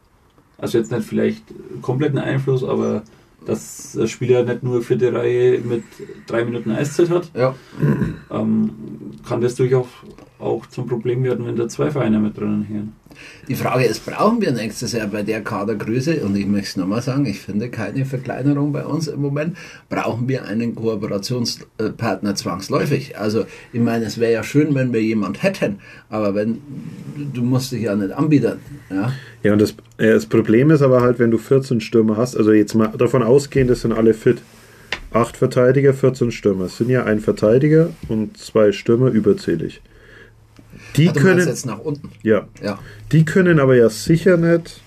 Also 0.56 0.78
jetzt 0.78 0.90
nicht 0.90 1.04
vielleicht 1.04 1.42
kompletten 1.82 2.18
Einfluss, 2.18 2.64
aber 2.64 3.02
dass 3.44 3.92
der 3.92 4.06
Spieler 4.06 4.44
nicht 4.44 4.62
nur 4.62 4.80
vierte 4.82 5.12
Reihe 5.12 5.58
mit 5.60 5.82
drei 6.26 6.44
Minuten 6.44 6.70
Eiszeit 6.70 7.10
hat, 7.10 7.30
Ja, 7.34 7.54
ähm, 8.30 8.70
kann 9.28 9.42
das 9.42 9.54
durchaus 9.56 9.86
auch 10.38 10.64
zum 10.66 10.86
Problem 10.86 11.22
werden, 11.24 11.46
wenn 11.46 11.56
da 11.56 11.68
zwei 11.68 11.90
Vereine 11.90 12.20
mit 12.20 12.38
drinnen 12.38 12.62
hängen. 12.62 12.92
Die 13.48 13.54
Frage 13.54 13.84
ist, 13.84 14.06
brauchen 14.06 14.40
wir 14.40 14.52
nächstes 14.52 14.92
Jahr 14.92 15.06
bei 15.06 15.22
der 15.22 15.42
Kadergröße, 15.42 16.20
und 16.24 16.36
ich 16.36 16.46
möchte 16.46 16.68
es 16.68 16.76
nochmal 16.76 17.02
sagen, 17.02 17.26
ich 17.26 17.40
finde 17.40 17.68
keine 17.68 18.04
Verkleinerung 18.04 18.72
bei 18.72 18.84
uns 18.84 19.08
im 19.08 19.20
Moment, 19.20 19.56
brauchen 19.88 20.28
wir 20.28 20.44
einen 20.44 20.74
Kooperationspartner 20.74 22.34
zwangsläufig. 22.34 23.18
Also, 23.18 23.46
ich 23.72 23.80
meine, 23.80 24.04
es 24.04 24.18
wäre 24.18 24.32
ja 24.32 24.42
schön, 24.42 24.74
wenn 24.74 24.92
wir 24.92 25.02
jemand 25.02 25.42
hätten, 25.42 25.80
aber 26.08 26.34
wenn, 26.34 26.58
du 27.32 27.42
musst 27.42 27.72
dich 27.72 27.82
ja 27.82 27.94
nicht 27.94 28.12
anbieten. 28.12 28.58
Ja, 28.90 29.12
Ja, 29.44 29.52
und 29.52 29.60
das, 29.60 29.74
das 29.98 30.24
Problem 30.24 30.70
ist 30.70 30.80
aber 30.80 31.02
halt, 31.02 31.18
wenn 31.18 31.30
du 31.30 31.36
14 31.36 31.82
Stürmer 31.82 32.16
hast, 32.16 32.34
also 32.34 32.50
jetzt 32.52 32.74
mal 32.74 32.88
davon 32.88 33.22
ausgehend, 33.22 33.70
das 33.70 33.82
sind 33.82 33.92
alle 33.92 34.14
fit. 34.14 34.38
Acht 35.12 35.36
Verteidiger, 35.36 35.92
14 35.92 36.32
Stürmer. 36.32 36.64
Es 36.64 36.78
sind 36.78 36.88
ja 36.88 37.04
ein 37.04 37.20
Verteidiger 37.20 37.90
und 38.08 38.38
zwei 38.38 38.72
Stürmer 38.72 39.10
überzählig. 39.10 39.82
Die 40.96 41.06
du 41.06 41.10
meinst 41.12 41.22
können, 41.22 41.48
jetzt 41.48 41.66
nach 41.66 41.78
unten. 41.78 42.10
ja, 42.22 42.46
Ja, 42.62 42.78
die 43.12 43.24
können 43.24 43.58
aber 43.58 43.76
ja 43.76 43.88
sicher 43.88 44.36
nicht 44.36 44.80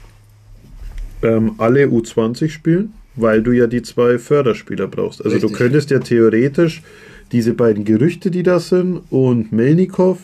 ähm, 1.21 1.55
alle 1.57 1.85
U20 1.85 2.49
spielen, 2.49 2.93
weil 3.15 3.41
du 3.41 3.51
ja 3.51 3.67
die 3.67 3.81
zwei 3.81 4.17
Förderspieler 4.19 4.87
brauchst. 4.87 5.23
Also 5.23 5.37
du 5.37 5.47
Richtig. 5.47 5.57
könntest 5.57 5.89
ja 5.89 5.99
theoretisch 5.99 6.83
diese 7.31 7.53
beiden 7.53 7.83
Gerüchte, 7.83 8.31
die 8.31 8.43
da 8.43 8.59
sind, 8.59 9.01
und 9.09 9.51
Melnikov, 9.51 10.19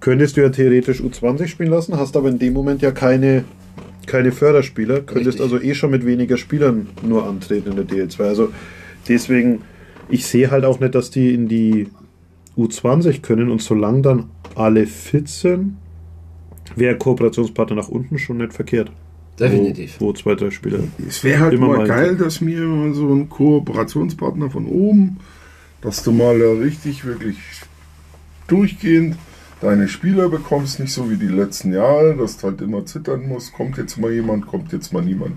könntest 0.00 0.36
du 0.36 0.42
ja 0.42 0.48
theoretisch 0.48 1.00
U20 1.00 1.46
spielen 1.46 1.70
lassen, 1.70 1.96
hast 1.96 2.16
aber 2.16 2.28
in 2.28 2.38
dem 2.38 2.52
Moment 2.52 2.82
ja 2.82 2.90
keine, 2.90 3.44
keine 4.06 4.32
Förderspieler, 4.32 5.00
könntest 5.00 5.38
Richtig. 5.38 5.42
also 5.42 5.60
eh 5.60 5.74
schon 5.74 5.90
mit 5.90 6.04
weniger 6.04 6.36
Spielern 6.36 6.88
nur 7.02 7.26
antreten 7.26 7.70
in 7.70 7.76
der 7.76 7.86
DL2. 7.86 8.22
Also 8.22 8.48
deswegen, 9.08 9.60
ich 10.08 10.26
sehe 10.26 10.50
halt 10.50 10.64
auch 10.64 10.80
nicht, 10.80 10.94
dass 10.94 11.10
die 11.10 11.32
in 11.32 11.48
die 11.48 11.88
U20 12.58 13.22
können 13.22 13.50
und 13.50 13.62
solange 13.62 14.02
dann 14.02 14.24
alle 14.54 14.86
fit 14.86 15.28
sind, 15.28 15.76
wäre 16.76 16.96
Kooperationspartner 16.96 17.76
nach 17.76 17.88
unten 17.88 18.18
schon 18.18 18.38
nicht 18.38 18.52
verkehrt. 18.52 18.90
definitiv. 19.38 19.96
Wo, 19.98 20.06
wo 20.06 20.12
zwei, 20.12 20.34
drei 20.34 20.50
Spieler. 20.50 20.80
Es 21.06 21.24
wäre 21.24 21.40
halt 21.40 21.54
Immer 21.54 21.68
mal 21.68 21.86
geil, 21.86 22.16
dass 22.16 22.40
mir 22.40 22.60
mal 22.60 22.94
so 22.94 23.12
ein 23.12 23.28
Kooperationspartner 23.28 24.50
von 24.50 24.66
oben, 24.66 25.18
dass 25.80 26.02
du 26.02 26.12
mal 26.12 26.40
richtig, 26.40 27.04
wirklich 27.04 27.36
durchgehend 28.46 29.16
deine 29.60 29.88
Spieler 29.88 30.28
bekommst, 30.28 30.78
nicht 30.80 30.92
so 30.92 31.10
wie 31.10 31.16
die 31.16 31.26
letzten 31.26 31.72
Jahre, 31.72 32.16
dass 32.16 32.36
du 32.36 32.48
halt 32.48 32.60
immer 32.60 32.84
zittern 32.86 33.26
musst, 33.28 33.52
kommt 33.52 33.78
jetzt 33.78 33.96
mal 33.98 34.12
jemand, 34.12 34.46
kommt 34.46 34.72
jetzt 34.72 34.92
mal 34.92 35.02
niemand. 35.02 35.36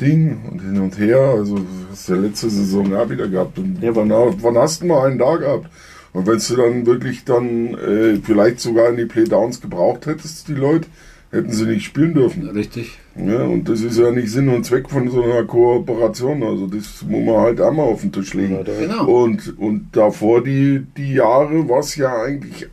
Ding 0.00 0.42
und 0.50 0.60
hin 0.60 0.80
und 0.80 0.98
her, 0.98 1.18
also 1.18 1.56
das 1.56 1.66
hast 1.92 2.08
du 2.08 2.14
ja 2.14 2.20
letzte 2.20 2.50
Saison 2.50 2.94
auch 2.94 3.08
wieder 3.08 3.28
gehabt. 3.28 3.58
Und 3.58 3.80
Ja, 3.80 3.94
wann, 3.94 4.10
wann 4.10 4.58
hast 4.58 4.82
du 4.82 4.86
mal 4.86 5.06
einen 5.06 5.18
da 5.18 5.36
gehabt? 5.36 5.68
Und 6.14 6.26
wenn 6.26 6.38
du 6.38 6.56
dann 6.56 6.86
wirklich 6.86 7.24
dann 7.24 7.74
äh, 7.74 8.16
vielleicht 8.22 8.60
sogar 8.60 8.88
in 8.88 8.96
die 8.96 9.04
Playdowns 9.04 9.60
gebraucht 9.60 10.06
hättest, 10.06 10.48
die 10.48 10.54
Leute, 10.54 10.86
hätten 11.32 11.52
sie 11.52 11.64
nicht 11.66 11.84
spielen 11.84 12.14
dürfen. 12.14 12.48
Richtig. 12.48 12.96
Ja, 13.16 13.42
und 13.42 13.68
das 13.68 13.80
ist 13.80 13.98
ja 13.98 14.10
nicht 14.12 14.30
Sinn 14.30 14.48
und 14.48 14.64
Zweck 14.64 14.88
von 14.88 15.10
so 15.10 15.22
einer 15.24 15.42
Kooperation. 15.44 16.42
Also 16.44 16.66
das 16.68 17.02
muss 17.02 17.26
man 17.26 17.36
halt 17.38 17.60
einmal 17.60 17.86
auf 17.86 18.00
den 18.02 18.12
Tisch 18.12 18.32
legen. 18.34 18.64
Genau. 18.64 19.04
Und, 19.06 19.58
und 19.58 19.88
davor 19.92 20.42
die, 20.44 20.86
die 20.96 21.14
Jahre 21.14 21.68
war 21.68 21.80
es 21.80 21.96
ja 21.96 22.22
eigentlich 22.22 22.68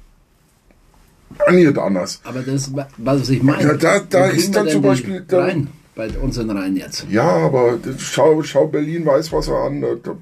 nicht 1.52 1.78
anders. 1.78 2.22
Aber 2.24 2.42
das, 2.42 2.72
was 2.98 3.30
ich 3.30 3.42
meine. 3.42 3.64
Ja, 3.64 3.74
da- 3.74 4.02
da 4.08 4.28
ist 4.28 4.56
dann 4.56 4.68
zum 4.70 4.82
Beispiel 4.84 5.24
da- 5.28 5.42
rein 5.46 5.68
bei 5.96 6.10
unseren 6.22 6.52
Reihen 6.52 6.76
jetzt. 6.78 7.06
Ja, 7.10 7.24
aber 7.28 7.78
das- 7.84 8.02
schau, 8.02 8.44
schau 8.44 8.68
Berlin 8.68 9.06
weiß 9.06 9.32
was 9.32 9.48
er 9.48 9.64
an. 9.64 9.82
Da- 9.82 10.16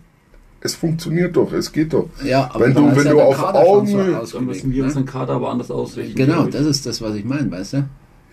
Es 0.62 0.76
funktioniert 0.76 1.36
doch, 1.36 1.54
es 1.54 1.72
geht 1.72 1.94
doch. 1.94 2.10
Ja, 2.24 2.50
aber 2.54 2.66
wenn 2.66 2.74
du, 2.74 2.96
wenn 2.96 3.06
ja 3.06 3.12
du 3.12 3.22
auf 3.22 3.38
Kader 3.38 3.66
schon 3.66 3.88
so 3.88 3.98
Augen. 3.98 4.12
Da 4.12 4.20
ausgelegt, 4.20 4.48
müssen 4.48 4.72
wir 4.72 4.82
ne? 4.82 4.88
unseren 4.88 5.06
Kader 5.06 5.34
aber 5.34 5.50
anders 5.50 5.72
ausrichten. 5.72 6.16
Genau, 6.16 6.46
das 6.46 6.66
ist 6.66 6.86
das, 6.86 7.02
was 7.02 7.16
ich 7.16 7.24
meine, 7.24 7.50
weißt 7.50 7.74
du? 7.74 7.84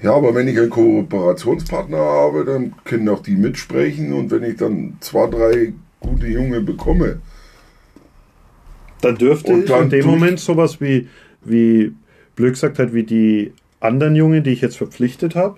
Ja, 0.02 0.12
aber 0.12 0.34
wenn 0.34 0.48
ich 0.48 0.58
einen 0.58 0.70
Kooperationspartner 0.70 1.96
habe, 1.96 2.44
dann 2.44 2.74
können 2.84 3.08
auch 3.08 3.22
die 3.22 3.36
mitsprechen 3.36 4.12
und 4.12 4.30
wenn 4.30 4.42
ich 4.42 4.56
dann 4.56 4.96
zwei, 5.00 5.26
drei 5.28 5.72
gute 6.00 6.26
Junge 6.26 6.60
bekomme, 6.60 7.20
Dann 9.00 9.16
dürfte 9.16 9.52
Und 9.52 9.60
ich 9.60 9.66
dann 9.66 9.84
in 9.84 9.90
dem 9.90 10.06
Moment 10.06 10.40
sowas 10.40 10.80
wie, 10.80 11.08
wie 11.44 11.92
Blöd 12.34 12.54
gesagt 12.54 12.78
hat, 12.78 12.92
wie 12.92 13.04
die 13.04 13.52
anderen 13.80 14.16
Jungen, 14.16 14.42
die 14.42 14.50
ich 14.50 14.60
jetzt 14.60 14.76
verpflichtet 14.76 15.34
habe. 15.34 15.56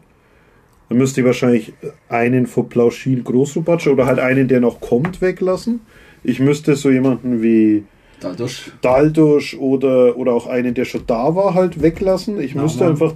Dann 0.88 0.98
müsste 0.98 1.20
ich 1.20 1.26
wahrscheinlich 1.26 1.72
einen 2.08 2.46
von 2.46 2.68
Plauschil 2.68 3.22
Großrubatsche 3.22 3.92
oder 3.92 4.06
halt 4.06 4.18
einen, 4.18 4.48
der 4.48 4.60
noch 4.60 4.80
kommt, 4.80 5.20
weglassen. 5.20 5.80
Ich 6.28 6.40
müsste 6.40 6.76
so 6.76 6.90
jemanden 6.90 7.42
wie 7.42 7.84
Dadurch, 8.20 8.72
Daldusch 8.82 9.54
oder, 9.54 10.16
oder 10.16 10.32
auch 10.32 10.46
einen, 10.46 10.74
der 10.74 10.84
schon 10.84 11.04
da 11.06 11.34
war, 11.34 11.54
halt 11.54 11.80
weglassen. 11.82 12.40
Ich 12.40 12.54
Ja, 12.54 12.62
müsste 12.62 12.84
Mann. 12.84 12.92
einfach 12.92 13.14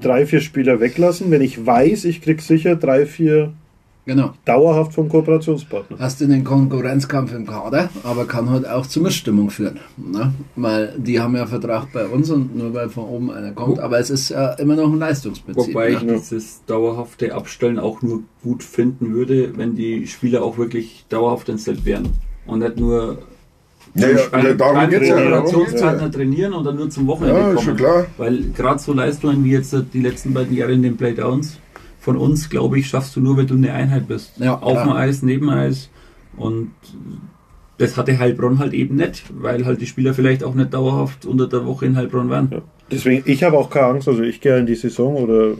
drei, 0.00 0.26
vier 0.26 0.40
Spieler 0.40 0.78
weglassen, 0.78 1.30
wenn 1.30 1.42
ich 1.42 1.64
weiß, 1.64 2.04
ich 2.04 2.20
krieg 2.20 2.42
sicher 2.42 2.76
drei, 2.76 3.06
vier 3.06 3.52
genau. 4.04 4.34
dauerhaft 4.44 4.92
vom 4.92 5.08
Kooperationspartner. 5.08 5.98
Hast 5.98 6.20
du 6.20 6.26
den 6.26 6.44
Konkurrenzkampf 6.44 7.34
im 7.34 7.46
Kader, 7.46 7.88
aber 8.04 8.26
kann 8.26 8.50
halt 8.50 8.68
auch 8.68 8.86
zur 8.86 9.02
Missstimmung 9.02 9.50
führen. 9.50 9.80
Ne? 9.96 10.32
Weil 10.54 10.94
die 10.98 11.18
haben 11.18 11.34
ja 11.34 11.46
Vertrag 11.46 11.92
bei 11.92 12.06
uns 12.06 12.30
und 12.30 12.54
nur 12.56 12.74
weil 12.74 12.90
von 12.90 13.04
oben 13.04 13.30
einer 13.30 13.52
kommt, 13.52 13.80
aber 13.80 13.98
es 13.98 14.10
ist 14.10 14.28
ja 14.28 14.52
immer 14.52 14.76
noch 14.76 14.92
ein 14.92 14.98
Leistungsprinzip. 14.98 15.74
Wobei 15.74 15.90
ich 15.90 16.02
ne? 16.02 16.12
dieses 16.12 16.64
dauerhafte 16.66 17.34
Abstellen 17.34 17.78
auch 17.78 18.02
nur 18.02 18.22
gut 18.42 18.62
finden 18.62 19.14
würde, 19.14 19.56
wenn 19.56 19.74
die 19.74 20.06
Spieler 20.06 20.44
auch 20.44 20.58
wirklich 20.58 21.06
dauerhaft 21.08 21.48
entstellt 21.48 21.84
wären. 21.84 22.10
Und 22.46 22.60
nicht 22.60 22.76
nur 22.78 23.18
Ja, 23.94 24.08
ja, 24.08 24.16
ja, 24.42 24.54
darum 24.54 24.74
beim 24.76 24.90
geht's 24.90 25.08
ja, 25.08 25.16
Generationspartner 25.16 26.02
geht's 26.04 26.16
trainieren 26.16 26.52
und 26.52 26.64
dann 26.64 26.76
nur 26.76 26.90
zum 26.90 27.06
Wochenende 27.06 27.40
Ja, 27.40 27.48
ist 27.50 27.54
kommen. 27.56 27.66
schon 27.68 27.76
klar. 27.76 28.06
Weil 28.18 28.38
gerade 28.56 28.78
so 28.78 28.92
Leistungen 28.92 29.42
wie 29.44 29.52
jetzt 29.52 29.74
die 29.94 30.00
letzten 30.00 30.34
beiden 30.34 30.54
Jahre 30.56 30.72
in 30.72 30.82
den 30.82 30.96
Playdowns 30.96 31.58
von 32.00 32.16
uns, 32.16 32.48
glaube 32.50 32.78
ich, 32.78 32.86
schaffst 32.88 33.16
du 33.16 33.20
nur, 33.20 33.36
wenn 33.36 33.46
du 33.46 33.54
eine 33.54 33.72
Einheit 33.72 34.06
bist. 34.06 34.32
Ja, 34.38 34.54
Auf 34.60 34.82
dem 34.82 34.92
Eis, 34.92 35.22
neben 35.22 35.50
Eis. 35.50 35.90
Und 36.36 36.70
das 37.78 37.96
hatte 37.96 38.18
Heilbronn 38.18 38.58
halt 38.58 38.72
eben 38.74 38.96
nicht, 38.96 39.24
weil 39.38 39.64
halt 39.66 39.80
die 39.80 39.86
Spieler 39.86 40.14
vielleicht 40.14 40.44
auch 40.44 40.54
nicht 40.54 40.72
dauerhaft 40.72 41.26
unter 41.26 41.46
der 41.46 41.66
Woche 41.66 41.86
in 41.86 41.96
Heilbronn 41.96 42.30
waren. 42.30 42.48
Ja. 42.52 42.58
Deswegen, 42.90 43.22
ich 43.30 43.42
habe 43.42 43.58
auch 43.58 43.68
keine 43.70 43.86
Angst, 43.88 44.08
also 44.08 44.22
ich 44.22 44.40
gehe 44.40 44.58
in 44.58 44.66
die 44.66 44.76
Saison 44.76 45.16
oder 45.16 45.54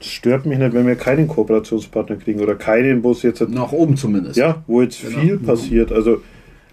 es 0.00 0.06
stört 0.08 0.44
mich 0.46 0.58
nicht, 0.58 0.74
wenn 0.74 0.86
wir 0.86 0.96
keinen 0.96 1.28
Kooperationspartner 1.28 2.16
kriegen 2.16 2.40
oder 2.40 2.56
keinen, 2.56 3.04
wo 3.04 3.12
es 3.12 3.22
jetzt 3.22 3.40
Nach 3.48 3.70
oben 3.72 3.96
zumindest. 3.96 4.36
ja, 4.36 4.62
wo 4.66 4.82
jetzt 4.82 5.00
Genau. 5.02 5.20
viel 5.20 5.38
passiert. 5.38 5.92
Also 5.92 6.20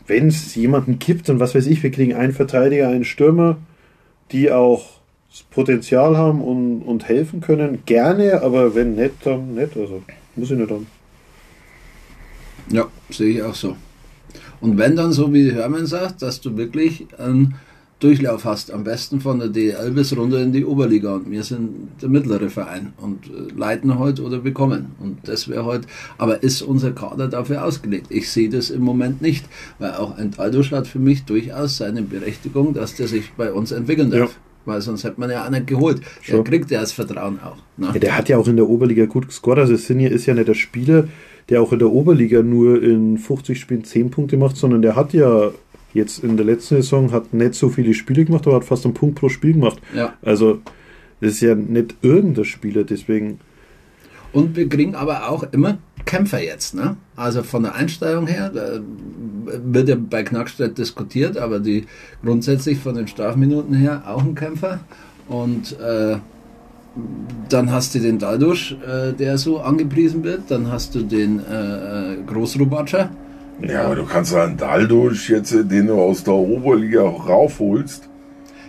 wenn 0.10 0.28
es 0.28 0.56
jemanden 0.56 1.00
gibt 1.00 1.30
und 1.30 1.40
was 1.40 1.56
weiß 1.56 1.68
ich, 1.68 1.82
wir 1.84 1.92
kriegen 1.92 2.14
einen 2.14 2.34
Verteidiger, 2.34 2.90
einen 2.90 3.06
Stürmer, 3.06 3.58
die 4.32 4.52
auch 4.52 5.00
das 5.30 5.44
Potenzial 5.44 6.18
haben 6.18 6.42
und, 6.42 6.82
und 6.82 7.08
helfen 7.08 7.40
können, 7.42 7.84
gerne, 7.86 8.42
aber 8.42 8.74
wenn 8.76 8.96
nicht, 8.96 9.26
dann 9.26 9.54
nicht. 9.54 9.78
Also 9.78 10.02
muss 10.36 10.52
ich 10.52 10.58
nicht 10.58 10.72
haben. 10.72 10.88
Ja, 12.72 12.88
sehe 13.10 13.30
ich 13.30 13.44
auch 13.44 13.56
so. 13.56 13.76
Und 14.62 14.78
wenn 14.78 14.96
dann 14.96 15.12
so 15.12 15.32
wie 15.34 15.52
Hermann 15.52 15.86
sagt, 15.86 16.22
dass 16.22 16.42
du 16.42 16.58
wirklich 16.58 17.08
einen 17.18 17.56
Durchlauf 18.00 18.46
hast, 18.46 18.72
am 18.72 18.86
besten 18.86 19.20
von 19.20 19.40
der 19.40 19.50
DL 19.50 19.92
bis 19.92 20.16
runter 20.16 20.42
in 20.42 20.54
die 20.54 20.64
Oberliga 20.64 21.16
und 21.16 21.30
wir 21.30 21.44
sind 21.44 21.90
der 22.02 22.08
mittlere 22.08 22.50
Verein 22.50 22.94
und 22.98 23.26
äh, 23.26 23.54
leiten 23.58 24.00
heute 24.00 24.24
oder 24.24 24.40
bekommen 24.40 24.96
und 25.00 25.18
das 25.28 25.50
wäre 25.50 25.66
heute, 25.66 25.88
aber 26.18 26.42
ist 26.42 26.62
unser 26.62 26.92
Kader 26.92 27.28
dafür 27.28 27.66
ausgelegt? 27.66 28.08
Ich 28.10 28.32
sehe 28.32 28.50
das 28.50 28.70
im 28.70 28.82
Moment 28.82 29.22
nicht, 29.22 29.46
weil 29.80 29.92
auch 29.92 30.18
ein 30.18 30.32
Taldusch 30.32 30.72
hat 30.72 30.88
für 30.88 31.00
mich 31.00 31.26
durchaus 31.26 31.78
seine 31.78 32.02
Berechtigung, 32.02 32.74
dass 32.74 32.96
der 32.96 33.10
sich 33.10 33.34
bei 33.34 33.52
uns 33.52 33.72
entwickeln 33.72 34.12
darf. 34.12 34.32
Ja. 34.32 34.36
Weil 34.66 34.82
sonst 34.82 35.04
hätte 35.04 35.20
man 35.20 35.32
ja 35.32 35.50
nicht 35.50 35.68
geholt. 35.68 36.02
Der 36.28 36.44
kriegt 36.44 36.70
ja 36.70 36.82
das 36.82 36.92
Vertrauen 36.92 37.40
auch. 37.40 37.58
Ne? 37.78 37.92
Ja, 37.94 38.00
der 38.00 38.18
hat 38.18 38.30
ja 38.30 38.38
auch 38.38 38.48
in 38.48 38.56
der 38.56 38.68
Oberliga 38.68 39.06
gut 39.06 39.28
gescored. 39.28 39.58
Also 39.58 39.76
Sinja 39.78 40.10
ist 40.10 40.26
ja 40.26 40.34
nicht 40.34 40.48
der 40.48 40.54
Spieler, 40.54 41.08
der 41.48 41.62
auch 41.62 41.74
in 41.74 41.80
der 41.80 41.90
Oberliga 41.90 42.44
nur 42.44 42.84
in 42.84 43.18
50 43.18 43.60
Spielen 43.60 43.84
10 43.84 44.12
Punkte 44.12 44.38
macht, 44.38 44.58
sondern 44.58 44.82
der 44.82 44.96
hat 44.96 45.14
ja 45.14 45.52
jetzt 45.94 46.24
in 46.24 46.38
der 46.38 46.46
letzten 46.46 46.76
Saison 46.78 47.12
hat 47.12 47.34
nicht 47.34 47.56
so 47.56 47.70
viele 47.70 47.94
Spiele 47.94 48.26
gemacht, 48.26 48.46
aber 48.48 48.58
hat 48.58 48.66
fast 48.66 48.86
einen 48.86 48.94
Punkt 48.94 49.20
pro 49.20 49.30
Spiel 49.30 49.54
gemacht. 49.54 49.80
Ja. 49.96 50.14
Also 50.22 50.60
das 51.22 51.34
ist 51.34 51.42
ja 51.42 51.56
nicht 51.56 51.96
irgendein 52.02 52.46
Spieler, 52.46 52.84
deswegen 52.84 53.40
Und 54.32 54.56
wir 54.56 54.70
kriegen 54.70 54.96
aber 54.96 55.30
auch 55.30 55.44
immer 55.52 55.78
Kämpfer 56.06 56.42
jetzt. 56.42 56.76
Ne? 56.76 56.96
Also 57.16 57.44
von 57.44 57.64
der 57.64 57.76
Einstellung 57.76 58.28
her, 58.28 58.50
da 58.50 58.80
wird 59.64 59.90
ja 59.90 59.96
bei 59.98 60.24
Knackstedt 60.24 60.78
diskutiert, 60.78 61.38
aber 61.38 61.60
die 61.60 61.86
grundsätzlich 62.24 62.80
von 62.80 62.96
den 62.96 63.08
Strafminuten 63.08 63.76
her 63.76 64.04
auch 64.08 64.24
ein 64.24 64.36
Kämpfer. 64.36 64.80
Und 65.28 65.80
äh, 65.80 66.18
dann 67.50 67.72
hast 67.72 67.96
du 67.96 68.00
den 68.00 68.18
Daldusch, 68.18 68.76
äh, 68.86 69.14
der 69.14 69.38
so 69.38 69.60
angepriesen 69.60 70.24
wird. 70.24 70.50
Dann 70.50 70.72
hast 70.72 70.96
du 70.96 71.04
den 71.04 71.40
äh, 71.40 72.14
äh, 72.14 72.18
Großrubatscher. 72.26 73.12
Ja, 73.62 73.84
aber 73.86 73.96
du 73.96 74.06
kannst 74.06 74.34
einen 74.36 74.58
Daldusch 74.58 75.30
jetzt, 75.30 75.52
äh, 75.54 75.64
den 75.66 75.88
du 75.88 75.94
aus 76.02 76.24
der 76.24 76.34
Oberliga 76.34 77.02
raufholst. 77.02 78.08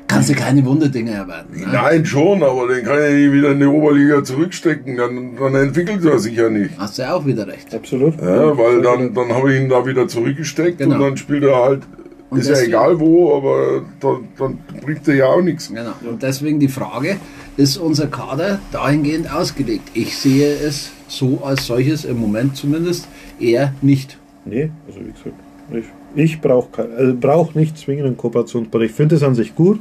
Kannst 0.08 0.28
du 0.30 0.34
keine 0.34 0.64
Wunderdinge 0.64 1.12
erwarten. 1.12 1.60
Ne? 1.60 1.68
Nein, 1.72 2.04
schon, 2.04 2.42
aber 2.42 2.66
den 2.66 2.84
kann 2.84 2.98
ich 3.04 3.12
nicht 3.26 3.32
wieder 3.32 3.52
in 3.52 3.60
die 3.60 3.66
Oberliga 3.66 4.24
zurückstecken. 4.24 4.96
Dann, 4.96 5.36
dann 5.36 5.54
entwickelt 5.54 6.04
er 6.04 6.18
sich 6.18 6.34
ja 6.36 6.48
nicht. 6.50 6.70
Hast 6.78 6.98
du 6.98 7.02
ja 7.02 7.14
auch 7.14 7.24
wieder 7.26 7.46
recht. 7.46 7.72
absolut. 7.72 8.20
Ja, 8.20 8.58
weil 8.58 8.82
dann, 8.82 9.14
dann 9.14 9.32
habe 9.32 9.54
ich 9.54 9.60
ihn 9.60 9.68
da 9.68 9.86
wieder 9.86 10.08
zurückgesteckt 10.08 10.78
Genau. 10.78 10.96
und 10.96 11.00
dann 11.02 11.16
spielt 11.16 11.44
er 11.44 11.54
halt, 11.62 11.82
Und 12.28 12.40
ist 12.40 12.48
ja 12.48 12.54
deswegen- 12.54 12.70
egal 12.72 12.98
wo, 12.98 13.36
aber 13.36 13.82
dann, 14.00 14.28
dann 14.36 14.58
bringt 14.84 15.06
er 15.06 15.14
ja 15.14 15.26
auch 15.26 15.42
nichts. 15.42 15.68
Genau. 15.68 15.92
Und 16.08 16.20
deswegen 16.24 16.58
die 16.58 16.68
Frage, 16.68 17.16
ist 17.56 17.76
unser 17.76 18.08
Kader 18.08 18.58
dahingehend 18.72 19.32
ausgelegt? 19.32 19.90
Ich 19.94 20.16
sehe 20.18 20.52
es 20.56 20.90
so 21.06 21.42
als 21.44 21.66
solches 21.66 22.04
im 22.04 22.18
Moment 22.18 22.56
zumindest 22.56 23.06
eher 23.38 23.74
nicht. 23.80 24.18
Nee, 24.44 24.70
also 24.86 25.00
wie 25.00 25.12
gesagt, 25.12 25.34
ich, 25.72 25.84
ich 26.14 26.40
brauche 26.40 26.88
also 26.96 27.14
brauch 27.18 27.54
nicht 27.54 27.78
zwingend 27.78 28.06
einen 28.06 28.16
Kooperationspartner. 28.16 28.86
Ich 28.86 28.92
finde 28.92 29.16
es 29.16 29.22
an 29.22 29.34
sich 29.34 29.54
gut, 29.54 29.80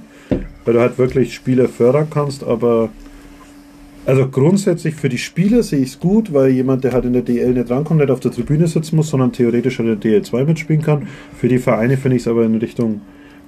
weil 0.66 0.74
du 0.74 0.80
halt 0.80 0.98
wirklich 0.98 1.34
Spieler 1.34 1.68
fördern 1.68 2.08
kannst, 2.10 2.44
aber 2.44 2.90
also 4.06 4.28
grundsätzlich 4.28 4.96
für 4.96 5.10
die 5.10 5.18
Spieler 5.18 5.62
sehe 5.62 5.80
ich 5.80 5.90
es 5.90 6.00
gut, 6.00 6.34
weil 6.34 6.50
jemand, 6.50 6.84
der 6.84 6.94
halt 6.94 7.06
in 7.06 7.14
der 7.14 7.22
DL 7.22 7.54
nicht 7.54 7.70
rankommt, 7.70 8.00
nicht 8.00 8.10
auf 8.10 8.20
der 8.20 8.32
Tribüne 8.32 8.68
sitzen 8.68 8.96
muss, 8.96 9.10
sondern 9.10 9.32
theoretisch 9.32 9.80
in 9.80 9.86
der 9.86 9.98
DL2 9.98 10.46
mitspielen 10.46 10.82
kann. 10.82 11.08
Für 11.38 11.48
die 11.48 11.60
Vereine 11.60 11.98
finde 11.98 12.18
ich 12.18 12.24
es 12.24 12.28
aber 12.28 12.44
in 12.44 12.56
Richtung 12.56 13.02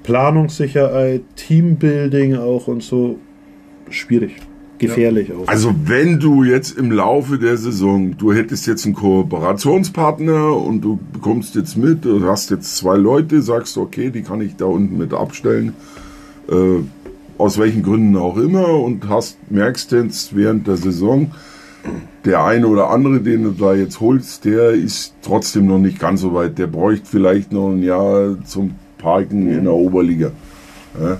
Planungssicherheit, 0.03 1.21
Teambuilding 1.35 2.35
auch 2.35 2.67
und 2.67 2.83
so 2.83 3.19
schwierig. 3.89 4.35
Gefährlich 4.81 5.31
auch. 5.31 5.47
Also 5.47 5.73
wenn 5.85 6.19
du 6.19 6.43
jetzt 6.43 6.77
im 6.77 6.91
Laufe 6.91 7.37
der 7.37 7.55
Saison, 7.57 8.17
du 8.17 8.33
hättest 8.33 8.65
jetzt 8.67 8.85
einen 8.85 8.95
Kooperationspartner 8.95 10.55
und 10.55 10.81
du 10.81 10.99
bekommst 11.13 11.55
jetzt 11.55 11.77
mit, 11.77 12.03
du 12.03 12.23
hast 12.25 12.49
jetzt 12.49 12.77
zwei 12.77 12.97
Leute, 12.97 13.41
sagst 13.41 13.77
okay, 13.77 14.09
die 14.09 14.23
kann 14.23 14.41
ich 14.41 14.55
da 14.55 14.65
unten 14.65 14.97
mit 14.97 15.13
abstellen, 15.13 15.73
äh, 16.49 16.79
aus 17.37 17.59
welchen 17.59 17.83
Gründen 17.83 18.17
auch 18.17 18.37
immer 18.37 18.69
und 18.79 19.07
hast 19.07 19.37
merkst 19.51 19.91
jetzt 19.91 20.35
während 20.35 20.67
der 20.67 20.77
Saison, 20.77 21.31
der 22.25 22.43
eine 22.43 22.67
oder 22.67 22.89
andere, 22.89 23.19
den 23.19 23.43
du 23.43 23.51
da 23.51 23.73
jetzt 23.73 23.99
holst, 23.99 24.45
der 24.45 24.71
ist 24.71 25.13
trotzdem 25.21 25.67
noch 25.67 25.79
nicht 25.79 25.99
ganz 25.99 26.21
so 26.21 26.33
weit. 26.33 26.57
Der 26.57 26.67
bräuchte 26.67 27.07
vielleicht 27.07 27.51
noch 27.51 27.71
ein 27.71 27.83
Jahr 27.83 28.37
zum 28.45 28.75
Parken 28.97 29.47
in 29.47 29.63
der 29.63 29.73
Oberliga. 29.73 30.31
Ja, 30.99 31.17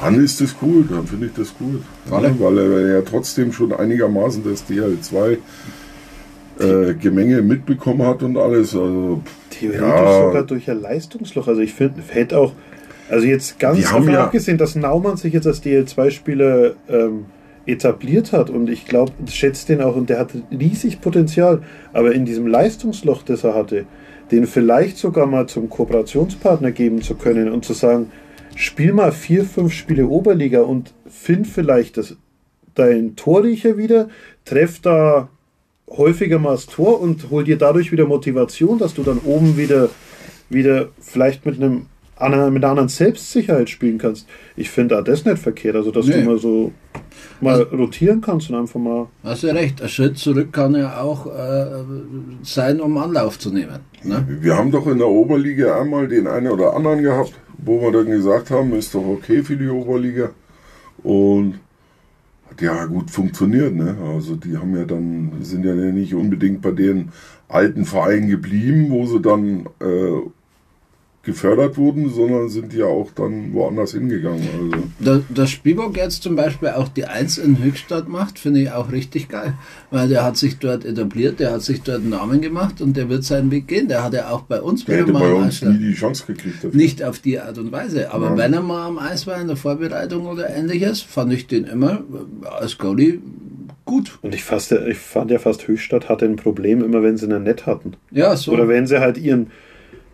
dann 0.00 0.22
ist 0.24 0.40
das 0.40 0.54
cool, 0.62 0.84
dann 0.88 1.06
finde 1.06 1.26
ich 1.26 1.32
das 1.34 1.54
gut. 1.58 1.82
Ja, 2.10 2.22
weil 2.40 2.58
er 2.58 2.94
ja 2.96 3.02
trotzdem 3.02 3.52
schon 3.52 3.72
einigermaßen 3.72 4.42
das 4.44 4.64
DL2 4.68 5.38
äh, 6.58 6.94
Gemenge 6.94 7.42
mitbekommen 7.42 8.02
hat 8.06 8.22
und 8.22 8.36
alles. 8.36 8.74
Also, 8.74 9.22
Theoretisch 9.50 9.80
Ja. 9.82 10.26
sogar 10.26 10.42
durch 10.42 10.70
ein 10.70 10.80
Leistungsloch. 10.80 11.48
Also 11.48 11.60
ich 11.60 11.74
finde, 11.74 12.00
hätte 12.08 12.38
auch, 12.38 12.52
also 13.10 13.26
jetzt 13.26 13.58
ganz 13.58 13.80
davon 13.82 14.08
ja- 14.10 14.24
abgesehen, 14.24 14.58
dass 14.58 14.74
Naumann 14.74 15.16
sich 15.16 15.32
jetzt 15.32 15.46
als 15.46 15.62
DL2-Spieler 15.62 16.72
ähm, 16.88 17.26
etabliert 17.66 18.32
hat 18.32 18.48
und 18.48 18.70
ich 18.70 18.86
glaube, 18.86 19.12
schätzt 19.28 19.68
den 19.68 19.80
auch 19.82 19.96
und 19.96 20.08
der 20.08 20.18
hat 20.20 20.30
riesig 20.52 21.00
Potenzial, 21.00 21.62
aber 21.92 22.12
in 22.12 22.24
diesem 22.24 22.46
Leistungsloch, 22.46 23.22
das 23.24 23.44
er 23.44 23.54
hatte, 23.54 23.86
den 24.30 24.46
vielleicht 24.46 24.98
sogar 24.98 25.26
mal 25.26 25.46
zum 25.46 25.68
Kooperationspartner 25.68 26.70
geben 26.70 27.02
zu 27.02 27.14
können 27.16 27.50
und 27.50 27.64
zu 27.64 27.72
sagen, 27.72 28.10
spiel 28.56 28.92
mal 28.92 29.12
vier, 29.12 29.44
fünf 29.44 29.72
Spiele 29.72 30.08
Oberliga 30.08 30.62
und 30.62 30.92
find 31.08 31.46
vielleicht 31.46 31.96
das, 31.96 32.16
dein 32.74 33.14
Torriecher 33.16 33.76
wieder, 33.76 34.08
treff 34.44 34.80
da 34.80 35.28
häufiger 35.88 36.38
mal 36.40 36.52
das 36.52 36.66
Tor 36.66 37.00
und 37.00 37.30
hol 37.30 37.44
dir 37.44 37.56
dadurch 37.58 37.92
wieder 37.92 38.06
Motivation, 38.06 38.78
dass 38.78 38.94
du 38.94 39.02
dann 39.04 39.18
oben 39.18 39.56
wieder, 39.56 39.88
wieder 40.50 40.88
vielleicht 41.00 41.46
mit 41.46 41.56
einem 41.62 41.86
an 42.18 42.32
einer, 42.32 42.50
mit 42.50 42.64
einer 42.64 42.70
anderen 42.70 42.88
Selbstsicherheit 42.88 43.68
spielen 43.68 43.98
kannst. 43.98 44.26
Ich 44.56 44.70
finde 44.70 44.98
auch 44.98 45.04
das 45.04 45.26
nicht 45.26 45.36
verkehrt, 45.38 45.76
also 45.76 45.90
dass 45.90 46.06
Nee. 46.06 46.14
du 46.14 46.22
mal 46.22 46.38
so 46.38 46.72
mal 47.42 47.60
Also- 47.60 47.76
rotieren 47.76 48.22
kannst 48.22 48.48
und 48.48 48.56
einfach 48.56 48.80
mal. 48.80 49.08
Hast 49.22 49.42
du 49.42 49.48
recht, 49.48 49.82
ein 49.82 49.88
Schritt 49.90 50.16
zurück 50.16 50.50
kann 50.50 50.74
ja 50.74 50.98
auch 51.02 51.26
äh, 51.26 51.84
sein, 52.42 52.80
um 52.80 52.96
Anlauf 52.96 53.38
zu 53.38 53.50
nehmen. 53.52 53.80
Ne? 54.02 54.26
Wir 54.40 54.56
haben 54.56 54.70
doch 54.70 54.86
in 54.86 54.96
der 54.96 55.08
Oberliga 55.08 55.78
einmal 55.78 56.08
den 56.08 56.26
einen 56.26 56.48
oder 56.48 56.74
anderen 56.74 57.02
gehabt, 57.02 57.34
wo 57.58 57.80
wir 57.80 57.92
dann 57.92 58.06
gesagt 58.06 58.50
haben, 58.50 58.74
ist 58.74 58.94
doch 58.94 59.06
okay 59.06 59.42
für 59.42 59.56
die 59.56 59.68
Oberliga. 59.68 60.30
Und 61.02 61.60
hat 62.50 62.60
ja 62.60 62.84
gut 62.86 63.10
funktioniert, 63.10 63.74
ne? 63.74 63.96
Also 64.14 64.36
die 64.36 64.56
haben 64.56 64.76
ja 64.76 64.84
dann, 64.84 65.32
sind 65.42 65.64
ja 65.64 65.74
nicht 65.74 66.14
unbedingt 66.14 66.62
bei 66.62 66.70
den 66.70 67.10
alten 67.48 67.84
Vereinen 67.84 68.28
geblieben, 68.28 68.90
wo 68.90 69.06
sie 69.06 69.20
dann 69.20 69.66
äh, 69.80 70.20
gefördert 71.26 71.76
wurden, 71.76 72.08
sondern 72.08 72.48
sind 72.48 72.72
ja 72.72 72.86
auch 72.86 73.10
dann 73.14 73.52
woanders 73.52 73.92
hingegangen. 73.92 74.40
Also 74.58 74.84
Da, 74.98 75.20
dass 75.28 75.50
Spielbock 75.50 75.96
jetzt 75.98 76.22
zum 76.22 76.34
Beispiel 76.36 76.70
auch 76.70 76.88
die 76.88 77.04
Eins 77.04 77.36
in 77.36 77.62
Höchstadt 77.62 78.08
macht, 78.08 78.38
finde 78.38 78.60
ich 78.62 78.70
auch 78.72 78.90
richtig 78.90 79.28
geil. 79.28 79.52
Weil 79.90 80.08
der 80.08 80.24
hat 80.24 80.38
sich 80.38 80.58
dort 80.58 80.84
etabliert, 80.86 81.38
der 81.40 81.52
hat 81.52 81.62
sich 81.62 81.82
dort 81.82 81.98
einen 81.98 82.08
Namen 82.10 82.40
gemacht 82.40 82.80
und 82.80 82.96
der 82.96 83.10
wird 83.10 83.24
seinen 83.24 83.50
Weg 83.50 83.68
gehen. 83.68 83.88
Der 83.88 84.02
hat 84.02 84.14
ja 84.14 84.30
auch 84.30 84.42
bei 84.42 84.62
uns 84.62 84.86
der 84.86 84.98
hätte 84.98 85.12
mal 85.12 85.18
bei 85.20 85.34
uns 85.34 85.60
nie 85.60 85.76
die 85.78 85.92
Chance 85.94 86.24
gekriegt. 86.26 86.56
dafür. 86.64 86.74
Nicht 86.74 87.02
auf 87.04 87.18
die 87.18 87.38
Art 87.38 87.58
und 87.58 87.70
Weise, 87.72 88.10
aber 88.12 88.30
Ja. 88.30 88.36
wenn 88.38 88.54
er 88.54 88.62
mal 88.62 88.86
am 88.86 88.98
Eis 88.98 89.26
war 89.26 89.38
in 89.38 89.48
der 89.48 89.56
Vorbereitung 89.56 90.26
oder 90.26 90.48
ähnliches, 90.48 91.02
fand 91.02 91.32
ich 91.32 91.46
den 91.46 91.64
immer 91.64 92.02
als 92.58 92.78
Goalie 92.78 93.18
gut. 93.84 94.18
Und 94.22 94.34
ich, 94.34 94.42
fast, 94.44 94.72
ich 94.72 94.98
fand 94.98 95.30
ja 95.30 95.38
fast 95.38 95.66
Höchstadt 95.68 96.08
hatte 96.08 96.24
ein 96.24 96.36
Problem, 96.36 96.82
immer 96.82 97.02
wenn 97.02 97.16
sie 97.16 97.26
einen 97.26 97.44
Net 97.44 97.66
hatten. 97.66 97.92
Ja, 98.10 98.36
so. 98.36 98.52
Oder 98.52 98.68
wenn 98.68 98.86
sie 98.86 99.00
halt 99.00 99.16
ihren 99.18 99.48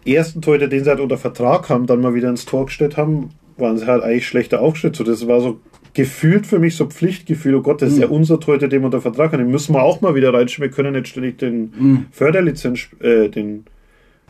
ersten 0.07 0.43
Torhüter, 0.43 0.69
den 0.69 0.85
sie 0.85 0.91
halt 0.91 1.01
unter 1.01 1.17
Vertrag 1.19 1.69
haben, 1.69 1.87
dann 1.87 2.01
mal 2.01 2.15
wieder 2.15 2.29
ins 2.29 2.45
Tor 2.45 2.67
gestellt 2.67 2.97
haben, 2.97 3.31
waren 3.57 3.79
sie 3.79 3.87
halt 3.87 4.03
eigentlich 4.03 4.27
schlechter 4.27 4.61
aufgestellt. 4.61 4.97
So, 4.97 5.05
das 5.05 5.27
war 5.29 5.41
so 5.41 5.61
gefühlt 5.95 6.47
für 6.47 6.59
mich 6.59 6.75
so 6.77 6.87
Pflichtgefühl, 6.87 7.57
oh 7.57 7.63
Gott, 7.63 7.83
das 7.83 7.93
ist 7.93 7.99
ja 7.99 8.07
unser 8.09 8.41
Torhüter, 8.41 8.69
den 8.69 8.81
wir 8.81 8.87
unter 8.87 9.03
Vertrag 9.03 9.33
haben, 9.33 9.41
den 9.41 9.51
müssen 9.51 9.75
wir 9.75 9.83
auch 9.83 10.01
mal 10.01 10.15
wieder 10.15 10.33
reinspielen. 10.33 10.71
Wir 10.71 10.75
können 10.75 10.95
nicht 10.95 11.09
ständig 11.09 11.39
den 11.39 11.73
Mhm. 11.79 12.07
Förderlizenz, 12.11 12.89
äh, 13.01 13.29
den 13.29 13.65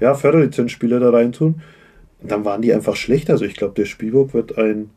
ja, 0.01 0.15
Förderlizenzspieler 0.15 0.99
da 0.99 1.11
reintun. 1.11 1.63
Und 2.21 2.31
dann 2.31 2.45
waren 2.45 2.63
die 2.63 2.73
einfach 2.73 2.97
schlechter. 2.97 3.35
Also 3.35 3.45
ich 3.45 3.55
glaube, 3.55 3.75
der 3.75 3.85
Spielburg 3.85 4.35
wird 4.35 4.59
ein 4.59 4.91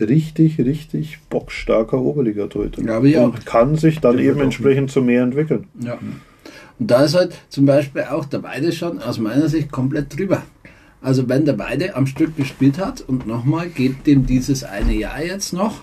richtig, 0.00 0.58
richtig 0.58 1.18
bockstarker 1.30 2.00
Oberligatorhüter. 2.00 2.82
Glaube 2.82 3.08
ich 3.10 3.18
auch. 3.18 3.26
Und 3.26 3.46
kann 3.46 3.76
sich 3.76 4.00
dann 4.00 4.18
eben 4.18 4.40
entsprechend 4.40 4.90
zu 4.90 5.02
mehr 5.02 5.22
entwickeln. 5.22 5.66
Ja. 5.80 5.98
Und 6.78 6.90
da 6.90 7.04
ist 7.04 7.14
halt 7.14 7.34
zum 7.48 7.66
Beispiel 7.66 8.02
auch 8.02 8.24
der 8.24 8.42
Weide 8.42 8.72
schon 8.72 9.00
aus 9.00 9.18
meiner 9.18 9.48
Sicht 9.48 9.70
komplett 9.70 10.16
drüber. 10.16 10.42
Also 11.00 11.28
wenn 11.28 11.44
der 11.44 11.58
Weide 11.58 11.96
am 11.96 12.06
Stück 12.06 12.36
gespielt 12.36 12.78
hat 12.78 13.00
und 13.00 13.26
nochmal 13.26 13.68
geht 13.68 14.06
dem 14.06 14.24
dieses 14.24 14.62
eine 14.62 14.94
Jahr 14.94 15.22
jetzt 15.22 15.52
noch, 15.52 15.82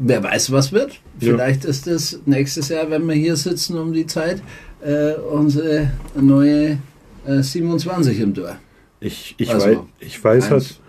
wer 0.00 0.22
weiß, 0.22 0.52
was 0.52 0.72
wird. 0.72 1.00
Ja. 1.20 1.32
Vielleicht 1.32 1.64
ist 1.64 1.86
das 1.86 2.20
nächstes 2.26 2.68
Jahr, 2.68 2.90
wenn 2.90 3.06
wir 3.08 3.14
hier 3.14 3.36
sitzen 3.36 3.78
um 3.78 3.92
die 3.92 4.06
Zeit, 4.06 4.42
äh, 4.84 5.14
unsere 5.14 5.92
neue 6.14 6.78
äh, 7.26 7.42
27 7.42 8.20
im 8.20 8.34
Tor. 8.34 8.56
Ich, 9.00 9.34
ich, 9.38 9.52
Also, 9.52 9.66
weiß, 9.66 9.78
ich 10.00 10.22
weiß 10.24 10.50
halt, 10.50 10.80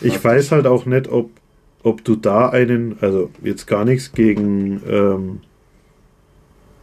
ich 0.00 0.24
weiß 0.24 0.52
halt 0.52 0.66
auch 0.66 0.86
nicht, 0.86 1.08
ob, 1.08 1.30
ob 1.82 2.04
du 2.04 2.16
da 2.16 2.48
einen, 2.48 2.96
also 3.00 3.30
jetzt 3.42 3.66
gar 3.66 3.84
nichts 3.84 4.12
gegen, 4.12 4.82
ähm, 4.88 5.40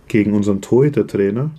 gegen 0.07 0.33
unseren 0.33 0.61
Torhüter-Trainer, 0.61 1.51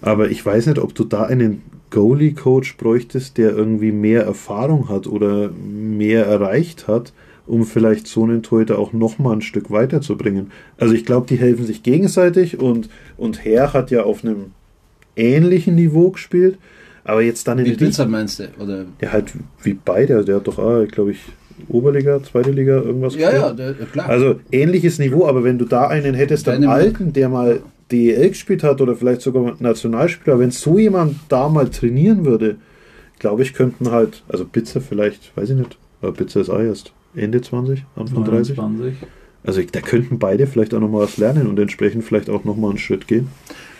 aber 0.00 0.30
ich 0.30 0.44
weiß 0.44 0.66
nicht, 0.66 0.78
ob 0.78 0.94
du 0.94 1.04
da 1.04 1.24
einen 1.24 1.62
Goalie-Coach 1.90 2.76
bräuchtest, 2.76 3.38
der 3.38 3.50
irgendwie 3.50 3.92
mehr 3.92 4.24
Erfahrung 4.24 4.88
hat 4.88 5.06
oder 5.06 5.50
mehr 5.50 6.26
erreicht 6.26 6.88
hat, 6.88 7.12
um 7.46 7.64
vielleicht 7.64 8.06
so 8.06 8.24
einen 8.24 8.42
Torhüter 8.42 8.78
auch 8.78 8.92
nochmal 8.92 9.36
ein 9.36 9.42
Stück 9.42 9.70
weiterzubringen. 9.70 10.50
Also 10.76 10.94
ich 10.94 11.04
glaube, 11.04 11.26
die 11.26 11.36
helfen 11.36 11.64
sich 11.66 11.82
gegenseitig 11.82 12.58
und, 12.58 12.88
und 13.16 13.44
Herr 13.44 13.72
hat 13.72 13.90
ja 13.90 14.02
auf 14.02 14.24
einem 14.24 14.52
ähnlichen 15.16 15.74
Niveau 15.74 16.10
gespielt, 16.10 16.58
aber 17.04 17.22
jetzt 17.22 17.46
dann 17.46 17.58
in 17.58 17.66
Wie 17.66 17.74
Blitzer 17.74 18.06
meinst 18.06 18.40
du? 18.40 18.48
Oder? 18.58 18.86
ja, 19.00 19.12
halt 19.12 19.32
wie 19.62 19.74
beide. 19.74 20.16
Also 20.16 20.26
Der 20.26 20.36
hat 20.36 20.48
doch, 20.48 20.58
ah, 20.58 20.84
glaube 20.86 21.12
ich, 21.12 21.20
Oberliga, 21.68 22.22
zweite 22.22 22.50
Liga, 22.50 22.76
irgendwas 22.76 23.14
Ja, 23.14 23.32
ja, 23.32 23.50
gespielt. 23.52 23.76
der, 23.80 23.86
klar. 23.86 24.08
Also 24.08 24.40
ähnliches 24.52 24.98
Niveau, 24.98 25.26
aber 25.26 25.44
wenn 25.44 25.58
du 25.58 25.64
da 25.64 25.88
einen 25.88 26.14
hättest, 26.14 26.48
einen 26.48 26.62
Deine- 26.62 26.72
alten, 26.72 27.12
der 27.12 27.28
mal 27.28 27.60
DEL 27.92 28.28
gespielt 28.30 28.62
hat 28.62 28.80
oder 28.80 28.96
vielleicht 28.96 29.20
sogar 29.20 29.54
Nationalspieler, 29.58 30.38
wenn 30.38 30.50
so 30.50 30.78
jemand 30.78 31.16
da 31.28 31.48
mal 31.48 31.68
trainieren 31.68 32.24
würde, 32.24 32.56
glaube 33.18 33.42
ich, 33.42 33.52
könnten 33.54 33.90
halt, 33.90 34.22
also 34.28 34.44
Bitzer 34.44 34.80
vielleicht, 34.80 35.36
weiß 35.36 35.50
ich 35.50 35.56
nicht, 35.56 35.76
aber 36.02 36.12
Bitzer 36.12 36.40
ist 36.40 36.50
auch 36.50 36.60
erst 36.60 36.92
Ende 37.14 37.40
20, 37.40 37.84
Anfang 37.96 38.24
30. 38.24 38.56
29. 38.56 38.94
Also 39.46 39.60
da 39.70 39.80
könnten 39.80 40.18
beide 40.18 40.46
vielleicht 40.46 40.72
auch 40.74 40.80
nochmal 40.80 41.02
was 41.02 41.18
lernen 41.18 41.46
und 41.46 41.58
entsprechend 41.58 42.04
vielleicht 42.04 42.30
auch 42.30 42.44
nochmal 42.44 42.70
einen 42.70 42.78
Schritt 42.78 43.06
gehen. 43.06 43.28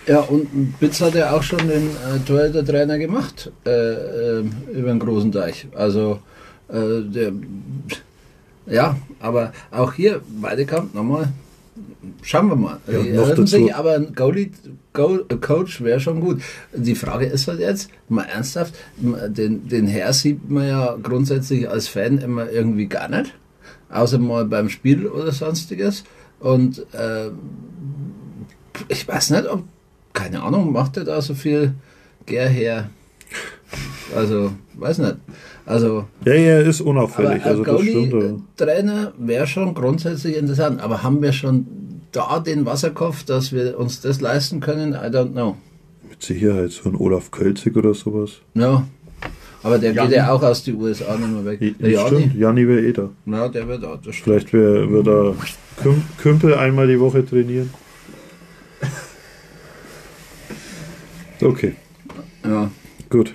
Ja, 0.06 0.20
und 0.20 0.78
Bitz 0.78 1.01
hat 1.01 1.15
ja 1.15 1.32
auch 1.35 1.43
schon 1.43 1.61
den 1.61 1.85
äh, 1.86 2.19
Torhüter-Trainer 2.27 2.98
gemacht 2.98 3.51
äh, 3.65 3.70
äh, 3.70 4.44
über 4.74 4.89
den 4.90 4.98
großen 4.98 5.32
Teich. 5.32 5.66
Also, 5.74 6.19
äh, 6.69 7.03
der, 7.03 7.32
ja, 8.66 8.97
aber 9.20 9.53
auch 9.70 9.93
hier, 9.93 10.23
Weidekamp, 10.41 10.95
nochmal, 10.95 11.32
schauen 12.23 12.49
wir 12.49 12.57
mal. 12.57 12.78
Ja, 12.86 13.03
Die 13.03 13.12
noch 13.12 13.47
sich, 13.47 13.74
aber 13.74 13.95
ein 13.95 14.15
Goalie, 14.15 14.51
Go, 14.93 15.19
Coach 15.41 15.82
wäre 15.82 16.01
schon 16.01 16.20
gut. 16.20 16.41
Die 16.73 16.95
Frage 16.95 17.27
ist 17.27 17.49
halt 17.49 17.61
jetzt, 17.61 17.91
mal 18.09 18.24
ernsthaft, 18.24 18.74
den, 18.97 19.69
den 19.69 19.86
Herr 19.86 20.12
sieht 20.12 20.49
man 20.49 20.69
ja 20.69 20.97
grundsätzlich 21.03 21.69
als 21.69 21.89
Fan 21.89 22.19
immer 22.19 22.51
irgendwie 22.51 22.86
gar 22.86 23.09
nicht, 23.09 23.35
außer 23.91 24.19
mal 24.19 24.45
beim 24.45 24.69
Spiel 24.69 25.07
oder 25.07 25.32
sonstiges. 25.32 26.05
Und 26.41 26.86
äh, 26.95 27.31
ich 28.89 29.07
weiß 29.07 29.31
nicht, 29.31 29.47
ob, 29.47 29.65
keine 30.12 30.43
Ahnung, 30.43 30.73
macht 30.73 30.97
er 30.97 31.05
da 31.05 31.20
so 31.20 31.35
viel 31.35 31.74
Gär 32.27 32.49
her? 32.49 32.91
Also, 34.15 34.53
weiß 34.74 34.99
nicht. 34.99 35.16
Also, 35.66 36.05
Ja, 36.24 36.35
ja, 36.35 36.59
ist 36.61 36.81
aber 36.82 36.91
unauffällig. 36.91 37.31
ein 37.32 37.43
Also 37.43 37.65
das 37.65 37.81
stimmt. 37.81 38.12
ja. 38.12 38.19
Goalie-Trainer 38.20 39.12
wäre 39.19 39.47
schon 39.47 39.74
grundsätzlich 39.74 40.36
interessant. 40.36 40.81
Aber 40.82 41.03
haben 41.03 41.23
wir 41.23 41.32
schon 41.32 41.66
da 42.12 42.39
den 42.41 42.66
Wasserkopf, 42.66 43.24
dass 43.24 43.53
wir 43.53 43.78
uns 43.78 44.01
das 44.01 44.20
leisten 44.20 44.61
können? 44.61 44.93
I 44.93 45.07
don't 45.09 45.32
know. 45.32 45.57
Mit 46.09 46.23
Sicherheit 46.23 46.70
so 46.70 46.89
ein 46.91 46.97
Olaf 46.97 47.31
Kölzig 47.31 47.77
oder 47.77 47.95
sowas. 47.95 48.32
Ja. 48.55 48.86
Aber 49.62 49.78
der 49.78 49.95
Janni. 49.95 50.09
geht 50.11 50.19
ja 50.19 50.31
auch 50.31 50.43
aus 50.43 50.62
den 50.65 50.77
USA 50.77 51.16
nicht 51.16 51.31
mehr 51.32 51.45
weg. 51.47 51.61
Ja, 51.62 51.70
Der 51.81 51.91
Janni. 51.91 52.16
stimmt, 52.20 52.35
Janni 52.36 52.69
wäre 52.69 52.81
eh 52.82 52.93
da. 52.93 53.09
Ja, 53.24 53.49
der 53.49 53.66
wird 53.66 53.85
auch. 53.85 53.97
Das 54.03 54.15
stimmt. 54.15 54.24
Vielleicht 54.24 54.53
wird 54.53 54.91
wir 54.91 55.03
da 55.03 55.35
Küm 55.82 56.03
Kümpel 56.19 56.55
einmal 56.55 56.86
die 56.86 57.01
Woche 57.01 57.24
trainieren. 57.24 57.70
Okay, 61.41 61.74
Ja. 62.45 62.70
gut. 63.11 63.35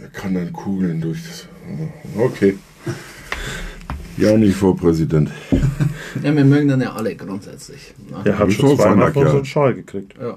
Er 0.00 0.08
kann 0.08 0.34
dann 0.34 0.52
Kugeln 0.52 1.00
durch 1.00 1.22
das. 1.24 1.48
Okay. 2.16 2.58
Ja, 4.16 4.36
nicht 4.36 4.56
vor 4.56 4.76
Präsident. 4.76 5.30
ja, 6.22 6.34
wir 6.34 6.44
mögen 6.44 6.68
dann 6.68 6.80
ja 6.80 6.92
alle 6.92 7.14
grundsätzlich. 7.14 7.94
Er 8.24 8.38
hat 8.38 8.52
schon 8.52 8.76
zweimal 8.76 9.12
von 9.12 9.28
so 9.28 9.36
einen 9.36 9.44
Schal 9.44 9.74
gekriegt. 9.74 10.14
Ja. 10.20 10.36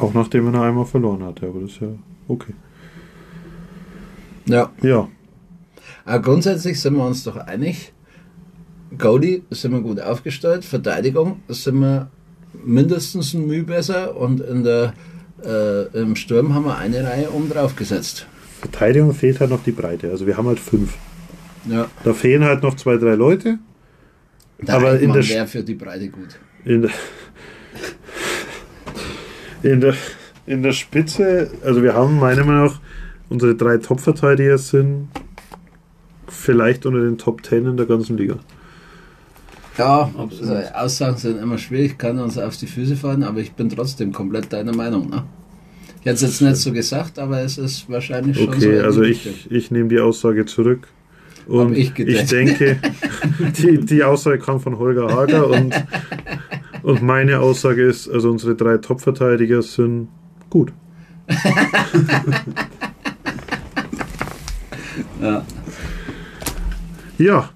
Auch 0.00 0.14
nachdem 0.14 0.46
er 0.46 0.52
noch 0.52 0.62
einmal 0.62 0.84
verloren 0.84 1.22
hatte, 1.24 1.46
aber 1.46 1.60
das 1.60 1.72
ist 1.72 1.80
ja 1.80 1.88
okay. 2.28 2.54
ja. 4.46 4.70
Ja, 4.82 5.08
Aber 6.04 6.22
grundsätzlich 6.22 6.80
sind 6.80 6.96
wir 6.96 7.06
uns 7.06 7.24
doch 7.24 7.36
einig. 7.36 7.92
Goalie 8.96 9.42
sind 9.50 9.72
wir 9.72 9.80
gut 9.80 10.00
aufgestellt, 10.00 10.64
Verteidigung 10.64 11.40
sind 11.48 11.80
wir 11.80 12.10
mindestens 12.64 13.34
ein 13.34 13.46
Mühe 13.46 13.64
besser 13.64 14.16
und 14.16 14.40
in 14.40 14.64
der, 14.64 14.94
äh, 15.44 15.86
im 16.00 16.16
Sturm 16.16 16.54
haben 16.54 16.64
wir 16.64 16.78
eine 16.78 17.04
Reihe 17.04 17.30
oben 17.30 17.50
drauf 17.50 17.76
gesetzt. 17.76 18.26
Verteidigung 18.60 19.14
fehlt 19.14 19.40
halt 19.40 19.50
noch 19.50 19.62
die 19.62 19.72
Breite. 19.72 20.10
Also 20.10 20.26
wir 20.26 20.36
haben 20.36 20.46
halt 20.46 20.58
fünf. 20.58 20.94
Ja, 21.66 21.86
Da 22.04 22.12
fehlen 22.12 22.44
halt 22.44 22.62
noch 22.62 22.74
zwei, 22.76 22.96
drei 22.96 23.14
Leute. 23.14 23.58
der 24.60 24.74
Aber 24.74 24.98
in 24.98 25.12
der 25.12 25.28
wäre 25.28 25.46
für 25.46 25.62
die 25.62 25.74
Breite 25.74 26.08
gut. 26.08 26.38
In 26.64 26.82
der, 26.82 26.90
in 29.62 29.80
der, 29.80 29.94
in 30.46 30.62
der 30.62 30.72
Spitze, 30.72 31.50
also 31.64 31.82
wir 31.82 31.94
haben 31.94 32.18
meiner 32.18 32.44
Meinung 32.44 32.66
nach, 32.66 32.80
unsere 33.28 33.54
drei 33.54 33.76
Top-Verteidiger 33.78 34.58
sind 34.58 35.08
vielleicht 36.26 36.86
unter 36.86 37.00
den 37.00 37.18
Top 37.18 37.44
10 37.44 37.66
in 37.66 37.76
der 37.76 37.86
ganzen 37.86 38.16
Liga. 38.16 38.36
Ja, 39.76 40.10
also 40.16 40.54
Aussagen 40.74 41.16
sind 41.16 41.38
immer 41.40 41.56
schwierig, 41.58 41.98
kann 41.98 42.18
uns 42.18 42.36
auf 42.36 42.56
die 42.56 42.66
Füße 42.66 42.96
fallen, 42.96 43.22
aber 43.22 43.38
ich 43.38 43.52
bin 43.52 43.68
trotzdem 43.68 44.12
komplett 44.12 44.52
deiner 44.52 44.74
Meinung. 44.74 45.08
Ne? 45.08 45.22
Ich 46.00 46.06
hätte 46.06 46.14
es 46.14 46.22
jetzt 46.22 46.40
nicht 46.42 46.56
so 46.56 46.72
gesagt, 46.72 47.18
aber 47.18 47.40
es 47.40 47.58
ist 47.58 47.88
wahrscheinlich 47.90 48.36
schon 48.36 48.46
so. 48.46 48.52
Okay, 48.52 48.64
in 48.64 48.72
die 48.72 48.80
also 48.80 49.00
Richtung. 49.00 49.32
ich, 49.32 49.50
ich 49.50 49.70
nehme 49.70 49.88
die 49.88 50.00
Aussage 50.00 50.46
zurück. 50.46 50.88
Und 51.46 51.76
ich 51.76 51.98
ich, 51.98 52.26
denke, 52.26 52.78
die, 53.58 53.80
die 53.80 54.04
Aussage 54.04 54.38
kam 54.38 54.60
von 54.60 54.78
Holger 54.78 55.08
Hager 55.10 55.48
und, 55.48 55.74
und 56.82 57.02
meine 57.02 57.40
Aussage 57.40 57.82
ist, 57.82 58.08
also 58.08 58.30
unsere 58.30 58.54
drei 58.54 58.76
Top-Verteidiger 58.76 59.62
sind 59.62 60.08
gut. 60.50 60.72
Ja. 65.20 65.44
Ja. 67.18 67.50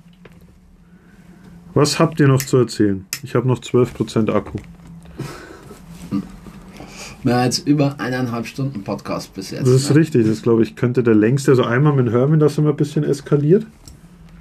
Was 1.74 1.98
habt 1.98 2.20
ihr 2.20 2.28
noch 2.28 2.42
zu 2.42 2.58
erzählen? 2.58 3.06
Ich 3.22 3.34
habe 3.34 3.48
noch 3.48 3.60
12% 3.60 4.30
Akku. 4.32 4.58
Wir 7.24 7.36
haben 7.36 7.44
jetzt 7.44 7.66
über 7.68 8.00
eineinhalb 8.00 8.46
Stunden 8.46 8.82
Podcast 8.82 9.32
bis 9.34 9.50
jetzt. 9.52 9.62
Das 9.62 9.68
ist 9.74 9.90
ne? 9.90 9.96
richtig, 9.96 10.26
das 10.26 10.42
glaube 10.42 10.62
ich 10.62 10.74
könnte 10.76 11.02
der 11.02 11.14
längste. 11.14 11.52
Also 11.52 11.64
einmal 11.64 11.92
mit 11.94 12.12
Herman, 12.12 12.40
das 12.40 12.58
immer 12.58 12.70
ein 12.70 12.76
bisschen 12.76 13.04
eskaliert. 13.04 13.66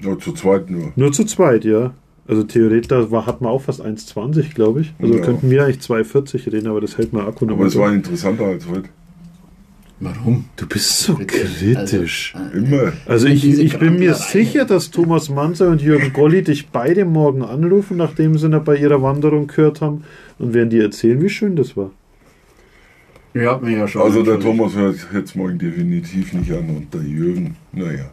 Ja, 0.02 0.18
zu 0.18 0.34
zweit 0.34 0.70
nur. 0.70 0.92
Nur 0.96 1.12
zu 1.12 1.26
zweit, 1.26 1.64
ja. 1.64 1.94
Also 2.28 2.44
theoretisch 2.44 2.88
da 2.88 3.12
war, 3.12 3.26
hat 3.26 3.42
man 3.42 3.52
auch 3.52 3.62
fast 3.62 3.82
1,20, 3.82 4.54
glaube 4.56 4.82
ich. 4.82 4.94
Also 5.00 5.16
Ja. 5.16 5.22
könnten 5.22 5.50
wir 5.52 5.64
eigentlich 5.66 5.80
2,40 5.82 6.52
reden, 6.52 6.68
aber 6.68 6.82
das 6.82 6.98
hält 6.98 7.14
mein 7.14 7.26
Akku 7.26 7.46
noch 7.46 7.54
Aber 7.54 7.64
mal 7.64 7.68
es 7.68 7.76
war 7.76 7.94
interessanter 7.94 8.46
als 8.46 8.68
heute. 8.68 8.90
Warum? 10.00 10.46
Du 10.56 10.66
bist 10.66 10.98
so 11.02 11.14
Bitte. 11.14 11.38
kritisch. 11.38 12.34
Also, 12.36 12.58
Immer. 12.58 12.94
Also 13.06 13.28
ich, 13.28 13.46
ich 13.46 13.78
bin 13.78 14.00
mir 14.00 14.16
sicher, 14.16 14.66
dass 14.66 14.90
Thomas 14.90 15.30
Manzer 15.30 15.70
und 15.70 15.80
Jürgen 15.84 16.12
Golli 16.14 16.42
dich 16.42 16.70
beide 16.70 17.06
morgen 17.06 17.44
anrufen, 17.44 17.98
nachdem 17.98 18.36
sie 18.40 18.50
noch 18.50 18.64
bei 18.64 18.78
ihrer 18.78 19.04
Wanderung 19.04 19.46
gehört 19.46 19.82
haben 19.82 20.04
und 20.40 20.56
werden 20.56 20.72
dir 20.72 20.82
erzählen, 20.82 21.22
wie 21.22 21.30
schön 21.30 21.56
das 21.56 21.78
war. 21.78 21.92
Ich 23.34 23.46
hab 23.46 23.62
mich 23.62 23.78
ja 23.78 23.88
schon. 23.88 24.02
Also 24.02 24.24
der. 24.24 24.40
Thomas 24.40 24.76
hört 24.76 24.98
jetzt 25.14 25.36
morgen 25.36 25.58
definitiv 25.58 26.34
nicht 26.34 26.52
an 26.52 26.70
und 26.70 26.94
der 26.94 27.02
Jürgen, 27.02 27.56
naja, 27.72 28.10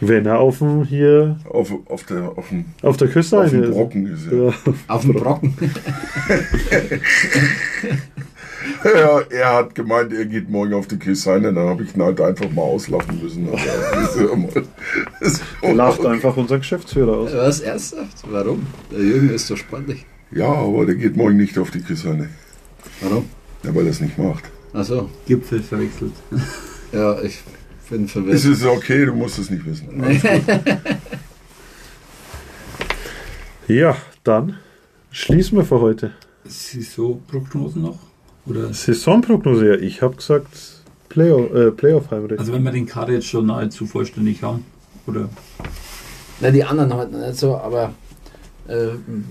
Wenn 0.00 0.26
er 0.26 0.38
auf 0.40 0.58
dem 0.58 0.84
hier 0.84 1.38
auf, 1.48 1.72
auf, 1.86 2.04
der, 2.04 2.36
auf, 2.36 2.48
dem, 2.50 2.66
auf 2.82 2.96
der 2.98 3.08
Küste 3.08 3.40
auf 3.40 3.50
dem 3.50 3.64
ist. 3.64 3.70
Brocken 3.70 4.06
ist 4.06 4.26
er. 4.30 4.46
Ja. 4.46 4.54
Auf 4.88 5.02
dem 5.02 5.14
Brocken. 5.14 5.54
Ja, 8.84 9.20
er 9.30 9.54
hat 9.54 9.74
gemeint, 9.74 10.12
er 10.12 10.26
geht 10.26 10.48
morgen 10.50 10.74
auf 10.74 10.86
die 10.86 10.98
Küsteine, 10.98 11.52
dann 11.52 11.68
habe 11.68 11.82
ich 11.82 11.96
ihn 11.96 12.02
halt 12.02 12.20
einfach 12.20 12.50
mal 12.50 12.62
auslachen 12.62 13.20
müssen. 13.20 13.48
Ist 15.20 15.42
Lacht 15.62 16.04
einfach 16.04 16.36
unser 16.36 16.58
Geschäftsführer 16.58 17.16
aus. 17.16 17.34
Was 17.34 17.60
ernsthaft? 17.60 18.22
Warum? 18.30 18.66
Der 18.92 19.00
Jürgen 19.00 19.30
ist 19.30 19.46
so 19.46 19.56
sportlich. 19.56 20.04
Ja, 20.30 20.52
aber 20.52 20.86
der 20.86 20.94
geht 20.94 21.16
morgen 21.16 21.36
nicht 21.36 21.58
auf 21.58 21.70
die 21.70 21.80
Küsteine. 21.80 22.28
Warum? 23.00 23.24
Ja, 23.64 23.74
weil 23.74 23.86
er 23.86 23.90
es 23.90 24.00
nicht 24.00 24.18
macht. 24.18 24.44
Achso, 24.72 25.08
Gipfel 25.26 25.62
verwechselt. 25.62 26.12
ja, 26.92 27.20
ich 27.22 27.40
bin 27.90 28.04
Es 28.04 28.12
verwirrt. 28.12 28.44
ist 28.44 28.64
okay, 28.64 29.06
du 29.06 29.14
musst 29.14 29.38
es 29.38 29.50
nicht 29.50 29.64
wissen. 29.64 29.88
Alles 30.04 30.22
gut. 30.22 30.42
Ja, 33.68 33.96
dann 34.24 34.56
schließen 35.10 35.58
wir 35.58 35.64
für 35.64 35.80
heute. 35.80 36.12
Saisonprognosen 36.46 37.82
noch? 37.82 37.98
Oder? 38.46 38.72
Saisonprognose, 38.72 39.66
ja, 39.68 39.74
ich 39.74 40.00
habe 40.00 40.16
gesagt 40.16 40.46
Playoff, 41.08 41.52
äh, 41.54 41.70
Playoff 41.70 42.10
Heimrecht. 42.10 42.38
Also 42.40 42.52
wenn 42.52 42.62
wir 42.62 42.72
den 42.72 42.86
Kader 42.86 43.12
jetzt 43.12 43.26
schon 43.26 43.46
nahezu 43.46 43.86
vollständig 43.86 44.42
haben. 44.42 44.64
Oder? 45.06 45.28
Na, 46.40 46.50
die 46.50 46.64
anderen 46.64 46.94
halt 46.94 47.12
nicht 47.12 47.36
so, 47.36 47.56
aber 47.56 47.92
äh, 48.68 48.88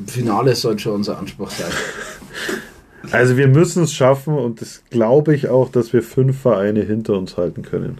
Finale 0.07 0.55
sollte 0.55 0.81
schon 0.83 0.93
unser 0.95 1.17
Anspruch 1.17 1.49
sein. 1.51 1.71
Also 3.11 3.37
wir 3.37 3.47
müssen 3.47 3.83
es 3.83 3.93
schaffen 3.93 4.33
und 4.33 4.61
das 4.61 4.83
glaube 4.89 5.33
ich 5.33 5.47
auch, 5.49 5.69
dass 5.69 5.93
wir 5.93 6.03
fünf 6.03 6.39
Vereine 6.41 6.81
hinter 6.81 7.17
uns 7.17 7.37
halten 7.37 7.61
können. 7.61 7.99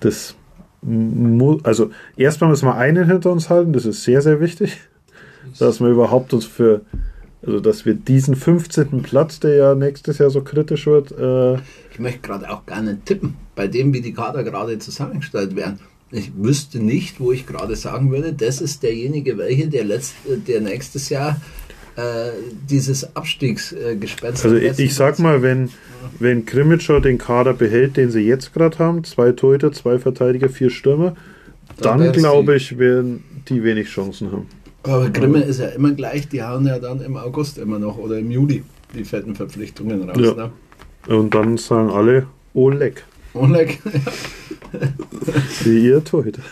Das 0.00 0.36
mu 0.82 1.58
also 1.62 1.90
erstmal 2.16 2.50
müssen 2.50 2.66
wir 2.66 2.76
einen 2.76 3.06
hinter 3.06 3.30
uns 3.30 3.50
halten, 3.50 3.72
das 3.72 3.86
ist 3.86 4.02
sehr, 4.04 4.20
sehr 4.20 4.40
wichtig, 4.40 4.78
dass 5.58 5.80
wir 5.80 5.88
überhaupt 5.88 6.32
uns 6.32 6.44
für, 6.44 6.82
also 7.44 7.60
dass 7.60 7.84
wir 7.86 7.94
diesen 7.94 8.34
15. 8.34 9.02
Platz, 9.02 9.40
der 9.40 9.54
ja 9.54 9.74
nächstes 9.74 10.18
Jahr 10.18 10.30
so 10.30 10.42
kritisch 10.42 10.86
wird, 10.86 11.12
äh, 11.12 11.54
Ich 11.92 11.98
möchte 11.98 12.20
gerade 12.20 12.50
auch 12.50 12.66
gerne 12.66 12.98
tippen, 13.04 13.34
bei 13.54 13.68
dem, 13.68 13.92
wie 13.92 14.00
die 14.00 14.12
Kader 14.12 14.42
gerade 14.42 14.78
zusammengestellt 14.78 15.54
werden. 15.56 15.80
Ich 16.10 16.32
wüsste 16.36 16.78
nicht, 16.78 17.20
wo 17.20 17.32
ich 17.32 17.46
gerade 17.46 17.74
sagen 17.74 18.10
würde, 18.10 18.34
das 18.34 18.60
ist 18.60 18.82
derjenige, 18.82 19.38
welche 19.38 19.68
der, 19.68 19.84
letzt, 19.84 20.14
der 20.46 20.60
nächstes 20.60 21.08
Jahr 21.08 21.40
dieses 22.68 23.14
Abstiegsgespenst 23.14 24.44
also 24.44 24.56
ich, 24.56 24.94
sag 24.94 25.18
mal, 25.18 25.42
wenn, 25.42 25.68
wenn 26.18 26.46
Krimitschau 26.46 27.00
den 27.00 27.18
Kader 27.18 27.52
behält, 27.52 27.96
den 27.96 28.10
sie 28.10 28.20
jetzt 28.20 28.54
gerade 28.54 28.78
haben, 28.78 29.04
zwei 29.04 29.32
Torhüter, 29.32 29.72
zwei 29.72 29.98
Verteidiger, 29.98 30.48
vier 30.48 30.70
Stürmer, 30.70 31.14
Dann 31.80 32.00
dann 32.00 32.12
glaube 32.12 32.56
ich, 32.56 32.78
werden 32.78 33.24
die 33.48 33.62
wenig 33.62 33.88
Chancen 33.88 34.32
haben. 34.32 34.46
Aber 34.84 35.10
Grimme 35.10 35.42
ist 35.42 35.60
ja 35.60 35.68
immer 35.68 35.92
gleich, 35.92 36.28
die 36.28 36.42
hauen 36.42 36.66
ja 36.66 36.78
dann 36.78 37.00
im 37.00 37.16
August 37.16 37.58
immer 37.58 37.78
noch 37.78 37.98
oder 37.98 38.18
im 38.18 38.30
Juli 38.30 38.64
die 38.94 39.04
fetten 39.04 39.34
Verpflichtungen 39.34 40.08
raus. 40.08 40.34
Ja. 40.36 40.52
Ne? 41.08 41.16
Und 41.16 41.34
dann 41.34 41.56
sagen 41.56 41.90
alle, 41.90 42.26
leck. 42.54 43.04
Oleg, 43.34 43.78
Wie 45.64 45.86
ihr 45.86 46.04
Torhüter. 46.04 46.42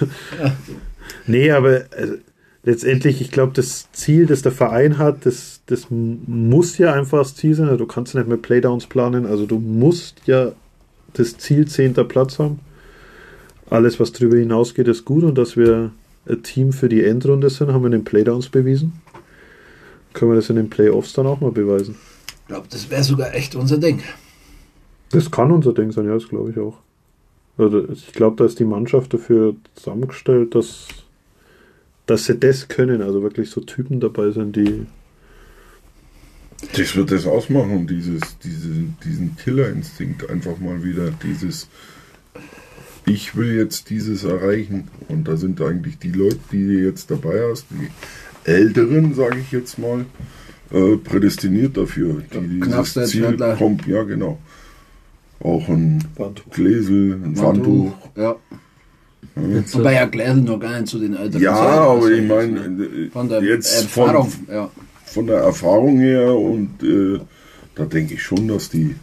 Nee, 1.27 1.51
aber 1.51 1.83
also, 1.97 2.15
letztendlich, 2.63 3.21
ich 3.21 3.31
glaube, 3.31 3.53
das 3.55 3.91
Ziel, 3.93 4.27
das 4.27 4.43
der 4.43 4.53
Verein 4.53 4.99
hat, 4.99 5.27
das, 5.27 5.61
das 5.67 5.87
muss 5.91 6.79
ja 6.79 6.93
einfach 6.93 7.19
das 7.19 7.35
Ziel 7.35 7.55
sein. 7.55 7.67
Also, 7.67 7.79
du 7.79 7.87
kannst 7.87 8.15
nicht 8.15 8.29
mehr 8.29 8.37
Playdowns 8.37 8.87
planen. 8.87 9.27
Also 9.27 9.47
du 9.47 9.59
musst 9.59 10.23
ja 10.27 10.53
das 11.15 11.39
Ziel 11.39 11.67
10. 11.67 11.95
Platz 12.09 12.39
haben. 12.39 12.61
Alles, 13.69 14.01
was 14.01 14.13
darüber 14.13 14.37
hinausgeht, 14.37 14.89
ist 14.89 15.05
gut. 15.05 15.25
Und 15.25 15.39
dass 15.39 15.57
wir 15.57 15.93
ein 16.29 16.43
Team 16.43 16.73
für 16.73 16.89
die 16.89 17.05
Endrunde 17.05 17.51
sind, 17.51 17.73
haben 17.73 17.83
wir 17.83 17.87
in 17.87 17.93
den 17.93 18.05
Playdowns 18.05 18.49
bewiesen. 18.49 19.01
Können 20.13 20.33
wir 20.33 20.37
das 20.37 20.51
in 20.51 20.57
den 20.57 20.71
Playoffs 20.71 21.13
dann 21.13 21.27
auch 21.27 21.41
mal 21.41 21.53
beweisen. 21.53 21.97
ich 22.27 22.47
glaube, 22.49 22.67
das 22.69 22.91
wäre 22.91 23.05
sogar 23.05 23.35
echt 23.35 23.55
unser 23.55 23.79
Ding. 23.79 24.03
Das 25.11 25.31
kann 25.31 25.51
unser 25.51 25.73
Ding 25.73 25.93
sein, 25.93 26.07
ja, 26.07 26.15
das 26.15 26.29
glaube 26.29 26.51
ich 26.51 26.59
auch. 26.59 26.79
Also 27.59 27.89
ich 27.89 28.13
glaube, 28.13 28.37
da 28.37 28.45
ist 28.45 28.59
die 28.59 28.65
Mannschaft 28.65 29.13
dafür 29.13 29.55
zusammengestellt, 29.75 30.55
dass, 30.55 30.89
dass 32.11 32.25
sie 32.25 32.37
das 32.37 32.69
können. 32.69 33.03
Also 33.03 33.23
wirklich 33.23 33.51
so 33.51 33.61
Typen 33.61 34.01
dabei 34.01 34.31
sind, 34.31 34.57
die. 34.57 34.87
Das 36.77 36.95
wird 36.95 37.11
das 37.11 37.27
ausmachen, 37.27 37.87
dieses, 37.87 38.21
diese, 38.45 38.69
diesen 39.03 39.35
Killerinstinkt 39.37 40.29
einfach 40.29 40.59
mal 40.59 40.85
wieder, 40.85 41.11
dieses 41.11 41.69
ich 43.07 43.35
will 43.35 43.57
jetzt 43.57 43.91
dieses 43.91 44.25
erreichen. 44.25 44.89
Und 45.09 45.27
da 45.27 45.37
sind 45.37 45.61
eigentlich 45.61 45.99
die 45.99 46.13
Leute, 46.13 46.39
die 46.53 46.67
du 46.67 46.85
jetzt 46.85 47.11
dabei 47.11 47.49
hast, 47.51 47.67
die 47.71 47.89
Älteren, 48.49 49.15
sage 49.15 49.39
ich 49.39 49.53
jetzt 49.53 49.79
mal, 49.79 50.05
äh, 50.71 50.97
prädestiniert 50.97 51.77
dafür. 51.77 52.23
Die 52.33 52.61
Knappster, 52.61 53.07
dieses 53.07 53.13
Ziel 53.13 53.57
kommt, 53.57 53.87
ja 53.87 54.03
genau. 54.03 54.39
Auch 55.41 55.69
ein 55.69 56.05
Wandtuch. 56.17 56.51
Gläsel, 56.51 57.15
ein 57.15 57.39
Wandtuch. 57.39 57.93
Ja. 58.17 58.37
Jetzt, 59.53 59.75
Wobei 59.75 59.95
ja 59.95 60.07
Gläsel 60.07 60.43
noch 60.43 60.59
gar 60.59 60.81
nicht 60.81 60.89
zu 60.89 60.99
den 60.99 61.15
Älteren 61.17 61.43
Ja, 61.43 61.53
aber 61.55 61.91
Also, 61.93 62.09
ich 62.09 62.27
meine, 62.29 62.59
äh, 62.61 63.11
von 63.11 63.29
der 63.29 63.43
jetzt 63.43 63.83
Erfahrung. 63.83 64.29
von, 64.29 64.55
ja. 64.55 64.71
von 65.05 65.27
der 65.27 65.39
Erfahrung 65.39 65.99
her 65.99 66.35
und 66.35 66.83
äh, 66.83 67.21
da 67.75 67.85
denke 67.85 68.15
ich 68.15 68.23
schon, 68.23 68.49
dass 68.49 68.69
die 68.71 68.97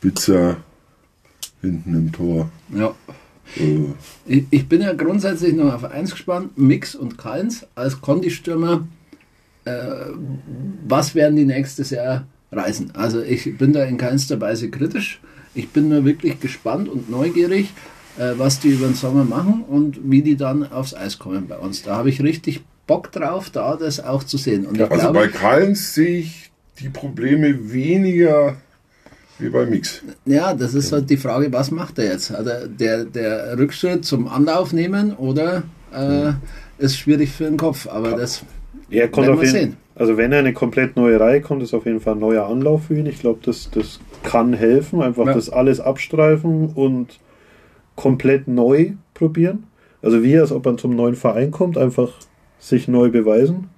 Pizza 0.00 0.56
hinten 1.62 1.94
im 1.94 2.12
Tor. 2.12 2.50
ja. 2.74 2.94
Äh, 3.56 3.78
Ich, 4.26 4.44
ich 4.50 4.68
bin 4.68 4.80
ja 4.82 4.92
grundsätzlich 4.92 5.54
noch 5.54 5.72
auf 5.72 5.84
eins 5.84 6.10
gespannt: 6.10 6.58
Mix 6.58 6.94
und 6.96 7.16
Keins 7.16 7.64
als 7.76 8.00
Kondi-Stürmer. 8.00 8.86
Äh, 9.64 9.72
was 10.86 11.14
werden 11.14 11.36
die 11.36 11.44
nächstes 11.44 11.90
Jahr 11.90 12.26
reißen? 12.50 12.94
Also, 12.96 13.22
ich 13.22 13.56
bin 13.56 13.72
da 13.72 13.84
in 13.84 13.98
keinster 13.98 14.40
Weise 14.40 14.68
kritisch. 14.70 15.20
Ich 15.54 15.68
bin 15.70 15.88
nur 15.88 16.04
wirklich 16.04 16.40
gespannt 16.40 16.88
und 16.88 17.08
neugierig, 17.08 17.72
äh, 18.18 18.32
was 18.36 18.60
die 18.60 18.68
über 18.68 18.86
den 18.86 18.94
Sommer 18.94 19.24
machen 19.24 19.64
und 19.68 19.98
wie 20.10 20.22
die 20.22 20.36
dann 20.36 20.70
aufs 20.70 20.94
Eis 20.94 21.18
kommen 21.18 21.46
bei 21.48 21.56
uns. 21.56 21.82
Da 21.82 21.96
habe 21.96 22.08
ich 22.08 22.22
richtig 22.22 22.62
Bock 22.86 23.10
drauf, 23.12 23.50
da 23.50 23.76
das 23.76 24.00
auch 24.04 24.24
zu 24.24 24.36
sehen. 24.38 24.66
Und 24.66 24.76
ich 24.76 24.82
also 24.82 25.10
glaube, 25.10 25.18
bei 25.18 25.28
Kallens 25.28 25.94
sehe 25.94 26.18
ich 26.18 26.50
die 26.80 26.88
Probleme 26.88 27.72
weniger 27.72 28.56
wie 29.38 29.48
bei 29.48 29.66
Mix. 29.66 30.02
Ja, 30.24 30.54
das 30.54 30.74
ist 30.74 30.92
halt 30.92 31.10
die 31.10 31.16
Frage, 31.16 31.52
was 31.52 31.70
macht 31.70 31.98
er 31.98 32.06
jetzt? 32.12 32.30
Hat 32.30 32.46
er 32.46 32.66
der, 32.68 33.04
der 33.04 33.58
Rückschritt 33.58 34.04
zum 34.04 34.28
Anlauf 34.28 34.72
nehmen 34.72 35.12
oder 35.14 35.64
äh, 35.92 36.32
ist 36.78 36.96
schwierig 36.98 37.30
für 37.32 37.44
den 37.44 37.56
Kopf? 37.56 37.86
Aber 37.88 38.12
das 38.12 38.42
Er 38.90 39.08
kommt 39.08 39.26
Werden 39.26 39.36
auf 39.36 39.42
wir 39.42 39.48
jeden 39.48 39.70
sehen. 39.70 39.76
Also 39.94 40.16
wenn 40.16 40.32
er 40.32 40.40
eine 40.40 40.52
komplett 40.52 40.96
neue 40.96 41.18
Reihe 41.18 41.40
kommt, 41.40 41.62
ist 41.62 41.74
auf 41.74 41.86
jeden 41.86 42.00
Fall 42.00 42.14
ein 42.14 42.20
neuer 42.20 42.46
Anlauf 42.46 42.84
für 42.86 42.96
ihn. 42.98 43.06
Ich 43.06 43.18
glaube, 43.18 43.40
das, 43.42 43.70
das 43.70 43.98
kann 44.22 44.52
helfen. 44.52 45.02
Einfach 45.02 45.26
Ja. 45.26 45.34
das 45.34 45.48
alles 45.50 45.80
abstreifen 45.80 46.68
und 46.74 47.18
komplett 47.96 48.46
neu 48.46 48.92
probieren. 49.14 49.64
Also 50.02 50.22
wie 50.22 50.38
als 50.38 50.52
ob 50.52 50.64
man 50.64 50.78
zum 50.78 50.94
neuen 50.94 51.16
Verein 51.16 51.50
kommt, 51.50 51.76
einfach 51.76 52.12
sich 52.58 52.86
neu 52.88 53.10
beweisen. 53.10 53.68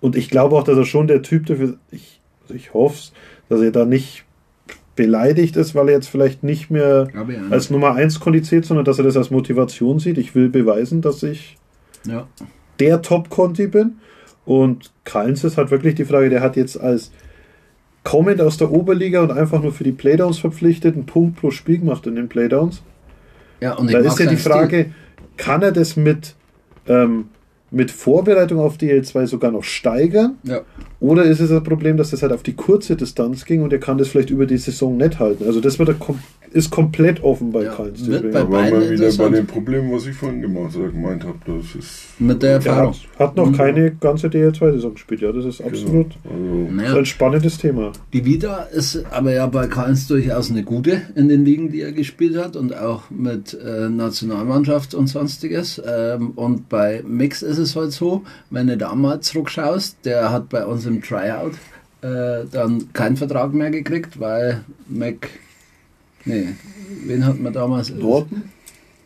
Und 0.00 0.16
ich 0.16 0.30
glaube 0.30 0.56
auch, 0.56 0.64
dass 0.64 0.76
er 0.76 0.84
schon 0.84 1.06
der 1.06 1.22
Typ 1.22 1.46
dafür, 1.46 1.76
ich, 1.90 2.20
also 2.42 2.54
ich 2.54 2.74
hoffe 2.74 3.12
dass 3.48 3.62
er 3.62 3.70
da 3.70 3.84
nicht 3.84 4.24
beleidigt 4.94 5.56
ist, 5.56 5.74
weil 5.74 5.88
er 5.88 5.94
jetzt 5.94 6.08
vielleicht 6.08 6.42
nicht 6.42 6.70
mehr 6.70 7.08
auch. 7.16 7.52
als 7.52 7.70
Nummer 7.70 7.94
1 7.94 8.20
kondiziert, 8.20 8.64
sondern 8.64 8.84
dass 8.84 8.98
er 8.98 9.04
das 9.04 9.16
als 9.16 9.30
Motivation 9.30 10.00
sieht. 10.00 10.18
Ich 10.18 10.34
will 10.34 10.48
beweisen, 10.48 11.00
dass 11.00 11.22
ich 11.22 11.56
ja. 12.04 12.26
der 12.80 13.00
Top-Conti 13.00 13.68
bin. 13.68 13.98
Und 14.44 14.90
Kallens 15.04 15.44
ist 15.44 15.56
halt 15.56 15.70
wirklich 15.70 15.94
die 15.94 16.04
Frage, 16.04 16.30
der 16.30 16.40
hat 16.40 16.56
jetzt 16.56 16.80
als 16.80 17.12
kommend 18.02 18.40
aus 18.40 18.56
der 18.56 18.72
Oberliga 18.72 19.22
und 19.22 19.30
einfach 19.30 19.62
nur 19.62 19.72
für 19.72 19.84
die 19.84 19.92
Playdowns 19.92 20.38
verpflichtet, 20.38 20.94
einen 20.94 21.06
Punkt 21.06 21.40
pro 21.40 21.50
Spiel 21.50 21.78
gemacht 21.78 22.06
in 22.06 22.16
den 22.16 22.28
Playdowns. 22.28 22.82
Ja, 23.60 23.74
und 23.74 23.88
ich 23.88 23.92
Da 23.92 24.02
mag 24.02 24.12
ist 24.12 24.18
ja 24.18 24.26
die 24.26 24.36
Frage, 24.36 24.92
kann 25.36 25.62
er 25.62 25.72
das 25.72 25.96
mit, 25.96 26.34
ähm, 26.86 27.28
mit 27.70 27.90
Vorbereitung 27.90 28.60
auf 28.60 28.76
DL2 28.76 29.26
sogar 29.26 29.50
noch 29.50 29.64
steigern? 29.64 30.38
Ja. 30.44 30.62
Oder 31.00 31.24
ist 31.24 31.40
es 31.40 31.50
ein 31.50 31.62
Problem, 31.62 31.96
dass 31.96 32.10
das 32.10 32.22
halt 32.22 32.32
auf 32.32 32.42
die 32.42 32.54
kurze 32.54 32.96
Distanz 32.96 33.44
ging 33.44 33.62
und 33.62 33.72
er 33.72 33.78
kann 33.78 33.98
das 33.98 34.08
vielleicht 34.08 34.30
über 34.30 34.46
die 34.46 34.58
Saison 34.58 34.96
nicht 34.96 35.18
halten? 35.18 35.44
Also 35.46 35.60
das 35.60 35.78
wird 35.78 35.98
kom 35.98 36.18
ist 36.52 36.70
komplett 36.70 37.22
offen 37.22 37.52
bei 37.52 37.64
Ja, 37.64 37.74
Karl 37.74 37.86
wird 37.86 37.98
Stübing. 37.98 38.30
bei- 38.32 38.40
Da 38.40 38.50
waren 38.50 38.70
wir 38.72 38.90
wieder 38.90 39.12
bei 39.16 39.28
den 39.28 39.46
Problemen, 39.46 39.92
was 39.92 40.06
ich 40.06 40.14
vorhin 40.16 40.40
gemacht, 40.42 40.74
äh, 40.76 40.90
gemeint 40.90 41.24
habe. 41.24 41.38
Das 41.46 41.74
ist 41.74 42.20
mit 42.20 42.42
der 42.42 42.50
Er 42.50 42.56
Erfahrung. 42.56 42.94
hat, 42.94 43.18
hat 43.28 43.36
noch 43.36 43.56
keine 43.56 43.90
ganze 43.92 44.28
DL2-Saison 44.28 44.94
gespielt, 44.94 45.20
ja, 45.20 45.32
das 45.32 45.44
ist 45.44 45.60
absolut 45.60 45.88
Genau. 46.22 46.34
Also, 46.34 46.66
so 46.68 46.72
Naja, 46.74 46.94
ein 46.96 47.06
spannendes 47.06 47.58
Thema. 47.58 47.92
die 48.12 48.24
Vida 48.24 48.68
ist 48.72 49.04
aber 49.10 49.32
ja 49.32 49.46
bei 49.46 49.66
Karls 49.66 50.06
durchaus 50.06 50.50
eine 50.50 50.62
gute 50.62 51.02
in 51.14 51.28
den 51.28 51.44
Ligen, 51.44 51.70
die 51.72 51.80
er 51.82 51.92
gespielt 51.92 52.36
hat 52.36 52.56
und 52.56 52.76
auch 52.76 53.10
mit 53.10 53.54
äh, 53.54 53.88
Nationalmannschaft 53.88 54.94
und 54.94 55.06
sonstiges. 55.08 55.80
Ähm, 55.86 56.30
und 56.36 56.68
bei 56.68 57.02
Mix 57.06 57.42
ist 57.42 57.58
es 57.58 57.76
halt 57.76 57.92
so, 57.92 58.22
wenn 58.50 58.66
du 58.66 58.76
da 58.76 58.94
mal 58.94 59.20
zurückschaust, 59.20 59.98
der 60.04 60.30
hat 60.32 60.48
bei 60.48 60.64
uns 60.66 60.86
im 60.86 61.02
Tryout 61.02 61.52
äh, 62.02 62.44
dann 62.52 62.92
keinen 62.92 63.16
Vertrag 63.16 63.52
mehr 63.52 63.70
gekriegt, 63.70 64.20
weil 64.20 64.60
Mac. 64.88 65.28
Nee, 66.28 66.48
wen 67.06 67.24
hat 67.26 67.40
man 67.40 67.52
damals? 67.52 67.90
Norton 67.90 68.42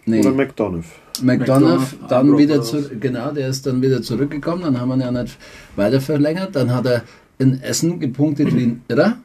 Nee. 0.04 0.20
oder 0.20 0.32
McDonough? 0.32 0.84
McDonough 1.22 1.94
dann 2.08 2.36
wieder 2.36 2.60
zu, 2.62 2.90
genau, 2.98 3.30
der 3.30 3.48
ist 3.48 3.64
dann 3.66 3.80
wieder 3.80 4.02
zurückgekommen, 4.02 4.62
dann 4.62 4.80
haben 4.80 4.88
wir 4.88 4.96
ihn 4.96 5.00
ja 5.02 5.12
nicht 5.12 5.38
weiter 5.76 6.00
verlängert, 6.00 6.56
dann 6.56 6.74
hat 6.74 6.86
er 6.86 7.02
in 7.38 7.60
Essen 7.62 8.00
gepunktet 8.00 8.54
wie 8.56 8.64
ein 8.64 8.82
Irrer 8.88 9.18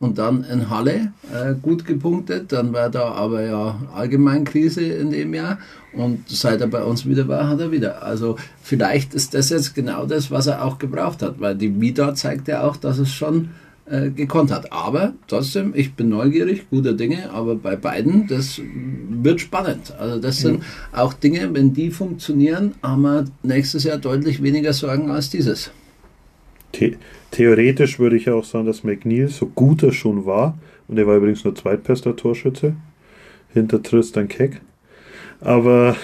und 0.00 0.18
dann 0.18 0.44
in 0.44 0.68
Halle 0.68 1.12
äh, 1.32 1.54
gut 1.62 1.84
gepunktet, 1.84 2.50
dann 2.50 2.72
war 2.72 2.90
da 2.90 3.12
aber 3.12 3.42
ja 3.42 3.80
Allgemeinkrise 3.94 4.82
in 4.82 5.10
dem 5.10 5.32
Jahr 5.32 5.58
und 5.92 6.28
seit 6.28 6.60
er 6.60 6.66
bei 6.66 6.82
uns 6.82 7.06
wieder 7.06 7.28
war, 7.28 7.48
hat 7.48 7.60
er 7.60 7.70
wieder. 7.70 8.02
Also 8.02 8.36
vielleicht 8.62 9.14
ist 9.14 9.32
das 9.34 9.50
jetzt 9.50 9.74
genau 9.76 10.06
das, 10.06 10.32
was 10.32 10.48
er 10.48 10.64
auch 10.64 10.78
gebraucht 10.78 11.22
hat, 11.22 11.38
weil 11.38 11.54
die 11.54 11.80
Vida 11.80 12.14
zeigt 12.16 12.48
ja 12.48 12.62
auch, 12.64 12.76
dass 12.76 12.98
es 12.98 13.12
schon 13.12 13.50
äh, 13.88 14.10
gekonnt 14.10 14.50
hat. 14.50 14.72
Aber 14.72 15.14
trotzdem, 15.28 15.72
ich 15.74 15.94
bin 15.94 16.08
neugierig, 16.08 16.68
guter 16.70 16.92
Dinge, 16.92 17.30
aber 17.30 17.54
bei 17.54 17.76
beiden, 17.76 18.26
das 18.26 18.60
wird 19.08 19.40
spannend. 19.40 19.94
Also 19.98 20.20
das 20.20 20.38
sind 20.38 20.64
auch 20.92 21.12
Dinge, 21.12 21.54
wenn 21.54 21.72
die 21.72 21.90
funktionieren, 21.90 22.74
haben 22.82 23.02
wir 23.02 23.24
nächstes 23.42 23.84
Jahr 23.84 23.98
deutlich 23.98 24.42
weniger 24.42 24.72
Sorgen 24.72 25.10
als 25.10 25.30
dieses. 25.30 25.70
The 26.74 26.96
theoretisch 27.30 27.98
würde 27.98 28.16
ich 28.16 28.26
ja 28.26 28.34
auch 28.34 28.44
sagen, 28.44 28.66
dass 28.66 28.84
McNeil, 28.84 29.28
so 29.28 29.46
gut 29.46 29.82
er 29.82 29.92
schon 29.92 30.26
war, 30.26 30.58
und 30.88 30.98
er 30.98 31.06
war 31.06 31.16
übrigens 31.16 31.44
nur 31.44 31.54
zweitbester 31.54 32.16
Torschütze, 32.16 32.74
hinter 33.52 33.82
Tristan 33.82 34.28
Keck, 34.28 34.60
aber 35.40 35.96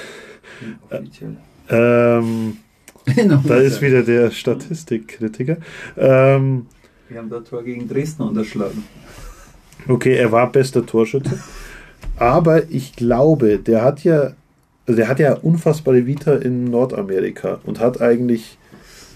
Offiziell. 0.89 1.37
ähm, 1.69 2.57
da 3.45 3.57
ist 3.57 3.83
wieder 3.83 4.03
der 4.03 4.31
Statistikkritiker. 4.31 5.57
Ähm, 5.97 6.67
Wir 7.13 7.21
haben 7.21 7.29
das 7.31 7.45
Tor 7.45 7.63
gegen 7.63 7.87
Dresden 7.89 8.23
unterschlagen. 8.23 8.85
okay, 9.89 10.15
er 10.17 10.33
war 10.33 10.51
bester 10.51 10.85
Torschütze, 10.87 11.39
aber 12.17 12.71
ich 12.71 12.97
glaube, 12.97 13.59
der 13.59 13.83
hat 13.83 14.03
ja, 14.03 14.33
also 14.87 14.97
der 14.97 15.09
hat 15.09 15.19
ja 15.19 15.35
unfassbare 15.35 16.07
Vita 16.07 16.35
in 16.37 16.65
Nordamerika 16.65 17.61
und 17.65 17.81
hat 17.81 18.01
eigentlich, 18.01 18.57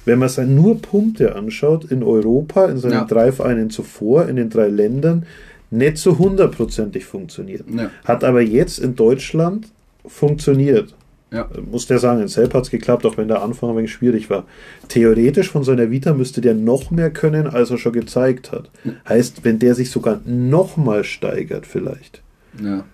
wenn 0.04 0.18
man 0.18 0.28
sich 0.28 0.46
nur 0.46 0.80
Punkte 0.82 1.34
anschaut, 1.34 1.90
in 1.90 2.02
Europa, 2.02 2.66
in 2.66 2.76
seinen 2.78 2.92
Ja. 2.92 3.04
drei 3.04 3.32
Vereinen 3.32 3.70
zuvor, 3.70 4.28
in 4.28 4.36
den 4.36 4.50
drei 4.50 4.68
Ländern, 4.68 5.24
nicht 5.70 5.96
so 5.96 6.18
hundertprozentig 6.18 7.04
funktioniert. 7.06 7.64
Ja. 7.74 7.90
Hat 8.04 8.24
aber 8.24 8.42
jetzt 8.42 8.78
in 8.78 8.94
Deutschland 8.94 9.68
funktioniert. 10.06 10.94
Ja. 11.36 11.48
Muss 11.70 11.86
der 11.86 11.98
sagen, 11.98 12.22
in 12.22 12.28
Selb 12.28 12.54
hat 12.54 12.64
es 12.64 12.70
geklappt, 12.70 13.04
auch 13.04 13.18
wenn 13.18 13.28
der 13.28 13.42
Anfang 13.42 13.70
ein 13.70 13.76
wenig 13.76 13.92
schwierig 13.92 14.30
war. 14.30 14.46
Theoretisch 14.88 15.50
von 15.50 15.64
seiner 15.64 15.90
Vita 15.90 16.14
müsste 16.14 16.40
der 16.40 16.54
noch 16.54 16.90
mehr 16.90 17.10
können, 17.10 17.46
als 17.46 17.70
er 17.70 17.76
schon 17.76 17.92
gezeigt 17.92 18.52
hat. 18.52 18.70
Heißt, 19.06 19.44
wenn 19.44 19.58
der 19.58 19.74
sich 19.74 19.90
sogar 19.90 20.20
noch 20.24 20.78
mal 20.78 21.04
steigert, 21.04 21.66
vielleicht. 21.66 22.22
Ja. 22.62 22.84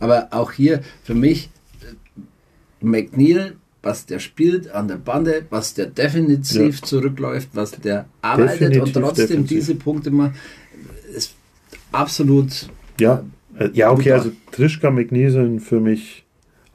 Aber 0.00 0.28
auch 0.30 0.52
hier 0.52 0.80
für 1.02 1.14
mich 1.14 1.50
äh, 1.82 2.84
McNeil, 2.84 3.56
was 3.82 4.06
der 4.06 4.20
spielt 4.20 4.70
an 4.70 4.88
der 4.88 4.96
Bande, 4.96 5.44
was 5.50 5.74
der 5.74 5.86
definitiv 5.86 6.80
zurückläuft, 6.82 7.50
was 7.52 7.72
der 7.72 8.06
arbeitet 8.22 8.60
Definitiv 8.72 8.82
und 8.82 9.02
trotzdem 9.02 9.26
defensiv. 9.26 9.58
diese 9.58 9.74
Punkte 9.74 10.10
macht, 10.10 10.32
ist 11.14 11.34
absolut 11.92 12.68
Ja, 12.98 13.22
äh, 13.58 13.68
ja 13.74 13.90
okay, 13.90 14.12
also 14.12 14.32
Trischka 14.50 14.90
McNeil 14.90 15.30
sind 15.30 15.60
für 15.60 15.80
mich 15.80 16.25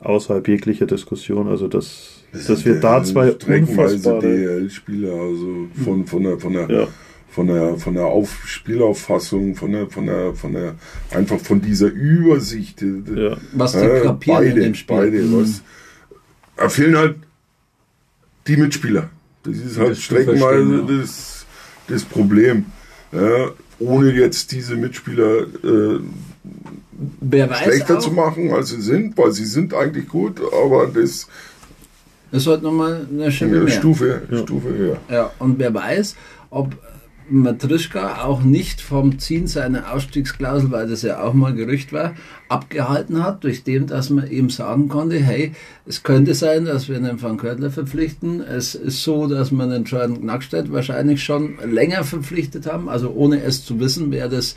außerhalb 0.02 0.48
jeglicher 0.48 0.86
Diskussion. 0.86 1.48
Also, 1.48 1.68
dass, 1.68 2.24
dass 2.48 2.66
wir 2.66 2.80
da 2.80 3.04
zwei 3.04 3.32
streckenweise 3.32 3.96
unfassbare... 3.96 4.22
DL-Spieler, 4.22 5.14
also 5.14 5.68
von, 5.84 6.06
von 6.08 6.24
der, 6.24 6.40
von 6.40 6.54
der, 6.54 6.70
Ja. 6.70 6.88
von 7.30 7.48
der, 7.48 7.78
von 7.78 7.94
der 7.94 8.06
Auf 8.06 8.42
Spielauffassung, 8.46 9.56
von 9.56 9.72
der, 9.72 9.88
von 9.90 10.06
der, 10.08 10.34
von 10.34 10.54
der, 10.54 10.76
einfach 11.12 11.40
von 11.40 11.62
dieser 11.62 11.88
Übersicht. 11.88 12.82
Ja. 12.82 13.38
was 13.54 13.74
die 13.74 13.78
Äh, 13.80 14.02
kapieren 14.02 14.38
beide, 14.44 14.50
in 14.50 14.56
dem 14.66 14.76
Spiel. 14.76 14.96
Beide, 14.98 15.18
Mhm. 15.22 15.42
was, 15.42 15.62
da 16.58 16.70
fehlen 16.70 16.98
halt 16.98 17.16
die 18.48 18.58
Mitspieler. 18.58 19.10
Das 19.44 19.58
ist 19.58 19.78
halt 19.78 19.92
Das 19.92 20.02
streckenweise 20.02 20.76
ja. 20.92 21.00
das, 21.00 21.46
das 21.88 22.04
Problem. 22.04 22.66
Ja, 23.12 23.52
ohne 23.80 24.12
jetzt 24.14 24.52
diese 24.52 24.76
Mitspieler 24.76 25.42
äh, 25.64 26.00
Wer 27.20 27.50
weiß 27.50 27.64
schlechter 27.64 27.98
auch, 27.98 28.02
zu 28.02 28.12
machen, 28.12 28.52
als 28.52 28.70
sie 28.70 28.82
sind, 28.82 29.18
weil 29.18 29.32
sie 29.32 29.46
sind 29.46 29.74
eigentlich 29.74 30.08
gut, 30.08 30.40
aber 30.54 30.88
das 30.88 31.28
das 32.32 32.44
sollte 32.44 32.64
nochmal 32.64 33.08
eine 33.12 33.26
eine 33.26 33.60
mehr. 33.60 33.68
Stufe, 33.68 34.22
Stufe 34.32 34.70
höher. 34.70 34.98
Ja, 35.10 35.32
und 35.40 35.60
wer 35.60 35.74
weiß, 35.74 36.16
ob 36.50 36.78
Matrischka 37.30 38.24
auch 38.24 38.42
nicht 38.42 38.82
vom 38.82 39.18
Ziehen 39.20 39.48
seiner 39.48 39.94
Ausstiegsklausel, 39.94 40.72
weil 40.72 40.88
das 40.88 41.02
ja 41.02 41.22
auch 41.24 41.34
mal 41.34 41.54
Gerücht 41.54 41.94
war, 41.94 42.14
abgehalten 42.50 43.24
hat, 43.24 43.44
durch 43.44 43.64
dem, 43.64 43.88
dass 43.88 44.10
man 44.10 44.30
ihm 44.30 44.50
sagen 44.50 44.90
konnte, 44.90 45.18
hey, 45.18 45.54
es 45.86 46.04
könnte 46.04 46.34
sein, 46.34 46.66
dass 46.66 46.90
wir 46.90 46.98
einen 46.98 47.22
Van 47.22 47.38
Körtler 47.38 47.70
verpflichten. 47.70 48.42
Es 48.42 48.76
ist 48.76 49.04
so, 49.04 49.28
dass 49.28 49.52
wir 49.52 49.66
den 49.68 49.86
Jordan 49.86 50.22
Knackstedt 50.22 50.72
wahrscheinlich 50.72 51.24
schon 51.24 51.58
länger 51.66 52.04
verpflichtet 52.04 52.66
haben, 52.66 52.90
also 52.90 53.12
ohne 53.12 53.42
es 53.42 53.66
zu 53.66 53.80
wissen, 53.80 54.12
wäre 54.12 54.30
das 54.30 54.56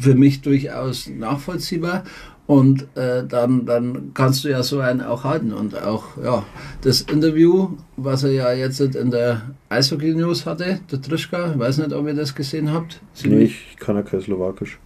für 0.00 0.14
mich 0.14 0.42
durchaus 0.42 1.08
nachvollziehbar. 1.08 2.04
Und 2.46 2.86
äh, 2.96 3.24
dann, 3.26 3.66
dann 3.66 4.12
kannst 4.14 4.44
du 4.44 4.48
ja 4.48 4.62
so 4.62 4.78
einen 4.78 5.00
auch 5.00 5.24
halten. 5.24 5.52
Und 5.52 5.82
auch 5.82 6.16
ja, 6.22 6.44
das 6.82 7.00
Interview, 7.00 7.70
was 7.96 8.22
er 8.22 8.30
ja 8.30 8.52
jetzt 8.52 8.80
in 8.80 9.10
der 9.10 9.42
Eishockey 9.68 10.14
News 10.14 10.46
hatte, 10.46 10.80
der 10.90 11.02
Trischka, 11.02 11.52
ich 11.52 11.58
weiß 11.58 11.78
nicht, 11.78 11.92
ob 11.92 12.06
ihr 12.06 12.14
das 12.14 12.34
gesehen 12.34 12.72
habt. 12.72 13.00
Nee, 13.24 13.44
ich 13.44 13.76
kann 13.80 13.96
ja 13.96 14.02
kein 14.02 14.20
Slowakisch. 14.20 14.78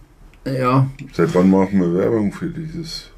Ja, 0.43 0.87
Seit 1.13 1.35
wann 1.35 1.51
machen 1.51 1.79
wir 1.79 1.93
Werbung 1.93 2.31
für 2.31 2.47
dieses? 2.47 3.11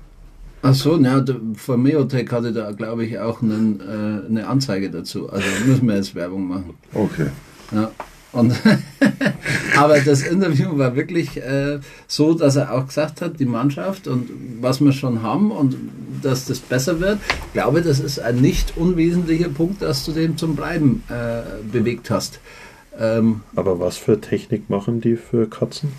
ach 0.63 0.73
so, 0.73 0.97
ja, 0.97 1.23
von 1.55 1.83
Meotech 1.83 2.31
hatte 2.31 2.51
da, 2.51 2.71
glaube 2.71 3.05
ich, 3.05 3.19
auch 3.19 3.41
einen, 3.41 3.79
äh, 3.79 4.25
eine 4.27 4.47
Anzeige 4.47 4.89
dazu. 4.89 5.29
Also 5.29 5.45
müssen 5.67 5.87
wir 5.87 5.95
jetzt 5.95 6.15
Werbung 6.15 6.47
machen. 6.47 6.73
Okay. 6.93 7.27
Ja. 7.71 7.91
Und 8.33 8.53
aber 9.77 9.99
das 9.99 10.23
Interview 10.23 10.77
war 10.77 10.95
wirklich 10.95 11.37
äh, 11.37 11.79
so, 12.07 12.33
dass 12.33 12.55
er 12.55 12.73
auch 12.73 12.87
gesagt 12.87 13.21
hat, 13.21 13.39
die 13.39 13.45
Mannschaft 13.45 14.07
und 14.07 14.29
was 14.59 14.81
wir 14.81 14.91
schon 14.91 15.21
haben 15.21 15.51
und 15.51 15.75
dass 16.21 16.45
das 16.45 16.59
besser 16.59 16.99
wird. 16.99 17.19
Ich 17.47 17.53
glaube, 17.53 17.81
das 17.81 17.99
ist 17.99 18.19
ein 18.19 18.37
nicht 18.37 18.75
unwesentlicher 18.75 19.49
Punkt, 19.49 19.81
dass 19.81 20.05
du 20.05 20.11
den 20.11 20.37
zum 20.37 20.55
Bleiben 20.55 21.03
äh, 21.09 21.41
bewegt 21.71 22.09
hast. 22.09 22.39
Ähm, 22.99 23.41
Aber 23.55 23.79
was 23.79 23.97
für 23.97 24.19
Technik 24.19 24.69
machen 24.69 24.99
die 24.99 25.15
für 25.15 25.47
Katzen? 25.47 25.93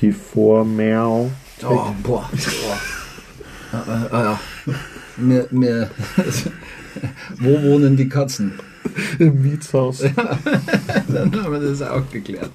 Die 0.00 0.12
Vormeow. 0.12 1.30
oh, 1.62 1.86
boah. 2.02 2.28
boah. 2.30 2.30
Ah, 3.72 4.06
ah, 4.10 4.22
ja. 4.22 4.40
Mir, 5.16 5.46
mir, 5.50 5.90
wo 7.38 7.62
wohnen 7.62 7.96
die 7.96 8.08
Katzen? 8.08 8.54
Im 9.18 9.42
Mietshaus. 9.42 10.00
Dann 11.08 11.42
haben 11.42 11.52
wir 11.52 11.60
das 11.60 11.82
auch 11.82 12.02
geklärt. 12.10 12.50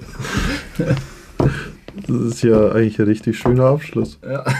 Das 0.78 2.16
ist 2.22 2.42
ja 2.44 2.72
eigentlich 2.72 3.00
ein 3.00 3.06
richtig 3.06 3.38
schöner 3.38 3.66
Abschluss. 3.66 4.18
Ja. 4.24 4.44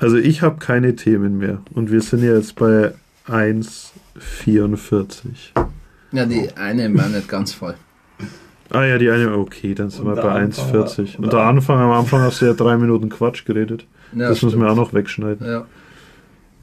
Also 0.00 0.16
ich 0.16 0.42
habe 0.42 0.58
keine 0.58 0.94
Themen 0.94 1.38
mehr. 1.38 1.58
Und 1.74 1.90
wir 1.90 2.00
sind 2.02 2.22
ja 2.22 2.36
jetzt 2.36 2.54
bei 2.54 2.92
1,44. 3.26 5.16
ja, 6.12 6.24
die 6.24 6.48
eine 6.56 6.94
war 6.96 7.08
nicht 7.08 7.28
ganz 7.28 7.52
voll. 7.52 7.74
Ah 8.70 8.84
ja, 8.84 8.96
die 8.98 9.10
eine, 9.10 9.36
okay, 9.36 9.74
dann 9.74 9.90
sind 9.90 10.06
Und 10.06 10.14
wir 10.14 10.22
bei 10.22 10.30
Anfang 10.30 10.72
1,40. 10.72 11.14
war- 11.18 11.24
Und 11.24 11.32
der 11.32 11.40
Anfang, 11.40 11.80
am 11.80 11.90
Anfang 11.90 12.20
hast 12.20 12.40
du 12.40 12.46
ja 12.46 12.52
drei 12.52 12.76
Minuten 12.76 13.08
Quatsch 13.08 13.44
geredet. 13.44 13.86
Ja, 14.12 14.28
das 14.28 14.40
müssen 14.42 14.60
wir 14.60 14.66
stimmt. 14.68 14.78
auch 14.78 14.84
noch 14.84 14.94
wegschneiden. 14.94 15.44
Ja. 15.46 15.66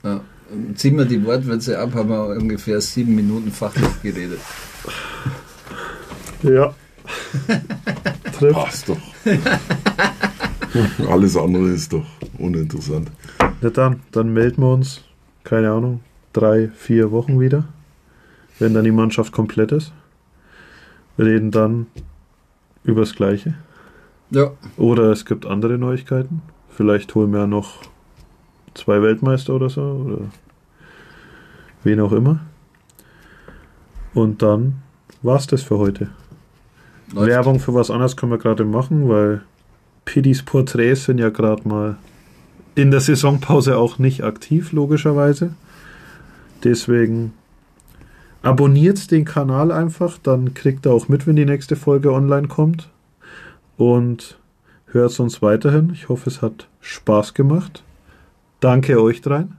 ja. 0.03 0.22
Ziehen 0.76 0.98
wir 0.98 1.06
die 1.06 1.23
Wortwitze 1.26 1.80
ab, 1.80 1.94
haben 1.94 2.10
wir 2.10 2.27
ungefähr 2.30 2.82
sieben 2.82 3.15
Minuten 3.15 3.52
fachlich 3.52 4.02
geredet. 4.02 4.40
Ja. 6.44 6.73
Trifft. 8.38 8.53
Passt 8.53 8.90
doch. 8.90 8.98
Alles 11.10 11.38
andere 11.38 11.69
ist 11.69 11.94
doch 11.94 12.06
uninteressant. 12.38 13.10
Na 13.61 13.69
dann, 13.69 14.02
dann 14.11 14.34
melden 14.34 14.61
wir 14.61 14.73
uns, 14.73 15.03
keine 15.44 15.72
Ahnung, 15.72 16.02
drei, 16.34 16.69
vier 16.76 17.11
Wochen 17.11 17.40
wieder, 17.40 17.65
wenn 18.60 18.73
dann 18.73 18.84
die 18.84 18.91
Mannschaft 18.91 19.32
komplett 19.32 19.72
ist. 19.72 19.94
Wir 21.18 21.27
reden 21.27 21.52
dann 21.52 21.88
über 22.84 23.02
das 23.02 23.15
Gleiche. 23.15 23.56
Ja, 24.32 24.52
Oder 24.77 25.11
es 25.11 25.26
gibt 25.26 25.45
andere 25.45 25.77
Neuigkeiten. 25.77 26.41
Vielleicht 26.69 27.15
holen 27.15 27.32
wir 27.32 27.41
ja 27.41 27.48
noch 27.48 27.82
zwei 28.73 29.02
Weltmeister 29.02 29.53
oder 29.53 29.69
so. 29.69 29.82
Oder 29.82 30.18
wen 31.86 31.99
auch 31.99 32.12
immer. 32.12 32.40
Und 34.14 34.41
dann 34.41 34.82
war's 35.22 35.48
das 35.48 35.62
für 35.62 35.78
heute. 35.78 36.10
läuft. 37.14 37.28
Werbung 37.28 37.60
für 37.60 37.74
was 37.74 37.91
anderes 37.91 38.16
können 38.16 38.32
wir 38.32 38.38
gerade 38.38 38.66
machen, 38.66 39.10
weil 39.10 39.41
Pidis 40.06 40.44
Porträts 40.44 41.06
sind 41.06 41.18
ja 41.18 41.30
gerade 41.30 41.68
mal 41.68 41.98
in 42.76 42.91
der 42.91 42.99
Saisonpause 42.99 43.78
auch 43.78 43.99
nicht 43.99 44.24
aktiv, 44.24 44.72
logischerweise. 44.72 45.56
Deswegen 46.64 47.34
abonniert 48.41 49.12
den 49.12 49.26
Kanal 49.26 49.72
einfach, 49.72 50.18
dann 50.22 50.53
kriegt 50.53 50.86
ihr 50.86 50.91
auch 50.91 51.07
mit, 51.07 51.26
wenn 51.26 51.36
die 51.36 51.45
nächste 51.45 51.76
Folge 51.76 52.14
online 52.14 52.48
kommt. 52.48 52.90
Und 53.78 54.38
hört 54.88 55.20
uns 55.20 55.41
weiterhin. 55.41 55.91
Ich 55.94 56.10
hoffe, 56.10 56.30
es 56.30 56.41
hat 56.41 56.68
Spaß 56.80 57.34
gemacht. 57.34 57.84
Danke 58.60 59.02
euch 59.02 59.22
dreien. 59.22 59.57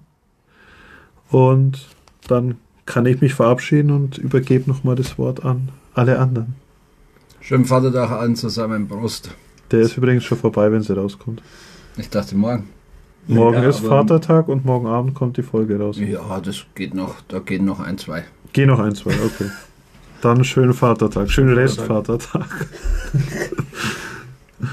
Und 1.30 1.86
dann 2.26 2.56
kann 2.84 3.06
ich 3.06 3.20
mich 3.20 3.34
verabschieden 3.34 3.90
und 3.90 4.18
übergebe 4.18 4.70
nochmal 4.70 4.96
das 4.96 5.18
Wort 5.18 5.44
an 5.44 5.68
alle 5.94 6.18
anderen. 6.18 6.54
Schönen 7.40 7.64
Vatertag 7.64 8.10
allen 8.10 8.36
zusammen, 8.36 8.88
Prost. 8.88 9.30
Der 9.70 9.80
ist 9.80 9.96
übrigens 9.96 10.24
schon 10.24 10.38
vorbei, 10.38 10.70
wenn 10.70 10.82
sie 10.82 10.96
rauskommt. 10.96 11.42
Ich 11.96 12.08
dachte 12.10 12.36
morgen. 12.36 12.68
Morgen 13.28 13.62
Ja, 13.62 13.68
ist 13.68 13.80
Vatertag 13.80 14.48
und 14.48 14.64
morgen 14.64 14.86
Abend 14.86 15.14
kommt 15.14 15.36
die 15.36 15.42
Folge 15.42 15.78
raus. 15.80 15.96
Ja, 15.98 16.40
das 16.40 16.64
geht 16.76 16.94
noch, 16.94 17.16
da 17.26 17.40
gehen 17.40 17.64
noch 17.64 17.80
ein, 17.80 17.98
zwei. 17.98 18.24
Geh 18.52 18.66
noch 18.66 18.78
ein, 18.78 18.94
zwei, 18.94 19.12
okay. 19.24 19.50
Dann 20.20 20.44
schönen 20.44 20.74
Vatertag, 20.74 21.30
schönen 21.30 21.54
Restvatertag. 21.54 22.46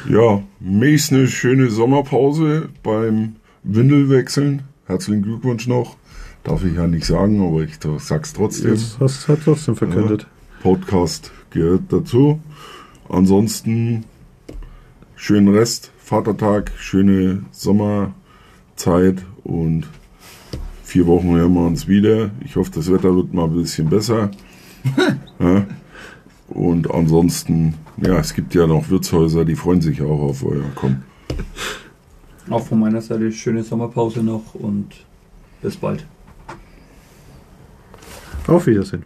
Ja, 0.10 0.42
Mäß 0.60 1.12
eine 1.12 1.28
schöne 1.28 1.70
Sommerpause 1.70 2.70
beim 2.84 3.36
Windelwechseln. 3.64 4.64
Herzlichen 4.86 5.24
Glückwunsch 5.24 5.68
noch. 5.68 5.98
Darf 6.44 6.66
ich 6.66 6.76
ja 6.76 6.88
nicht 6.88 7.06
sagen, 7.06 7.42
aber 7.46 7.62
ich 7.62 7.80
sag's 8.00 8.34
trotzdem. 8.34 8.72
Jetzt 8.72 9.00
hast 9.00 9.28
du 9.28 9.36
trotzdem 9.36 9.76
verkündet. 9.76 10.28
Podcast 10.62 11.32
gehört 11.52 11.84
dazu. 11.90 12.40
Ansonsten 13.08 14.04
schönen 15.16 15.54
Rest, 15.54 15.92
Vatertag, 15.98 16.72
schöne 16.78 17.44
Sommerzeit 17.52 19.24
und 19.44 19.88
vier 20.84 21.08
Wochen 21.08 21.34
hören 21.36 21.54
wir 21.54 21.66
uns 21.66 21.88
wieder. 21.88 22.32
Ich 22.44 22.58
hoffe, 22.58 22.72
das 22.76 22.92
Wetter 22.92 23.16
wird 23.16 23.34
mal 23.34 23.46
ein 23.46 23.56
bisschen 23.56 23.90
besser. 23.90 24.30
ja. 25.40 25.66
Und 26.50 26.92
ansonsten, 26.92 27.76
ja, 27.98 28.20
es 28.20 28.34
gibt 28.34 28.54
ja 28.54 28.68
noch 28.68 28.90
Wirtshäuser, 28.90 29.46
die 29.46 29.56
freuen 29.56 29.82
sich 29.82 30.02
auch 30.02 30.22
auf 30.22 30.44
euer 30.44 30.70
Kommen. 30.76 31.04
Auch 32.50 32.66
von 32.66 32.80
meiner 32.80 33.02
Seite 33.02 33.32
schöne 33.32 33.64
Sommerpause 33.64 34.22
noch 34.22 34.54
und 34.56 34.94
bis 35.62 35.78
bald. 35.78 36.06
Auf 38.48 38.68
Wiedersehen. 38.68 39.04